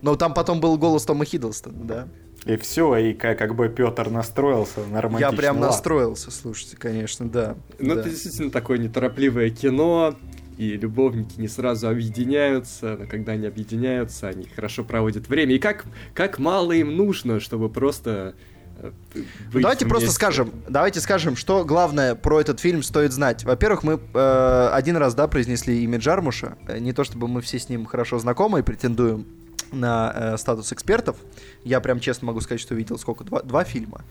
Но 0.01 0.15
там 0.15 0.33
потом 0.33 0.59
был 0.59 0.77
голос 0.77 1.05
Тома 1.05 1.23
Хиддлстона, 1.25 1.83
да. 1.85 2.07
И 2.47 2.57
все, 2.57 2.95
и 2.97 3.13
как, 3.13 3.37
как 3.37 3.55
бы 3.55 3.69
Петр 3.69 4.09
настроился 4.09 4.79
на 4.89 4.95
Я 4.97 5.01
романтичный 5.01 5.37
прям 5.37 5.57
лад. 5.59 5.71
настроился, 5.71 6.31
слушайте, 6.31 6.77
конечно, 6.77 7.27
да. 7.29 7.55
Ну, 7.79 7.93
да. 7.95 8.01
это 8.01 8.09
действительно 8.09 8.51
такое 8.51 8.77
неторопливое 8.77 9.49
кино, 9.49 10.15
и 10.57 10.71
любовники 10.77 11.39
не 11.39 11.47
сразу 11.47 11.87
объединяются, 11.87 12.97
но 12.99 13.05
когда 13.05 13.33
они 13.33 13.45
объединяются, 13.45 14.27
они 14.29 14.45
хорошо 14.45 14.83
проводят 14.83 15.27
время. 15.27 15.53
И 15.55 15.59
как, 15.59 15.85
как 16.13 16.39
мало 16.39 16.71
им 16.71 16.95
нужно, 16.97 17.39
чтобы 17.39 17.69
просто 17.69 18.33
э, 18.79 18.91
Ну, 19.13 19.21
быть 19.51 19.61
давайте 19.61 19.85
просто 19.85 20.05
вместе. 20.07 20.15
скажем, 20.15 20.51
давайте 20.67 20.99
скажем, 20.99 21.35
что 21.35 21.63
главное 21.63 22.15
про 22.15 22.39
этот 22.41 22.59
фильм 22.59 22.81
стоит 22.81 23.11
знать. 23.11 23.43
Во-первых, 23.43 23.83
мы 23.83 23.99
э, 24.13 24.69
один 24.73 24.97
раз, 24.97 25.13
да, 25.13 25.27
произнесли 25.27 25.83
имя 25.83 25.99
Джармуша. 25.99 26.57
Э, 26.67 26.79
Не 26.79 26.91
то 26.93 27.03
чтобы 27.03 27.27
мы 27.27 27.41
все 27.41 27.59
с 27.59 27.69
ним 27.69 27.85
хорошо 27.85 28.17
знакомы 28.17 28.59
и 28.59 28.61
претендуем 28.63 29.25
на 29.72 30.11
э, 30.15 30.38
статус 30.38 30.72
экспертов. 30.72 31.18
Я 31.63 31.80
прям 31.80 31.99
честно 31.99 32.28
могу 32.28 32.41
сказать, 32.41 32.61
что 32.61 32.76
видел 32.76 32.97
сколько? 32.97 33.24
Два, 33.24 33.41
два 33.41 33.63
фильма. 33.63 34.03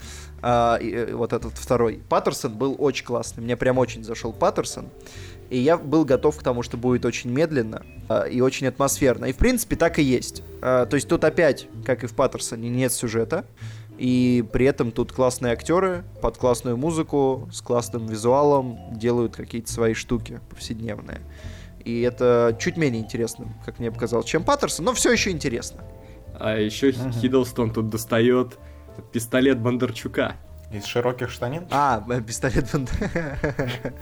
А, 0.43 0.77
и, 0.77 0.91
э, 0.91 1.15
вот 1.15 1.33
этот 1.33 1.57
второй. 1.57 2.03
Паттерсон 2.09 2.55
был 2.55 2.77
очень 2.79 3.05
классный. 3.05 3.43
Мне 3.43 3.57
прям 3.57 3.79
очень 3.79 4.05
зашел 4.05 4.33
Паттерсон. 4.33 4.89
И 5.49 5.59
я 5.59 5.77
был 5.77 6.05
готов 6.05 6.37
к 6.39 6.43
тому, 6.43 6.63
что 6.63 6.77
будет 6.77 7.05
очень 7.05 7.31
медленно 7.31 7.83
э, 8.09 8.31
и 8.31 8.41
очень 8.41 8.67
атмосферно. 8.67 9.27
И 9.27 9.33
в 9.33 9.37
принципе 9.37 9.77
так 9.77 9.99
и 9.99 10.03
есть. 10.03 10.43
Э, 10.61 10.87
то 10.89 10.97
есть 10.97 11.09
тут 11.09 11.25
опять, 11.25 11.69
как 11.85 12.05
и 12.05 12.07
в 12.07 12.15
Паттерсоне, 12.15 12.69
нет 12.69 12.93
сюжета. 12.93 13.45
И 13.99 14.45
при 14.53 14.67
этом 14.67 14.93
тут 14.93 15.13
классные 15.13 15.53
актеры 15.53 16.05
под 16.21 16.37
классную 16.37 16.77
музыку, 16.77 17.49
с 17.51 17.63
классным 17.63 18.07
визуалом 18.07 18.79
делают 18.93 19.37
какие-то 19.37 19.73
свои 19.73 19.95
штуки 19.95 20.41
повседневные. 20.51 21.21
И 21.87 22.01
это 22.01 22.57
чуть 22.59 22.76
менее 22.76 23.01
интересно, 23.01 23.47
как 23.64 23.78
мне 23.78 23.93
показалось, 23.93 24.26
чем 24.26 24.43
Паттерсон, 24.43 24.87
но 24.87 24.93
все 24.93 25.12
еще 25.12 25.30
интересно. 25.30 25.84
А 26.34 26.57
еще 26.59 26.91
Хиддлстон 26.91 27.72
тут 27.72 27.91
достает 27.91 28.59
пистолет 29.12 29.61
Бондарчука. 29.61 30.34
Из 30.72 30.84
широких 30.84 31.30
штанин? 31.30 31.68
А, 31.70 32.05
э, 32.11 32.20
пистолет 32.20 32.68
Бон- 32.72 32.89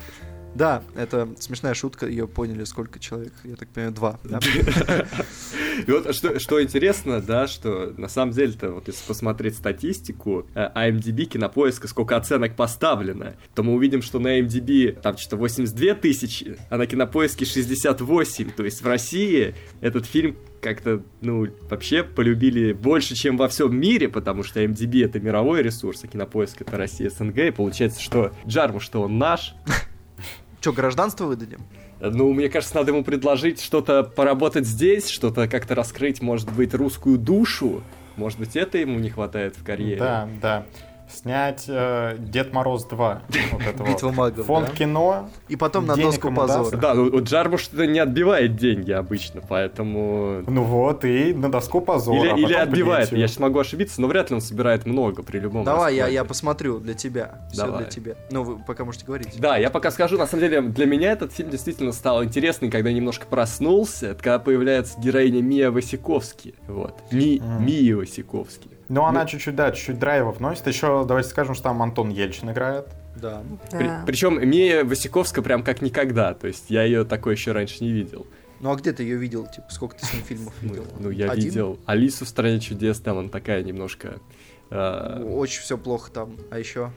Да, 0.55 0.83
это 0.95 1.29
смешная 1.39 1.75
шутка, 1.75 2.07
ее 2.07 2.29
поняли 2.29 2.65
сколько 2.65 2.99
человек, 2.99 3.33
я 3.45 3.57
так 3.57 3.69
понимаю, 3.69 3.95
два. 3.95 4.21
И 5.87 5.91
вот 5.91 6.15
что, 6.15 6.63
интересно, 6.63 7.21
да, 7.21 7.49
что 7.49 7.93
на 7.97 8.09
самом 8.09 8.33
деле-то, 8.33 8.71
вот 8.71 8.87
если 8.87 9.05
посмотреть 9.07 9.57
статистику 9.57 10.47
IMDb 10.55 11.23
э, 11.23 11.27
кинопоиска, 11.27 11.89
сколько 11.89 12.17
оценок 12.17 12.55
поставлено, 12.55 13.35
то 13.55 13.63
мы 13.63 13.75
увидим, 13.75 14.03
что 14.03 14.21
на 14.21 14.39
IMDb 14.39 14.93
там 14.93 15.17
что-то 15.17 15.37
82 15.37 15.95
тысячи, 15.95 16.57
а 16.71 16.77
на 16.77 16.87
кинопоиске 16.87 17.45
68. 17.45 18.51
То 18.53 18.65
есть 18.65 18.83
в 18.83 18.87
России 18.87 19.55
этот 19.81 20.07
фильм 20.07 20.37
как-то, 20.61 21.03
ну, 21.21 21.47
вообще 21.69 22.03
полюбили 22.03 22.73
больше, 22.73 23.15
чем 23.15 23.37
во 23.37 23.49
всем 23.49 23.77
мире, 23.79 24.09
потому 24.09 24.43
что 24.43 24.63
MDB 24.63 25.05
это 25.05 25.21
мировой 25.21 25.63
ресурс, 25.63 26.05
а 26.05 26.07
кинопоиск 26.07 26.63
это 26.63 26.79
Россия 26.79 27.11
СНГ, 27.11 27.39
и 27.39 27.51
получается, 27.51 28.01
что 28.01 28.33
Джарму, 28.47 28.81
что 28.81 29.03
он 29.03 29.19
наш. 29.19 29.55
Что, 30.65 30.73
гражданство 30.73 31.27
выдадим? 31.27 31.59
Ну, 32.01 32.33
мне 32.33 32.49
кажется, 32.49 32.77
надо 32.77 32.91
ему 32.91 33.05
предложить 33.05 33.61
что-то 33.61 34.03
поработать 34.03 34.67
здесь, 34.67 35.11
что-то 35.11 35.47
как-то 35.47 35.75
раскрыть, 35.75 36.23
может 36.23 36.51
быть, 36.51 36.73
русскую 36.73 37.19
душу. 37.19 37.83
Может 38.17 38.39
быть, 38.39 38.57
это 38.57 38.79
ему 38.79 38.99
не 38.99 39.11
хватает 39.11 39.59
в 39.59 39.63
карьере. 39.63 39.99
Да, 39.99 40.27
да 40.41 40.67
снять 41.15 41.65
э, 41.69 42.17
Дед 42.19 42.53
Мороз 42.53 42.85
2. 42.85 43.23
Вот 43.53 43.63
это 43.63 43.83
Битва 43.85 44.09
вот. 44.09 44.17
магов, 44.17 44.47
Фонд 44.47 44.69
да? 44.71 44.77
кино. 44.77 45.31
И 45.49 45.57
потом 45.57 45.87
на 45.87 45.97
доску 45.97 46.33
позора. 46.33 46.77
Да, 46.77 46.95
ну 46.95 47.23
Джармуш 47.23 47.73
не 47.73 47.99
отбивает 47.99 48.57
деньги 48.57 48.93
обычно, 48.93 49.41
поэтому... 49.47 50.43
Ну 50.47 50.63
вот, 50.65 51.05
и 51.05 51.33
на 51.33 51.51
доску 51.51 51.81
позора. 51.81 52.37
Или, 52.37 52.45
или 52.45 52.55
отбивает, 52.55 53.13
я 53.13 53.29
сейчас 53.29 53.39
могу 53.39 53.59
ошибиться, 53.59 54.01
но 54.01 54.09
вряд 54.09 54.31
ли 54.31 54.37
он 54.37 54.41
собирает 54.41 54.87
много 54.87 55.23
при 55.23 55.39
любом 55.39 55.65
Давай, 55.65 55.97
я, 55.97 56.09
я 56.09 56.25
посмотрю 56.25 56.79
для 56.79 56.95
тебя. 56.95 57.47
Все 57.53 57.67
Давай. 57.67 57.83
для 57.83 57.91
тебя. 57.91 58.15
Ну, 58.31 58.43
вы 58.43 58.59
пока 58.59 58.85
можете 58.85 59.05
говорить. 59.05 59.39
Да, 59.39 59.57
я 59.57 59.71
пока 59.71 59.91
скажу, 59.91 60.19
на 60.19 60.27
самом 60.27 60.43
деле, 60.43 60.61
для 60.63 60.87
меня 60.87 61.13
этот 61.13 61.33
фильм 61.33 61.51
действительно 61.51 61.93
стал 61.93 62.25
интересный, 62.25 62.71
когда 62.71 62.91
я 62.91 62.97
немножко 62.97 63.27
проснулся, 63.27 64.09
это 64.09 64.23
когда 64.23 64.39
появляется 64.39 65.01
героиня 65.01 65.43
Мия 65.43 65.71
Васиковски. 65.71 66.55
Вот. 66.67 66.95
Ми, 67.11 67.39
mm. 67.39 67.61
Мия 67.61 67.97
Васиковски. 67.97 68.74
Ну, 68.89 69.05
она 69.05 69.23
ну, 69.23 69.29
чуть-чуть, 69.29 69.57
да, 69.57 69.73
чуть-чуть 69.73 69.99
драйва 69.99 70.33
вносит. 70.33 70.67
Еще, 70.67 71.05
давайте 71.07 71.31
скажем, 71.31 71.55
что 71.55 71.65
там 71.65 71.83
Антон 71.83 72.11
Ельчин 72.11 72.51
играет. 72.51 72.87
Да. 73.17 73.43
При, 73.71 73.91
причем 74.07 74.47
Мия 74.49 74.85
Васиковска 74.85 75.43
прям 75.43 75.63
как 75.63 75.81
никогда. 75.83 76.35
То 76.35 76.47
есть 76.47 76.67
я 76.69 76.83
ее 76.83 77.05
такой 77.05 77.35
еще 77.35 77.53
раньше 77.53 77.83
не 77.83 77.93
видел. 77.93 78.27
Ну 78.61 78.73
а 78.73 78.77
где 78.77 78.93
ты 78.93 79.03
ее 79.03 79.17
видел? 79.17 79.47
Типа, 79.47 79.67
сколько 79.71 79.97
ты 79.97 80.07
с 80.07 80.13
ней 80.13 80.23
фильмов 80.29 80.55
ну, 80.63 80.69
видел? 80.69 80.87
Ну, 80.99 81.11
я 81.11 81.31
Один? 81.31 81.45
видел 81.45 81.79
Алису 81.87 82.25
в 82.25 82.29
стране 82.29 82.61
чудес, 82.61 83.01
там 83.01 83.19
она 83.19 83.29
такая 83.29 83.63
немножко. 83.63 84.21
Э... 84.71 85.23
Очень 85.23 85.63
все 85.63 85.79
плохо 85.79 86.11
там. 86.11 86.37
А 86.51 86.59
еще? 86.59 86.91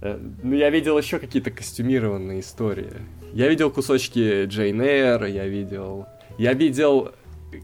Э, 0.00 0.18
ну, 0.42 0.54
я 0.54 0.70
видел 0.70 0.98
еще 0.98 1.18
какие-то 1.18 1.50
костюмированные 1.50 2.40
истории. 2.40 2.92
Я 3.32 3.48
видел 3.48 3.70
кусочки 3.70 4.44
Джейн 4.44 4.80
Эйр, 4.80 5.24
я 5.24 5.46
видел. 5.46 6.06
Я 6.38 6.52
видел 6.52 7.12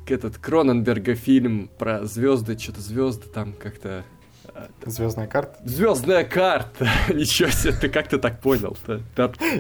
этот 0.06 0.38
Кроненберга 0.38 1.14
фильм 1.14 1.70
про 1.78 2.04
звезды, 2.04 2.58
что-то 2.58 2.80
звезды 2.80 3.28
там 3.28 3.52
как-то. 3.52 4.04
Э, 4.54 4.66
Звездная 4.86 5.26
карта? 5.26 5.58
Звездная 5.64 6.24
карта! 6.24 6.88
Ничего 7.08 7.50
себе, 7.50 7.72
ты 7.72 7.88
как 7.88 8.08
ты 8.08 8.18
так 8.18 8.40
понял-то? 8.40 9.02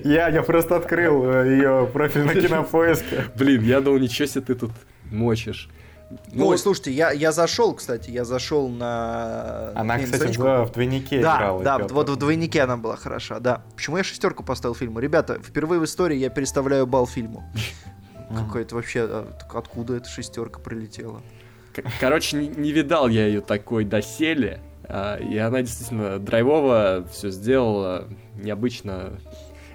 Я, 0.04 0.28
я 0.28 0.42
просто 0.42 0.76
открыл 0.76 1.24
э, 1.24 1.50
ее 1.50 1.88
профиль 1.92 2.24
на 2.24 2.34
кинопоиске. 2.34 3.24
Блин, 3.36 3.62
я 3.62 3.80
думал, 3.80 3.98
ничего 3.98 4.26
себе 4.26 4.42
ты 4.42 4.54
тут 4.54 4.72
мочишь. 5.10 5.68
Ну, 6.32 6.48
Ой, 6.48 6.58
слушайте, 6.58 6.90
я, 6.90 7.12
я 7.12 7.30
зашел, 7.30 7.72
кстати, 7.74 8.10
я 8.10 8.24
зашел 8.24 8.68
на... 8.68 9.70
Она, 9.76 9.96
на 9.96 10.02
кстати, 10.02 10.36
в, 10.36 10.64
в 10.66 10.72
двойнике 10.72 11.20
да, 11.20 11.36
играла. 11.36 11.62
Да, 11.62 11.78
вот 11.78 12.08
в 12.08 12.16
двойнике 12.16 12.62
она 12.62 12.76
была 12.76 12.96
хороша, 12.96 13.38
да. 13.38 13.62
Почему 13.76 13.96
я 13.96 14.02
шестерку 14.02 14.42
поставил 14.42 14.74
фильму? 14.74 14.98
Ребята, 14.98 15.38
впервые 15.40 15.80
в 15.80 15.84
истории 15.84 16.16
я 16.16 16.28
переставляю 16.28 16.86
бал 16.86 17.06
фильму. 17.06 17.44
Какая-то 18.34 18.74
вообще, 18.76 19.02
а, 19.02 19.28
откуда 19.54 19.96
эта 19.96 20.08
шестерка 20.08 20.60
прилетела? 20.60 21.22
Короче, 22.00 22.36
не, 22.36 22.48
не 22.48 22.72
видал 22.72 23.08
я 23.08 23.26
ее 23.26 23.40
такой 23.40 23.84
доселе. 23.84 24.60
А, 24.84 25.16
и 25.16 25.36
она 25.36 25.62
действительно 25.62 26.18
драйвово 26.18 27.06
все 27.12 27.30
сделала, 27.30 28.08
необычно 28.34 29.20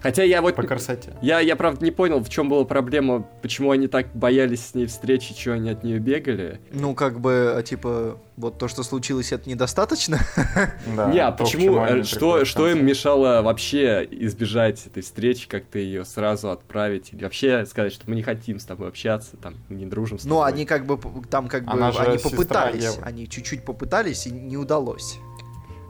Хотя 0.06 0.22
я 0.22 0.44
вот... 0.44 0.56
По 0.56 0.62
красоте. 0.62 1.14
Я, 1.24 1.40
я 1.40 1.56
правда 1.56 1.84
не 1.84 1.90
понял, 1.90 2.24
в 2.24 2.30
чем 2.30 2.48
была 2.48 2.64
проблема, 2.64 3.26
почему 3.42 3.72
они 3.72 3.88
так 3.88 4.06
боялись 4.14 4.64
с 4.64 4.76
ней 4.76 4.86
встречи, 4.86 5.34
чего 5.34 5.56
они 5.56 5.72
от 5.72 5.84
нее 5.84 5.98
бегали. 5.98 6.60
Ну, 6.72 6.94
как 6.94 7.20
бы, 7.20 7.56
а, 7.58 7.64
типа, 7.64 8.20
вот 8.38 8.60
то, 8.60 8.68
что 8.68 8.84
случилось, 8.84 9.32
это 9.32 9.50
недостаточно? 9.50 10.20
Да, 10.96 11.12
не, 11.12 11.20
а 11.20 11.32
почему, 11.32 11.80
э, 11.80 12.04
что, 12.04 12.46
что 12.46 12.70
им 12.70 12.86
мешало 12.86 13.42
вообще 13.42 14.08
избежать 14.12 14.86
этой 14.86 15.02
встречи, 15.02 15.48
как-то 15.48 15.80
ее 15.80 16.06
сразу 16.06 16.52
отправить, 16.52 17.12
или 17.12 17.24
вообще 17.24 17.66
сказать, 17.66 17.92
что 17.92 18.08
мы 18.08 18.16
не 18.16 18.22
хотим 18.22 18.60
с 18.60 18.66
тобой 18.66 18.90
общаться, 18.90 19.38
там, 19.38 19.56
не 19.70 19.88
дружим 19.88 20.20
с 20.20 20.26
ну, 20.26 20.36
тобой. 20.36 20.52
Ну, 20.52 20.56
они 20.56 20.66
как 20.66 20.86
бы, 20.86 21.00
там 21.32 21.48
как 21.48 21.66
бы, 21.66 21.84
они 21.84 22.20
попытались, 22.20 23.00
они 23.02 23.28
чуть-чуть 23.28 23.66
попытались, 23.66 24.28
и 24.28 24.32
не 24.32 24.58
удалось. 24.58 25.18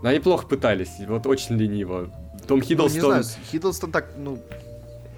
Но 0.02 0.10
они 0.10 0.20
плохо 0.20 0.48
пытались, 0.48 0.92
вот 1.06 1.28
очень 1.28 1.58
лениво. 1.58 2.12
Том 2.48 2.62
Хиддлстон... 2.62 3.02
Ну, 3.02 3.18
не 3.18 3.24
знаю, 3.24 3.46
Хиддлстон 3.52 3.92
так, 3.92 4.10
ну, 4.18 4.40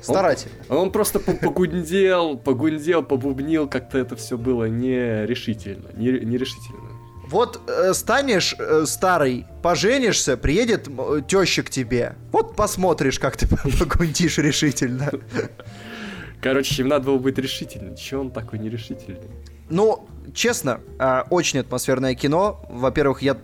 старательно. 0.01 0.55
Он, 0.69 0.77
он 0.77 0.91
просто 0.91 1.19
погундел, 1.19 2.37
погундел, 2.37 3.03
побубнил, 3.03 3.67
как-то 3.67 3.97
это 3.97 4.15
все 4.15 4.37
было 4.37 4.65
нерешительно, 4.65 5.87
нерешительно. 5.95 6.97
Вот 7.29 7.61
э, 7.67 7.93
станешь 7.93 8.55
э, 8.57 8.85
старый, 8.85 9.45
поженишься, 9.61 10.37
приедет 10.37 10.87
э, 10.87 11.21
теща 11.27 11.61
к 11.61 11.69
тебе. 11.69 12.15
Вот 12.31 12.55
посмотришь, 12.55 13.19
как 13.19 13.35
ты 13.35 13.47
погундишь 13.79 14.37
решительно. 14.37 15.11
Короче, 16.41 16.81
им 16.81 16.87
надо 16.87 17.07
было 17.07 17.17
быть 17.17 17.37
решительным. 17.37 17.97
Чего 17.97 18.21
он 18.21 18.31
такой 18.31 18.59
нерешительный? 18.59 19.29
Ну, 19.69 20.07
честно, 20.33 20.81
э, 20.99 21.23
очень 21.29 21.59
атмосферное 21.59 22.15
кино. 22.15 22.61
Во-первых, 22.69 23.21
я 23.21 23.37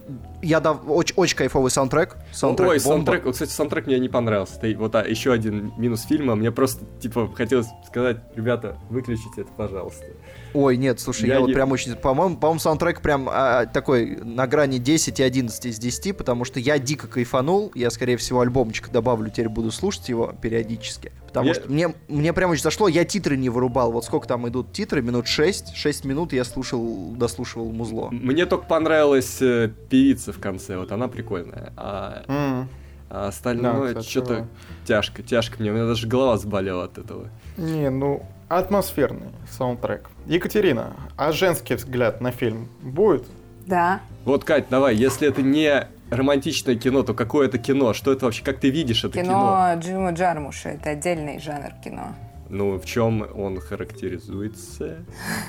я 0.43 0.59
дав... 0.59 0.81
очень, 0.87 1.15
очень 1.15 1.37
кайфовый 1.37 1.71
саундтрек. 1.71 2.17
саундтрек 2.33 2.69
Ой, 2.69 2.77
бомба. 2.79 2.89
саундтрек, 2.89 3.31
кстати, 3.31 3.51
саундтрек 3.51 3.87
мне 3.87 3.97
не 3.97 4.09
понравился. 4.09 4.59
Это 4.61 4.77
вот 4.77 4.93
а, 4.95 5.07
еще 5.07 5.31
один 5.31 5.71
минус 5.77 6.01
фильма. 6.03 6.35
Мне 6.35 6.51
просто, 6.51 6.85
типа, 6.99 7.31
хотелось 7.33 7.67
сказать, 7.87 8.17
ребята, 8.35 8.77
выключите 8.89 9.41
это, 9.41 9.51
пожалуйста. 9.55 10.05
Ой, 10.53 10.77
нет, 10.77 10.99
слушай, 10.99 11.27
я, 11.27 11.35
я 11.35 11.39
не... 11.39 11.45
вот 11.45 11.53
прям 11.53 11.71
очень... 11.71 11.95
По-моему, 11.95 12.35
по-моему 12.35 12.59
саундтрек 12.59 13.01
прям 13.01 13.29
а, 13.31 13.65
такой 13.65 14.17
на 14.17 14.45
грани 14.45 14.77
10 14.77 15.19
и 15.19 15.23
11 15.23 15.65
из 15.65 15.79
10, 15.79 16.17
потому 16.17 16.43
что 16.43 16.59
я 16.59 16.77
дико 16.77 17.07
кайфанул. 17.07 17.71
Я, 17.73 17.89
скорее 17.89 18.17
всего, 18.17 18.41
альбомчик 18.41 18.91
добавлю, 18.91 19.29
теперь 19.31 19.49
буду 19.49 19.71
слушать 19.71 20.09
его 20.09 20.33
периодически. 20.41 21.13
Потому 21.25 21.47
я... 21.47 21.53
что 21.55 21.71
мне, 21.71 21.95
мне 22.07 22.33
прям 22.33 22.51
очень 22.51 22.61
зашло, 22.61 22.87
я 22.87 23.05
титры 23.05 23.37
не 23.37 23.49
вырубал. 23.49 23.91
Вот 23.91 24.05
сколько 24.05 24.27
там 24.27 24.47
идут 24.47 24.73
титры, 24.73 25.01
минут 25.01 25.27
6, 25.27 25.75
6 25.75 26.05
минут 26.05 26.33
я 26.33 26.43
слушал, 26.43 26.72
дослушивал 26.77 27.71
музло. 27.71 28.09
Мне 28.11 28.45
только 28.45 28.65
понравилась 28.65 29.41
э, 29.41 29.71
певица 29.89 30.33
в 30.33 30.39
конце, 30.39 30.77
вот 30.77 30.91
она 30.91 31.07
прикольная. 31.07 31.73
А, 31.77 32.23
mm. 32.27 32.67
а 33.09 33.27
остальное 33.27 33.95
да, 33.95 34.01
что-то 34.01 34.47
тяжко, 34.85 35.23
тяжко 35.23 35.59
мне, 35.59 35.71
у 35.71 35.73
меня 35.73 35.85
даже 35.85 36.07
голова 36.07 36.37
заболела 36.37 36.85
от 36.85 36.97
этого. 36.97 37.29
Не, 37.57 37.89
ну, 37.89 38.25
атмосферный 38.49 39.29
саундтрек. 39.49 40.09
Екатерина, 40.25 40.93
а 41.17 41.31
женский 41.31 41.75
взгляд 41.75 42.21
на 42.21 42.31
фильм 42.31 42.69
будет? 42.81 43.25
Да. 43.65 44.01
Вот, 44.25 44.43
Кать, 44.43 44.65
давай, 44.69 44.95
если 44.95 45.27
это 45.27 45.41
не 45.41 45.87
романтичное 46.09 46.75
кино, 46.75 47.03
то 47.03 47.13
какое 47.13 47.47
это 47.47 47.57
кино? 47.57 47.93
Что 47.93 48.11
это 48.11 48.25
вообще? 48.25 48.43
Как 48.43 48.59
ты 48.59 48.69
видишь 48.69 49.03
это 49.03 49.13
кино? 49.13 49.23
Кино 49.23 49.73
Джима 49.79 50.11
Джармуша. 50.11 50.69
Это 50.69 50.91
отдельный 50.91 51.39
жанр 51.39 51.71
кино. 51.83 52.15
Ну, 52.49 52.77
в 52.77 52.85
чем 52.85 53.25
он 53.35 53.59
характеризуется? 53.59 54.99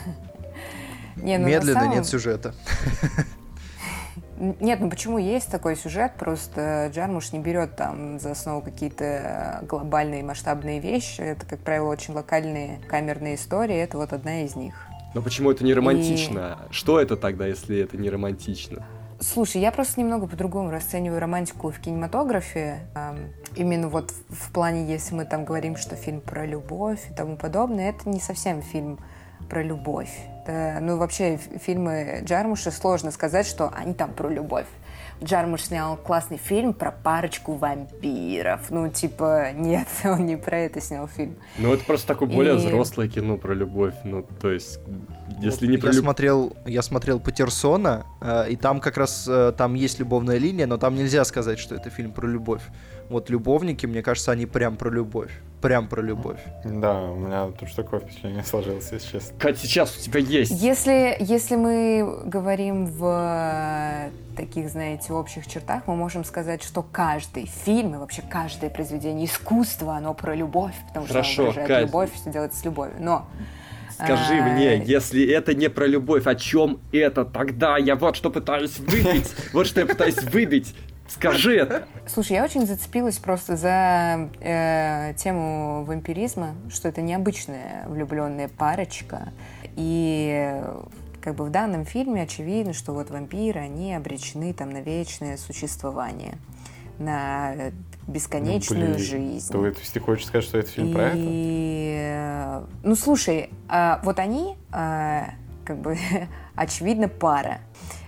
Не, 1.17 1.39
ну, 1.39 1.47
Медленно, 1.47 1.81
самом... 1.81 1.95
нет 1.97 2.07
сюжета. 2.07 2.55
Нет, 4.37 4.81
ну 4.81 4.91
почему 4.91 5.19
есть 5.19 5.49
такой 5.49 5.77
сюжет, 5.77 6.15
просто 6.19 6.91
Джармуш 6.93 7.33
не 7.33 7.39
берет 7.39 7.77
там 7.77 8.19
за 8.19 8.33
основу 8.33 8.63
какие-то 8.63 9.61
глобальные 9.69 10.25
масштабные 10.25 10.81
вещи. 10.81 11.21
Это, 11.21 11.47
как 11.47 11.61
правило, 11.61 11.89
очень 11.89 12.15
локальные 12.15 12.81
камерные 12.89 13.37
истории, 13.37 13.77
это 13.77 13.97
вот 13.97 14.13
одна 14.13 14.43
из 14.43 14.57
них. 14.57 14.75
Но 15.15 15.23
почему 15.23 15.53
это 15.53 15.63
не 15.63 15.73
романтично? 15.73 16.59
И... 16.69 16.73
Что 16.73 17.01
это 17.01 17.17
тогда, 17.17 17.47
если 17.47 17.79
это 17.79 17.97
не 17.97 18.11
романтично? 18.11 18.85
Слушай, 19.21 19.63
я 19.63 19.71
просто 19.71 20.01
немного 20.01 20.27
по-другому 20.27 20.71
расцениваю 20.71 21.21
романтику 21.21 21.71
в 21.71 21.79
кинематографе. 21.79 22.81
Именно 23.55 23.89
вот 23.89 24.13
в 24.29 24.51
плане, 24.53 24.91
если 24.91 25.15
мы 25.15 25.25
там 25.25 25.45
говорим, 25.45 25.77
что 25.77 25.95
фильм 25.95 26.21
про 26.21 26.45
любовь 26.45 27.01
и 27.09 27.15
тому 27.15 27.37
подобное, 27.37 27.91
это 27.91 28.09
не 28.09 28.21
совсем 28.21 28.61
фильм 28.61 28.99
про 29.49 29.63
любовь. 29.63 30.11
Да, 30.47 30.79
ну, 30.81 30.97
вообще, 30.99 31.39
фильмы 31.39 32.21
Джармуша 32.25 32.71
сложно 32.71 33.11
сказать, 33.11 33.47
что 33.47 33.73
они 33.75 33.95
там 33.95 34.13
про 34.13 34.29
любовь. 34.29 34.67
Джармуш 35.23 35.63
снял 35.63 35.97
классный 35.97 36.37
фильм 36.37 36.75
про 36.75 36.91
парочку 36.91 37.55
вампиров. 37.55 38.71
Ну, 38.71 38.89
типа, 38.89 39.53
нет, 39.55 39.87
он 40.05 40.27
не 40.27 40.37
про 40.37 40.59
это 40.59 40.81
снял 40.81 41.09
фильм. 41.09 41.37
Ну, 41.59 41.73
это 41.73 41.85
просто 41.85 42.07
такое 42.09 42.29
более 42.29 42.55
И- 42.55 42.57
взрослое 42.59 43.09
кино 43.09 43.39
про 43.39 43.55
любовь. 43.55 43.95
Ну, 44.05 44.27
то 44.41 44.51
есть, 44.51 44.81
если 45.41 45.67
не 45.67 45.79
про 45.79 45.89
я 45.89 45.93
любовь... 45.93 46.05
смотрел, 46.05 46.57
я 46.67 46.83
смотрел 46.83 47.21
Патерсона, 47.21 48.05
э, 48.21 48.51
и 48.51 48.57
там 48.57 48.81
как 48.81 48.97
раз 48.97 49.27
э, 49.29 49.53
там 49.57 49.75
есть 49.75 49.99
любовная 49.99 50.37
линия, 50.39 50.67
но 50.67 50.77
там 50.79 50.95
нельзя 50.95 51.25
сказать, 51.25 51.59
что 51.59 51.75
это 51.75 51.91
фильм 51.91 52.13
про 52.13 52.27
любовь. 52.27 52.63
Вот 53.09 53.31
любовники, 53.31 53.87
мне 53.87 54.03
кажется, 54.03 54.33
они 54.33 54.47
прям 54.47 54.77
про 54.77 54.91
любовь, 54.91 55.31
прям 55.65 55.89
про 55.89 56.03
любовь. 56.03 56.41
Да, 56.63 57.01
у 57.05 57.17
меня 57.17 57.47
тоже 57.59 57.75
такое 57.75 58.01
впечатление 58.01 58.45
сложилось, 58.45 58.93
если 58.93 59.13
честно. 59.13 59.39
Кать, 59.39 59.59
сейчас 59.59 59.97
у 59.97 60.01
тебя 60.01 60.21
есть. 60.21 60.53
Если, 60.63 61.17
если 61.21 61.57
мы 61.57 62.21
говорим 62.27 62.85
в 62.85 63.03
э, 63.03 64.11
таких, 64.37 64.69
знаете, 64.69 65.15
общих 65.15 65.47
чертах, 65.47 65.85
мы 65.87 65.97
можем 65.97 66.25
сказать, 66.25 66.63
что 66.63 66.83
каждый 66.83 67.47
фильм 67.47 67.95
и 67.95 67.97
вообще 67.97 68.21
каждое 68.29 68.69
произведение 68.69 69.25
искусства, 69.25 69.97
оно 69.97 70.13
про 70.13 70.35
любовь, 70.35 70.75
потому 70.89 71.07
что 71.07 71.15
Хорошо, 71.15 71.43
оно 71.45 71.51
выражает 71.53 71.69
Кать. 71.69 71.87
любовь, 71.87 72.11
все 72.13 72.31
делается 72.31 72.61
с 72.61 72.65
любовью. 72.67 72.97
Но 73.01 73.27
Скажи 73.95 74.35
А, 74.35 74.49
мне, 74.49 74.83
если 74.85 75.25
это 75.25 75.55
не 75.55 75.71
про 75.71 75.87
любовь, 75.87 76.27
о 76.27 76.35
чем 76.35 76.79
это? 76.93 77.25
Тогда 77.25 77.79
я 77.79 77.97
вот 77.97 78.17
что 78.17 78.29
пытаюсь 78.29 78.79
выбить. 78.81 79.33
Вот 79.55 79.67
что 79.67 79.81
я 79.81 79.87
пытаюсь 79.87 80.23
выбить. 80.25 80.75
Скажи 81.09 81.57
это. 81.57 81.87
Слушай, 82.07 82.33
я 82.33 82.45
очень 82.45 82.67
зацепилась 82.67 83.19
просто 83.19 83.57
за 83.57 84.31
э, 84.41 85.15
тему 85.17 85.85
вампиризма, 85.85 86.55
что 86.71 86.89
это 86.89 87.03
необычная 87.03 87.85
влюбленная 87.89 88.49
парочка. 88.49 89.33
И 89.77 90.61
как 91.21 91.37
бы 91.37 91.45
в 91.45 91.51
данном 91.51 91.85
фильме 91.85 92.23
очевидно, 92.23 92.73
что 92.73 92.93
вот 92.93 93.11
вампиры, 93.11 93.61
они 93.61 93.95
обречены 93.95 94.53
там 94.53 94.71
на 94.71 94.81
вечное 94.81 95.37
существование, 95.37 96.37
на 96.99 97.55
бесконечную 98.07 98.89
Ну, 98.89 98.95
блин. 98.95 99.05
жизнь. 99.05 99.53
То, 99.53 99.67
есть 99.67 99.93
ты 99.93 100.01
хочешь 100.01 100.27
сказать, 100.27 100.45
что 100.45 100.59
это 100.59 100.69
фильм 100.69 100.93
про 100.93 101.09
это? 101.09 101.17
И, 101.19 101.97
э, 101.99 102.65
ну, 102.83 102.95
слушай, 102.95 103.51
а, 103.69 104.01
вот 104.05 104.19
они, 104.19 104.57
а, 104.71 105.31
как 105.65 105.79
бы, 105.79 105.97
очевидно, 106.55 107.09
пара. 107.09 107.61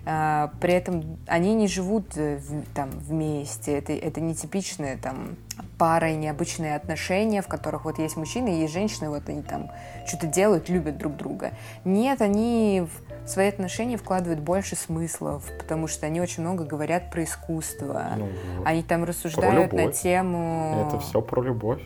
А, 0.09 0.53
При 0.61 0.73
этом 0.73 1.19
они 1.27 1.55
не 1.55 1.67
живут 1.67 2.17
э, 2.17 2.37
в- 2.37 2.75
там 2.75 2.91
вместе. 2.91 3.77
Это, 3.77 3.93
это 3.93 4.21
не 4.21 4.37
типичная 4.37 4.97
там 4.97 5.37
пара 5.79 6.13
и 6.13 6.17
необычные 6.17 6.77
отношения, 6.77 7.43
в 7.43 7.49
которых 7.49 7.85
вот 7.85 7.99
есть 7.99 8.17
мужчина 8.17 8.49
и 8.49 8.61
есть 8.61 8.73
женщина, 8.73 9.07
и 9.07 9.09
вот 9.09 9.29
они 9.29 9.43
там 9.43 9.71
что-то 10.07 10.29
делают, 10.29 10.69
любят 10.69 10.97
друг 10.97 11.17
друга. 11.17 11.51
Нет, 11.85 12.23
они 12.23 12.87
в 12.87 13.29
свои 13.29 13.49
отношения 13.49 13.97
вкладывают 13.97 14.39
больше 14.39 14.77
смыслов, 14.77 15.51
потому 15.59 15.89
что 15.89 16.07
они 16.07 16.21
очень 16.21 16.43
много 16.43 16.65
говорят 16.65 17.11
про 17.11 17.25
искусство. 17.25 18.13
Ну. 18.17 18.29
Они 18.65 18.85
там 18.85 19.03
рассуждают 19.03 19.73
на 19.73 19.91
тему... 19.91 20.87
Это 20.89 21.01
все 21.01 21.21
про 21.21 21.43
любовь. 21.43 21.83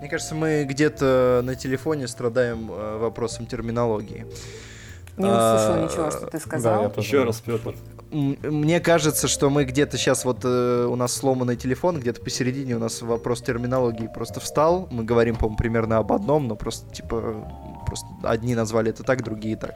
Мне 0.00 0.08
кажется, 0.08 0.36
мы 0.36 0.64
где-то 0.64 1.40
на 1.42 1.56
телефоне 1.56 2.06
страдаем 2.06 2.70
э, 2.70 2.98
вопросом 2.98 3.46
терминологии. 3.46 4.26
Не 5.16 5.26
услышала 5.26 5.74
А, 5.74 5.84
ничего, 5.84 6.10
что 6.10 6.26
ты 6.26 6.38
Да, 6.38 6.40
сказал. 6.40 6.82
я 6.82 6.88
тоже. 6.88 7.06
Еще 7.06 7.24
раз, 7.24 7.40
Петр. 7.40 7.74
Мне 8.10 8.78
кажется, 8.80 9.26
что 9.26 9.50
мы 9.50 9.64
где-то 9.64 9.96
сейчас 9.96 10.24
вот 10.24 10.44
э, 10.44 10.86
у 10.88 10.94
нас 10.94 11.12
сломанный 11.12 11.56
телефон, 11.56 11.98
где-то 11.98 12.20
посередине 12.20 12.76
у 12.76 12.78
нас 12.78 13.02
вопрос 13.02 13.40
терминологии 13.42 14.06
просто 14.12 14.38
встал. 14.40 14.86
Мы 14.90 15.02
говорим, 15.02 15.34
по-моему, 15.36 15.56
примерно 15.56 15.98
об 15.98 16.12
одном, 16.12 16.46
но 16.46 16.54
просто 16.54 16.92
типа 16.94 17.44
просто 17.86 18.06
одни 18.22 18.54
назвали 18.54 18.90
это 18.90 19.02
так, 19.02 19.22
другие 19.24 19.56
так. 19.56 19.74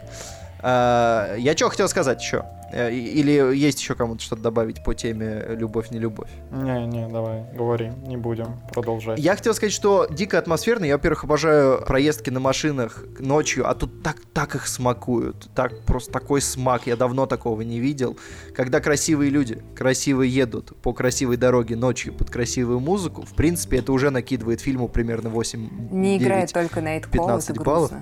А, 0.61 1.35
я 1.37 1.57
что 1.57 1.69
хотел 1.69 1.89
сказать 1.89 2.23
еще? 2.23 2.45
Э, 2.73 2.93
Или 2.93 3.57
есть 3.57 3.81
еще 3.81 3.95
кому-то 3.95 4.23
что-то 4.23 4.43
добавить 4.43 4.83
по 4.85 4.95
теме 4.95 5.45
любовь 5.51 5.91
не 5.91 5.99
любовь? 5.99 6.29
Не-не, 6.51 7.09
давай, 7.09 7.45
говори, 7.55 7.93
не 8.07 8.17
будем 8.17 8.61
продолжать. 8.73 9.19
Я 9.19 9.37
хотел 9.37 9.55
сказать, 9.55 9.73
что 9.73 10.07
дико 10.11 10.39
атмосферно. 10.39 10.85
Я, 10.85 10.97
во-первых, 10.97 11.25
обожаю 11.25 11.85
проездки 11.85 12.31
на 12.31 12.41
машинах 12.41 13.05
ночью, 13.19 13.69
а 13.69 13.75
тут 13.75 14.03
так, 14.03 14.17
так 14.33 14.55
их 14.55 14.67
смакуют. 14.67 15.49
Так, 15.55 15.81
просто 15.85 16.13
такой 16.13 16.41
смак. 16.41 16.87
Я 16.87 16.97
давно 16.97 17.27
такого 17.27 17.63
не 17.63 17.81
видел. 17.81 18.19
Когда 18.55 18.81
красивые 18.81 19.31
люди 19.31 19.63
красиво 19.75 20.23
едут 20.23 20.77
по 20.83 20.93
красивой 20.93 21.37
дороге 21.37 21.77
ночью 21.77 22.13
под 22.13 22.31
красивую 22.31 22.81
музыку, 22.81 23.23
в 23.23 23.35
принципе, 23.35 23.79
это 23.79 23.93
уже 23.93 24.11
накидывает 24.11 24.61
фильму 24.61 24.89
примерно 24.89 25.31
8 25.31 25.91
Не 25.91 26.19
9. 26.19 26.23
играет 26.23 26.53
только 26.53 26.81
Кол, 26.81 27.27
15 27.27 27.51
это 27.51 27.63
баллов. 27.63 27.93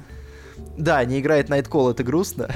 Да, 0.77 1.05
не 1.05 1.21
играет 1.21 1.49
Найткол, 1.49 1.91
это 1.91 2.05
грустно. 2.05 2.49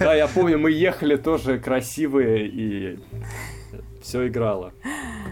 Да, 0.00 0.14
я 0.14 0.26
помню, 0.26 0.58
мы 0.58 0.72
ехали 0.72 1.16
тоже 1.16 1.58
красивые 1.58 2.48
и 2.48 2.98
все 4.00 4.26
играло. 4.28 4.72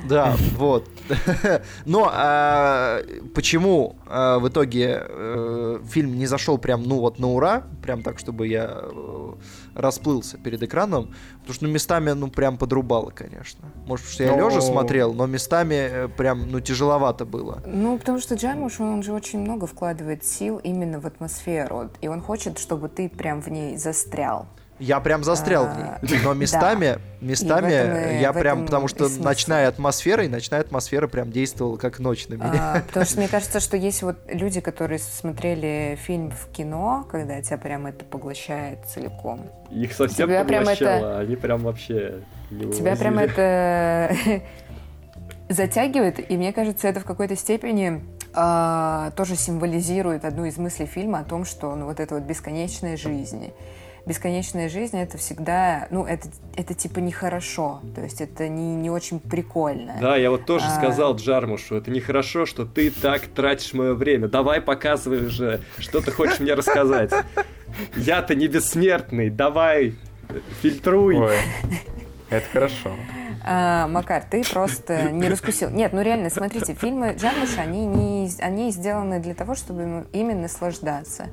Да, 0.08 0.34
вот. 0.56 0.88
Но 1.86 2.10
а, 2.12 3.00
почему 3.34 3.96
а, 4.06 4.38
в 4.38 4.48
итоге 4.48 5.02
э, 5.08 5.80
фильм 5.90 6.16
не 6.18 6.26
зашел 6.26 6.58
прям, 6.58 6.82
ну 6.82 7.00
вот, 7.00 7.18
на 7.18 7.28
ура, 7.28 7.64
прям 7.82 8.02
так, 8.02 8.18
чтобы 8.18 8.46
я 8.46 8.68
э, 8.82 9.32
расплылся 9.74 10.38
перед 10.38 10.62
экраном? 10.62 11.14
Потому 11.40 11.54
что, 11.54 11.64
ну, 11.64 11.72
местами, 11.72 12.10
ну, 12.12 12.28
прям 12.28 12.58
подрубало, 12.58 13.10
конечно. 13.10 13.68
Может, 13.86 14.06
потому 14.06 14.14
что 14.14 14.24
я 14.24 14.36
Ну. 14.36 14.48
лежа 14.48 14.60
смотрел, 14.60 15.14
но 15.14 15.26
местами 15.26 15.74
э, 15.74 16.08
прям, 16.08 16.50
ну, 16.50 16.60
тяжеловато 16.60 17.24
было. 17.24 17.62
Ну, 17.66 17.98
потому 17.98 18.20
что 18.20 18.34
Джармуш, 18.34 18.80
он 18.80 19.02
же 19.02 19.12
очень 19.12 19.40
много 19.40 19.66
вкладывает 19.66 20.24
сил 20.24 20.60
именно 20.62 21.00
в 21.00 21.06
атмосферу. 21.06 21.90
И 22.00 22.08
он 22.08 22.20
хочет, 22.20 22.58
чтобы 22.58 22.88
ты 22.88 23.08
прям 23.08 23.42
в 23.42 23.48
ней 23.48 23.76
застрял. 23.76 24.46
Я 24.78 25.00
прям 25.00 25.24
застрял 25.24 25.66
в 25.66 25.70
А, 25.70 25.98
ней. 26.02 26.18
Но 26.22 26.34
местами, 26.34 26.98
местами 27.20 27.72
этом 27.72 28.10
и- 28.16 28.20
я 28.20 28.32
прям, 28.32 28.64
потому 28.64 28.88
что 28.88 29.08
ночная 29.08 29.68
атмосфера, 29.68 30.24
и 30.24 30.28
ночная 30.28 30.60
атмосфера 30.60 31.08
прям 31.08 31.30
действовала 31.30 31.76
как 31.76 31.98
ночь 31.98 32.28
на 32.28 32.34
меня. 32.34 32.74
А, 32.76 32.80
потому 32.86 33.04
что 33.06 33.18
мне 33.18 33.28
кажется, 33.28 33.60
что 33.60 33.76
есть 33.76 34.02
вот 34.02 34.16
люди, 34.28 34.60
которые 34.60 34.98
смотрели 34.98 35.98
фильм 36.00 36.30
в 36.30 36.48
кино, 36.52 37.06
когда 37.10 37.40
тебя 37.42 37.58
прям 37.58 37.86
это 37.86 38.04
поглощает 38.04 38.84
целиком. 38.86 39.50
Их 39.70 39.92
совсем 39.92 40.28
Тебя 40.28 40.44
прям 40.44 40.64
поглощало, 40.64 41.18
они 41.18 41.36
прям 41.36 41.62
вообще 41.62 42.22
не 42.50 42.72
Тебя 42.72 42.96
прям 42.96 43.18
это 43.18 44.16
затягивает, 45.48 46.30
и 46.30 46.36
мне 46.36 46.52
кажется, 46.52 46.88
это 46.88 47.00
в 47.00 47.04
какой-то 47.04 47.36
степени 47.36 48.04
а, 48.34 49.10
тоже 49.16 49.34
символизирует 49.34 50.24
одну 50.24 50.44
из 50.44 50.56
мыслей 50.58 50.86
фильма 50.86 51.20
о 51.20 51.24
том, 51.24 51.44
что 51.44 51.74
ну, 51.74 51.86
вот 51.86 51.98
это 52.00 52.14
вот 52.14 52.24
бесконечная 52.24 52.96
жизнь. 52.96 53.52
Бесконечная 54.08 54.70
жизнь 54.70 54.96
это 54.96 55.18
всегда, 55.18 55.86
ну, 55.90 56.06
это, 56.06 56.28
это 56.56 56.72
типа 56.72 56.98
нехорошо, 56.98 57.82
то 57.94 58.00
есть 58.00 58.22
это 58.22 58.48
не, 58.48 58.74
не 58.74 58.88
очень 58.88 59.20
прикольно. 59.20 59.98
Да, 60.00 60.16
я 60.16 60.30
вот 60.30 60.46
тоже 60.46 60.64
А. 60.66 60.78
сказал 60.78 61.14
Джармушу, 61.16 61.74
это 61.74 61.90
нехорошо, 61.90 62.46
что 62.46 62.64
ты 62.64 62.90
так 62.90 63.26
тратишь 63.26 63.74
мое 63.74 63.92
время. 63.92 64.28
Давай 64.28 64.62
показывай 64.62 65.26
уже, 65.26 65.60
что 65.76 66.00
ты 66.00 66.10
хочешь 66.10 66.40
мне 66.40 66.54
рассказать. 66.54 67.10
Я-то 67.96 68.34
не 68.34 68.48
бессмертный, 68.48 69.28
давай, 69.28 69.94
фильтруй. 70.62 71.16
Ой, 71.16 71.36
это 72.30 72.46
хорошо. 72.50 72.92
А, 73.44 73.88
Макар, 73.88 74.24
ты 74.28 74.42
просто 74.42 75.10
не 75.10 75.28
раскусил. 75.28 75.70
Нет, 75.70 75.92
ну 75.92 76.02
реально, 76.02 76.30
смотрите, 76.30 76.74
фильмы 76.74 77.14
Джармуша, 77.18 77.60
они, 77.60 77.84
не, 77.84 78.30
они 78.40 78.70
сделаны 78.70 79.20
для 79.20 79.34
того, 79.34 79.54
чтобы 79.54 80.06
ими 80.12 80.32
наслаждаться. 80.32 81.26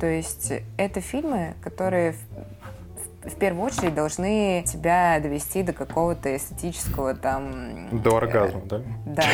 То 0.00 0.06
есть 0.06 0.52
это 0.76 1.00
фильмы, 1.00 1.54
которые 1.62 2.14
в, 3.24 3.34
первую 3.36 3.64
очередь 3.66 3.94
должны 3.94 4.64
тебя 4.66 5.20
довести 5.20 5.62
до 5.62 5.72
какого-то 5.72 6.34
эстетического 6.34 7.14
там... 7.14 7.88
До 8.02 8.10
э, 8.10 8.16
оргазма, 8.16 8.62
да? 8.62 8.82
Да. 9.06 9.24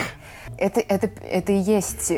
Это, 0.59 0.81
это, 0.81 1.11
это 1.23 1.53
и 1.53 1.59
есть 1.59 2.13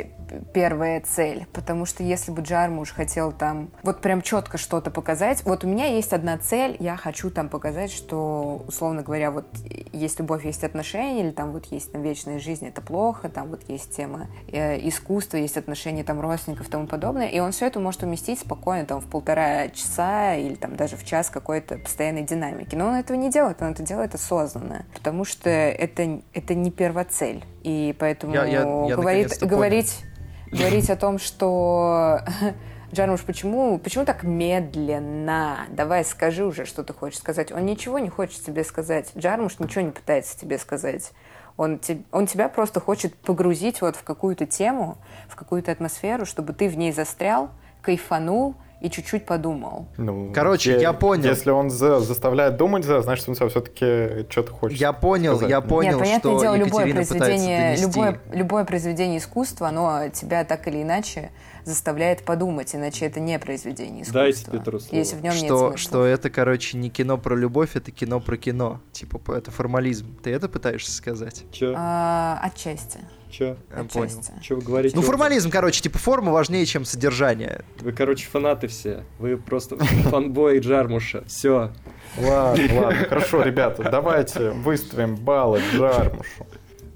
первая 0.52 1.00
цель, 1.00 1.46
потому 1.52 1.86
что 1.86 2.02
если 2.02 2.30
бы 2.32 2.42
Джармуш 2.42 2.92
хотел 2.92 3.32
там 3.32 3.70
вот 3.82 4.00
прям 4.00 4.22
четко 4.22 4.58
что-то 4.58 4.90
показать, 4.90 5.42
вот 5.44 5.64
у 5.64 5.68
меня 5.68 5.86
есть 5.86 6.12
одна 6.12 6.38
цель, 6.38 6.76
я 6.80 6.96
хочу 6.96 7.30
там 7.30 7.48
показать, 7.48 7.92
что, 7.92 8.64
условно 8.68 9.02
говоря, 9.02 9.30
вот 9.30 9.46
есть 9.92 10.18
любовь, 10.18 10.44
есть 10.44 10.64
отношения, 10.64 11.20
или 11.20 11.30
там 11.30 11.52
вот 11.52 11.66
есть 11.66 11.92
там 11.92 12.02
вечная 12.02 12.38
жизнь, 12.38 12.66
это 12.66 12.80
плохо, 12.80 13.28
там 13.28 13.48
вот 13.48 13.62
есть 13.68 13.94
тема 13.96 14.28
э, 14.52 14.78
искусства, 14.88 15.36
есть 15.36 15.56
отношения 15.56 16.04
там 16.04 16.20
родственников 16.20 16.68
и 16.68 16.70
тому 16.70 16.86
подобное, 16.86 17.28
и 17.28 17.38
он 17.40 17.52
все 17.52 17.66
это 17.66 17.80
может 17.80 18.02
уместить 18.02 18.38
спокойно 18.40 18.86
там 18.86 19.00
в 19.00 19.06
полтора 19.06 19.68
часа 19.68 20.34
или 20.36 20.54
там 20.54 20.76
даже 20.76 20.96
в 20.96 21.04
час 21.04 21.30
какой-то 21.30 21.78
постоянной 21.78 22.22
динамики. 22.22 22.74
Но 22.74 22.86
он 22.88 22.94
этого 22.94 23.16
не 23.16 23.30
делает, 23.30 23.60
он 23.62 23.68
это 23.72 23.82
делает 23.82 24.14
осознанно, 24.14 24.84
потому 24.94 25.24
что 25.24 25.50
это, 25.50 26.20
это 26.32 26.54
не 26.54 26.70
первоцель, 26.70 27.44
и 27.62 27.94
поэтому 27.98 28.34
Я- 28.34 28.44
я- 28.44 28.60
я 28.86 28.96
говорит, 28.96 29.38
говорить, 29.42 30.04
говорить 30.50 30.90
о 30.90 30.96
том, 30.96 31.18
что 31.18 32.20
Джармуш, 32.92 33.22
почему, 33.22 33.78
почему 33.78 34.04
так 34.04 34.24
медленно? 34.24 35.66
Давай 35.70 36.04
скажи 36.04 36.44
уже, 36.44 36.64
что 36.64 36.82
ты 36.82 36.92
хочешь 36.92 37.18
сказать. 37.18 37.52
Он 37.52 37.64
ничего 37.64 37.98
не 37.98 38.08
хочет 38.08 38.42
тебе 38.44 38.64
сказать. 38.64 39.12
Джармуш 39.16 39.58
ничего 39.58 39.82
не 39.82 39.92
пытается 39.92 40.38
тебе 40.38 40.58
сказать. 40.58 41.12
Он, 41.56 41.78
те- 41.78 42.02
он 42.10 42.26
тебя 42.26 42.48
просто 42.48 42.80
хочет 42.80 43.14
погрузить 43.14 43.80
вот 43.80 43.96
в 43.96 44.02
какую-то 44.02 44.46
тему, 44.46 44.98
в 45.28 45.36
какую-то 45.36 45.70
атмосферу, 45.70 46.24
чтобы 46.26 46.52
ты 46.52 46.68
в 46.68 46.76
ней 46.76 46.92
застрял, 46.92 47.50
кайфанул 47.82 48.54
и 48.80 48.88
чуть-чуть 48.88 49.26
подумал. 49.26 49.88
Ну, 49.98 50.32
Короче, 50.34 50.72
е- 50.72 50.80
я 50.80 50.92
понял. 50.92 51.24
Если 51.24 51.50
он 51.50 51.68
за- 51.70 52.00
заставляет 52.00 52.56
думать, 52.56 52.84
за- 52.84 53.02
значит, 53.02 53.28
он 53.28 53.34
все-таки 53.34 54.26
что-то 54.30 54.52
хочет. 54.52 54.78
Я 54.78 54.92
понял, 54.92 55.32
сказать, 55.36 55.50
я 55.50 55.60
понял, 55.60 55.90
Нет, 55.92 55.98
понятное 55.98 56.32
что 56.32 56.40
дело, 56.40 56.54
любое 56.56 56.92
произведение, 56.92 57.76
любое, 57.76 58.20
любое 58.32 58.64
произведение 58.64 59.18
искусства, 59.18 59.68
оно 59.68 60.08
тебя 60.08 60.44
так 60.44 60.66
или 60.66 60.82
иначе 60.82 61.30
заставляет 61.64 62.24
подумать, 62.24 62.74
иначе 62.74 63.04
это 63.04 63.20
не 63.20 63.38
произведение 63.38 64.02
искусства. 64.02 64.22
Дайте 64.22 64.50
Петру 64.50 64.80
слово. 64.80 64.96
Если 64.96 65.16
в 65.16 65.22
нем 65.22 65.34
нет 65.34 65.44
что, 65.44 65.58
смысла. 65.58 65.76
что 65.76 66.04
это, 66.06 66.30
короче, 66.30 66.78
не 66.78 66.88
кино 66.88 67.18
про 67.18 67.36
любовь, 67.36 67.76
это 67.76 67.90
кино 67.90 68.18
про 68.20 68.38
кино. 68.38 68.80
Типа, 68.92 69.20
это 69.34 69.50
формализм. 69.50 70.16
Ты 70.22 70.30
это 70.30 70.48
пытаешься 70.48 70.90
сказать? 70.92 71.44
Чё? 71.52 71.74
А, 71.76 72.40
отчасти. 72.42 72.98
Чё? 73.30 73.56
Я 73.76 73.84
понял. 73.84 74.10
Чё 74.42 74.56
вы 74.56 74.62
говорите? 74.62 74.96
Ну, 74.96 75.02
формализм, 75.02 75.50
короче, 75.50 75.80
типа, 75.82 75.98
форма 75.98 76.32
важнее, 76.32 76.66
чем 76.66 76.84
содержание. 76.84 77.64
Вы, 77.80 77.92
короче, 77.92 78.26
фанаты 78.28 78.66
все. 78.68 79.04
Вы 79.18 79.36
просто 79.36 79.76
фанбои 80.10 80.58
Джармуша. 80.58 81.24
Все. 81.26 81.70
Ладно, 82.18 82.64
ладно, 82.80 83.04
хорошо, 83.08 83.42
ребята, 83.42 83.88
давайте 83.90 84.50
выставим 84.50 85.14
баллы 85.16 85.60
Джармушу. 85.72 86.46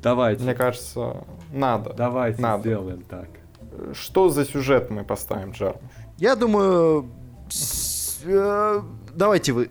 Давайте. 0.03 0.43
Мне 0.43 0.55
кажется, 0.55 1.25
надо. 1.53 1.95
Давайте 1.95 2.43
Надо. 2.43 2.61
сделаем 2.61 3.03
так. 3.03 3.29
Что 3.95 4.29
за 4.29 4.45
сюжет 4.45 4.91
мы 4.91 5.05
поставим 5.05 5.53
Джармушу? 5.53 5.81
Я 6.19 6.37
думаю... 6.37 7.09
э, 8.25 8.81
Давайте 9.15 9.53
вы. 9.53 9.71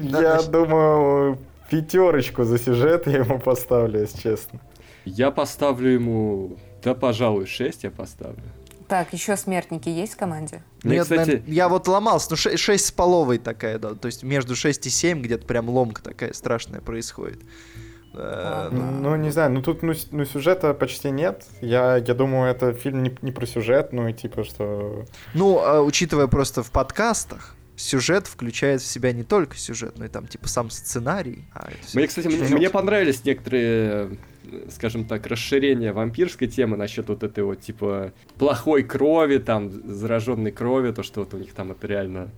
Я 0.00 0.42
думаю, 0.42 1.38
пятерочку 1.70 2.44
за 2.44 2.58
сюжет 2.58 3.06
я 3.06 3.18
ему 3.18 3.38
поставлю, 3.38 4.00
если 4.00 4.18
честно. 4.20 4.60
Я 5.04 5.30
поставлю 5.30 5.90
ему... 5.90 6.56
Да, 6.82 6.94
пожалуй, 6.94 7.46
6 7.46 7.84
я 7.84 7.90
поставлю. 7.90 8.42
Так, 8.88 9.12
еще 9.12 9.36
смертники 9.36 9.88
есть 9.88 10.14
в 10.14 10.16
команде? 10.16 10.62
Мне, 10.82 10.96
Нет, 10.96 11.04
кстати, 11.04 11.18
наверно, 11.18 11.52
я 11.52 11.68
вот 11.68 11.88
ломался, 11.88 12.28
ну 12.30 12.36
6 12.36 12.84
с 12.84 12.92
половой 12.92 13.38
такая, 13.38 13.78
да, 13.78 13.94
то 13.94 14.06
есть 14.06 14.22
между 14.22 14.54
6 14.54 14.86
и 14.86 14.90
7 14.90 15.22
где-то 15.22 15.46
прям 15.46 15.70
ломка 15.70 16.02
такая 16.02 16.34
страшная 16.34 16.80
происходит. 16.80 17.40
Э, 18.14 18.68
ну, 18.70 18.82
Ну, 18.90 19.16
не 19.16 19.30
знаю, 19.30 19.52
ну 19.52 19.62
тут 19.62 19.82
ну, 19.82 19.94
ну, 20.10 20.24
сюжета 20.24 20.74
почти 20.74 21.10
нет. 21.10 21.46
Я, 21.60 21.96
я 21.96 22.14
думаю, 22.14 22.50
это 22.50 22.72
фильм 22.72 23.02
не, 23.02 23.16
не 23.22 23.32
про 23.32 23.46
сюжет, 23.46 23.92
ну 23.92 24.08
и 24.08 24.12
типа, 24.12 24.44
что... 24.44 25.06
Ну, 25.32 25.58
а 25.58 25.80
учитывая 25.80 26.26
просто 26.26 26.62
в 26.62 26.70
подкастах, 26.70 27.56
сюжет 27.76 28.26
включает 28.26 28.82
в 28.82 28.86
себя 28.86 29.12
не 29.12 29.24
только 29.24 29.56
сюжет, 29.56 29.98
но 29.98 30.04
и 30.04 30.08
там 30.08 30.26
типа 30.26 30.48
сам 30.48 30.70
сценарий. 30.70 31.48
А 31.52 31.70
Мне, 31.94 32.06
кстати, 32.06 32.28
мне, 32.28 32.48
мне 32.54 32.70
понравились 32.70 33.24
некоторые, 33.24 34.18
скажем 34.68 35.04
так, 35.04 35.26
расширения 35.26 35.92
вампирской 35.92 36.48
темы 36.48 36.76
насчет 36.76 37.08
вот 37.08 37.22
этой 37.22 37.44
вот, 37.44 37.60
типа, 37.60 38.12
плохой 38.38 38.82
крови, 38.82 39.38
там, 39.38 39.70
зараженной 39.70 40.52
крови, 40.52 40.92
то, 40.92 41.02
что 41.02 41.20
вот 41.20 41.34
у 41.34 41.38
них 41.38 41.52
там 41.52 41.72
это 41.72 41.86
реально 41.86 42.30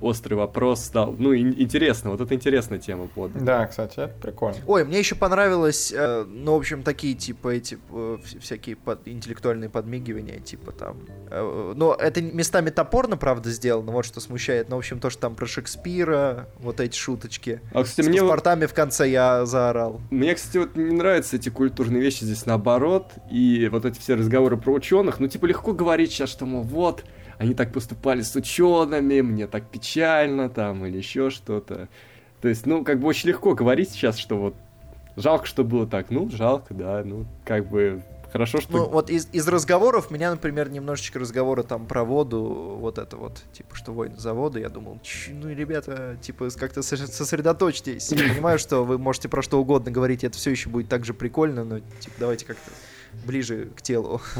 острый 0.00 0.34
вопрос 0.34 0.84
стал. 0.84 1.14
Ну, 1.18 1.32
ин- 1.34 1.54
интересно, 1.58 2.10
вот 2.10 2.20
это 2.20 2.34
интересная 2.34 2.78
тема 2.78 3.08
под. 3.08 3.32
Да, 3.44 3.66
кстати, 3.66 3.94
это 4.00 4.14
прикольно. 4.20 4.56
Ой, 4.66 4.84
мне 4.84 4.98
еще 5.00 5.14
понравилось, 5.16 5.92
э, 5.94 6.24
ну, 6.28 6.54
в 6.54 6.58
общем, 6.58 6.82
такие, 6.82 7.14
типа, 7.14 7.48
эти, 7.48 7.78
э, 7.90 8.18
вс- 8.24 8.38
всякие 8.40 8.76
под- 8.76 9.06
интеллектуальные 9.08 9.68
подмигивания, 9.70 10.38
типа, 10.38 10.72
там, 10.72 10.98
э, 11.30 11.72
но 11.76 11.94
это 11.94 12.22
местами 12.22 12.70
топорно, 12.70 13.16
правда, 13.16 13.50
сделано, 13.50 13.90
вот 13.92 14.04
что 14.04 14.20
смущает, 14.20 14.68
но, 14.68 14.76
в 14.76 14.78
общем, 14.80 15.00
то, 15.00 15.10
что 15.10 15.22
там 15.22 15.34
про 15.34 15.46
Шекспира, 15.46 16.48
вот 16.60 16.80
эти 16.80 16.96
шуточки. 16.96 17.60
А, 17.72 17.82
кстати, 17.82 18.06
С 18.06 18.08
мне, 18.08 18.20
паспортами 18.20 18.66
в 18.66 18.74
конце 18.74 19.08
я 19.08 19.44
заорал. 19.46 20.00
мне, 20.10 20.34
кстати, 20.34 20.58
вот 20.58 20.76
не 20.76 20.92
нравятся 20.92 21.36
эти 21.36 21.48
культурные 21.48 22.00
вещи 22.00 22.24
здесь 22.24 22.46
наоборот, 22.46 23.06
и 23.30 23.68
вот 23.72 23.84
эти 23.84 23.98
все 23.98 24.14
разговоры 24.14 24.56
про 24.56 24.72
ученых, 24.72 25.20
ну, 25.20 25.28
типа, 25.28 25.46
легко 25.46 25.72
говорить 25.72 26.10
сейчас, 26.12 26.30
что, 26.30 26.46
мол, 26.46 26.62
вот, 26.62 27.04
они 27.38 27.54
так 27.54 27.72
поступали 27.72 28.22
с 28.22 28.34
учеными, 28.36 29.20
мне 29.20 29.46
так 29.46 29.68
печально, 29.70 30.48
там, 30.48 30.84
или 30.84 30.96
еще 30.98 31.30
что-то. 31.30 31.88
То 32.40 32.48
есть, 32.48 32.66
ну, 32.66 32.84
как 32.84 33.00
бы 33.00 33.06
очень 33.08 33.28
легко 33.30 33.54
говорить 33.54 33.90
сейчас, 33.90 34.18
что 34.18 34.36
вот 34.36 34.54
жалко, 35.16 35.46
что 35.46 35.64
было 35.64 35.86
так. 35.86 36.10
Ну, 36.10 36.28
жалко, 36.30 36.74
да, 36.74 37.02
ну, 37.04 37.26
как 37.44 37.68
бы 37.68 38.02
хорошо, 38.32 38.60
что... 38.60 38.72
Ну, 38.72 38.88
вот 38.88 39.10
из, 39.10 39.28
из 39.32 39.46
разговоров 39.48 40.10
меня, 40.10 40.30
например, 40.30 40.68
немножечко 40.68 41.18
разговоры 41.18 41.62
там 41.62 41.86
про 41.86 42.04
воду, 42.04 42.76
вот 42.80 42.98
это 42.98 43.16
вот, 43.16 43.42
типа, 43.52 43.74
что 43.74 43.92
войны 43.92 44.16
за 44.16 44.34
воду, 44.34 44.58
я 44.58 44.68
думал, 44.68 44.98
«Чё, 45.02 45.32
ну, 45.32 45.48
ребята, 45.48 46.18
типа, 46.20 46.48
как-то 46.56 46.80
сос- 46.80 47.06
сосредоточьтесь. 47.06 48.10
Я 48.12 48.18
понимаю, 48.34 48.58
что 48.58 48.84
вы 48.84 48.98
можете 48.98 49.28
про 49.28 49.42
что 49.42 49.60
угодно 49.60 49.90
говорить, 49.90 50.24
это 50.24 50.36
все 50.36 50.50
еще 50.50 50.68
будет 50.68 50.88
так 50.88 51.04
же 51.04 51.14
прикольно, 51.14 51.64
но, 51.64 51.78
типа, 51.78 52.16
давайте 52.18 52.46
как-то 52.46 52.70
ближе 53.24 53.70
к 53.76 53.82
телу. 53.82 54.20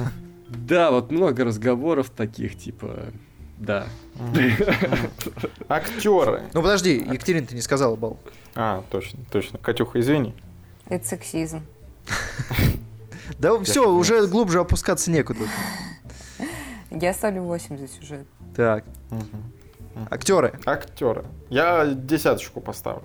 Да, 0.48 0.90
вот 0.90 1.10
много 1.10 1.44
разговоров 1.44 2.10
таких, 2.10 2.58
типа, 2.58 3.12
да. 3.58 3.86
Актеры. 5.68 6.44
Ну, 6.54 6.62
подожди, 6.62 6.96
Екатерина, 6.96 7.46
ты 7.46 7.54
не 7.54 7.60
сказала, 7.60 7.96
Бал. 7.96 8.18
А, 8.54 8.82
точно, 8.90 9.20
точно. 9.30 9.58
Катюха, 9.58 10.00
извини. 10.00 10.34
Это 10.88 11.06
сексизм. 11.06 11.62
Да 13.38 13.60
все, 13.62 13.88
уже 13.92 14.26
глубже 14.26 14.58
опускаться 14.58 15.10
некуда. 15.10 15.44
Я 16.90 17.12
ставлю 17.12 17.42
8 17.42 17.76
за 17.76 17.86
сюжет. 17.86 18.26
Так, 18.56 18.84
актеры. 20.10 20.58
Актеры. 20.64 21.26
Я 21.50 21.84
десяточку 21.86 22.62
поставлю. 22.62 23.04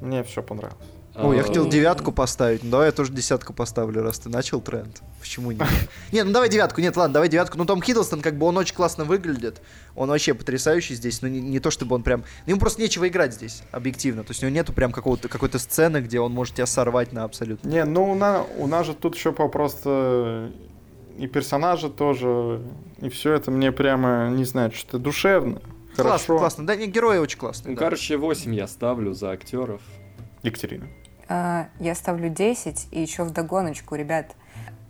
Мне 0.00 0.24
все 0.24 0.42
понравилось. 0.42 0.82
Ой, 1.22 1.36
я 1.36 1.42
А, 1.42 1.46
хотел 1.46 1.68
девятку 1.68 2.12
поставить. 2.12 2.62
Ну, 2.62 2.70
давай 2.70 2.86
я 2.86 2.92
тоже 2.92 3.12
десятку 3.12 3.52
поставлю, 3.52 4.02
раз 4.02 4.18
ты 4.18 4.28
начал 4.28 4.60
тренд. 4.60 5.02
Почему 5.20 5.52
нет? 5.52 5.62
Не, 6.12 6.24
ну 6.24 6.32
давай 6.32 6.48
девятку. 6.48 6.80
Нет, 6.80 6.96
ладно, 6.96 7.14
давай 7.14 7.28
девятку. 7.28 7.58
Ну, 7.58 7.64
Том 7.64 7.82
Хиддлстон, 7.82 8.20
как 8.20 8.36
бы 8.36 8.46
он 8.46 8.56
очень 8.56 8.74
классно 8.74 9.04
выглядит. 9.04 9.60
Он 9.94 10.08
вообще 10.08 10.34
потрясающий 10.34 10.94
здесь. 10.94 11.22
Но 11.22 11.28
не, 11.28 11.40
не 11.40 11.60
то, 11.60 11.70
чтобы 11.70 11.94
он 11.96 12.02
прям... 12.02 12.20
ну, 12.46 12.50
Ему 12.50 12.60
просто 12.60 12.80
нечего 12.80 13.06
играть 13.08 13.34
здесь, 13.34 13.62
объективно. 13.70 14.24
То 14.24 14.30
есть 14.30 14.42
у 14.42 14.46
него 14.46 14.54
нету 14.54 14.72
прям 14.72 14.92
какого-то, 14.92 15.28
какой-то 15.28 15.58
сцены, 15.58 15.98
где 15.98 16.20
он 16.20 16.32
может 16.32 16.54
тебя 16.54 16.66
сорвать 16.66 17.12
на 17.12 17.24
абсолютно. 17.24 17.68
Не, 17.68 17.84
ну 17.84 18.10
у, 18.10 18.14
на, 18.14 18.44
у 18.58 18.66
нас 18.66 18.86
же 18.86 18.94
тут 18.94 19.14
еще 19.14 19.32
просто 19.32 20.50
и 21.18 21.26
персонажи 21.26 21.90
тоже, 21.90 22.62
и 23.02 23.10
все 23.10 23.34
это 23.34 23.50
мне 23.50 23.72
прямо, 23.72 24.30
не 24.30 24.44
знаю, 24.44 24.72
что-то 24.72 24.98
душевно. 24.98 25.60
Классно, 25.96 26.04
Хорошо. 26.04 26.38
классно. 26.38 26.66
Да, 26.66 26.76
не, 26.76 26.86
герои 26.86 27.18
очень 27.18 27.38
классные. 27.38 27.72
Ну, 27.72 27.76
да. 27.78 27.84
короче, 27.84 28.16
8 28.16 28.54
я 28.54 28.66
ставлю 28.66 29.12
за 29.12 29.30
актеров. 29.32 29.82
Екатерина. 30.42 30.86
А, 31.32 31.68
Я 31.78 31.94
ставлю 31.94 32.28
10, 32.28 32.88
и 32.90 33.00
еще 33.00 33.22
в 33.22 33.30
догоночку, 33.30 33.94
ребят, 33.94 34.34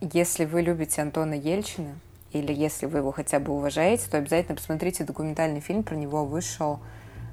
если 0.00 0.46
вы 0.46 0.62
любите 0.62 1.02
Антона 1.02 1.34
Ельчина, 1.34 1.94
или 2.32 2.50
если 2.54 2.86
вы 2.86 2.98
его 2.98 3.12
хотя 3.12 3.38
бы 3.40 3.52
уважаете, 3.52 4.08
то 4.10 4.16
обязательно 4.16 4.56
посмотрите 4.56 5.04
документальный 5.04 5.60
фильм, 5.60 5.82
про 5.82 5.96
него 5.96 6.24
вышел 6.24 6.80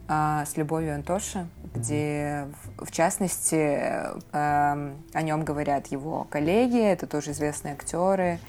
а, 0.10 0.46
с 0.46 0.58
Любовью 0.58 0.94
Антоши, 0.94 1.48
где, 1.74 2.48
в, 2.78 2.86
в 2.86 2.92
частности, 2.92 3.56
э, 3.56 4.20
эм, 4.34 4.98
о 5.14 5.22
нем 5.22 5.46
говорят 5.46 5.88
его 5.88 6.26
коллеги, 6.26 6.82
это 6.82 7.08
тоже 7.08 7.32
известные 7.32 7.76
актеры. 7.76 8.40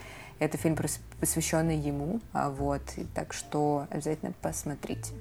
Это 0.40 0.56
фильм, 0.56 0.76
посвященный 1.20 1.76
ему, 1.76 2.20
а, 2.32 2.51
вот, 2.51 2.82
и 2.97 3.05
так 3.05 3.32
что 3.32 3.86
обязательно 3.90 4.32
посмотрите. 4.43 5.12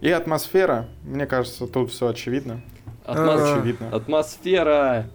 И 0.00 0.10
атмосфера, 0.10 0.88
мне 1.02 1.26
кажется, 1.26 1.66
тут 1.66 1.90
все 1.90 2.08
очевидно. 2.08 2.60
Атмос- 3.14 3.58
Очевидно. 3.58 3.88
Атмосфера 3.96 5.06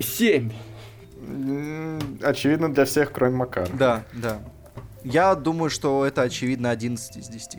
7. 0.00 0.50
М, 1.20 1.98
Очевидно 2.22 2.72
для 2.72 2.84
всех, 2.84 3.12
кроме 3.12 3.36
Макара. 3.36 3.68
Да, 3.72 4.02
да. 4.12 4.38
Я 5.04 5.34
думаю, 5.34 5.70
что 5.70 6.04
это 6.06 6.22
очевидно 6.22 6.70
11 6.70 7.16
из 7.16 7.28
10. 7.28 7.58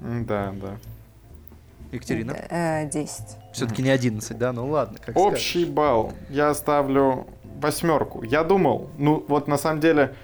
М, 0.00 0.24
Да, 0.26 0.52
да. 0.60 0.76
Екатерина? 1.92 2.32
Э, 2.50 2.88
10. 2.88 3.36
Все-таки 3.52 3.82
не 3.82 3.90
11, 3.90 4.38
да? 4.38 4.52
Ну 4.52 4.68
ладно, 4.68 4.98
как 5.04 5.16
Общий 5.16 5.64
балл 5.64 6.12
я 6.28 6.54
ставлю 6.54 7.26
восьмерку. 7.60 8.22
Я 8.22 8.44
думал, 8.44 8.90
ну 8.96 9.24
вот 9.26 9.48
на 9.48 9.58
самом 9.58 9.80
деле 9.80 10.14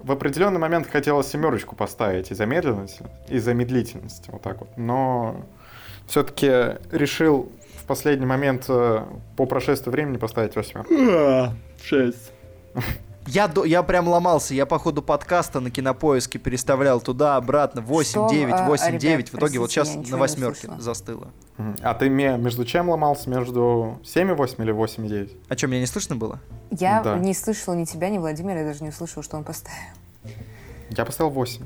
в 0.00 0.12
определенный 0.12 0.58
момент 0.60 0.86
хотелось 0.86 1.28
семерочку 1.28 1.74
поставить 1.76 2.30
из-за 2.30 2.44
медленности, 2.44 3.06
из-за 3.28 3.54
медлительности, 3.54 4.28
вот 4.30 4.42
так 4.42 4.60
вот. 4.60 4.68
Но 4.76 5.36
все-таки 6.06 6.76
решил 6.94 7.50
в 7.84 7.86
последний 7.86 8.24
момент 8.26 8.64
э, 8.68 9.04
по 9.36 9.44
прошествии 9.44 9.90
времени 9.90 10.16
поставить 10.16 10.56
восьмерку. 10.56 10.92
6. 11.84 12.16
Я, 13.26 13.46
до- 13.48 13.64
я 13.64 13.82
прям 13.82 14.08
ломался, 14.08 14.54
я 14.54 14.64
по 14.66 14.78
ходу 14.78 15.00
подкаста 15.02 15.60
на 15.60 15.70
кинопоиске 15.70 16.38
переставлял 16.38 17.00
туда-обратно 17.00 17.80
8, 17.82 18.10
Что, 18.10 18.28
9, 18.30 18.52
а, 18.54 18.66
8, 18.66 18.86
ребят, 18.88 19.00
9. 19.00 19.28
В 19.32 19.34
итоге 19.36 19.58
вот 19.58 19.70
сейчас 19.70 19.94
я 19.94 20.02
на 20.10 20.16
восьмерке 20.18 20.70
застыло. 20.78 21.28
А 21.82 21.94
ты 21.94 22.08
ме- 22.08 22.36
между 22.38 22.64
чем 22.64 22.88
ломался? 22.90 23.28
Между 23.30 23.98
7 24.04 24.30
и 24.30 24.34
8 24.34 24.62
или 24.64 24.72
8 24.72 25.06
и 25.06 25.08
9? 25.08 25.36
А 25.48 25.56
что, 25.56 25.66
меня 25.68 25.80
не 25.80 25.86
слышно 25.86 26.16
было? 26.16 26.38
Я 26.70 27.02
Да. 27.02 27.16
не 27.18 27.32
слышала 27.34 27.74
ни 27.74 27.84
тебя, 27.84 28.08
ни 28.10 28.18
Владимира, 28.18 28.60
я 28.60 28.66
даже 28.66 28.82
не 28.82 28.88
услышала, 28.90 29.22
что 29.22 29.36
он 29.36 29.44
поставил. 29.44 29.78
Я 30.90 31.04
поставил 31.04 31.30
8. 31.30 31.64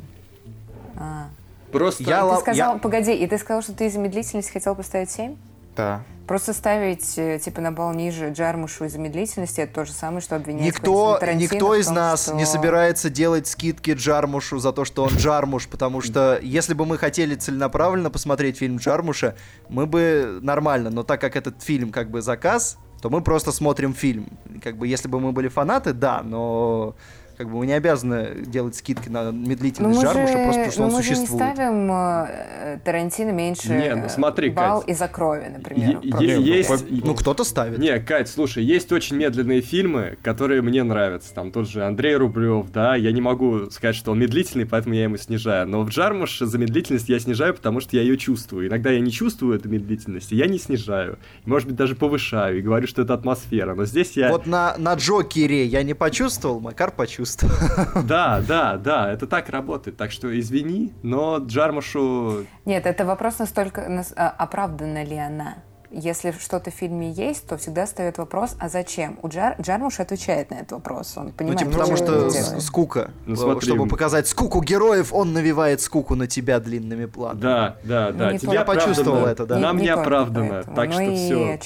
А. 0.96 1.28
Просто... 1.72 2.02
Я 2.04 2.22
ты 2.34 2.40
сказал, 2.40 2.74
я- 2.74 2.78
погоди, 2.78 3.14
и 3.14 3.26
ты 3.26 3.36
сказал, 3.38 3.62
что 3.62 3.72
ты 3.72 3.86
из-за 3.86 3.98
медлительности 3.98 4.52
хотел 4.52 4.74
поставить 4.74 5.10
7? 5.10 5.36
Да. 5.78 6.02
Просто 6.26 6.52
ставить, 6.52 7.16
э, 7.16 7.38
типа, 7.38 7.62
на 7.62 7.72
балл 7.72 7.94
ниже 7.94 8.30
Джармушу 8.30 8.84
из-за 8.84 8.98
медлительности, 8.98 9.62
это 9.62 9.72
то 9.76 9.84
же 9.86 9.92
самое, 9.92 10.20
что 10.20 10.36
обвинять 10.36 10.62
Никто, 10.62 11.18
никто 11.34 11.74
из 11.74 11.86
том, 11.86 11.94
нас 11.94 12.24
что- 12.24 12.34
не 12.34 12.44
собирается 12.44 13.08
делать 13.08 13.46
скидки 13.46 13.92
Джармушу 13.92 14.58
за 14.58 14.72
то, 14.72 14.84
что 14.84 15.04
он 15.04 15.10
Джармуш, 15.10 15.68
потому 15.68 16.02
что 16.02 16.38
если 16.42 16.74
бы 16.74 16.84
мы 16.84 16.98
хотели 16.98 17.34
целенаправленно 17.34 18.10
посмотреть 18.10 18.58
фильм 18.58 18.76
Джармуша, 18.76 19.36
мы 19.70 19.86
бы 19.86 20.38
нормально, 20.42 20.90
но 20.90 21.02
так 21.02 21.20
как 21.20 21.34
этот 21.34 21.62
фильм 21.62 21.92
как 21.92 22.10
бы 22.10 22.20
заказ, 22.20 22.76
то 23.00 23.08
мы 23.08 23.22
просто 23.22 23.52
смотрим 23.52 23.94
фильм. 23.94 24.26
Как 24.62 24.76
бы 24.76 24.86
если 24.86 25.08
бы 25.08 25.20
мы 25.20 25.32
были 25.32 25.48
фанаты, 25.48 25.92
да, 25.94 26.20
но 26.22 26.94
как 27.38 27.48
бы 27.48 27.58
мы 27.58 27.66
не 27.66 27.72
обязаны 27.72 28.44
делать 28.46 28.74
скидки 28.74 29.08
на 29.08 29.30
Ну, 29.30 29.46
медлительность 29.46 29.96
мы 29.96 30.02
Джармуша, 30.02 30.32
же, 30.32 30.38
просто 30.42 30.52
потому 30.58 30.72
что 30.72 30.80
ну, 30.80 30.86
он 30.88 30.92
мы 30.92 31.02
же 31.04 31.08
не 31.10 31.14
существует. 31.14 31.52
ставим 31.54 31.92
э, 31.92 32.80
Тарантино 32.84 33.30
меньше 33.30 33.68
Не, 33.68 33.94
ну 33.94 34.08
смотри, 34.08 34.48
э, 34.48 34.52
балл 34.52 34.80
Кать. 34.80 34.90
из-за 34.90 35.06
крови, 35.06 35.46
например. 35.48 36.00
Ну, 36.02 36.20
есть... 36.20 36.70
Ну, 36.90 37.14
кто-то 37.14 37.44
ставит. 37.44 37.78
Не, 37.78 38.00
Кать, 38.00 38.28
слушай, 38.28 38.64
есть 38.64 38.90
очень 38.90 39.14
медленные 39.16 39.60
фильмы, 39.60 40.18
которые 40.20 40.62
мне 40.62 40.82
нравятся. 40.82 41.32
Там 41.32 41.52
тот 41.52 41.68
же 41.68 41.84
Андрей 41.84 42.16
Рублев, 42.16 42.72
да, 42.72 42.96
я 42.96 43.12
не 43.12 43.20
могу 43.20 43.70
сказать, 43.70 43.94
что 43.94 44.10
он 44.10 44.18
медлительный, 44.18 44.66
поэтому 44.66 44.96
я 44.96 45.04
ему 45.04 45.16
снижаю. 45.16 45.68
Но 45.68 45.82
в 45.82 45.90
Джармуш 45.90 46.40
за 46.40 46.58
медлительность 46.58 47.08
я 47.08 47.20
снижаю, 47.20 47.54
потому 47.54 47.78
что 47.78 47.94
я 47.94 48.02
ее 48.02 48.18
чувствую. 48.18 48.66
Иногда 48.66 48.90
я 48.90 48.98
не 48.98 49.12
чувствую 49.12 49.56
эту 49.56 49.68
медлительность, 49.68 50.32
и 50.32 50.36
я 50.36 50.46
не 50.46 50.58
снижаю. 50.58 51.20
Может 51.44 51.68
быть, 51.68 51.76
даже 51.76 51.94
повышаю 51.94 52.58
и 52.58 52.62
говорю, 52.62 52.88
что 52.88 53.02
это 53.02 53.14
атмосфера. 53.14 53.76
Но 53.76 53.84
здесь 53.84 54.16
я... 54.16 54.30
Вот 54.30 54.46
на, 54.46 54.74
на 54.76 54.94
Джокере 54.94 55.64
я 55.64 55.84
не 55.84 55.94
почувствовал, 55.94 56.58
Макар 56.58 56.90
почувствовал. 56.90 57.27
Да, 58.04 58.40
да, 58.46 58.76
да, 58.76 59.12
это 59.12 59.26
так 59.26 59.48
работает. 59.50 59.96
Так 59.96 60.10
что 60.12 60.28
извини, 60.38 60.92
но 61.02 61.38
Джармушу... 61.38 62.44
Нет, 62.64 62.86
это 62.86 63.04
вопрос 63.04 63.38
настолько, 63.38 63.88
нас- 63.88 64.12
а, 64.16 64.28
оправдана 64.30 65.04
ли 65.04 65.16
она. 65.16 65.56
Если 65.90 66.32
что-то 66.32 66.70
в 66.70 66.74
фильме 66.74 67.10
есть, 67.12 67.48
то 67.48 67.56
всегда 67.56 67.86
встает 67.86 68.18
вопрос, 68.18 68.56
а 68.60 68.68
зачем? 68.68 69.18
У 69.22 69.28
Джар, 69.28 69.56
Джармуш 69.58 70.00
отвечает 70.00 70.50
на 70.50 70.56
этот 70.56 70.72
вопрос. 70.72 71.16
Он 71.16 71.28
Ну, 71.28 71.32
понимает, 71.32 71.60
типа, 71.60 71.70
потому 71.70 71.96
что 71.96 72.28
что 72.30 72.60
скука. 72.60 73.10
Ну, 73.24 73.36
смотри. 73.36 73.66
Чтобы 73.70 73.86
показать 73.88 74.28
скуку 74.28 74.60
героев, 74.60 75.14
он 75.14 75.32
навевает 75.32 75.80
скуку 75.80 76.14
на 76.14 76.26
тебя 76.26 76.60
длинными 76.60 77.06
планами. 77.06 77.40
Да, 77.40 77.76
да, 77.84 78.10
Ну, 78.12 78.18
да. 78.18 78.32
не 78.32 78.38
тебе 78.38 78.48
только 78.62 78.72
оправдано. 78.72 78.94
поэтому. 78.94 79.26
это, 79.26 79.46
да. 79.46 79.58
Нам 79.58 79.76
Не- 79.76 79.80
не, 79.84 79.86
не 79.88 79.94
оправдано. 79.94 80.62
так 80.62 80.92
что 80.92 81.14
все. 81.14 81.58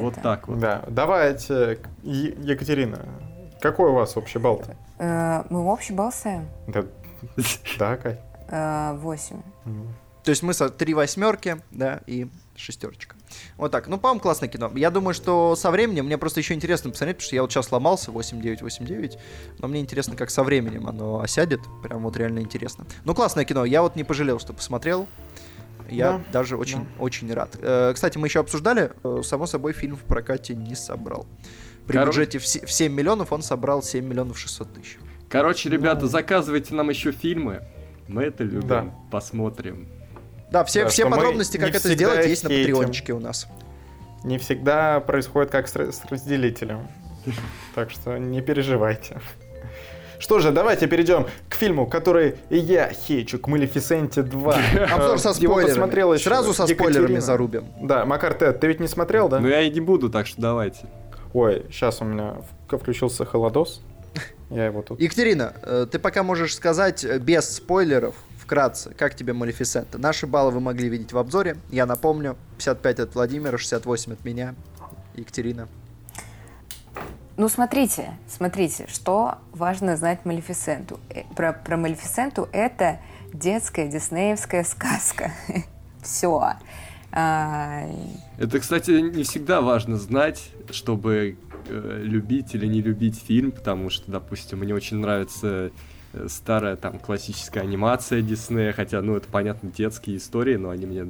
Вот, 0.00 0.12
это. 0.12 0.20
так 0.22 0.48
вот. 0.48 0.58
Да, 0.58 0.82
давайте, 0.86 1.78
Екатерина, 2.02 2.98
какой 3.62 3.88
у 3.90 3.94
вас 3.94 4.14
общий 4.14 4.38
балл-то? 4.38 4.76
Э, 5.00 5.44
мы 5.48 5.64
общий 5.64 5.94
балл 5.94 6.12
ставим? 6.12 6.48
Да, 6.68 6.84
да, 7.78 7.96
Кать. 7.96 8.20
Э, 8.48 8.94
Восемь. 8.98 9.40
То 10.22 10.30
есть 10.30 10.42
мы 10.42 10.52
со 10.52 10.68
три 10.68 10.92
восьмерки, 10.92 11.62
да, 11.70 12.02
и 12.06 12.28
шестерочка. 12.54 13.16
Вот 13.56 13.72
так. 13.72 13.88
Ну, 13.88 13.96
по-моему, 13.96 14.20
классное 14.20 14.50
кино. 14.50 14.70
Я 14.74 14.90
думаю, 14.90 15.14
что 15.14 15.56
со 15.56 15.70
временем, 15.70 16.04
мне 16.04 16.18
просто 16.18 16.40
еще 16.40 16.52
интересно 16.52 16.90
посмотреть, 16.90 17.16
потому 17.16 17.26
что 17.26 17.36
я 17.36 17.42
вот 17.42 17.50
сейчас 17.50 17.72
ломался 17.72 18.10
8-9, 18.10 18.60
8-9, 18.60 19.18
но 19.60 19.68
мне 19.68 19.80
интересно, 19.80 20.16
как 20.16 20.28
со 20.28 20.42
временем 20.42 20.86
оно 20.86 21.20
осядет. 21.20 21.60
Прям 21.82 22.02
вот 22.02 22.18
реально 22.18 22.40
интересно. 22.40 22.84
Ну, 23.04 23.14
классное 23.14 23.46
кино. 23.46 23.64
Я 23.64 23.80
вот 23.80 23.96
не 23.96 24.04
пожалел, 24.04 24.38
что 24.38 24.52
посмотрел. 24.52 25.08
Я 25.88 26.12
Да, 26.12 26.22
даже 26.32 26.56
очень, 26.58 26.86
очень 26.98 27.32
рад. 27.32 27.56
Э, 27.58 27.92
кстати, 27.94 28.18
мы 28.18 28.26
еще 28.26 28.40
обсуждали, 28.40 28.92
э, 29.02 29.22
само 29.24 29.46
собой, 29.46 29.72
фильм 29.72 29.96
в 29.96 30.02
прокате 30.02 30.54
не 30.54 30.74
собрал. 30.74 31.26
При 31.90 31.98
Коро- 31.98 32.06
бюджете 32.06 32.38
в 32.38 32.46
се- 32.46 32.64
в 32.64 32.70
7 32.72 32.92
миллионов 32.92 33.32
он 33.32 33.42
собрал 33.42 33.82
7 33.82 34.04
миллионов 34.06 34.38
600 34.38 34.72
тысяч. 34.74 34.98
Короче, 35.28 35.68
ребята, 35.68 36.06
заказывайте 36.06 36.74
нам 36.74 36.88
еще 36.90 37.12
фильмы. 37.12 37.62
Мы 38.08 38.24
это 38.24 38.44
любим. 38.44 38.66
Да. 38.68 38.94
Посмотрим. 39.10 39.88
Да, 40.50 40.64
все, 40.64 40.82
Да, 40.84 40.88
все 40.88 41.08
подробности, 41.08 41.56
как 41.56 41.74
это 41.74 41.88
сделать, 41.88 42.26
есть 42.26 42.42
на 42.44 42.50
патреончике 42.50 43.12
у 43.12 43.20
нас. 43.20 43.46
Не 44.24 44.38
всегда 44.38 45.00
происходит 45.00 45.50
как 45.50 45.68
с, 45.68 45.74
с 45.74 46.04
разделителем. 46.10 46.88
Так 47.74 47.90
что 47.90 48.18
не 48.18 48.40
переживайте. 48.40 49.20
Что 50.18 50.38
же, 50.38 50.50
давайте 50.52 50.86
перейдем 50.86 51.26
к 51.48 51.54
фильму, 51.54 51.86
который 51.86 52.34
я 52.50 52.90
хейчу, 52.92 53.38
к 53.38 53.46
Малефисенте 53.46 54.22
2. 54.22 54.54
Обзор 54.92 55.18
со 55.18 55.30
Э, 55.30 55.32
Его 55.40 55.60
спойлерами. 55.60 56.18
Сразу 56.18 56.52
со 56.52 56.66
спойлерами 56.66 57.18
зарубим. 57.20 57.66
Да, 57.80 58.04
Макар, 58.04 58.34
ты, 58.34 58.52
ты 58.52 58.66
ведь 58.66 58.80
не 58.80 58.86
смотрел, 58.88 59.28
да? 59.28 59.40
Но 59.40 59.48
я 59.48 59.62
и 59.62 59.70
не 59.70 59.80
буду, 59.80 60.10
так 60.10 60.26
что 60.26 60.40
давайте. 60.40 60.80
Ой, 61.32 61.66
сейчас 61.70 62.00
у 62.00 62.04
меня 62.04 62.36
включился 62.68 63.24
холодос. 63.24 63.80
Я 64.50 64.66
его 64.66 64.82
тут... 64.82 65.00
Екатерина, 65.00 65.52
э, 65.62 65.86
ты 65.90 65.98
пока 66.00 66.24
можешь 66.24 66.56
сказать 66.56 67.04
э, 67.04 67.18
без 67.18 67.48
спойлеров, 67.56 68.16
вкратце, 68.36 68.92
как 68.94 69.14
тебе 69.14 69.32
Малефисента. 69.32 69.96
Наши 69.96 70.26
баллы 70.26 70.50
вы 70.50 70.60
могли 70.60 70.88
видеть 70.88 71.12
в 71.12 71.18
обзоре. 71.18 71.56
Я 71.70 71.86
напомню, 71.86 72.36
55 72.58 72.98
от 72.98 73.14
Владимира, 73.14 73.56
68 73.56 74.12
от 74.12 74.24
меня. 74.24 74.56
Екатерина. 75.14 75.68
Ну, 77.36 77.48
смотрите, 77.48 78.18
смотрите, 78.28 78.86
что 78.88 79.36
важно 79.52 79.96
знать 79.96 80.24
Малефисенту. 80.24 80.98
Э, 81.10 81.22
Про, 81.36 81.52
про 81.52 81.76
Малефисенту 81.76 82.48
это 82.50 82.98
детская 83.32 83.86
диснеевская 83.86 84.64
сказка. 84.64 85.30
Все. 86.02 86.54
Это, 87.12 88.60
кстати, 88.60 88.90
не 88.90 89.22
всегда 89.24 89.60
важно 89.60 89.96
знать, 89.96 90.50
чтобы 90.70 91.36
э, 91.68 92.00
любить 92.04 92.54
или 92.54 92.66
не 92.66 92.80
любить 92.80 93.20
фильм, 93.20 93.52
потому 93.52 93.90
что, 93.90 94.10
допустим, 94.10 94.60
мне 94.60 94.74
очень 94.74 94.98
нравится 94.98 95.72
э, 96.12 96.26
старая 96.28 96.76
там 96.76 96.98
классическая 96.98 97.60
анимация 97.60 98.22
Диснея, 98.22 98.72
хотя, 98.72 99.02
ну, 99.02 99.16
это, 99.16 99.28
понятно, 99.28 99.70
детские 99.70 100.16
истории, 100.16 100.56
но 100.56 100.70
они 100.70 100.86
мне 100.86 101.06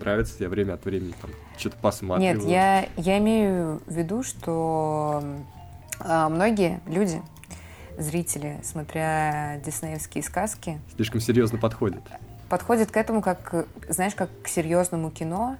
нравятся, 0.00 0.42
я 0.42 0.48
время 0.48 0.74
от 0.74 0.84
времени 0.84 1.14
там 1.20 1.30
что-то 1.58 1.76
посматриваю. 1.76 2.38
Нет, 2.38 2.48
я, 2.48 2.88
я 2.96 3.18
имею 3.18 3.80
в 3.86 3.94
виду, 3.94 4.22
что 4.22 5.22
а, 6.00 6.28
многие 6.28 6.80
люди, 6.86 7.20
зрители, 7.98 8.58
смотря 8.62 9.60
диснеевские 9.64 10.24
сказки, 10.24 10.80
Слишком 10.96 11.20
серьезно 11.20 11.58
подходит. 11.58 12.02
Подходят 12.52 12.90
к 12.90 12.96
этому 12.98 13.22
как, 13.22 13.48
э, 13.54 13.64
знаешь, 13.88 14.14
как 14.14 14.28
к 14.42 14.46
серьезному 14.46 15.10
кино 15.10 15.56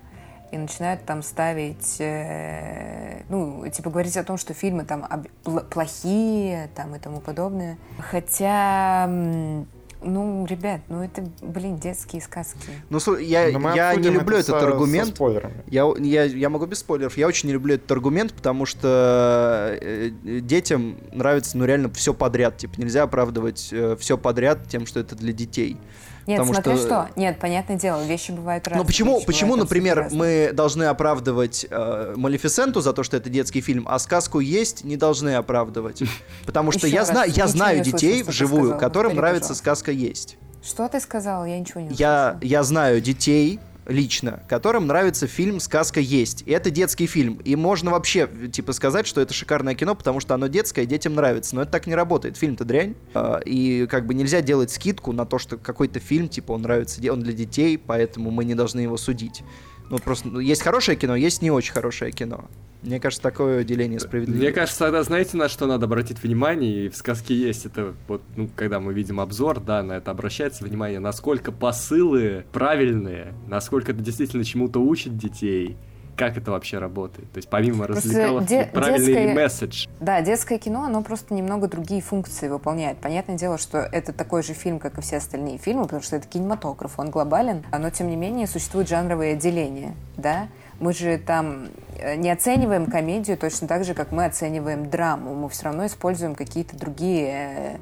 и 0.51 0.59
начинают 0.59 1.03
там 1.07 1.23
ставить, 1.23 1.97
э, 2.01 3.23
ну, 3.31 3.65
типа 3.73 3.89
говорить 3.89 4.15
о 4.19 4.25
том, 4.25 4.37
что 4.37 4.53
фильмы 4.53 4.85
там 4.85 5.07
об- 5.09 5.27
пл- 5.43 5.65
плохие, 5.71 6.69
там 6.75 6.95
и 6.95 6.99
тому 6.99 7.21
подобное. 7.21 7.79
Хотя, 7.99 9.07
ну, 9.07 10.45
ребят, 10.45 10.83
ну 10.91 11.03
это, 11.03 11.25
блин, 11.41 11.79
детские 11.79 12.21
сказки. 12.21 12.59
Ну, 12.91 13.01
слушай, 13.01 13.25
я, 13.25 13.47
я 13.47 13.95
не 13.95 14.11
люблю 14.11 14.37
это 14.37 14.53
этот 14.53 14.61
со- 14.61 14.61
со 14.61 14.67
аргумент. 14.67 15.15
спойлерами. 15.15 15.63
Я, 15.69 15.91
я, 15.99 16.25
я 16.25 16.51
могу 16.51 16.67
без 16.67 16.81
спойлеров. 16.81 17.17
Я 17.17 17.27
очень 17.27 17.47
не 17.47 17.55
люблю 17.55 17.77
этот 17.77 17.91
аргумент, 17.91 18.35
потому 18.35 18.67
что 18.67 19.79
э, 19.81 20.11
э, 20.27 20.41
детям 20.41 20.99
нравится, 21.11 21.57
ну, 21.57 21.65
реально 21.65 21.89
все 21.95 22.13
подряд. 22.13 22.59
Типа, 22.59 22.75
нельзя 22.79 23.05
оправдывать 23.05 23.73
все 23.99 24.19
подряд 24.19 24.69
тем, 24.69 24.85
что 24.85 25.01
это 25.01 25.17
для 25.17 25.33
детей. 25.33 25.79
Нет, 26.27 26.39
Потому 26.39 26.55
смотря 26.55 26.77
что- 26.77 26.87
что... 26.87 27.09
Нет, 27.17 27.39
понятное 27.41 27.77
дело, 27.77 28.03
вещи 28.05 28.31
бывают 28.31 28.67
разные. 28.69 28.83
Ну 28.83 28.87
почему, 28.87 29.15
вещи 29.17 29.27
почему, 29.27 29.51
бывают 29.53 29.71
например, 29.71 29.99
разные. 29.99 30.19
мы 30.49 30.53
должны 30.53 30.85
оправдывать 30.85 31.67
э, 31.69 32.15
Малефисенту 32.17 32.81
за 32.81 32.93
то, 32.93 33.03
что 33.03 33.17
это 33.17 33.29
детский 33.29 33.61
фильм, 33.61 33.87
а 33.89 33.99
сказку 33.99 34.41
есть 34.41 34.85
не 34.85 34.97
должны 34.97 35.35
оправдывать? 35.35 36.03
Потому 36.47 36.71
что 36.73 36.87
я 36.87 37.05
знаю, 37.05 37.31
я 37.35 37.47
знаю 37.49 37.83
детей 37.83 38.23
вживую, 38.23 38.79
которым 38.79 39.17
нравится 39.17 39.55
сказка 39.55 39.91
есть. 39.91 40.37
Что 40.63 40.89
ты 40.89 41.01
сказал? 41.01 41.45
Я 41.45 41.59
ничего 41.59 41.81
не 41.81 41.89
Я, 41.89 42.35
услышала. 42.37 42.39
я 42.43 42.63
знаю 42.63 43.01
детей 43.01 43.59
лично, 43.87 44.43
которым 44.49 44.87
нравится 44.87 45.27
фильм 45.27 45.61
«Сказка 45.61 46.01
есть». 46.01 46.43
И 46.47 46.53
это 46.53 46.71
детский 46.71 47.07
фильм. 47.07 47.41
И 47.45 47.57
можно 47.57 47.91
вообще, 47.91 48.29
типа, 48.53 48.73
сказать, 48.73 49.07
что 49.07 49.21
это 49.21 49.35
шикарное 49.35 49.75
кино, 49.75 49.95
потому 49.95 50.21
что 50.21 50.35
оно 50.35 50.47
детское, 50.47 50.83
и 50.83 50.87
детям 50.87 51.15
нравится. 51.15 51.55
Но 51.55 51.63
это 51.63 51.73
так 51.73 51.87
не 51.87 51.95
работает. 51.95 52.37
Фильм-то 52.37 52.65
дрянь. 52.65 52.95
А, 53.15 53.41
И 53.45 53.87
как 53.87 54.07
бы 54.07 54.15
нельзя 54.15 54.41
делать 54.41 54.71
скидку 54.71 55.13
на 55.13 55.27
то, 55.27 55.39
что 55.39 55.57
какой-то 55.57 56.01
фильм, 56.01 56.29
типа, 56.29 56.53
он 56.53 56.63
нравится, 56.63 57.01
он 57.13 57.23
для 57.23 57.33
детей, 57.33 57.79
поэтому 57.79 58.31
мы 58.31 58.45
не 58.45 58.55
должны 58.55 58.81
его 58.81 58.97
судить. 58.97 59.43
Ну, 59.91 59.99
просто 59.99 60.29
ну, 60.29 60.41
есть 60.41 60.63
хорошее 60.63 60.97
кино, 60.97 61.15
есть 61.15 61.43
не 61.43 61.51
очень 61.51 61.73
хорошее 61.73 62.13
кино. 62.13 62.47
Мне 62.83 62.99
кажется, 62.99 63.23
такое 63.23 63.63
деление 63.63 64.01
справедливо. 64.01 64.39
Мне 64.39 64.53
кажется, 64.53 64.79
тогда 64.81 65.03
знаете, 65.03 65.37
на 65.37 65.49
что 65.49 65.67
надо 65.67 65.87
обратить 65.87 66.21
внимание, 66.23 66.87
и 66.87 66.89
в 66.89 66.97
сказке 66.97 67.35
есть 67.35 67.67
это, 67.67 67.95
вот, 68.09 68.23
ну, 68.35 68.49
когда 68.57 68.81
мы 68.81 68.93
видим 68.93 69.21
обзор, 69.21 69.61
да, 69.61 69.83
на 69.83 69.93
это 69.93 70.11
обращается 70.11 70.65
внимание, 70.65 70.99
насколько 70.99 71.53
посылы 71.53 72.45
правильные, 72.53 73.35
насколько 73.47 73.93
это 73.93 74.01
действительно 74.01 74.45
чему-то 74.45 74.81
учит 74.81 75.17
детей, 75.17 75.77
как 76.17 76.37
это 76.37 76.51
вообще 76.51 76.79
работает. 76.79 77.31
То 77.33 77.39
есть 77.39 77.49
помимо 77.49 77.87
Просто 77.87 78.09
развлекаловки, 78.09 78.49
де- 78.49 78.65
правильный 78.73 79.07
детское- 79.07 79.35
месседж. 79.35 79.87
Да, 80.01 80.21
детское 80.21 80.59
кино, 80.59 80.85
оно 80.85 81.03
просто 81.03 81.35
немного 81.35 81.69
другие 81.69 82.03
функции 82.03 82.49
выполняет. 82.49 82.99
Понятное 82.99 83.37
дело, 83.37 83.59
что 83.59 83.79
это 83.79 84.13
такой 84.13 84.43
же 84.43 84.53
фильм, 84.53 84.79
как 84.79 84.99
и 84.99 85.01
все 85.01 85.17
остальные 85.17 85.59
фильмы, 85.59 85.85
потому 85.85 86.03
что 86.03 86.17
это 86.17 86.27
кинематограф, 86.29 86.99
он 86.99 87.11
глобален, 87.11 87.65
но 87.77 87.91
тем 87.91 88.09
не 88.11 88.17
менее 88.17 88.47
существуют 88.47 88.89
жанровые 88.89 89.33
отделения, 89.35 89.95
да. 90.17 90.49
Мы 90.81 90.93
же 90.95 91.17
там 91.19 91.69
э, 91.99 92.17
не 92.17 92.29
оцениваем 92.31 92.87
комедию 92.87 93.37
точно 93.39 93.69
так 93.69 93.85
же, 93.85 93.95
как 93.95 94.11
мы 94.11 94.25
оцениваем 94.25 94.91
драму. 94.91 95.35
Мы 95.35 95.49
все 95.49 95.67
равно 95.67 95.87
используем 95.87 96.35
какие-то 96.35 96.77
другие 96.77 97.29
э, 97.29 97.77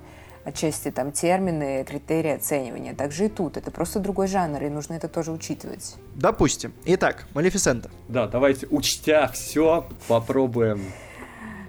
отчасти 0.50 0.90
там 0.90 1.10
термины, 1.12 1.84
критерии 1.84 2.32
оценивания. 2.32 2.94
Также 2.94 3.26
и 3.26 3.28
тут. 3.28 3.56
Это 3.56 3.70
просто 3.70 3.98
другой 3.98 4.26
жанр, 4.28 4.62
и 4.62 4.68
нужно 4.68 4.94
это 4.94 5.08
тоже 5.08 5.32
учитывать. 5.32 5.96
Допустим. 6.14 6.72
Итак, 6.84 7.26
Малефисента. 7.34 7.90
Да, 8.08 8.28
давайте, 8.28 8.66
учтя 8.70 9.28
все, 9.28 9.86
попробуем. 10.08 10.84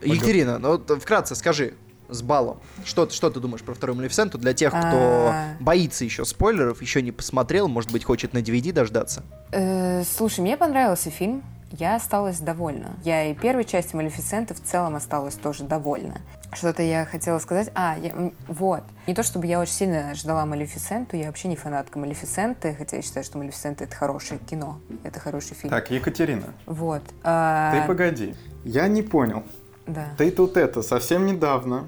Екатерина, 0.04 0.58
ну 0.60 0.72
вот 0.78 0.90
вкратце 1.02 1.36
скажи, 1.36 1.76
с 2.10 2.22
баллом. 2.22 2.60
Что, 2.84 3.06
ты- 3.06 3.14
что 3.14 3.30
ты 3.30 3.40
думаешь 3.40 3.62
про 3.64 3.74
вторую 3.74 3.96
Малефисенту 3.96 4.38
для 4.38 4.54
тех, 4.54 4.72
кто 4.72 5.30
А. 5.32 5.54
боится 5.60 6.04
еще 6.04 6.26
спойлеров, 6.26 6.82
еще 6.82 7.02
не 7.02 7.12
посмотрел, 7.12 7.68
может 7.70 7.92
быть, 7.92 8.04
хочет 8.04 8.34
на 8.34 8.40
DVD 8.40 8.74
дождаться? 8.74 9.24
Э, 9.52 10.04
слушай, 10.04 10.42
мне 10.42 10.58
понравился 10.58 11.10
фильм. 11.10 11.44
Я 11.72 11.96
осталась 11.96 12.40
довольна. 12.40 12.98
Я 13.06 13.32
и 13.32 13.34
первой 13.34 13.64
части 13.64 13.96
Малефисенты 13.96 14.54
в 14.54 14.62
целом 14.62 14.96
осталась 14.98 15.36
тоже 15.36 15.64
довольна. 15.64 16.20
Что-то 16.54 16.84
я 16.84 17.06
хотела 17.06 17.40
сказать. 17.40 17.72
А, 17.76 17.98
я- 17.98 18.32
вот. 18.48 18.84
Не 19.08 19.14
то 19.14 19.24
чтобы 19.24 19.48
я 19.48 19.60
очень 19.60 19.74
сильно 19.74 20.14
ждала 20.16 20.46
Малефисенту, 20.46 21.16
я 21.16 21.28
вообще 21.28 21.48
не 21.48 21.56
фанатка 21.56 21.98
Малефисенты, 21.98 22.76
хотя 22.78 22.98
я 22.98 23.02
считаю, 23.02 23.24
что 23.24 23.38
Малефисента 23.38 23.86
это 23.86 23.96
хорошее 23.96 24.40
кино, 24.50 24.80
это 25.04 25.20
хороший 25.20 25.56
фильм. 25.56 25.70
Так, 25.72 25.90
Екатерина, 25.92 26.54
Вот. 26.66 27.04
А, 27.24 27.72
ты 27.82 27.88
погоди. 27.88 28.36
Я 28.66 28.88
не 28.88 29.02
понял. 29.02 29.44
Да. 29.88 30.10
Ты 30.18 30.30
тут 30.32 30.58
это, 30.58 30.82
совсем 30.82 31.26
недавно 31.26 31.88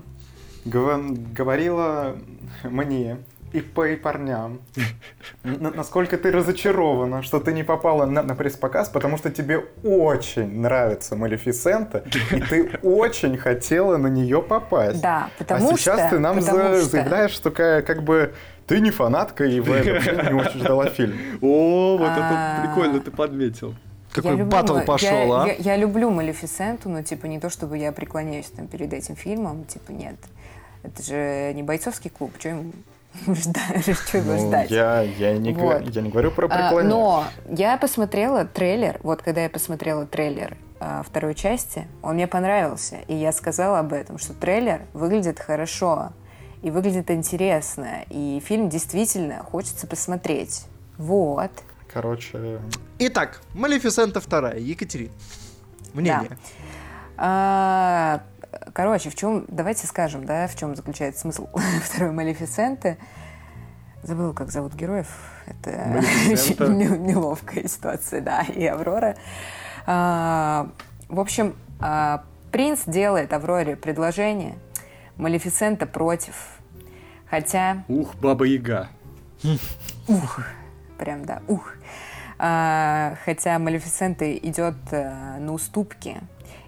говорила 0.66 2.16
мне 2.64 3.18
и 3.54 3.62
по 3.62 3.88
и 3.88 3.96
парням, 3.96 4.60
насколько 5.44 6.18
ты 6.18 6.32
разочарована, 6.32 7.22
что 7.22 7.40
ты 7.40 7.54
не 7.54 7.64
попала 7.64 8.06
на, 8.06 8.24
на 8.24 8.36
пресс-показ, 8.36 8.90
потому 8.90 9.18
что 9.18 9.30
тебе 9.32 9.60
очень 9.84 10.60
нравится 10.62 11.16
Малефисента, 11.16 12.04
и 12.32 12.40
ты 12.42 12.80
очень 12.82 13.38
хотела 13.38 13.98
на 13.98 14.08
нее 14.08 14.42
попасть. 14.42 15.02
Да, 15.02 15.30
потому 15.38 15.70
а 15.72 15.78
сейчас 15.78 16.00
что- 16.00 16.10
ты 16.12 16.20
нам 16.20 16.42
за- 16.42 16.50
что- 16.52 16.82
заявляешь, 16.82 17.32
что 17.32 17.52
ка- 17.52 17.82
как 17.84 18.04
бы 18.04 18.34
ты 18.68 18.80
не 18.80 18.92
фанатка 18.92 19.46
и 19.46 19.60
вообще 19.60 20.02
не 20.32 20.34
очень 20.34 20.60
ждала 20.60 20.88
фильм. 20.88 21.16
О, 21.42 21.98
вот 21.98 22.10
А. 22.12 22.58
это 22.58 22.68
прикольно 22.68 23.00
ты 23.00 23.12
подметил. 23.12 23.76
Какой 24.12 24.32
Я 24.32 24.38
люблю 24.38 24.52
батл 24.52 24.76
Ма- 24.76 24.82
пошел, 24.84 25.10
я, 25.10 25.42
а? 25.44 25.48
Я, 25.48 25.54
я 25.54 25.76
люблю 25.78 26.10
Малефисенту, 26.12 26.88
но 26.88 27.02
типа 27.02 27.26
не 27.26 27.40
то, 27.40 27.50
чтобы 27.50 27.78
я 27.78 27.92
преклоняюсь 27.92 28.46
там 28.48 28.68
перед 28.68 28.94
этим 28.94 29.16
фильмом, 29.16 29.66
типа 29.66 29.92
нет. 29.92 30.16
Это 30.84 31.02
же 31.02 31.52
не 31.56 31.64
бойцовский 31.64 32.10
клуб, 32.12 32.32
что 32.40 32.50
ему 32.50 32.62
ждать? 32.64 32.76
Что 33.26 34.18
его 34.18 34.34
Ну, 34.34 34.48
ждать? 34.48 34.72
я, 34.72 35.02
я, 35.02 35.38
не, 35.38 35.54
г- 35.54 35.60
Вот. 35.62 35.82
я 35.96 36.02
не 36.02 36.10
говорю 36.10 36.32
про 36.32 36.48
А, 36.48 36.50
преклонение. 36.50 36.84
но 36.98 37.26
я 37.50 37.78
посмотрела 37.78 38.46
трейлер, 38.46 39.00
вот 39.04 39.22
когда 39.22 39.44
я 39.44 39.50
посмотрела 39.50 40.06
трейлер 40.06 40.58
а, 40.80 41.04
второй 41.04 41.36
части, 41.36 41.88
он 42.02 42.16
мне 42.16 42.28
понравился, 42.28 42.98
и 43.08 43.14
я 43.16 43.32
сказала 43.32 43.80
об 43.80 43.94
этом, 43.94 44.18
что 44.18 44.34
трейлер 44.34 44.82
выглядит 44.94 45.40
хорошо 45.40 46.12
и 46.62 46.72
выглядит 46.72 47.12
интересно, 47.12 48.04
и 48.10 48.42
фильм 48.44 48.70
действительно 48.70 49.38
хочется 49.44 49.86
посмотреть. 49.88 50.66
Вот. 50.98 51.52
Короче, 51.94 52.60
Итак, 53.00 53.42
Малефисента 53.54 54.20
вторая, 54.22 54.58
Екатерина. 54.58 55.12
Мнение. 55.94 56.38
А, 57.18 58.22
короче, 58.74 59.10
в 59.10 59.16
чем, 59.16 59.46
давайте 59.48 59.88
скажем, 59.88 60.26
да, 60.26 60.48
в 60.48 60.56
чем 60.56 60.76
заключается 60.76 61.22
смысл 61.22 61.48
второй 61.84 62.12
Малефисенты. 62.12 62.98
Забыл, 64.04 64.34
как 64.34 64.52
зовут 64.52 64.74
героев. 64.74 65.08
Это 65.46 65.72
неловкая 66.68 67.68
ситуация, 67.68 68.22
да, 68.22 68.42
и 68.42 68.66
Аврора. 68.66 69.16
А, 69.86 70.70
в 71.08 71.20
общем, 71.20 71.56
а, 71.80 72.24
принц 72.52 72.84
делает 72.86 73.34
Авроре 73.34 73.76
предложение, 73.76 74.56
Малефисента 75.18 75.86
против. 75.86 76.36
Хотя 77.30 77.84
Ух, 77.88 78.16
Баба 78.16 78.46
Яга. 78.46 78.90
Прям, 80.98 81.26
да, 81.26 81.42
ух. 81.48 81.74
А, 82.38 83.16
хотя 83.26 83.58
Малефисента 83.60 84.32
идет 84.38 84.76
э, 84.92 85.38
на 85.40 85.54
уступки 85.54 86.22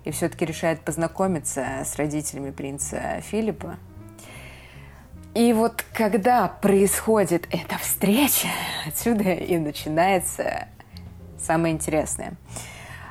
и 0.06 0.12
все-таки 0.12 0.46
решает 0.46 0.80
познакомиться 0.82 1.82
с 1.84 1.96
родителями 1.98 2.52
принца 2.52 3.22
Филиппа. 3.22 3.78
И 5.34 5.52
вот 5.52 5.84
когда 5.94 6.48
происходит 6.48 7.48
эта 7.52 7.78
встреча, 7.78 8.48
отсюда 8.88 9.34
и 9.34 9.58
начинается 9.58 10.70
самое 11.38 11.74
интересное. 11.74 12.36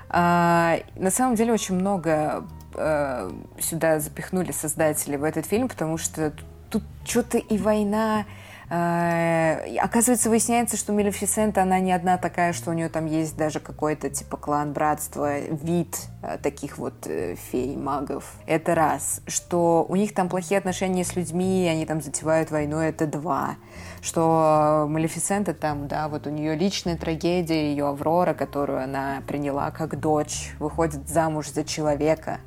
А, 0.08 0.78
на 0.96 1.10
самом 1.10 1.34
деле 1.34 1.52
очень 1.52 1.74
много 1.74 2.46
э, 2.74 3.30
сюда 3.60 3.98
запихнули 3.98 4.52
создатели 4.52 5.16
в 5.16 5.24
этот 5.24 5.44
фильм, 5.44 5.68
потому 5.68 5.98
что 5.98 6.32
тут 6.70 6.84
что-то 7.04 7.38
и 7.38 7.58
война. 7.58 8.24
Э, 8.70 9.76
оказывается, 9.78 10.30
выясняется, 10.30 10.76
что 10.76 10.92
Малефисента, 10.92 11.62
она 11.62 11.80
не 11.80 11.92
одна 11.92 12.18
такая, 12.18 12.52
что 12.52 12.70
у 12.70 12.74
нее 12.74 12.88
там 12.88 13.06
есть 13.06 13.36
даже 13.36 13.60
какой-то 13.60 14.10
типа 14.10 14.36
клан, 14.36 14.72
братство, 14.72 15.38
вид 15.40 15.96
э, 16.22 16.38
таких 16.42 16.78
вот 16.78 17.06
э, 17.06 17.36
фей, 17.36 17.76
магов. 17.76 18.34
Это 18.46 18.74
раз. 18.74 19.20
Что 19.26 19.84
у 19.88 19.96
них 19.96 20.14
там 20.14 20.28
плохие 20.28 20.58
отношения 20.58 21.04
с 21.04 21.16
людьми, 21.16 21.68
они 21.70 21.86
там 21.86 22.00
затевают 22.00 22.50
войну, 22.50 22.78
это 22.78 23.06
два. 23.06 23.56
Что 24.02 24.86
Малефисента 24.88 25.54
там, 25.54 25.88
да, 25.88 26.08
вот 26.08 26.26
у 26.26 26.30
нее 26.30 26.54
личная 26.56 26.96
трагедия, 26.96 27.70
ее 27.70 27.88
Аврора, 27.88 28.34
которую 28.34 28.82
она 28.82 29.22
приняла 29.26 29.70
как 29.70 29.98
дочь, 29.98 30.54
выходит 30.58 31.08
замуж 31.08 31.50
за 31.50 31.64
человека. 31.64 32.40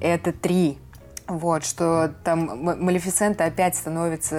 Это 0.00 0.32
три. 0.32 0.78
Вот, 1.28 1.64
что 1.64 2.12
там 2.22 2.62
Малефисента 2.62 3.44
опять 3.46 3.74
становится, 3.74 4.36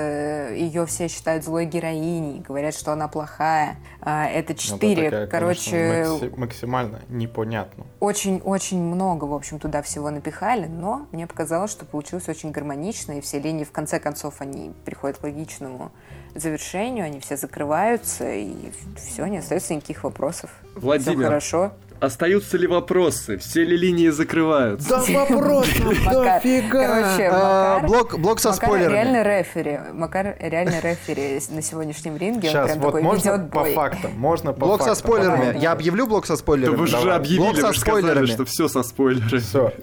ее 0.53 0.85
все 0.85 1.09
считают 1.09 1.43
злой 1.43 1.65
героиней, 1.65 2.39
говорят, 2.39 2.73
что 2.76 2.93
она 2.93 3.09
плохая. 3.09 3.76
А, 4.01 4.26
Это 4.27 4.53
ну, 4.53 4.57
четыре. 4.59 5.03
такая, 5.09 5.27
Короче, 5.27 5.72
конечно, 5.72 6.14
макси- 6.27 6.39
максимально 6.39 6.99
непонятно. 7.09 7.85
очень-очень 7.99 8.81
много, 8.81 9.26
в 9.26 9.34
общем, 9.34 9.59
туда 9.59 9.81
всего 9.81 10.09
напихали, 10.11 10.68
но 10.68 11.07
мне 11.11 11.27
показалось, 11.27 11.72
что 11.72 11.84
получилось 11.84 12.30
очень 12.30 12.51
гармонично, 12.51 13.14
и 13.14 13.22
все 13.22 13.39
линии, 13.39 13.65
в 13.65 13.72
конце 13.72 13.99
концов, 13.99 14.35
они 14.39 14.72
приходят 14.85 15.18
к 15.18 15.23
логичному 15.23 15.91
завершению, 16.35 17.05
они 17.05 17.19
все 17.19 17.35
закрываются, 17.35 18.31
и 18.31 18.72
все, 18.95 19.26
не 19.26 19.39
остается 19.39 19.73
никаких 19.76 20.03
вопросов. 20.05 20.51
Все 20.72 20.80
Владимир, 20.80 21.26
хорошо. 21.26 21.73
Остаются 21.99 22.57
ли 22.57 22.67
вопросы? 22.67 23.37
Все 23.37 23.63
ли 23.63 23.75
линии 23.77 24.09
закрываются? 24.09 24.89
Да 24.89 24.97
Макар, 25.09 26.23
дофига! 26.23 26.69
короче, 26.87 27.29
А, 27.31 27.75
Макар- 27.79 27.87
Блок 27.89 28.19
блок 28.19 28.39
со 28.39 28.49
Макар 28.51 28.65
спойлерами. 28.67 28.93
реально 28.93 29.23
рефери. 29.23 29.79
Макар 29.93 30.35
реально 30.39 30.79
рефери 30.81 31.39
на 31.49 31.61
сегодняшнем 31.61 32.17
ринге. 32.17 32.49
Сейчас, 32.49 32.75
вот 32.77 33.01
можно 33.01 33.39
по 33.39 33.65
фактам, 33.65 34.11
можно 34.17 34.53
по 34.53 34.65
Блок 34.65 34.81
со 34.83 34.95
спойлерами. 34.95 35.57
Я 35.59 35.71
объявлю 35.71 36.07
блок 36.07 36.25
со 36.25 36.33
Да 36.33 36.37
спойлерами. 36.37 36.75
вы 36.75 36.87
же 36.87 36.97
объявили, 37.13 37.39
Блок 37.39 37.57
со 37.57 37.67
вы 37.67 37.73
же 37.73 37.79
сказали, 37.79 38.01
спойлерами. 38.01 38.25
что 38.27 38.45
все 38.45 38.67
со 38.67 38.83
спойлерами. 38.83 39.39
Все. 39.39 39.73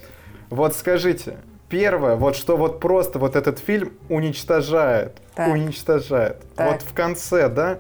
Вот 0.51 0.75
скажите, 0.77 1.39
первое, 1.69 2.17
вот 2.17 2.37
что 2.37 2.57
вот 2.57 2.79
просто 2.81 3.19
вот 3.19 3.35
этот 3.35 3.59
фильм 3.59 3.93
уничтожает, 4.09 5.19
уничтожает. 5.37 6.43
Вот 6.57 6.83
в 6.83 6.93
конце, 6.95 7.49
да, 7.49 7.79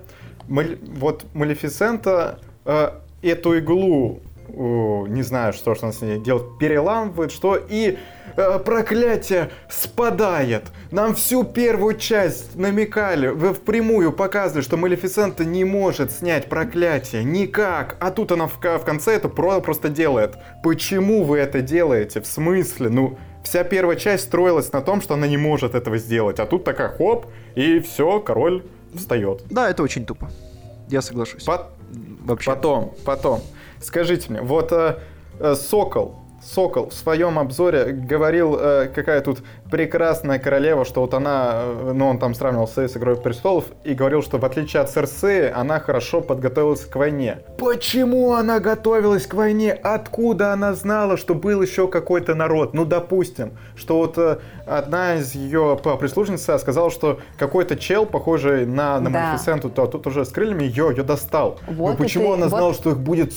вот 0.48 1.24
Малефисента 1.34 2.38
э, 2.64 2.90
эту 3.28 3.58
иглу, 3.58 4.20
не 4.48 5.22
знаю, 5.22 5.52
что, 5.52 5.74
что 5.74 5.86
он 5.86 5.92
с 5.92 6.00
ней 6.00 6.18
делает, 6.18 6.58
переламывает, 6.58 7.32
что, 7.32 7.56
и 7.56 7.96
э, 8.36 8.58
проклятие 8.60 9.50
спадает. 9.68 10.64
Нам 10.90 11.14
всю 11.14 11.44
первую 11.44 11.96
часть 11.96 12.54
намекали, 12.54 13.28
вы 13.28 13.52
впрямую 13.54 14.12
показывали, 14.12 14.62
что 14.62 14.76
Малефисента 14.76 15.44
не 15.44 15.64
может 15.64 16.12
снять 16.12 16.48
проклятие 16.48 17.24
никак, 17.24 17.96
а 18.00 18.10
тут 18.10 18.32
она 18.32 18.46
в, 18.46 18.58
в 18.60 18.84
конце 18.84 19.16
это 19.16 19.28
про- 19.28 19.60
просто 19.60 19.88
делает. 19.88 20.34
Почему 20.62 21.24
вы 21.24 21.38
это 21.38 21.60
делаете? 21.60 22.20
В 22.20 22.26
смысле? 22.26 22.90
Ну, 22.90 23.18
вся 23.42 23.64
первая 23.64 23.96
часть 23.96 24.24
строилась 24.24 24.72
на 24.72 24.82
том, 24.82 25.00
что 25.00 25.14
она 25.14 25.26
не 25.26 25.36
может 25.38 25.74
этого 25.74 25.98
сделать, 25.98 26.38
а 26.38 26.46
тут 26.46 26.64
такая 26.64 26.88
хоп, 26.90 27.26
и 27.56 27.80
все, 27.80 28.20
король 28.20 28.62
встает. 28.94 29.42
Да, 29.50 29.68
это 29.70 29.82
очень 29.82 30.04
тупо. 30.06 30.30
Я 30.88 31.02
соглашусь. 31.02 31.44
По- 31.44 31.70
Вообще. 32.24 32.50
Потом, 32.50 32.94
потом. 33.04 33.40
Скажите 33.80 34.30
мне, 34.30 34.40
вот 34.40 34.72
э, 34.72 34.98
э, 35.40 35.54
Сокол, 35.54 36.23
Сокол 36.44 36.90
в 36.90 36.94
своем 36.94 37.38
обзоре 37.38 37.92
говорил, 37.92 38.56
э, 38.60 38.88
какая 38.94 39.20
тут 39.22 39.38
прекрасная 39.70 40.38
королева, 40.38 40.84
что 40.84 41.00
вот 41.00 41.14
она, 41.14 41.52
э, 41.54 41.92
ну 41.94 42.06
он 42.08 42.18
там 42.18 42.34
сравнивал 42.34 42.68
с, 42.68 42.76
с 42.76 42.96
Игрой 42.96 43.16
престолов 43.16 43.64
и 43.82 43.94
говорил, 43.94 44.22
что 44.22 44.38
в 44.38 44.44
отличие 44.44 44.82
от 44.82 44.90
Серсеи, 44.90 45.50
она 45.50 45.80
хорошо 45.80 46.20
подготовилась 46.20 46.84
к 46.84 46.94
войне. 46.96 47.38
Почему 47.58 48.32
она 48.34 48.60
готовилась 48.60 49.26
к 49.26 49.34
войне? 49.34 49.72
Откуда 49.72 50.52
она 50.52 50.74
знала, 50.74 51.16
что 51.16 51.34
был 51.34 51.62
еще 51.62 51.88
какой-то 51.88 52.34
народ? 52.34 52.74
Ну, 52.74 52.84
допустим, 52.84 53.52
что 53.74 53.96
вот 53.96 54.18
э, 54.18 54.38
одна 54.66 55.14
из 55.16 55.34
ее 55.34 55.78
прислужниц 55.98 56.42
сказала, 56.42 56.90
что 56.90 57.20
какой-то 57.38 57.76
чел, 57.76 58.04
похожий 58.06 58.66
на, 58.66 59.00
на 59.00 59.10
Да. 59.10 59.26
Малефисенту, 59.28 59.70
то 59.70 59.86
тут 59.86 60.06
уже 60.06 60.24
с 60.24 60.28
крыльями 60.28 60.64
ее, 60.64 60.88
ее 60.90 61.02
достал. 61.04 61.58
Вот 61.66 61.92
ну 61.92 61.96
почему 61.96 62.24
это- 62.26 62.34
она 62.34 62.48
вот- 62.48 62.58
знала, 62.58 62.74
что 62.74 62.90
их 62.90 62.98
будет 62.98 63.32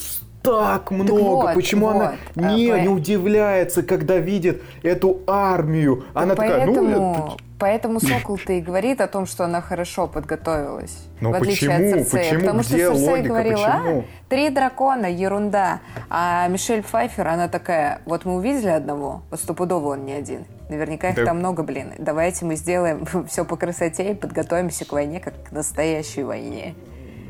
так 0.48 0.90
много. 0.90 1.12
вот, 1.20 1.54
Почему 1.54 1.86
вот. 1.86 1.96
она 1.96 2.14
не, 2.54 2.70
по- 2.70 2.80
не 2.80 2.88
удивляется, 2.88 3.82
когда 3.82 4.16
видит 4.18 4.62
эту 4.82 5.20
армию? 5.26 6.04
Она 6.14 6.34
такая, 6.34 6.66
ну, 6.66 6.74
поэтому, 6.74 7.36
поэтому 7.58 8.00
Сокол-то 8.00 8.52
и 8.52 8.60
говорит 8.60 9.00
о 9.00 9.06
том, 9.08 9.26
что 9.26 9.44
она 9.44 9.60
хорошо 9.60 10.06
подготовилась. 10.06 10.96
Ну 11.20 11.30
в 11.30 11.34
отличие 11.34 11.70
от 11.70 11.76
почему? 11.78 11.92
Церцея. 12.04 12.22
Почему? 12.24 12.40
Потому 12.40 12.62
что 12.62 12.74
Где 12.74 12.86
Церцея 12.88 13.10
логика? 13.10 13.28
говорила, 13.28 13.56
Почему? 13.56 13.98
«А, 14.00 14.04
три 14.28 14.50
дракона, 14.50 15.06
ерунда. 15.06 15.80
А 16.08 16.46
Мишель 16.48 16.82
Пфайфер, 16.82 17.26
она 17.26 17.48
такая, 17.48 18.00
вот 18.06 18.24
мы 18.24 18.36
увидели 18.36 18.68
одного, 18.68 19.22
вот 19.30 19.40
стопудово 19.40 19.88
он 19.94 20.04
не 20.04 20.12
один. 20.12 20.44
Наверняка 20.68 21.08
их 21.10 21.16
Да. 21.16 21.24
там 21.24 21.38
много, 21.38 21.62
блин. 21.62 21.92
Давайте 21.98 22.44
мы 22.44 22.54
сделаем 22.56 23.04
все 23.28 23.44
по 23.44 23.56
красоте 23.56 24.12
и 24.12 24.14
подготовимся 24.14 24.84
к 24.84 24.92
войне, 24.92 25.18
как 25.18 25.34
к 25.48 25.50
настоящей 25.52 26.22
войне. 26.22 26.74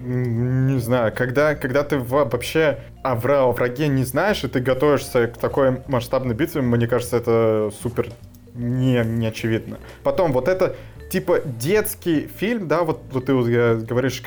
Не 0.00 0.78
знаю, 0.78 1.12
когда, 1.14 1.54
когда 1.54 1.82
ты 1.82 1.98
во- 1.98 2.24
вообще 2.24 2.78
о 3.02 3.16
вра- 3.16 3.48
о 3.48 3.52
враге 3.52 3.88
не 3.88 4.04
знаешь, 4.04 4.44
и 4.44 4.48
ты 4.48 4.60
готовишься 4.60 5.26
к 5.26 5.38
такой 5.38 5.82
масштабной 5.88 6.34
битве, 6.34 6.60
мне 6.62 6.86
кажется, 6.86 7.16
это 7.16 7.70
супер 7.82 8.08
не, 8.54 9.02
не 9.04 9.26
очевидно. 9.26 9.78
Потом, 10.02 10.32
вот 10.32 10.48
это 10.48 10.76
типа 11.10 11.40
детский 11.44 12.28
фильм, 12.38 12.68
да, 12.68 12.82
вот, 12.82 13.00
вот 13.12 13.26
ты 13.26 13.34
вот, 13.34 13.48
э, 13.48 13.76
говоришь, 13.76 14.22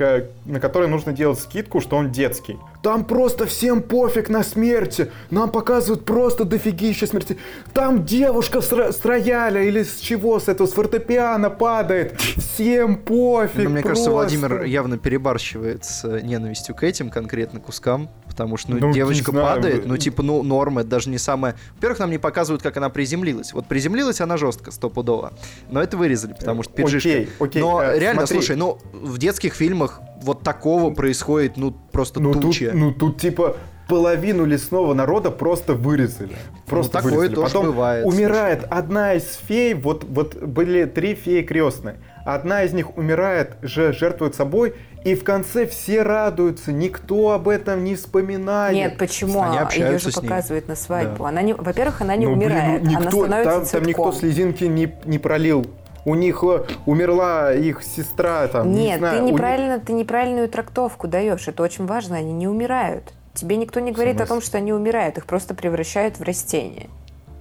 на 0.45 0.59
который 0.59 0.87
нужно 0.87 1.13
делать 1.13 1.39
скидку, 1.39 1.79
что 1.79 1.95
он 1.95 2.11
детский. 2.11 2.57
Там 2.81 3.05
просто 3.05 3.45
всем 3.45 3.83
пофиг 3.83 4.27
на 4.29 4.43
смерти. 4.43 5.11
Нам 5.29 5.51
показывают 5.51 6.03
просто 6.03 6.45
дофигища 6.45 7.05
смерти. 7.05 7.37
Там 7.73 8.05
девушка 8.05 8.59
с, 8.61 8.71
ро- 8.71 8.91
с 8.91 9.05
рояля 9.05 9.61
или 9.61 9.83
с 9.83 9.97
чего, 9.99 10.39
с 10.39 10.47
этого, 10.47 10.65
с 10.65 10.71
фортепиано 10.73 11.51
падает. 11.51 12.19
Всем 12.19 12.95
пофиг 12.97 13.63
Ну, 13.65 13.69
мне 13.69 13.83
кажется, 13.83 14.09
просто. 14.09 14.11
Владимир 14.11 14.63
явно 14.63 14.97
перебарщивает 14.97 15.85
с 15.85 16.03
э, 16.05 16.21
ненавистью 16.23 16.73
к 16.73 16.83
этим 16.83 17.11
конкретно 17.11 17.59
кускам, 17.59 18.09
потому 18.27 18.57
что, 18.57 18.71
ну, 18.71 18.79
Ну, 18.79 18.91
девочка 18.93 19.29
знаю, 19.31 19.45
падает, 19.45 19.83
вы- 19.83 19.87
ну, 19.89 19.97
типа, 19.97 20.23
ну, 20.23 20.41
норма, 20.41 20.81
это 20.81 20.89
даже 20.89 21.09
не 21.11 21.19
самое... 21.19 21.53
Во-первых, 21.75 21.99
нам 21.99 22.09
не 22.09 22.17
показывают, 22.17 22.63
как 22.63 22.77
она 22.77 22.89
приземлилась. 22.89 23.53
Вот 23.53 23.67
приземлилась 23.67 24.21
она 24.21 24.37
жестко, 24.37 24.71
стопудово. 24.71 25.33
Но 25.69 25.83
это 25.83 25.97
вырезали, 25.97 26.33
потому 26.33 26.63
что 26.63 26.73
пиджишка. 26.73 27.09
Окей, 27.09 27.29
окей, 27.39 27.61
Но 27.61 27.83
э, 27.83 27.99
реально, 27.99 28.25
смотри. 28.25 28.37
слушай, 28.37 28.55
ну, 28.55 28.79
в 28.91 29.19
детских 29.19 29.53
фильмах 29.53 30.01
вот 30.21 30.43
такого 30.43 30.93
происходит, 30.93 31.57
ну, 31.57 31.75
просто 31.91 32.19
Ну 32.19 32.33
тут, 32.33 32.41
туча. 32.41 32.71
ну 32.73 32.91
тут 32.91 33.19
типа 33.19 33.57
половину 33.87 34.45
лесного 34.45 34.93
народа 34.93 35.31
просто 35.31 35.73
вырезали. 35.73 36.35
Просто 36.65 36.93
такое 36.93 37.13
вырезали. 37.13 37.35
тоже 37.35 37.47
Потом 37.47 37.65
бывает, 37.65 38.05
умирает 38.05 38.65
одна 38.69 39.15
из 39.15 39.35
фей, 39.47 39.73
вот, 39.73 40.05
вот 40.05 40.35
были 40.35 40.85
три 40.85 41.13
феи 41.15 41.41
крестные. 41.41 41.97
Одна 42.23 42.63
из 42.63 42.71
них 42.71 42.97
умирает, 42.97 43.57
же 43.61 43.91
жертвует 43.91 44.35
собой, 44.35 44.75
и 45.03 45.15
в 45.15 45.23
конце 45.23 45.65
все 45.65 46.03
радуются, 46.03 46.71
никто 46.71 47.31
об 47.31 47.49
этом 47.49 47.83
не 47.83 47.95
вспоминает. 47.95 48.75
Нет, 48.75 48.97
почему? 48.97 49.41
Они 49.41 49.55
Ее 49.55 49.61
общаются 49.61 50.11
же 50.11 50.21
показывают 50.21 50.67
на 50.67 50.75
свадьбу. 50.75 51.23
Да. 51.23 51.29
Она 51.29 51.41
не, 51.41 51.53
во-первых, 51.53 52.01
она 52.01 52.15
не 52.15 52.27
Ну, 52.27 52.35
блин, 52.35 52.51
умирает, 52.51 52.83
ну, 52.83 52.89
она 52.91 52.99
никто, 52.99 53.25
становится 53.25 53.71
там, 53.71 53.81
там 53.81 53.89
никто 53.89 54.11
слезинки 54.11 54.63
не, 54.65 54.95
не 55.05 55.19
пролил. 55.19 55.65
У 56.05 56.15
них 56.15 56.43
э, 56.43 56.63
умерла 56.85 57.53
их 57.53 57.83
сестра, 57.83 58.47
там, 58.47 58.71
не 58.71 58.85
Нет, 58.85 58.99
знаю, 58.99 59.17
ты 59.17 59.21
у 59.21 59.25
них- 59.25 59.33
неправильно, 59.35 59.79
ты 59.79 59.93
неправильную 59.93 60.49
трактовку 60.49 61.07
даешь. 61.07 61.47
Это 61.47 61.61
очень 61.63 61.85
важно, 61.85 62.17
они 62.17 62.33
не 62.33 62.47
умирают. 62.47 63.13
Тебе 63.33 63.55
никто 63.55 63.79
не 63.79 63.91
говорит 63.91 64.19
о 64.19 64.25
том, 64.25 64.41
что 64.41 64.57
они 64.57 64.73
умирают, 64.73 65.17
их 65.17 65.25
просто 65.25 65.53
превращают 65.53 66.17
в 66.19 66.23
растения. 66.23 66.87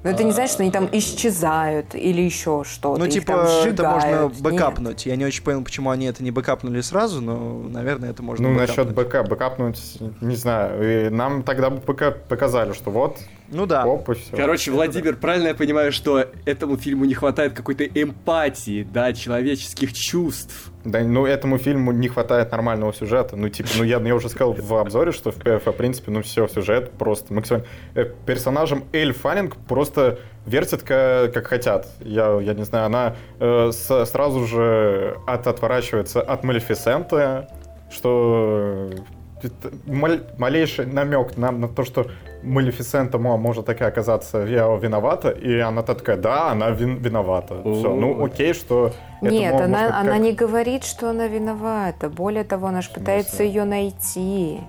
Но 0.02 0.10
это 0.10 0.24
не 0.24 0.32
значит, 0.32 0.54
что 0.54 0.62
они 0.62 0.72
там 0.72 0.88
исчезают 0.92 1.94
или 1.94 2.22
еще 2.22 2.64
что-то. 2.66 2.98
Ну, 2.98 3.04
их 3.04 3.12
типа, 3.12 3.26
там 3.26 3.40
это 3.40 3.48
можно 3.48 3.62
сжигают. 4.00 4.32
Нет. 4.32 4.42
бэкапнуть. 4.42 5.06
Я 5.06 5.16
не 5.16 5.24
очень 5.26 5.42
понял, 5.44 5.62
почему 5.62 5.90
они 5.90 6.06
это 6.06 6.22
не 6.22 6.30
бэкапнули 6.30 6.80
сразу, 6.80 7.20
но, 7.20 7.62
наверное, 7.68 8.10
это 8.10 8.22
можно 8.22 8.48
Ну, 8.48 8.54
бэкапнуть. 8.54 8.76
насчет 8.78 8.94
БК, 8.94 9.22
бэкапнуть, 9.24 9.98
не 10.22 10.36
знаю. 10.36 11.06
И 11.06 11.10
нам 11.10 11.42
тогда 11.42 11.68
бы 11.70 11.80
пока 11.80 12.12
показали, 12.12 12.72
что 12.72 12.90
вот, 12.90 13.18
Ну 13.50 13.66
да. 13.66 13.84
оп, 13.84 14.08
и 14.08 14.14
все. 14.14 14.34
Короче, 14.36 14.70
Владимир, 14.70 15.16
правильно 15.16 15.48
я 15.48 15.54
понимаю, 15.54 15.92
что 15.92 16.24
этому 16.46 16.76
фильму 16.78 17.04
не 17.04 17.14
хватает 17.14 17.52
какой-то 17.52 17.84
эмпатии, 17.84 18.86
да, 18.90 19.12
человеческих 19.12 19.92
чувств. 19.92 20.69
Да, 20.84 21.00
ну 21.00 21.26
этому 21.26 21.58
фильму 21.58 21.92
не 21.92 22.08
хватает 22.08 22.52
нормального 22.52 22.92
сюжета. 22.94 23.36
Ну, 23.36 23.48
типа, 23.50 23.68
ну 23.76 23.84
я, 23.84 23.98
я 23.98 24.14
уже 24.14 24.28
сказал 24.30 24.54
в 24.54 24.74
обзоре, 24.74 25.12
что 25.12 25.30
в, 25.30 25.36
в 25.36 25.72
принципе, 25.72 26.10
ну 26.10 26.22
все, 26.22 26.48
сюжет 26.48 26.92
просто 26.92 27.34
максимально... 27.34 27.66
Э, 27.94 28.06
Персонажем 28.24 28.84
Эль 28.92 29.12
Фаннинг 29.12 29.56
просто 29.68 30.18
вертит 30.46 30.82
как, 30.82 31.34
как 31.34 31.46
хотят. 31.48 31.86
Я, 32.00 32.40
я 32.40 32.54
не 32.54 32.64
знаю, 32.64 32.86
она 32.86 33.14
э, 33.40 33.70
с- 33.72 34.06
сразу 34.06 34.46
же 34.46 35.16
от, 35.26 35.46
отворачивается 35.46 36.22
от 36.22 36.44
Малефисента, 36.44 37.48
что 37.90 38.90
э, 39.42 40.18
малейший 40.38 40.86
намек 40.86 41.36
на, 41.36 41.50
на 41.50 41.68
то, 41.68 41.84
что 41.84 42.06
Малефисента 42.42 43.18
мо- 43.18 43.36
может 43.36 43.66
такая 43.66 43.88
оказаться 43.88 44.38
я 44.38 44.66
виновата, 44.76 45.28
и 45.30 45.58
она 45.58 45.82
такая, 45.82 46.16
да, 46.16 46.50
она 46.52 46.70
вин- 46.70 46.98
виновата. 46.98 47.60
Все, 47.62 47.94
ну 47.94 48.24
окей, 48.24 48.54
что... 48.54 48.92
это 49.20 49.30
Нет, 49.30 49.52
мо- 49.52 49.64
она, 49.64 49.78
может, 49.78 49.94
она 49.94 50.12
как- 50.12 50.20
не 50.20 50.32
говорит, 50.32 50.84
что 50.84 51.10
она 51.10 51.26
виновата. 51.26 52.08
Более 52.08 52.44
того, 52.44 52.68
она 52.68 52.80
же 52.82 52.90
пытается 52.90 53.42
ее 53.44 53.64
найти. 53.64 54.60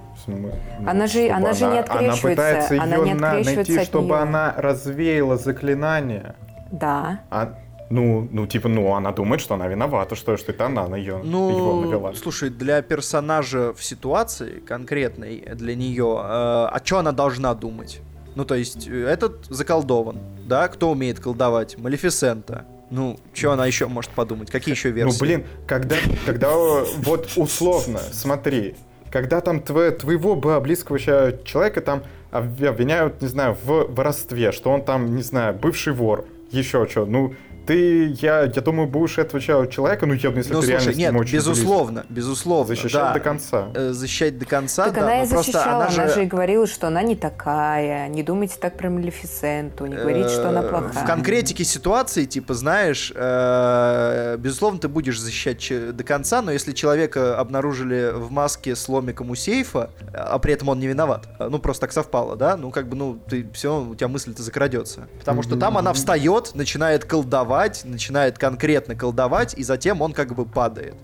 Она 0.86 1.08
же- 1.08 1.30
она 1.30 1.54
же 1.54 1.66
не 1.66 1.80
открещивается, 1.80 2.28
Она 2.28 2.36
пытается 2.36 2.84
она 2.84 2.96
ее 2.98 3.04
не 3.06 3.14
на- 3.14 3.28
открещивается 3.30 3.74
найти, 3.76 3.86
чтобы 3.90 4.18
она 4.18 4.54
развеяла 4.58 5.38
заклинание. 5.38 6.36
Да. 6.72 7.20
А, 7.30 7.54
ну, 7.92 8.28
ну, 8.32 8.48
типа, 8.48 8.70
ну, 8.70 8.94
она 8.96 9.12
думает, 9.12 9.42
что 9.42 9.54
она 9.56 9.68
виновата, 9.68 10.16
что, 10.16 10.38
что 10.38 10.52
это 10.52 10.66
она 10.66 10.88
на 10.88 10.96
ее, 10.96 11.20
его 11.22 11.22
Ну, 11.24 11.82
навела. 11.82 12.14
слушай, 12.16 12.50
для 12.50 12.82
персонажа 12.82 13.74
в 13.74 13.84
ситуации 13.84 14.60
конкретной, 14.68 15.44
для 15.56 15.76
нее, 15.76 16.18
э, 16.20 16.24
а 16.24 16.82
что 16.84 16.98
она 17.00 17.12
должна 17.12 17.54
думать? 17.54 18.02
Ну, 18.36 18.46
то 18.46 18.56
есть, 18.56 18.88
э, 18.88 19.06
этот 19.06 19.46
заколдован, 19.50 20.18
да? 20.48 20.68
Кто 20.70 20.92
умеет 20.92 21.20
колдовать? 21.20 21.78
Малефисента. 21.78 22.66
Ну, 22.90 23.18
что 23.34 23.52
она 23.52 23.66
еще 23.68 23.88
может 23.88 24.12
подумать? 24.12 24.50
Какие 24.52 24.74
еще 24.76 24.90
версии? 24.92 25.14
Ну, 25.20 25.20
блин, 25.26 25.44
когда, 25.68 25.96
когда 26.26 26.52
вот 26.98 27.30
условно, 27.36 28.00
смотри, 28.12 28.76
когда 29.12 29.42
там 29.42 29.58
тво- 29.60 29.92
твоего 29.92 30.36
близкого 30.62 31.00
человека 31.00 31.82
там 31.82 32.04
обв- 32.32 32.66
обвиняют, 32.68 33.22
не 33.22 33.28
знаю, 33.28 33.58
в 33.64 33.94
воровстве, 33.94 34.52
что 34.52 34.72
он 34.72 34.84
там, 34.84 35.16
не 35.16 35.22
знаю, 35.22 35.54
бывший 35.54 35.94
вор, 35.94 36.26
еще 36.52 36.86
что, 36.90 37.06
ну, 37.06 37.34
ты, 37.72 38.18
я, 38.20 38.42
я 38.42 38.62
думаю, 38.62 38.88
будешь 38.90 39.18
этого 39.18 39.40
чел- 39.42 39.66
человека, 39.68 40.06
ну, 40.06 40.14
явно, 40.14 40.40
если 40.40 40.52
Ну, 40.54 40.60
ты 40.60 40.68
слушай, 40.68 40.78
реально 40.80 40.94
с 40.94 40.98
нет, 40.98 41.12
ним 41.14 41.22
очень 41.22 41.36
безусловно, 41.36 42.06
безусловно, 42.10 42.66
близок. 42.68 42.84
защищать 42.84 43.04
да. 43.04 43.14
до 43.14 43.20
конца. 43.22 43.68
Э, 43.74 43.94
защищать 43.94 44.38
до 44.38 44.46
конца, 44.46 44.86
Так 44.86 44.96
да, 44.96 45.02
она 45.04 45.24
и 45.24 45.26
защищала, 45.26 45.86
она 45.86 45.88
она 45.88 46.08
же... 46.08 46.14
же 46.16 46.24
и 46.24 46.26
говорила, 46.26 46.68
что 46.68 46.88
она 46.88 47.02
не 47.02 47.16
такая. 47.16 48.10
Не 48.10 48.24
думайте 48.24 48.56
так 48.60 48.76
про 48.78 48.90
Малефисенту, 48.90 49.86
не 49.86 49.96
говорите, 49.96 50.28
что 50.30 50.50
она 50.50 50.62
Э, 50.64 50.70
плохая. 50.70 51.04
В 51.04 51.08
конкретике 51.08 51.64
ситуации, 51.64 52.26
типа, 52.26 52.54
знаешь, 52.56 53.14
э, 53.16 54.36
безусловно, 54.38 54.80
ты 54.80 54.88
будешь 54.90 55.20
защищать 55.20 55.96
до 55.96 56.04
конца, 56.04 56.42
но 56.42 56.52
если 56.52 56.74
человека 56.74 57.40
обнаружили 57.40 58.12
в 58.14 58.32
маске 58.32 58.76
с 58.76 58.90
ломиком 58.90 59.30
у 59.32 59.36
сейфа, 59.36 59.92
а 60.14 60.38
при 60.40 60.54
этом 60.54 60.68
он 60.70 60.80
не 60.80 60.88
виноват, 60.88 61.28
ну, 61.40 61.58
просто 61.60 61.82
так 61.82 61.94
совпало, 61.94 62.36
да, 62.36 62.58
ну, 62.58 62.70
как 62.72 62.90
бы, 62.90 62.98
ну, 62.98 63.18
ты 63.30 63.48
все, 63.54 63.82
у 63.82 63.96
тебя 63.96 64.10
мысль-то 64.10 64.44
закрадется. 64.44 65.08
Потому 65.20 65.42
что 65.42 65.56
там 65.56 65.78
она 65.78 65.94
встает, 65.94 66.52
начинает 66.54 67.06
колдовать, 67.06 67.61
начинает 67.84 68.38
конкретно 68.38 68.96
колдовать, 68.96 69.54
и 69.58 69.64
затем 69.64 70.02
он 70.02 70.14
как 70.14 70.34
бы 70.34 70.46
падает. 70.46 70.96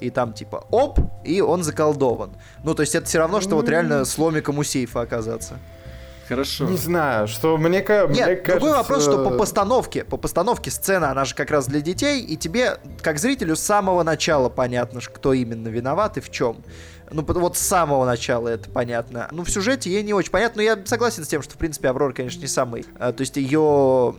И 0.00 0.10
там 0.10 0.32
типа 0.32 0.66
оп, 0.70 0.98
и 1.24 1.40
он 1.40 1.62
заколдован. 1.62 2.36
Ну, 2.64 2.74
то 2.74 2.82
есть 2.82 2.94
это 2.94 3.06
все 3.06 3.18
равно, 3.18 3.40
что 3.40 3.56
вот 3.56 3.68
реально 3.68 4.04
с 4.04 4.18
ломиком 4.18 4.58
у 4.58 4.64
сейфа 4.64 5.00
оказаться. 5.00 5.58
Хорошо. 6.28 6.64
Не 6.64 6.76
знаю, 6.76 7.28
что 7.28 7.56
мне, 7.58 7.82
ка- 7.82 8.06
мне 8.08 8.20
Нет, 8.20 8.44
другой 8.44 8.72
кажется... 8.72 8.76
вопрос, 8.76 9.02
что 9.02 9.24
по 9.28 9.36
постановке, 9.36 10.04
по 10.04 10.16
постановке 10.16 10.70
сцена, 10.70 11.10
она 11.10 11.24
же 11.24 11.34
как 11.34 11.50
раз 11.50 11.66
для 11.66 11.80
детей, 11.80 12.20
и 12.22 12.36
тебе, 12.36 12.78
как 13.02 13.18
зрителю, 13.18 13.56
с 13.56 13.60
самого 13.60 14.02
начала 14.02 14.48
понятно, 14.48 15.00
кто 15.00 15.32
именно 15.32 15.68
виноват 15.68 16.16
и 16.16 16.20
в 16.20 16.30
чем. 16.30 16.62
Ну, 17.10 17.22
вот 17.22 17.56
с 17.56 17.60
самого 17.60 18.06
начала 18.06 18.48
это 18.48 18.70
понятно. 18.70 19.28
Ну, 19.30 19.44
в 19.44 19.50
сюжете 19.50 19.90
ей 19.90 20.02
не 20.02 20.14
очень 20.14 20.30
понятно, 20.30 20.56
но 20.56 20.62
я 20.62 20.78
согласен 20.86 21.24
с 21.24 21.28
тем, 21.28 21.42
что, 21.42 21.54
в 21.54 21.58
принципе, 21.58 21.88
Аврора, 21.88 22.12
конечно, 22.14 22.40
не 22.40 22.46
самый. 22.46 22.86
а, 22.98 23.12
то 23.12 23.20
есть 23.20 23.36
ее 23.36 24.14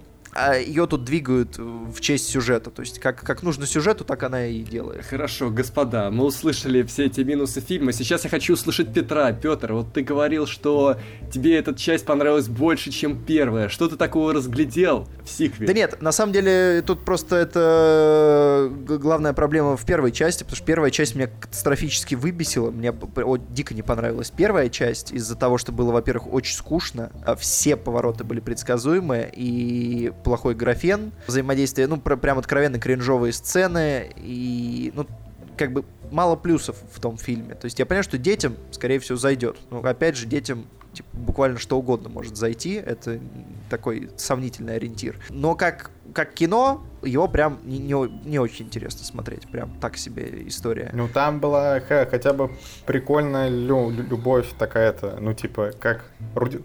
ее 0.57 0.85
тут 0.87 1.03
двигают 1.03 1.57
в 1.57 1.99
честь 2.01 2.27
сюжета. 2.29 2.69
То 2.69 2.81
есть 2.81 2.99
как, 2.99 3.21
как 3.21 3.43
нужно 3.43 3.65
сюжету, 3.65 4.03
так 4.03 4.23
она 4.23 4.47
и 4.47 4.61
делает. 4.61 5.05
Хорошо, 5.05 5.49
господа, 5.49 6.11
мы 6.11 6.25
услышали 6.25 6.83
все 6.83 7.05
эти 7.05 7.21
минусы 7.21 7.61
фильма. 7.61 7.91
Сейчас 7.91 8.23
я 8.23 8.29
хочу 8.29 8.53
услышать 8.53 8.93
Петра. 8.93 9.31
Петр, 9.31 9.73
вот 9.73 9.93
ты 9.93 10.01
говорил, 10.01 10.45
что 10.45 10.97
тебе 11.31 11.57
эта 11.57 11.73
часть 11.73 12.05
понравилась 12.05 12.47
больше, 12.47 12.91
чем 12.91 13.23
первая. 13.23 13.69
Что 13.69 13.87
ты 13.87 13.95
такого 13.95 14.33
разглядел 14.33 15.07
в 15.23 15.29
сиквеле? 15.29 15.67
Да 15.67 15.73
нет, 15.73 16.01
на 16.01 16.11
самом 16.11 16.33
деле 16.33 16.83
тут 16.85 17.05
просто 17.05 17.35
это 17.37 18.69
г- 18.71 18.97
главная 18.97 19.33
проблема 19.33 19.77
в 19.77 19.85
первой 19.85 20.11
части, 20.11 20.43
потому 20.43 20.57
что 20.57 20.65
первая 20.65 20.91
часть 20.91 21.15
меня 21.15 21.27
катастрофически 21.27 22.15
выбесила. 22.15 22.71
Мне 22.71 22.91
вот 22.91 23.53
дико 23.53 23.73
не 23.73 23.81
понравилась 23.81 24.31
первая 24.31 24.69
часть 24.69 25.11
из-за 25.11 25.35
того, 25.35 25.57
что 25.57 25.71
было, 25.71 25.91
во-первых, 25.91 26.33
очень 26.33 26.55
скучно, 26.55 27.11
а 27.25 27.35
все 27.35 27.75
повороты 27.75 28.23
были 28.23 28.39
предсказуемые 28.39 29.31
и 29.33 30.11
плохой 30.25 30.55
графен, 30.55 31.11
взаимодействие, 31.27 31.87
ну, 31.87 31.97
пр- 31.97 32.17
прям 32.17 32.37
откровенно 32.39 32.79
кринжовые 32.79 33.31
сцены 33.31 34.11
и, 34.17 34.91
ну, 34.95 35.05
как 35.55 35.71
бы 35.71 35.85
мало 36.11 36.35
плюсов 36.35 36.75
в 36.91 36.99
том 36.99 37.17
фильме. 37.17 37.53
То 37.55 37.65
есть 37.65 37.79
я 37.79 37.85
понимаю, 37.85 38.03
что 38.03 38.17
детям, 38.17 38.55
скорее 38.71 38.99
всего, 38.99 39.17
зайдет. 39.17 39.55
Но 39.69 39.79
опять 39.79 40.17
же, 40.17 40.25
детям 40.25 40.65
типа, 40.93 41.07
буквально 41.13 41.59
что 41.59 41.77
угодно 41.77 42.09
может 42.09 42.35
зайти, 42.35 42.73
это 42.73 43.19
такой 43.69 44.09
сомнительный 44.17 44.75
ориентир. 44.75 45.19
Но 45.29 45.55
как, 45.55 45.91
как 46.13 46.33
кино, 46.33 46.83
его 47.05 47.27
прям 47.27 47.59
не, 47.63 47.79
не, 47.79 47.93
не 48.25 48.39
очень 48.39 48.65
интересно 48.65 49.05
смотреть, 49.05 49.47
прям 49.47 49.71
так 49.79 49.97
себе 49.97 50.47
история. 50.47 50.89
Ну 50.93 51.07
там 51.07 51.39
была 51.39 51.79
хотя 51.79 52.33
бы 52.33 52.51
прикольная 52.85 53.49
лю, 53.49 53.89
любовь 53.89 54.47
такая-то, 54.57 55.17
ну 55.19 55.33
типа 55.33 55.71
как, 55.79 56.05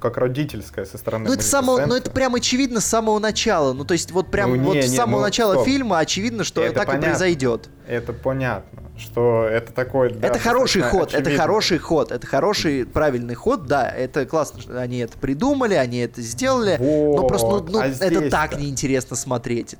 как 0.01 0.16
родительская 0.16 0.85
со 0.85 0.98
стороны 0.98 1.27
Ну 1.27 1.35
это, 1.35 1.43
само, 1.43 1.78
ну 1.86 1.94
это 1.94 2.10
прям 2.10 2.35
очевидно 2.35 2.81
с 2.81 2.86
самого 2.86 3.18
начала, 3.18 3.72
ну 3.72 3.85
то 3.85 3.93
есть 3.93 4.10
вот 4.10 4.31
прям 4.31 4.56
ну, 4.56 4.62
вот 4.64 4.74
не, 4.74 4.82
с 4.82 4.94
самого 4.94 5.20
ну, 5.20 5.27
начала 5.27 5.55
стоп. 5.55 5.66
фильма 5.66 5.98
очевидно, 5.98 6.44
что 6.44 6.62
это 6.62 6.74
так 6.74 6.86
понятно. 6.86 7.06
и 7.06 7.09
произойдет. 7.10 7.68
Это 7.86 8.12
понятно, 8.12 8.82
что 8.98 9.44
это 9.51 9.72
такой... 9.72 10.12
Да, 10.12 10.28
это 10.28 10.39
хороший 10.39 10.82
ход, 10.82 11.09
очевидно. 11.09 11.28
это 11.28 11.39
хороший 11.40 11.78
ход, 11.78 12.12
это 12.12 12.27
хороший 12.27 12.86
правильный 12.86 13.35
ход, 13.35 13.66
да, 13.66 13.89
это 13.89 14.27
классно, 14.27 14.60
что 14.60 14.81
они 14.81 14.98
это 14.98 15.18
придумали, 15.18 15.74
они 15.74 15.98
это 15.98 16.22
сделали, 16.22 16.77
вот, 16.78 16.99
но 17.01 17.27
просто 17.27 17.48
ну, 17.48 17.66
ну, 17.68 17.78
а 17.81 17.86
это 17.86 18.31
так 18.31 18.59
неинтересно 18.59 19.16
смотреть. 19.16 19.77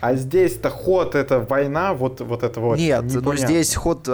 А 0.00 0.14
здесь-то 0.14 0.70
ход, 0.70 1.14
это 1.14 1.40
война, 1.40 1.94
вот, 1.94 2.20
вот 2.20 2.42
это 2.42 2.60
вот. 2.60 2.78
Нет, 2.78 3.02
ну, 3.02 3.20
непонятно. 3.20 3.30
но 3.30 3.36
здесь 3.36 3.74
ход 3.74 4.08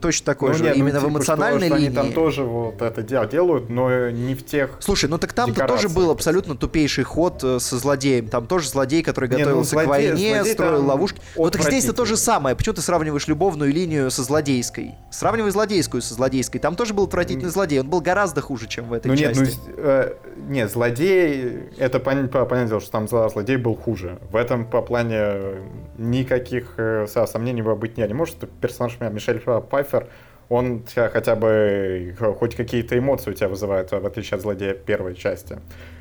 точно 0.00 0.26
такой 0.26 0.50
ну, 0.50 0.54
же, 0.54 0.64
нет, 0.64 0.74
ну, 0.76 0.80
именно 0.80 1.00
ну, 1.00 1.00
типа, 1.00 1.10
в 1.10 1.16
эмоциональной 1.16 1.66
что, 1.66 1.76
линии. 1.76 1.90
Что 1.90 2.00
они 2.00 2.10
там 2.10 2.14
тоже 2.14 2.44
вот 2.44 2.82
это 2.82 3.02
делают, 3.02 3.68
но 3.68 4.10
не 4.10 4.34
в 4.34 4.44
тех 4.44 4.76
Слушай, 4.80 5.08
ну 5.08 5.18
так 5.18 5.32
там-то 5.32 5.66
тоже 5.66 5.88
был 5.88 6.10
абсолютно 6.10 6.56
тупейший 6.56 7.04
ход 7.04 7.42
э, 7.42 7.58
со 7.58 7.78
злодеем. 7.78 8.28
Там 8.28 8.46
тоже 8.46 8.68
злодей, 8.68 9.02
который 9.02 9.28
готовился 9.28 9.76
не, 9.76 9.82
ну, 9.82 9.86
злодей, 9.86 10.08
к 10.08 10.12
войне, 10.12 10.44
строил 10.44 10.86
ловушки. 10.86 11.20
Ну 11.36 11.50
так 11.50 11.62
здесь-то 11.62 11.92
то 11.92 12.04
же 12.04 12.16
самое. 12.16 12.56
Почему 12.56 12.74
ты 12.74 12.82
сравниваешь 12.82 13.26
любовную 13.26 13.72
линию 13.72 14.10
со 14.10 14.22
злодейской? 14.22 14.94
Сравнивай 15.10 15.50
злодейскую 15.50 16.02
со 16.02 16.14
злодейской. 16.14 16.60
Там 16.60 16.76
тоже 16.76 16.94
был 16.94 17.04
отвратительный 17.04 17.50
злодей. 17.50 17.80
Он 17.80 17.88
был 17.88 18.00
гораздо 18.00 18.40
хуже, 18.40 18.68
чем 18.68 18.88
в 18.88 18.92
этой 18.92 19.08
ну, 19.08 19.16
части. 19.16 19.40
Нет, 19.40 19.54
ну, 19.66 19.72
э, 19.76 20.14
нет, 20.48 20.70
злодей, 20.70 21.70
это 21.78 22.00
понятно, 22.00 22.80
что 22.80 22.90
там 22.90 23.08
злодей 23.08 23.56
был 23.56 23.74
хуже. 23.74 24.18
В 24.30 24.36
этом 24.36 24.66
по 24.66 24.82
плане 24.82 25.62
никаких 25.98 26.74
э, 26.76 27.06
сомнений 27.06 27.62
быть 27.62 27.96
не 27.96 28.14
может. 28.14 28.48
Персонаж 28.60 28.98
Мишель 29.00 29.40
Пайфер, 29.40 30.08
он 30.48 30.84
хотя 30.94 31.34
бы 31.36 32.14
э, 32.18 32.34
хоть 32.38 32.54
какие-то 32.54 32.98
эмоции 32.98 33.30
у 33.30 33.34
тебя 33.34 33.48
вызывает, 33.48 33.90
в 33.90 34.06
отличие 34.06 34.36
от 34.36 34.42
злодея 34.42 34.74
первой 34.74 35.14
части. 35.14 35.58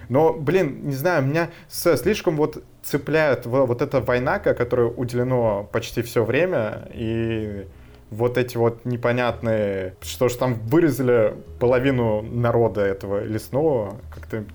Но, 0.10 0.34
блин, 0.34 0.82
не 0.84 0.94
знаю, 0.94 1.24
меня 1.24 1.50
слишком 1.68 2.36
вот 2.36 2.64
цепляет 2.84 3.46
вот 3.46 3.82
эта 3.82 4.02
война, 4.02 4.40
которая 4.40 4.88
уделено 4.88 5.68
почти 5.72 6.04
все 6.04 6.24
время, 6.24 6.88
и 6.94 7.66
вот 8.12 8.38
эти 8.38 8.58
вот 8.58 8.86
непонятные, 8.86 9.96
что 10.02 10.30
ж 10.30 10.34
там 10.34 10.54
вырезали 10.54 11.34
половину 11.60 12.22
народа 12.22 12.82
этого 12.82 13.24
лесного, 13.24 13.98
как-то 14.14 14.46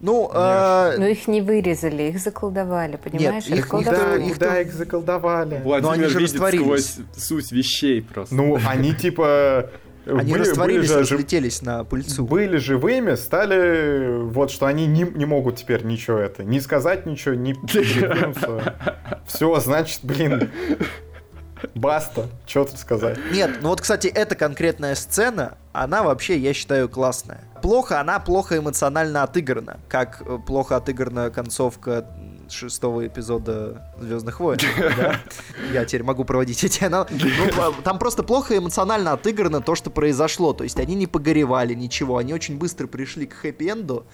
ну, 0.00 0.30
а... 0.32 0.94
Но 0.96 1.06
их 1.06 1.26
не 1.26 1.40
вырезали, 1.40 2.04
их 2.04 2.20
заколдовали, 2.20 2.96
понимаешь? 2.96 3.48
Нет, 3.48 3.58
их, 3.58 3.68
да, 3.84 4.16
их, 4.16 4.38
да, 4.38 4.60
их 4.60 4.72
заколдовали. 4.72 5.60
Владимир 5.64 5.82
Но 5.82 5.90
они 5.90 6.04
же 6.04 6.18
видит 6.18 6.36
сквозь 6.36 6.96
суть 7.16 7.52
вещей 7.52 8.02
просто. 8.02 8.34
Ну, 8.34 8.58
они 8.66 8.94
типа... 8.94 9.70
Они 10.06 10.32
были, 10.32 10.40
растворились, 10.40 10.88
были 10.88 11.04
же, 11.04 11.14
разлетелись 11.14 11.60
на 11.60 11.84
пыльцу. 11.84 12.24
Были 12.24 12.56
живыми, 12.56 13.14
стали 13.14 14.22
вот, 14.22 14.50
что 14.50 14.64
они 14.64 14.86
не, 14.86 15.02
не 15.02 15.26
могут 15.26 15.56
теперь 15.56 15.84
ничего 15.84 16.16
это, 16.16 16.44
не 16.44 16.60
сказать 16.60 17.04
ничего, 17.04 17.34
не. 17.34 17.54
Все, 19.26 19.60
значит, 19.60 20.00
блин, 20.04 20.50
Баста, 21.74 22.28
что 22.46 22.64
тут 22.64 22.78
сказать? 22.78 23.18
Нет, 23.32 23.58
ну 23.60 23.68
вот, 23.68 23.80
кстати, 23.80 24.06
эта 24.06 24.34
конкретная 24.34 24.94
сцена, 24.94 25.58
она 25.72 26.02
вообще, 26.02 26.38
я 26.38 26.54
считаю, 26.54 26.88
классная. 26.88 27.42
Плохо, 27.62 28.00
она 28.00 28.18
плохо 28.20 28.58
эмоционально 28.58 29.22
отыграна, 29.22 29.78
как 29.88 30.22
э, 30.26 30.38
плохо 30.46 30.76
отыграна 30.76 31.30
концовка 31.30 32.06
шестого 32.50 33.06
эпизода 33.06 33.82
Звездных 34.00 34.40
войн. 34.40 34.58
Да? 34.96 35.20
Я 35.72 35.84
теперь 35.84 36.02
могу 36.02 36.24
проводить 36.24 36.62
эти 36.64 36.84
аналогии. 36.84 37.32
Ну, 37.56 37.74
там 37.84 37.98
просто 37.98 38.22
плохо 38.22 38.56
эмоционально 38.56 39.12
отыграно 39.12 39.60
то, 39.60 39.74
что 39.74 39.90
произошло. 39.90 40.52
То 40.52 40.64
есть 40.64 40.78
они 40.78 40.94
не 40.94 41.06
погоревали, 41.06 41.74
ничего. 41.74 42.16
Они 42.16 42.32
очень 42.32 42.58
быстро 42.58 42.86
пришли 42.86 43.26
к 43.26 43.44
хэппи-энду, 43.44 44.06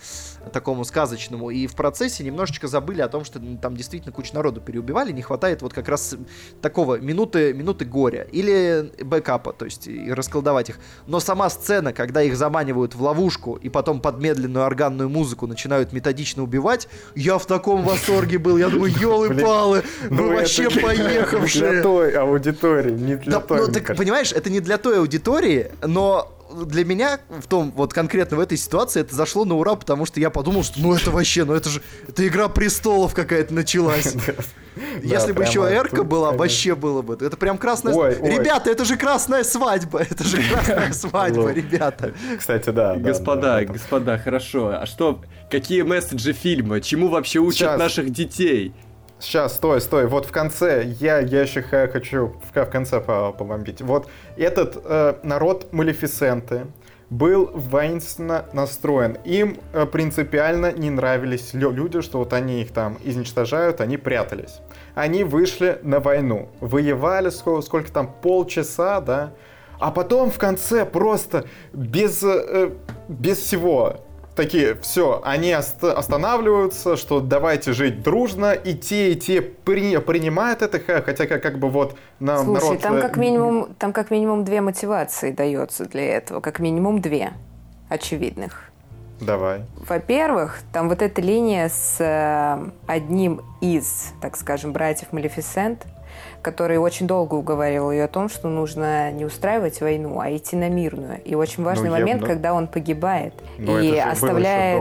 такому 0.53 0.85
сказочному, 0.85 1.51
и 1.51 1.67
в 1.67 1.75
процессе 1.75 2.25
немножечко 2.25 2.69
забыли 2.69 3.01
о 3.01 3.09
том, 3.09 3.25
что 3.25 3.41
там 3.61 3.77
действительно 3.77 4.13
кучу 4.13 4.35
народу 4.35 4.61
переубивали. 4.61 5.13
Не 5.13 5.23
хватает 5.23 5.63
вот 5.63 5.73
как 5.73 5.89
раз 5.89 6.17
такого 6.61 6.99
минуты, 6.99 7.53
минуты 7.53 7.85
горя. 7.85 8.27
Или 8.33 8.93
бэкапа, 9.03 9.53
то 9.53 9.65
есть 9.65 9.87
и 9.87 10.13
расколдовать 10.13 10.71
их. 10.71 10.79
Но 11.07 11.21
сама 11.21 11.51
сцена, 11.51 11.93
когда 11.93 12.23
их 12.23 12.37
заманивают 12.37 12.95
в 12.95 13.03
ловушку 13.03 13.34
и 13.61 13.69
потом 13.69 14.01
под 14.01 14.21
медленную 14.21 14.65
органную 14.65 15.09
музыку 15.09 15.47
начинают 15.47 15.93
методично 15.93 16.43
убивать, 16.43 16.89
я 17.15 17.39
в 17.39 17.47
таком 17.47 17.83
восторге 17.83 18.39
был. 18.39 18.57
Я 18.57 18.69
думаю, 18.69 18.93
елы-палы, 18.93 19.83
вы 20.09 20.17
ну, 20.17 20.35
вообще 20.35 20.71
поехавшие. 20.71 21.71
Для 21.71 21.83
той 21.83 22.13
аудитории, 22.13 22.93
не 22.93 23.17
для 23.17 23.41
той. 23.41 23.59
Ну, 23.61 23.73
так, 23.73 23.97
понимаешь, 23.97 24.33
это 24.33 24.51
не 24.51 24.61
для 24.61 24.79
той 24.79 24.99
аудитории, 24.99 25.71
но 25.87 26.31
для 26.55 26.85
меня 26.85 27.21
в 27.29 27.47
том, 27.47 27.73
вот 27.75 27.93
конкретно 27.93 28.37
в 28.37 28.41
этой 28.41 28.57
ситуации 28.57 29.01
это 29.01 29.15
зашло 29.15 29.45
на 29.45 29.55
ура, 29.55 29.75
потому 29.75 30.07
что 30.07 30.21
я 30.21 30.31
подумал, 30.31 30.63
что 30.63 30.81
ну 30.81 30.95
это 30.95 31.11
вообще, 31.11 31.45
ну 31.45 31.55
это 31.55 31.69
же, 31.69 31.83
это 32.07 32.27
игра 32.27 32.49
престолов 32.49 33.15
какая-то 33.15 33.53
началась. 33.53 34.15
Если 35.03 35.33
бы 35.33 35.45
еще 35.45 35.61
Эрка 35.61 36.03
была, 36.05 36.33
вообще 36.33 36.75
было 36.75 37.03
бы. 37.03 37.15
Это 37.15 37.37
прям 37.37 37.59
красная... 37.59 37.95
Ребята, 37.95 38.71
это 38.71 38.85
же 38.85 38.97
красная 38.97 39.45
свадьба! 39.45 40.01
Это 40.11 40.25
же 40.25 40.39
красная 40.43 40.93
свадьба, 40.93 41.53
ребята! 41.53 42.13
Кстати, 42.39 42.71
да. 42.71 42.97
Господа, 42.97 43.65
господа, 43.65 44.19
хорошо. 44.19 44.79
А 44.81 44.87
что, 44.87 45.21
какие 45.51 45.83
месседжи 45.83 46.33
фильма? 46.33 46.81
Чему 46.81 47.09
вообще 47.09 47.39
учат 47.39 47.79
наших 47.79 48.11
детей? 48.11 48.75
Сейчас, 49.21 49.57
стой, 49.57 49.81
стой. 49.81 50.07
Вот 50.07 50.27
в 50.27 50.33
конце, 50.33 50.85
я, 51.01 51.19
я 51.19 51.43
еще 51.43 51.63
хочу 51.63 52.35
в, 52.53 52.61
в 52.61 52.71
конце 52.71 53.01
побомбить. 53.01 53.81
Вот 53.81 54.09
этот 54.37 54.81
э, 54.85 55.15
народ 55.23 55.73
Малефисенты 55.73 56.67
был 57.11 57.51
воинственно 57.55 58.45
настроен. 58.53 59.17
Им 59.25 59.59
э, 59.73 59.87
принципиально 59.87 60.73
не 60.73 60.91
нравились 60.91 61.55
люди, 61.55 62.01
что 62.01 62.19
вот 62.19 62.33
они 62.33 62.63
их 62.63 62.73
там 62.73 62.99
изничтожают, 63.05 63.81
они 63.81 63.97
прятались. 63.97 64.61
Они 64.95 65.23
вышли 65.25 65.79
на 65.83 66.01
войну, 66.01 66.49
воевали 66.61 67.31
сколько, 67.31 67.63
сколько 67.63 67.93
там, 67.93 68.13
полчаса, 68.21 69.01
да, 69.01 69.33
а 69.79 69.91
потом 69.91 70.31
в 70.31 70.39
конце 70.39 70.85
просто 70.85 71.45
без, 71.73 72.23
э, 72.23 72.71
без 73.09 73.39
всего 73.39 74.04
такие, 74.35 74.75
все, 74.77 75.21
они 75.25 75.53
ост- 75.53 75.85
останавливаются, 75.85 76.97
что 76.97 77.21
давайте 77.21 77.73
жить 77.73 78.03
дружно, 78.03 78.53
и 78.53 78.75
те, 78.75 79.13
и 79.13 79.17
те 79.17 79.43
при- 79.43 79.99
принимают 79.99 80.63
это, 80.63 80.81
хотя 80.81 81.27
как, 81.27 81.43
как 81.43 81.59
бы 81.59 81.69
вот 81.69 81.97
на, 82.21 82.39
Слушай, 82.39 82.65
народ... 82.65 82.81
там 82.81 82.95
э, 82.97 83.01
как, 83.01 83.17
минимум, 83.17 83.75
там 83.79 83.93
как 83.93 84.11
минимум 84.11 84.45
две 84.45 84.61
мотивации 84.61 85.31
дается 85.31 85.87
для 85.87 86.17
этого, 86.17 86.41
как 86.41 86.59
минимум 86.59 87.01
две 87.01 87.33
очевидных. 87.89 88.71
Давай. 89.21 89.63
Во-первых, 89.89 90.59
там 90.73 90.89
вот 90.89 91.01
эта 91.01 91.21
линия 91.23 91.69
с 91.69 91.97
э, 92.01 92.71
одним 92.87 93.43
из, 93.61 94.13
так 94.21 94.37
скажем, 94.37 94.73
братьев 94.73 95.13
Малефисент, 95.13 95.87
который 96.45 96.77
очень 96.77 97.07
долго 97.07 97.35
уговаривал 97.35 97.91
ее 97.91 98.05
о 98.05 98.09
том, 98.09 98.29
что 98.29 98.49
нужно 98.49 99.11
не 99.11 99.25
устраивать 99.25 99.81
войну, 99.81 100.21
а 100.21 100.31
идти 100.31 100.55
на 100.55 100.69
мирную. 100.69 101.21
И 101.25 101.35
очень 101.35 101.65
важный 101.65 101.89
ну, 101.89 101.97
момент, 101.97 102.21
ну, 102.21 102.27
когда 102.27 102.53
он 102.53 102.69
погибает 102.69 103.33
ну, 103.59 103.81
и 103.81 103.97
оставляет 103.97 104.81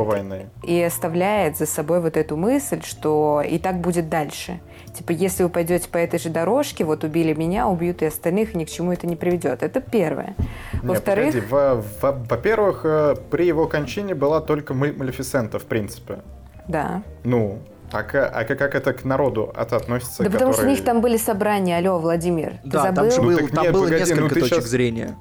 и 0.63 0.81
оставляет 0.81 1.57
за 1.57 1.65
собой 1.65 2.01
вот 2.01 2.17
эту 2.17 2.35
мысль, 2.35 2.81
что 2.83 3.41
и 3.41 3.57
так 3.57 3.79
будет 3.79 4.09
дальше. 4.09 4.59
Типа, 4.93 5.11
если 5.11 5.43
вы 5.43 5.49
пойдете 5.49 5.89
по 5.89 5.97
этой 5.97 6.19
же 6.19 6.29
дорожке, 6.29 6.83
вот 6.83 7.03
убили 7.03 7.33
меня, 7.33 7.67
убьют 7.67 8.01
и 8.01 8.05
остальных, 8.05 8.53
и 8.53 8.57
ни 8.57 8.65
к 8.65 8.69
чему 8.69 8.91
это 8.91 9.07
не 9.07 9.15
приведет. 9.15 9.63
Это 9.63 9.81
первое. 9.81 10.35
Во-вторых... 10.83 11.35
Во-первых, 11.49 12.81
э, 12.83 13.15
при 13.31 13.47
его 13.47 13.67
кончине 13.67 14.13
была 14.13 14.41
только 14.41 14.73
Малефисента, 14.73 15.57
в 15.57 15.65
принципе. 15.65 16.19
Да. 16.67 17.01
Ну, 17.23 17.59
а, 17.91 17.99
а 17.99 18.43
как 18.43 18.75
это 18.75 18.93
к 18.93 19.03
народу 19.03 19.53
это 19.55 19.75
относится? 19.75 20.23
Да 20.23 20.25
который... 20.25 20.33
потому 20.33 20.53
что 20.53 20.63
у 20.63 20.69
них 20.69 20.83
там 20.83 21.01
были 21.01 21.17
собрания, 21.17 21.77
алло, 21.77 21.99
Владимир. 21.99 22.59
Ты 22.63 22.69
да, 22.69 22.83
забыл? 22.83 23.09
там, 23.09 23.25
был, 23.25 23.31
ну, 23.31 23.47
там 23.47 23.63
нет, 23.63 23.73
было 23.73 23.83
погоди, 23.83 23.99
несколько 23.99 24.21
ну, 24.21 24.29
точек 24.29 24.47
сейчас... 24.47 24.65
зрения. 24.65 25.15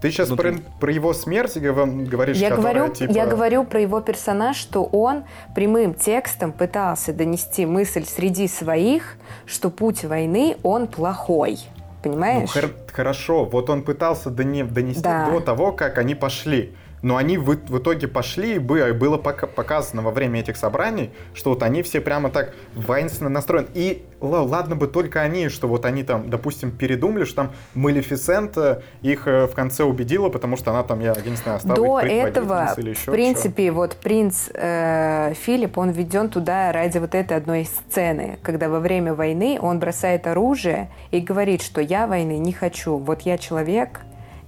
Ты 0.00 0.10
сейчас 0.10 0.28
про, 0.28 0.54
про 0.78 0.92
его 0.92 1.14
смерть 1.14 1.56
говоришь, 1.56 2.36
я 2.36 2.50
которая, 2.50 2.74
говорю, 2.74 2.94
типа... 2.94 3.12
Я 3.12 3.26
говорю 3.26 3.64
про 3.64 3.80
его 3.80 4.00
персонаж, 4.00 4.56
что 4.56 4.84
он 4.84 5.24
прямым 5.54 5.94
текстом 5.94 6.52
пытался 6.52 7.14
донести 7.14 7.64
мысль 7.64 8.04
среди 8.04 8.46
своих, 8.46 9.16
что 9.46 9.70
путь 9.70 10.04
войны, 10.04 10.58
он 10.62 10.86
плохой. 10.86 11.58
Понимаешь? 12.02 12.50
Ну, 12.54 12.60
хор- 12.60 12.74
хорошо, 12.92 13.46
вот 13.46 13.70
он 13.70 13.82
пытался 13.82 14.30
донести 14.30 15.02
да. 15.02 15.30
до 15.30 15.40
того, 15.40 15.72
как 15.72 15.98
они 15.98 16.14
пошли. 16.14 16.74
Но 17.02 17.16
они 17.16 17.38
в, 17.38 17.44
в 17.44 17.78
итоге 17.78 18.08
пошли, 18.08 18.54
и 18.54 18.58
было 18.58 19.18
показано 19.18 20.02
во 20.02 20.10
время 20.10 20.40
этих 20.40 20.56
собраний, 20.56 21.10
что 21.34 21.50
вот 21.50 21.62
они 21.62 21.82
все 21.82 22.00
прямо 22.00 22.30
так 22.30 22.54
воинственно 22.74 23.30
настроены. 23.30 23.68
И 23.74 24.04
ладно 24.20 24.76
бы 24.76 24.86
только 24.86 25.20
они, 25.20 25.48
что 25.48 25.68
вот 25.68 25.84
они 25.84 26.02
там, 26.02 26.30
допустим, 26.30 26.70
передумали, 26.70 27.24
что 27.24 27.36
там 27.36 27.52
Малефисента 27.74 28.82
их 29.02 29.26
э, 29.26 29.46
в 29.46 29.54
конце 29.54 29.84
убедила, 29.84 30.28
потому 30.28 30.56
что 30.56 30.70
она 30.70 30.82
там, 30.82 31.00
я, 31.00 31.14
я 31.22 31.30
не 31.30 31.36
знаю, 31.36 31.60
стала 31.60 31.76
До 31.76 32.00
этого, 32.00 32.74
или 32.76 32.90
еще 32.90 33.10
в 33.10 33.14
принципе, 33.14 33.66
что. 33.66 33.74
вот 33.74 33.96
принц 33.96 34.48
э, 34.54 35.34
Филипп, 35.34 35.78
он 35.78 35.90
введен 35.90 36.28
туда 36.28 36.72
ради 36.72 36.98
вот 36.98 37.14
этой 37.14 37.36
одной 37.36 37.66
сцены, 37.66 38.38
когда 38.42 38.68
во 38.68 38.80
время 38.80 39.14
войны 39.14 39.58
он 39.60 39.78
бросает 39.78 40.26
оружие 40.26 40.90
и 41.10 41.20
говорит, 41.20 41.62
что 41.62 41.80
я 41.80 42.06
войны 42.06 42.38
не 42.38 42.52
хочу, 42.52 42.96
вот 42.96 43.22
я 43.22 43.38
человек, 43.38 44.00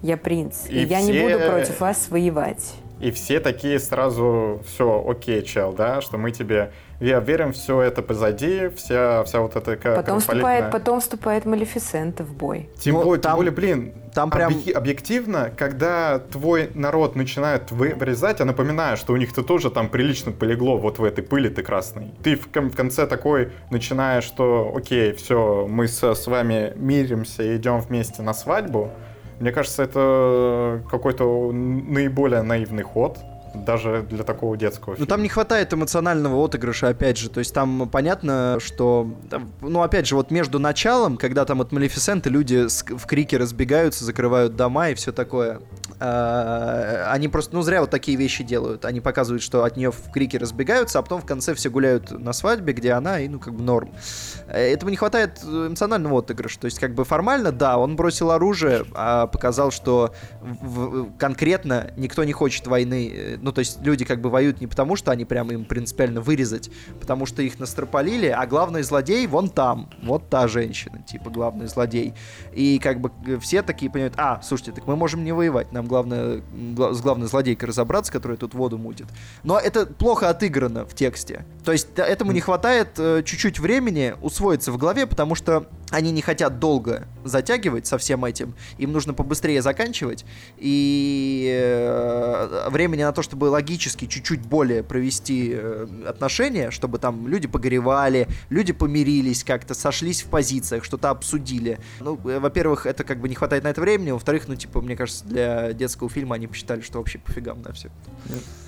я 0.02 0.16
принц, 0.16 0.66
и, 0.68 0.82
и 0.82 0.86
я 0.86 1.00
не 1.02 1.20
буду 1.20 1.38
против 1.38 1.80
вас 1.80 2.08
воевать. 2.10 2.74
И 3.00 3.12
все 3.12 3.38
такие 3.38 3.78
сразу, 3.78 4.60
все, 4.66 5.04
окей, 5.08 5.42
чел, 5.42 5.72
да, 5.72 6.00
что 6.00 6.18
мы 6.18 6.32
тебе 6.32 6.72
я 7.00 7.20
верим, 7.20 7.52
все 7.52 7.80
это 7.80 8.02
позади, 8.02 8.70
вся, 8.74 9.22
вся 9.22 9.40
вот 9.40 9.54
эта 9.54 9.76
потом 9.94 10.18
вступает, 10.18 10.72
потом 10.72 11.00
вступает 11.00 11.44
Малефисента 11.44 12.24
в 12.24 12.34
бой. 12.34 12.68
Тем, 12.80 12.94
ну, 12.94 13.04
более, 13.04 13.22
там, 13.22 13.32
тем 13.32 13.36
более, 13.36 13.52
блин, 13.52 13.92
там 14.12 14.30
прям... 14.30 14.52
Объ- 14.52 14.72
объективно, 14.72 15.52
когда 15.56 16.18
твой 16.18 16.70
народ 16.74 17.14
начинает 17.14 17.70
вырезать, 17.70 18.40
я 18.40 18.44
напоминаю, 18.44 18.96
что 18.96 19.12
у 19.12 19.16
них-то 19.16 19.44
тоже 19.44 19.70
там 19.70 19.88
прилично 19.88 20.32
полегло 20.32 20.76
вот 20.76 20.98
в 20.98 21.04
этой 21.04 21.22
пыли-то 21.22 21.62
красной. 21.62 22.12
Ты 22.24 22.34
в, 22.34 22.48
в 22.52 22.74
конце 22.74 23.06
такой 23.06 23.52
начинаешь, 23.70 24.24
что 24.24 24.74
окей, 24.76 25.12
все, 25.12 25.68
мы 25.68 25.86
с, 25.86 26.02
с 26.02 26.26
вами 26.26 26.72
миримся 26.74 27.44
и 27.44 27.56
идем 27.56 27.78
вместе 27.78 28.22
на 28.22 28.34
свадьбу, 28.34 28.90
мне 29.40 29.52
кажется, 29.52 29.82
это 29.82 30.82
какой-то 30.90 31.52
наиболее 31.52 32.42
наивный 32.42 32.82
ход 32.82 33.18
даже 33.54 34.06
для 34.08 34.24
такого 34.24 34.56
детского 34.56 34.94
фильма. 34.94 35.00
Ну 35.00 35.06
там 35.06 35.22
не 35.22 35.28
хватает 35.28 35.72
эмоционального 35.72 36.44
отыгрыша, 36.44 36.88
опять 36.88 37.18
же. 37.18 37.30
То 37.30 37.38
есть 37.38 37.54
там 37.54 37.88
понятно, 37.88 38.58
что... 38.60 39.10
Ну, 39.60 39.82
опять 39.82 40.06
же, 40.06 40.14
вот 40.14 40.30
между 40.30 40.58
началом, 40.58 41.16
когда 41.16 41.44
там 41.44 41.60
от 41.60 41.72
Малефисенты 41.72 42.30
люди 42.30 42.66
в 42.68 43.06
крике 43.06 43.36
разбегаются, 43.36 44.04
закрывают 44.04 44.56
дома 44.56 44.90
и 44.90 44.94
все 44.94 45.12
такое, 45.12 45.60
э, 46.00 47.04
они 47.08 47.28
просто, 47.28 47.54
ну, 47.54 47.62
зря 47.62 47.80
вот 47.80 47.90
такие 47.90 48.16
вещи 48.16 48.44
делают. 48.44 48.84
Они 48.84 49.00
показывают, 49.00 49.42
что 49.42 49.64
от 49.64 49.76
нее 49.76 49.90
в 49.90 50.10
крике 50.12 50.38
разбегаются, 50.38 50.98
а 50.98 51.02
потом 51.02 51.20
в 51.20 51.26
конце 51.26 51.54
все 51.54 51.70
гуляют 51.70 52.10
на 52.10 52.32
свадьбе, 52.32 52.72
где 52.72 52.92
она, 52.92 53.20
и, 53.20 53.28
ну, 53.28 53.38
как 53.38 53.54
бы 53.54 53.62
норм. 53.62 53.90
Э, 54.48 54.72
этого 54.72 54.90
не 54.90 54.96
хватает 54.96 55.42
эмоционального 55.44 56.18
отыгрыша. 56.18 56.58
То 56.60 56.64
есть, 56.66 56.78
как 56.78 56.94
бы 56.94 57.04
формально, 57.04 57.52
да, 57.52 57.78
он 57.78 57.96
бросил 57.96 58.30
оружие, 58.30 58.84
а 58.94 59.26
показал, 59.26 59.70
что 59.70 60.14
конкретно 61.18 61.90
никто 61.96 62.24
не 62.24 62.32
хочет 62.32 62.66
войны 62.66 63.12
э, 63.14 63.37
ну, 63.40 63.52
то 63.52 63.60
есть 63.60 63.80
люди 63.82 64.04
как 64.04 64.20
бы 64.20 64.30
воюют 64.30 64.60
не 64.60 64.66
потому, 64.66 64.96
что 64.96 65.10
они 65.10 65.24
прямо 65.24 65.52
им 65.52 65.64
принципиально 65.64 66.20
вырезать, 66.20 66.70
потому 67.00 67.26
что 67.26 67.42
их 67.42 67.58
настропалили, 67.58 68.26
а 68.26 68.46
главный 68.46 68.82
злодей 68.82 69.26
вон 69.26 69.48
там, 69.48 69.90
вот 70.02 70.28
та 70.28 70.48
женщина, 70.48 71.02
типа 71.02 71.30
главный 71.30 71.66
злодей. 71.66 72.14
И 72.52 72.78
как 72.78 73.00
бы 73.00 73.10
все 73.40 73.62
такие 73.62 73.90
понимают, 73.90 74.14
а, 74.16 74.40
слушайте, 74.42 74.72
так 74.72 74.86
мы 74.86 74.96
можем 74.96 75.24
не 75.24 75.32
воевать, 75.32 75.72
нам 75.72 75.86
главное 75.86 76.42
с 76.92 77.00
главной 77.00 77.26
злодейкой 77.26 77.68
разобраться, 77.68 78.12
которая 78.12 78.38
тут 78.38 78.54
воду 78.54 78.78
мутит. 78.78 79.06
Но 79.42 79.58
это 79.58 79.86
плохо 79.86 80.28
отыграно 80.28 80.86
в 80.86 80.94
тексте. 80.94 81.44
То 81.64 81.72
есть 81.72 81.88
этому 81.96 82.32
не 82.32 82.40
хватает 82.40 82.98
э, 82.98 83.22
чуть-чуть 83.24 83.58
времени 83.58 84.14
усвоиться 84.22 84.72
в 84.72 84.78
голове, 84.78 85.06
потому 85.06 85.34
что 85.34 85.66
они 85.90 86.10
не 86.10 86.22
хотят 86.22 86.58
долго 86.58 87.06
затягивать 87.24 87.86
со 87.86 87.98
всем 87.98 88.24
этим, 88.24 88.54
им 88.78 88.92
нужно 88.92 89.14
побыстрее 89.14 89.62
заканчивать, 89.62 90.24
и 90.56 91.48
э, 91.50 92.68
времени 92.70 93.02
на 93.02 93.12
то, 93.12 93.22
чтобы 93.22 93.46
логически 93.46 94.06
чуть-чуть 94.06 94.40
более 94.40 94.82
провести 94.82 95.52
э, 95.54 95.86
отношения, 96.06 96.70
чтобы 96.70 96.98
там 96.98 97.28
люди 97.28 97.48
погоревали, 97.48 98.28
люди 98.50 98.72
помирились 98.72 99.44
как-то, 99.44 99.74
сошлись 99.74 100.22
в 100.22 100.26
позициях, 100.26 100.84
что-то 100.84 101.10
обсудили. 101.10 101.78
Ну, 102.00 102.18
э, 102.28 102.38
во-первых, 102.38 102.86
это 102.86 103.04
как 103.04 103.20
бы 103.20 103.28
не 103.28 103.34
хватает 103.34 103.64
на 103.64 103.68
это 103.68 103.80
времени, 103.80 104.10
во-вторых, 104.10 104.48
ну, 104.48 104.56
типа, 104.56 104.80
мне 104.80 104.96
кажется, 104.96 105.24
для 105.24 105.72
детского 105.72 106.08
фильма 106.08 106.36
они 106.36 106.46
посчитали, 106.46 106.80
что 106.80 106.98
вообще 106.98 107.18
пофигам 107.18 107.62
на 107.62 107.72
все. 107.72 107.90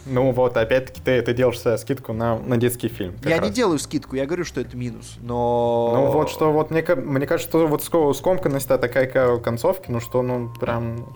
Ну 0.06 0.32
вот, 0.32 0.56
опять-таки, 0.56 1.00
ты, 1.02 1.22
ты 1.22 1.34
делаешь 1.34 1.60
скидку 1.80 2.12
на, 2.12 2.38
на 2.38 2.56
детский 2.56 2.88
фильм. 2.88 3.14
Я 3.24 3.38
раз. 3.38 3.48
не 3.48 3.54
делаю 3.54 3.78
скидку, 3.78 4.16
я 4.16 4.26
говорю, 4.26 4.44
что 4.44 4.60
это 4.60 4.76
минус, 4.76 5.16
но... 5.20 5.92
Ну 5.94 6.10
вот, 6.12 6.30
что 6.30 6.52
вот 6.52 6.70
мне, 6.70 6.82
мне 6.82 7.26
кажется, 7.26 7.48
что 7.48 7.66
вот 7.66 7.82
скомканность 7.82 8.68
такая 8.68 9.38
концовки, 9.38 9.90
ну 9.90 10.00
что, 10.00 10.22
ну 10.22 10.52
прям 10.60 11.06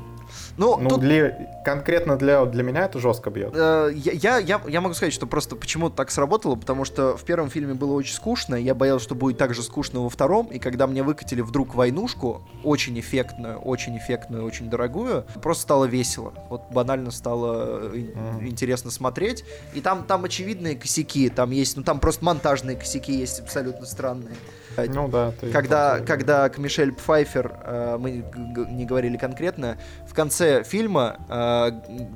ну, 0.57 0.77
ну 0.79 0.89
тут... 0.91 1.01
для, 1.01 1.31
конкретно 1.65 2.17
для, 2.17 2.45
для 2.45 2.63
меня 2.63 2.85
это 2.85 2.99
жестко 2.99 3.31
бьет. 3.31 3.53
Э, 3.55 3.91
я, 3.95 4.39
я, 4.39 4.61
я 4.67 4.81
могу 4.81 4.95
сказать, 4.95 5.13
что 5.13 5.27
просто 5.27 5.57
почему 5.57 5.91
так 5.91 6.11
сработало, 6.11 6.55
потому 6.57 6.85
что 6.85 7.17
в 7.17 7.25
первом 7.25 7.51
фильме 7.51 7.75
было 7.75 7.93
очень 7.93 8.15
скучно, 8.15 8.55
я 8.55 8.75
боялся, 8.75 9.05
что 9.05 9.15
будет 9.15 9.39
так 9.39 9.55
же 9.55 9.63
скучно 9.63 10.01
во 10.01 10.09
втором, 10.09 10.47
и 10.47 10.59
когда 10.59 10.87
мне 10.87 11.03
выкатили 11.03 11.41
вдруг 11.41 11.75
войнушку, 11.75 12.43
очень 12.63 12.99
эффектную, 12.99 13.59
очень 13.59 13.97
эффектную, 13.99 14.45
очень 14.45 14.71
дорогую, 14.71 15.25
просто 15.43 15.63
стало 15.63 15.85
весело. 15.87 16.33
Вот 16.51 16.63
банально 16.71 17.11
стало 17.11 17.89
mm-hmm. 17.89 18.47
интересно 18.47 18.91
смотреть. 18.91 19.45
И 19.75 19.81
там, 19.81 20.05
там 20.05 20.25
очевидные 20.25 20.77
косяки, 20.77 21.29
там 21.29 21.51
есть, 21.51 21.77
ну 21.77 21.83
там 21.83 22.01
просто 22.01 22.25
монтажные 22.25 22.77
косяки 22.77 23.13
есть 23.13 23.41
абсолютно 23.41 23.87
странные. 23.87 24.35
Ну 24.77 25.09
да. 25.09 25.33
Когда, 25.53 26.01
когда 26.01 26.49
к 26.49 26.59
Мишель 26.59 26.93
Пфайфер, 26.93 27.53
э, 27.63 27.97
мы 27.99 28.25
не 28.69 28.85
говорили 28.85 29.17
конкретно, 29.17 29.79
в 30.09 30.15
конце 30.15 30.63
фильма 30.65 31.19
э, 31.29 31.71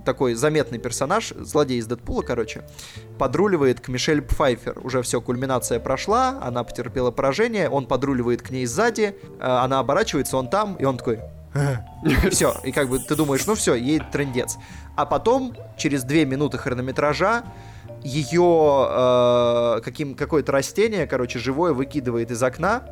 такой 0.05 0.35
заметный 0.35 0.79
персонаж, 0.79 1.33
злодей 1.37 1.79
из 1.79 1.87
Дэдпула, 1.87 2.23
короче, 2.23 2.63
подруливает 3.19 3.81
к 3.81 3.89
Мишель 3.89 4.23
Пфайфер. 4.23 4.79
Уже 4.85 5.03
все, 5.03 5.21
кульминация 5.21 5.81
прошла, 5.81 6.39
она 6.43 6.65
потерпела 6.65 7.11
поражение, 7.11 7.69
он 7.69 7.87
подруливает 7.87 8.43
к 8.43 8.51
ней 8.51 8.67
сзади, 8.67 9.17
э, 9.25 9.37
она 9.41 9.79
оборачивается, 9.79 10.37
он 10.37 10.49
там, 10.49 10.77
и 10.77 10.85
он 10.85 10.99
такой... 10.99 11.21
Все, 12.31 12.55
и 12.63 12.73
как 12.73 12.89
бы 12.89 12.99
ты 12.99 13.17
думаешь, 13.17 13.47
ну 13.47 13.55
все, 13.55 13.75
ей 13.75 14.01
трендец. 14.13 14.59
А 14.97 15.07
потом, 15.07 15.55
через 15.77 16.05
две 16.05 16.25
минуты 16.25 16.59
хронометража, 16.59 17.43
ее 18.09 18.89
э, 18.91 19.81
каким, 19.85 20.15
какое-то 20.15 20.53
растение, 20.53 21.07
короче, 21.07 21.39
живое 21.39 21.73
выкидывает 21.73 22.31
из 22.31 22.43
окна. 22.43 22.85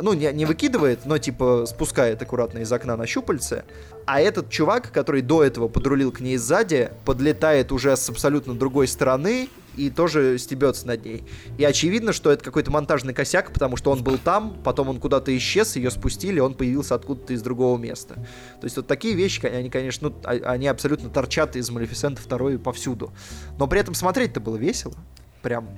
Ну, 0.00 0.12
не, 0.12 0.32
не 0.32 0.46
выкидывает, 0.46 1.00
но 1.04 1.18
типа 1.18 1.64
спускает 1.66 2.22
аккуратно 2.22 2.60
из 2.60 2.72
окна 2.72 2.96
на 2.96 3.06
щупальце. 3.06 3.64
А 4.06 4.20
этот 4.20 4.48
чувак, 4.50 4.92
который 4.92 5.22
до 5.22 5.42
этого 5.42 5.68
подрулил 5.68 6.12
к 6.12 6.20
ней 6.20 6.36
сзади, 6.36 6.90
подлетает 7.04 7.72
уже 7.72 7.96
с 7.96 8.08
абсолютно 8.08 8.54
другой 8.54 8.86
стороны 8.86 9.48
и 9.76 9.90
тоже 9.90 10.38
стебется 10.38 10.86
над 10.86 11.04
ней. 11.04 11.24
И 11.58 11.64
очевидно, 11.64 12.12
что 12.12 12.30
это 12.30 12.44
какой-то 12.44 12.70
монтажный 12.70 13.14
косяк, 13.14 13.52
потому 13.52 13.76
что 13.76 13.90
он 13.90 14.02
был 14.02 14.18
там, 14.18 14.56
потом 14.64 14.88
он 14.88 15.00
куда-то 15.00 15.36
исчез, 15.36 15.76
ее 15.76 15.90
спустили, 15.90 16.40
он 16.40 16.54
появился 16.54 16.94
откуда-то 16.94 17.32
из 17.32 17.42
другого 17.42 17.78
места. 17.78 18.14
То 18.60 18.64
есть 18.64 18.76
вот 18.76 18.86
такие 18.86 19.14
вещи, 19.14 19.44
они, 19.46 19.70
конечно, 19.70 20.08
ну, 20.08 20.14
а, 20.24 20.32
они 20.52 20.66
абсолютно 20.66 21.10
торчат 21.10 21.56
из 21.56 21.70
Малефисента 21.70 22.22
2 22.28 22.58
повсюду. 22.58 23.12
Но 23.58 23.66
при 23.66 23.80
этом 23.80 23.94
смотреть-то 23.94 24.40
было 24.40 24.56
весело. 24.56 24.94
Прям 25.42 25.68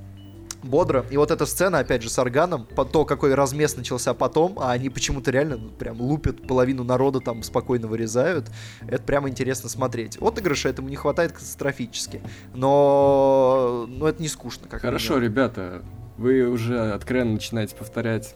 бодро. 0.63 1.05
И 1.11 1.17
вот 1.17 1.31
эта 1.31 1.47
сцена, 1.47 1.79
опять 1.79 2.03
же, 2.03 2.11
с 2.11 2.19
органом, 2.19 2.67
по 2.67 2.85
то, 2.85 3.05
какой 3.05 3.35
размес 3.35 3.77
начался 3.77 4.15
потом, 4.15 4.59
а 4.59 4.73
они 4.73 4.91
почему-то 4.91 5.31
реально 5.31 5.57
ну, 5.57 5.71
прям 5.71 6.01
лупят 6.01 6.47
половину 6.47 6.85
народа, 6.85 7.21
там 7.21 7.43
спокойно 7.43 7.89
вырезают. 7.89 8.51
Это 8.87 9.03
прямо 9.03 9.29
интересно 9.29 9.69
смотреть. 9.69 10.19
Отыгрыша 10.21 10.69
этому 10.69 10.89
не 10.89 10.97
хватает 10.97 11.33
катастрофически. 11.33 12.23
Но, 12.55 13.87
но 13.89 14.09
это 14.09 14.23
не 14.23 14.29
скучно. 14.29 14.69
Как 14.69 14.83
Хорошо, 14.83 15.15
минимум. 15.15 15.31
ребята, 15.31 15.83
вы 16.17 16.47
уже 16.49 16.93
откровенно 16.93 17.33
начинаете 17.33 17.75
повторять 17.75 18.35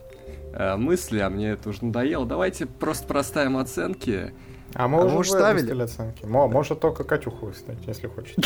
э, 0.53 0.77
мысли, 0.77 1.19
а 1.20 1.31
мне 1.31 1.51
это 1.51 1.69
уже 1.69 1.85
надоело. 1.85 2.27
Давайте 2.27 2.66
просто 2.66 3.07
проставим 3.07 3.57
оценки. 3.57 4.32
А 4.74 4.89
мы 4.89 5.01
а 5.01 5.05
уже 5.05 5.31
ставили 5.31 5.81
оценки. 5.81 6.24
Может 6.24 6.81
только 6.81 7.05
Катюху 7.05 7.47
выставить, 7.47 7.86
если 7.86 8.09
хочешь. 8.09 8.35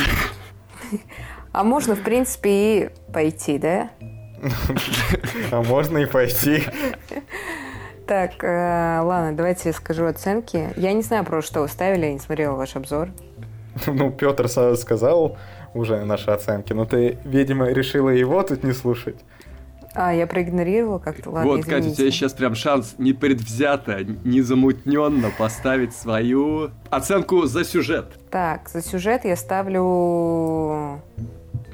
А 1.52 1.65
можно, 1.65 1.97
в 1.97 2.02
принципе, 2.02 2.51
и 2.51 2.90
пойти, 3.12 3.59
да? 3.59 3.90
А 5.51 5.62
можно 5.62 5.98
и 5.98 6.07
пойти. 6.07 6.62
Так, 8.07 8.43
э, 8.43 9.01
ладно, 9.02 9.32
давайте 9.36 9.69
я 9.69 9.73
скажу 9.73 10.05
оценки. 10.05 10.70
Я 10.77 10.93
не 10.93 11.02
знаю, 11.02 11.24
про 11.24 11.43
что 11.43 11.62
вы 11.62 11.69
ставили, 11.69 12.07
я 12.07 12.12
не 12.12 12.19
смотрела 12.19 12.55
ваш 12.55 12.77
обзор. 12.77 13.09
Ну, 13.86 14.11
Петр 14.11 14.48
сказал 14.48 15.36
уже 15.74 16.05
наши 16.05 16.31
оценки, 16.31 16.73
но 16.73 16.86
ты, 16.86 17.19
видимо, 17.24 17.69
решила 17.69 18.11
его 18.11 18.43
тут 18.43 18.65
не 18.65 18.73
слушать. 18.73 19.16
А, 19.95 20.12
я 20.15 20.27
проигнорировала 20.27 20.99
как-то, 20.99 21.31
ладно, 21.31 21.51
Вот, 21.51 21.65
Катя, 21.65 21.89
у 21.89 21.95
тебя 21.95 22.11
сейчас 22.11 22.33
прям 22.33 22.55
шанс 22.55 22.95
непредвзято, 22.99 24.05
незамутненно 24.25 25.31
поставить 25.37 25.95
свою 25.95 26.71
оценку 26.91 27.47
за 27.47 27.65
сюжет. 27.65 28.07
Так, 28.31 28.69
за 28.69 28.83
сюжет 28.83 29.25
я 29.25 29.37
ставлю... 29.37 31.01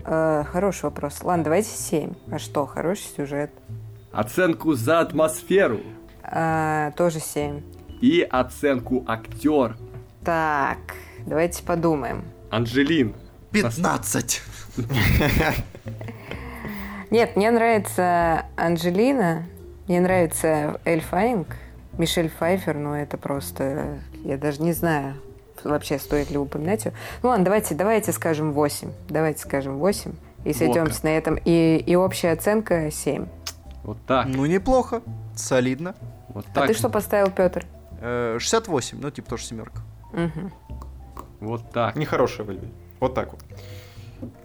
Э, 0.05 0.45
хороший 0.51 0.85
вопрос. 0.85 1.23
Ладно, 1.23 1.45
давайте 1.45 1.71
7. 1.71 2.13
А 2.31 2.39
что, 2.39 2.65
хороший 2.67 3.07
сюжет? 3.17 3.51
Оценку 4.13 4.75
за 4.75 5.01
атмосферу. 5.01 5.81
А, 6.23 6.93
тоже 6.93 7.21
7. 7.21 7.61
И 8.01 8.23
оценку 8.23 9.05
актер. 9.07 9.77
Так, 10.25 10.79
Давайте 11.27 11.65
подумаем. 11.65 12.25
Анжелин. 12.51 13.13
15. 13.51 14.43
Нет, 17.17 17.35
мне 17.35 17.51
нравится 17.51 18.45
Анджелина, 18.57 19.47
мне 19.89 20.01
нравится 20.01 20.79
Эль 20.85 21.01
Фаннинг, 21.01 21.57
Мишель 21.97 22.29
Пфайфер, 22.29 22.77
но 22.77 22.95
это 22.95 23.17
просто... 23.17 24.01
Я 24.23 24.37
даже 24.37 24.61
не 24.61 24.75
знаю, 24.75 25.15
вообще 25.65 25.99
стоит 25.99 26.31
ли 26.31 26.37
упоминать 26.37 26.85
ее. 26.85 26.93
Ну 27.23 27.31
ладно, 27.31 27.47
давайте, 27.47 27.75
давайте 27.75 28.13
скажем 28.13 28.53
8. 28.53 28.91
Давайте 29.09 29.41
скажем 29.41 29.79
8. 29.79 30.13
И 30.45 30.53
сойдемся 30.53 31.07
на 31.07 31.09
этом. 31.09 31.39
И, 31.43 31.83
и 31.87 31.97
общая 31.97 32.33
оценка 32.33 32.91
7. 32.91 33.27
Вот 33.85 33.97
так. 34.07 34.27
Ну, 34.27 34.45
неплохо. 34.45 35.01
Солидно. 35.35 35.95
Вот 36.29 36.45
А 36.53 36.55
так. 36.55 36.67
ты 36.67 36.75
что 36.75 36.91
поставил, 36.91 37.31
Петр? 37.31 37.65
Э, 38.03 38.37
68, 38.39 38.99
ну, 39.01 39.11
типа 39.11 39.31
тоже 39.31 39.45
семерка. 39.45 39.81
Угу. 40.13 40.51
Вот 41.41 41.71
так. 41.73 41.97
Нехорошее 41.97 42.45
выбери. 42.45 42.71
Вот 43.01 43.15
так 43.15 43.33
вот. 43.33 43.43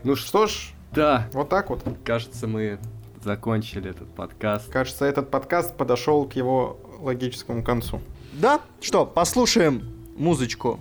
Ну 0.06 0.16
Что 0.16 0.48
ж, 0.48 0.72
да, 0.94 1.28
вот 1.34 1.50
так 1.50 1.70
вот. 1.70 1.84
кажется, 2.04 2.48
мы 2.48 2.80
закончили 3.24 3.90
этот 3.90 4.14
подкаст. 4.14 4.70
Кажется, 4.72 5.06
этот 5.06 5.30
подкаст 5.30 5.76
подошел 5.78 6.28
к 6.28 6.34
его 6.34 6.80
логическому 7.00 7.64
концу. 7.64 8.02
Да, 8.34 8.62
что, 8.80 9.06
послушаем 9.06 9.84
музычку. 10.18 10.80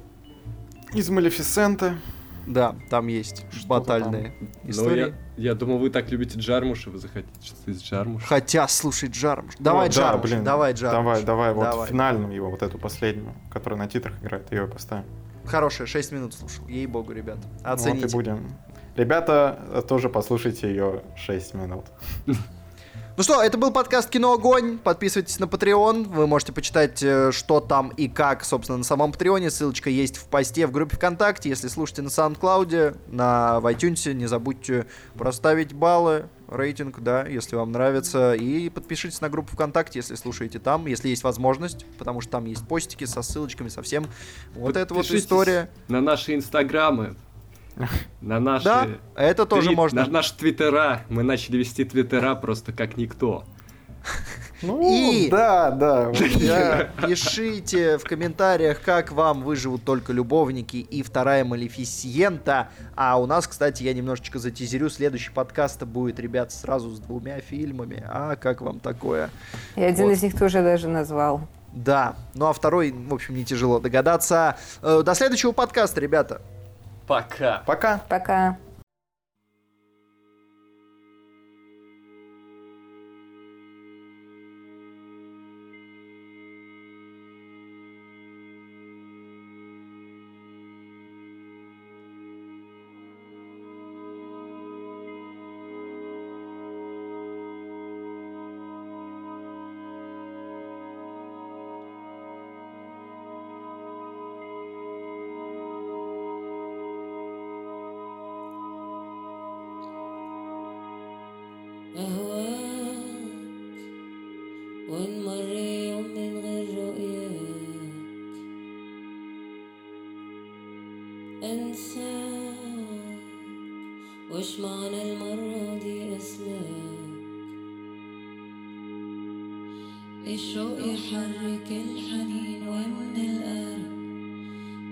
Из 0.92 1.08
Малефисента. 1.10 1.98
Да, 2.46 2.74
там 2.88 3.06
есть 3.06 3.44
Что-то 3.52 3.68
батальные 3.68 4.34
Ну, 4.40 4.48
я, 4.64 4.70
истории. 4.70 5.14
я 5.36 5.54
думал, 5.54 5.78
вы 5.78 5.90
так 5.90 6.10
любите 6.10 6.38
Джармуша, 6.38 6.90
вы 6.90 6.98
захотите 6.98 7.30
что-то 7.40 7.70
из 7.70 7.80
Джармуша. 7.82 8.26
Хотя 8.26 8.66
слушать 8.66 9.10
Джармуш. 9.12 9.54
Давай 9.60 9.88
О, 9.88 9.92
да, 9.92 9.94
Джармуш, 9.94 10.30
блин. 10.30 10.42
давай 10.44 10.72
Джармуш. 10.72 10.92
Давай, 11.20 11.22
давай, 11.22 11.52
вот 11.54 11.64
Давай. 11.70 11.88
финальную 11.88 12.34
его, 12.34 12.50
вот 12.50 12.62
эту 12.62 12.78
последнюю, 12.78 13.34
которая 13.52 13.78
на 13.78 13.86
титрах 13.86 14.14
играет, 14.22 14.50
ее 14.50 14.64
и 14.64 14.70
поставим. 14.70 15.04
Хорошая, 15.44 15.86
6 15.86 16.12
минут 16.12 16.34
слушал. 16.34 16.66
Ей-богу, 16.66 17.12
ребят. 17.12 17.38
Вот 17.58 17.66
Оцените. 17.66 18.06
и 18.06 18.10
будем. 18.10 18.48
Ребята, 18.96 19.58
э, 19.72 19.82
тоже 19.86 20.08
послушайте 20.08 20.68
ее 20.68 21.02
6 21.16 21.54
минут. 21.54 21.86
Ну 23.16 23.24
что, 23.24 23.42
это 23.42 23.58
был 23.58 23.70
подкаст 23.70 24.08
«Кино 24.08 24.32
Огонь». 24.32 24.78
Подписывайтесь 24.78 25.38
на 25.40 25.44
Patreon. 25.44 26.08
Вы 26.08 26.26
можете 26.26 26.54
почитать, 26.54 27.02
э, 27.02 27.32
что 27.32 27.60
там 27.60 27.88
и 27.88 28.08
как, 28.08 28.44
собственно, 28.44 28.78
на 28.78 28.84
самом 28.84 29.12
Патреоне. 29.12 29.50
Ссылочка 29.50 29.90
есть 29.90 30.16
в 30.16 30.24
посте 30.28 30.66
в 30.66 30.72
группе 30.72 30.96
ВКонтакте. 30.96 31.50
Если 31.50 31.68
слушаете 31.68 32.00
на 32.00 32.08
SoundCloud, 32.08 32.96
на 33.08 33.60
в 33.60 33.66
iTunes, 33.66 34.10
не 34.14 34.24
забудьте 34.24 34.86
проставить 35.18 35.74
баллы, 35.74 36.30
рейтинг, 36.48 37.00
да, 37.00 37.26
если 37.26 37.56
вам 37.56 37.72
нравится. 37.72 38.32
И 38.32 38.70
подпишитесь 38.70 39.20
на 39.20 39.28
группу 39.28 39.52
ВКонтакте, 39.52 39.98
если 39.98 40.14
слушаете 40.14 40.58
там, 40.58 40.86
если 40.86 41.08
есть 41.08 41.22
возможность, 41.22 41.84
потому 41.98 42.22
что 42.22 42.30
там 42.30 42.46
есть 42.46 42.66
постики 42.66 43.04
со 43.04 43.20
ссылочками, 43.20 43.68
со 43.68 43.82
всем. 43.82 44.06
Вот 44.54 44.78
это 44.78 44.94
вот 44.94 45.10
история. 45.10 45.68
На 45.88 46.00
наши 46.00 46.34
инстаграмы, 46.34 47.16
на 48.20 48.40
наши... 48.40 48.64
Да, 48.64 48.86
это 49.16 49.46
тоже 49.46 49.68
твит- 49.68 49.76
можно. 49.76 50.04
На 50.04 50.10
наши 50.10 50.36
твиттера. 50.36 51.02
Мы 51.08 51.22
начали 51.22 51.56
вести 51.58 51.84
твиттера 51.84 52.34
просто 52.34 52.72
как 52.72 52.96
никто. 52.96 53.44
Ну, 54.62 54.80
И- 54.82 55.28
да, 55.30 55.70
да. 55.70 56.10
я- 56.36 56.90
Пишите 57.06 57.96
в 57.98 58.04
комментариях, 58.04 58.80
как 58.82 59.12
вам 59.12 59.42
выживут 59.42 59.84
только 59.84 60.12
любовники 60.12 60.76
и 60.76 61.02
вторая 61.02 61.44
Малефисиента. 61.44 62.68
А 62.94 63.18
у 63.18 63.26
нас, 63.26 63.46
кстати, 63.46 63.82
я 63.82 63.94
немножечко 63.94 64.38
затизерю, 64.38 64.90
следующий 64.90 65.30
подкаст 65.30 65.82
будет, 65.84 66.18
ребят, 66.20 66.52
сразу 66.52 66.90
с 66.90 66.98
двумя 66.98 67.40
фильмами. 67.40 68.04
А 68.06 68.36
как 68.36 68.60
вам 68.60 68.80
такое? 68.80 69.30
И 69.76 69.82
один 69.82 70.06
Вот. 70.06 70.12
из 70.12 70.22
них 70.22 70.34
ты 70.36 70.44
уже 70.44 70.62
даже 70.62 70.88
назвал. 70.88 71.48
Да, 71.72 72.16
ну 72.34 72.46
а 72.46 72.52
второй, 72.52 72.90
в 72.92 73.14
общем, 73.14 73.34
не 73.36 73.44
тяжело 73.44 73.78
догадаться. 73.80 74.56
Э, 74.82 75.02
До 75.04 75.14
следующего 75.14 75.52
подкаста, 75.52 76.00
ребята. 76.00 76.42
Пока. 77.10 77.64
Пока. 77.66 77.98
Пока. 78.08 78.56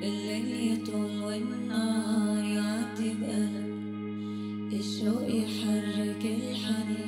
الليل 0.02 0.72
يطول 0.72 1.22
والنهار 1.22 2.44
يعدي 2.44 3.14
بقلب 3.20 3.68
الشوق 4.72 5.28
يحرك 5.28 6.24
الحنين. 6.24 7.07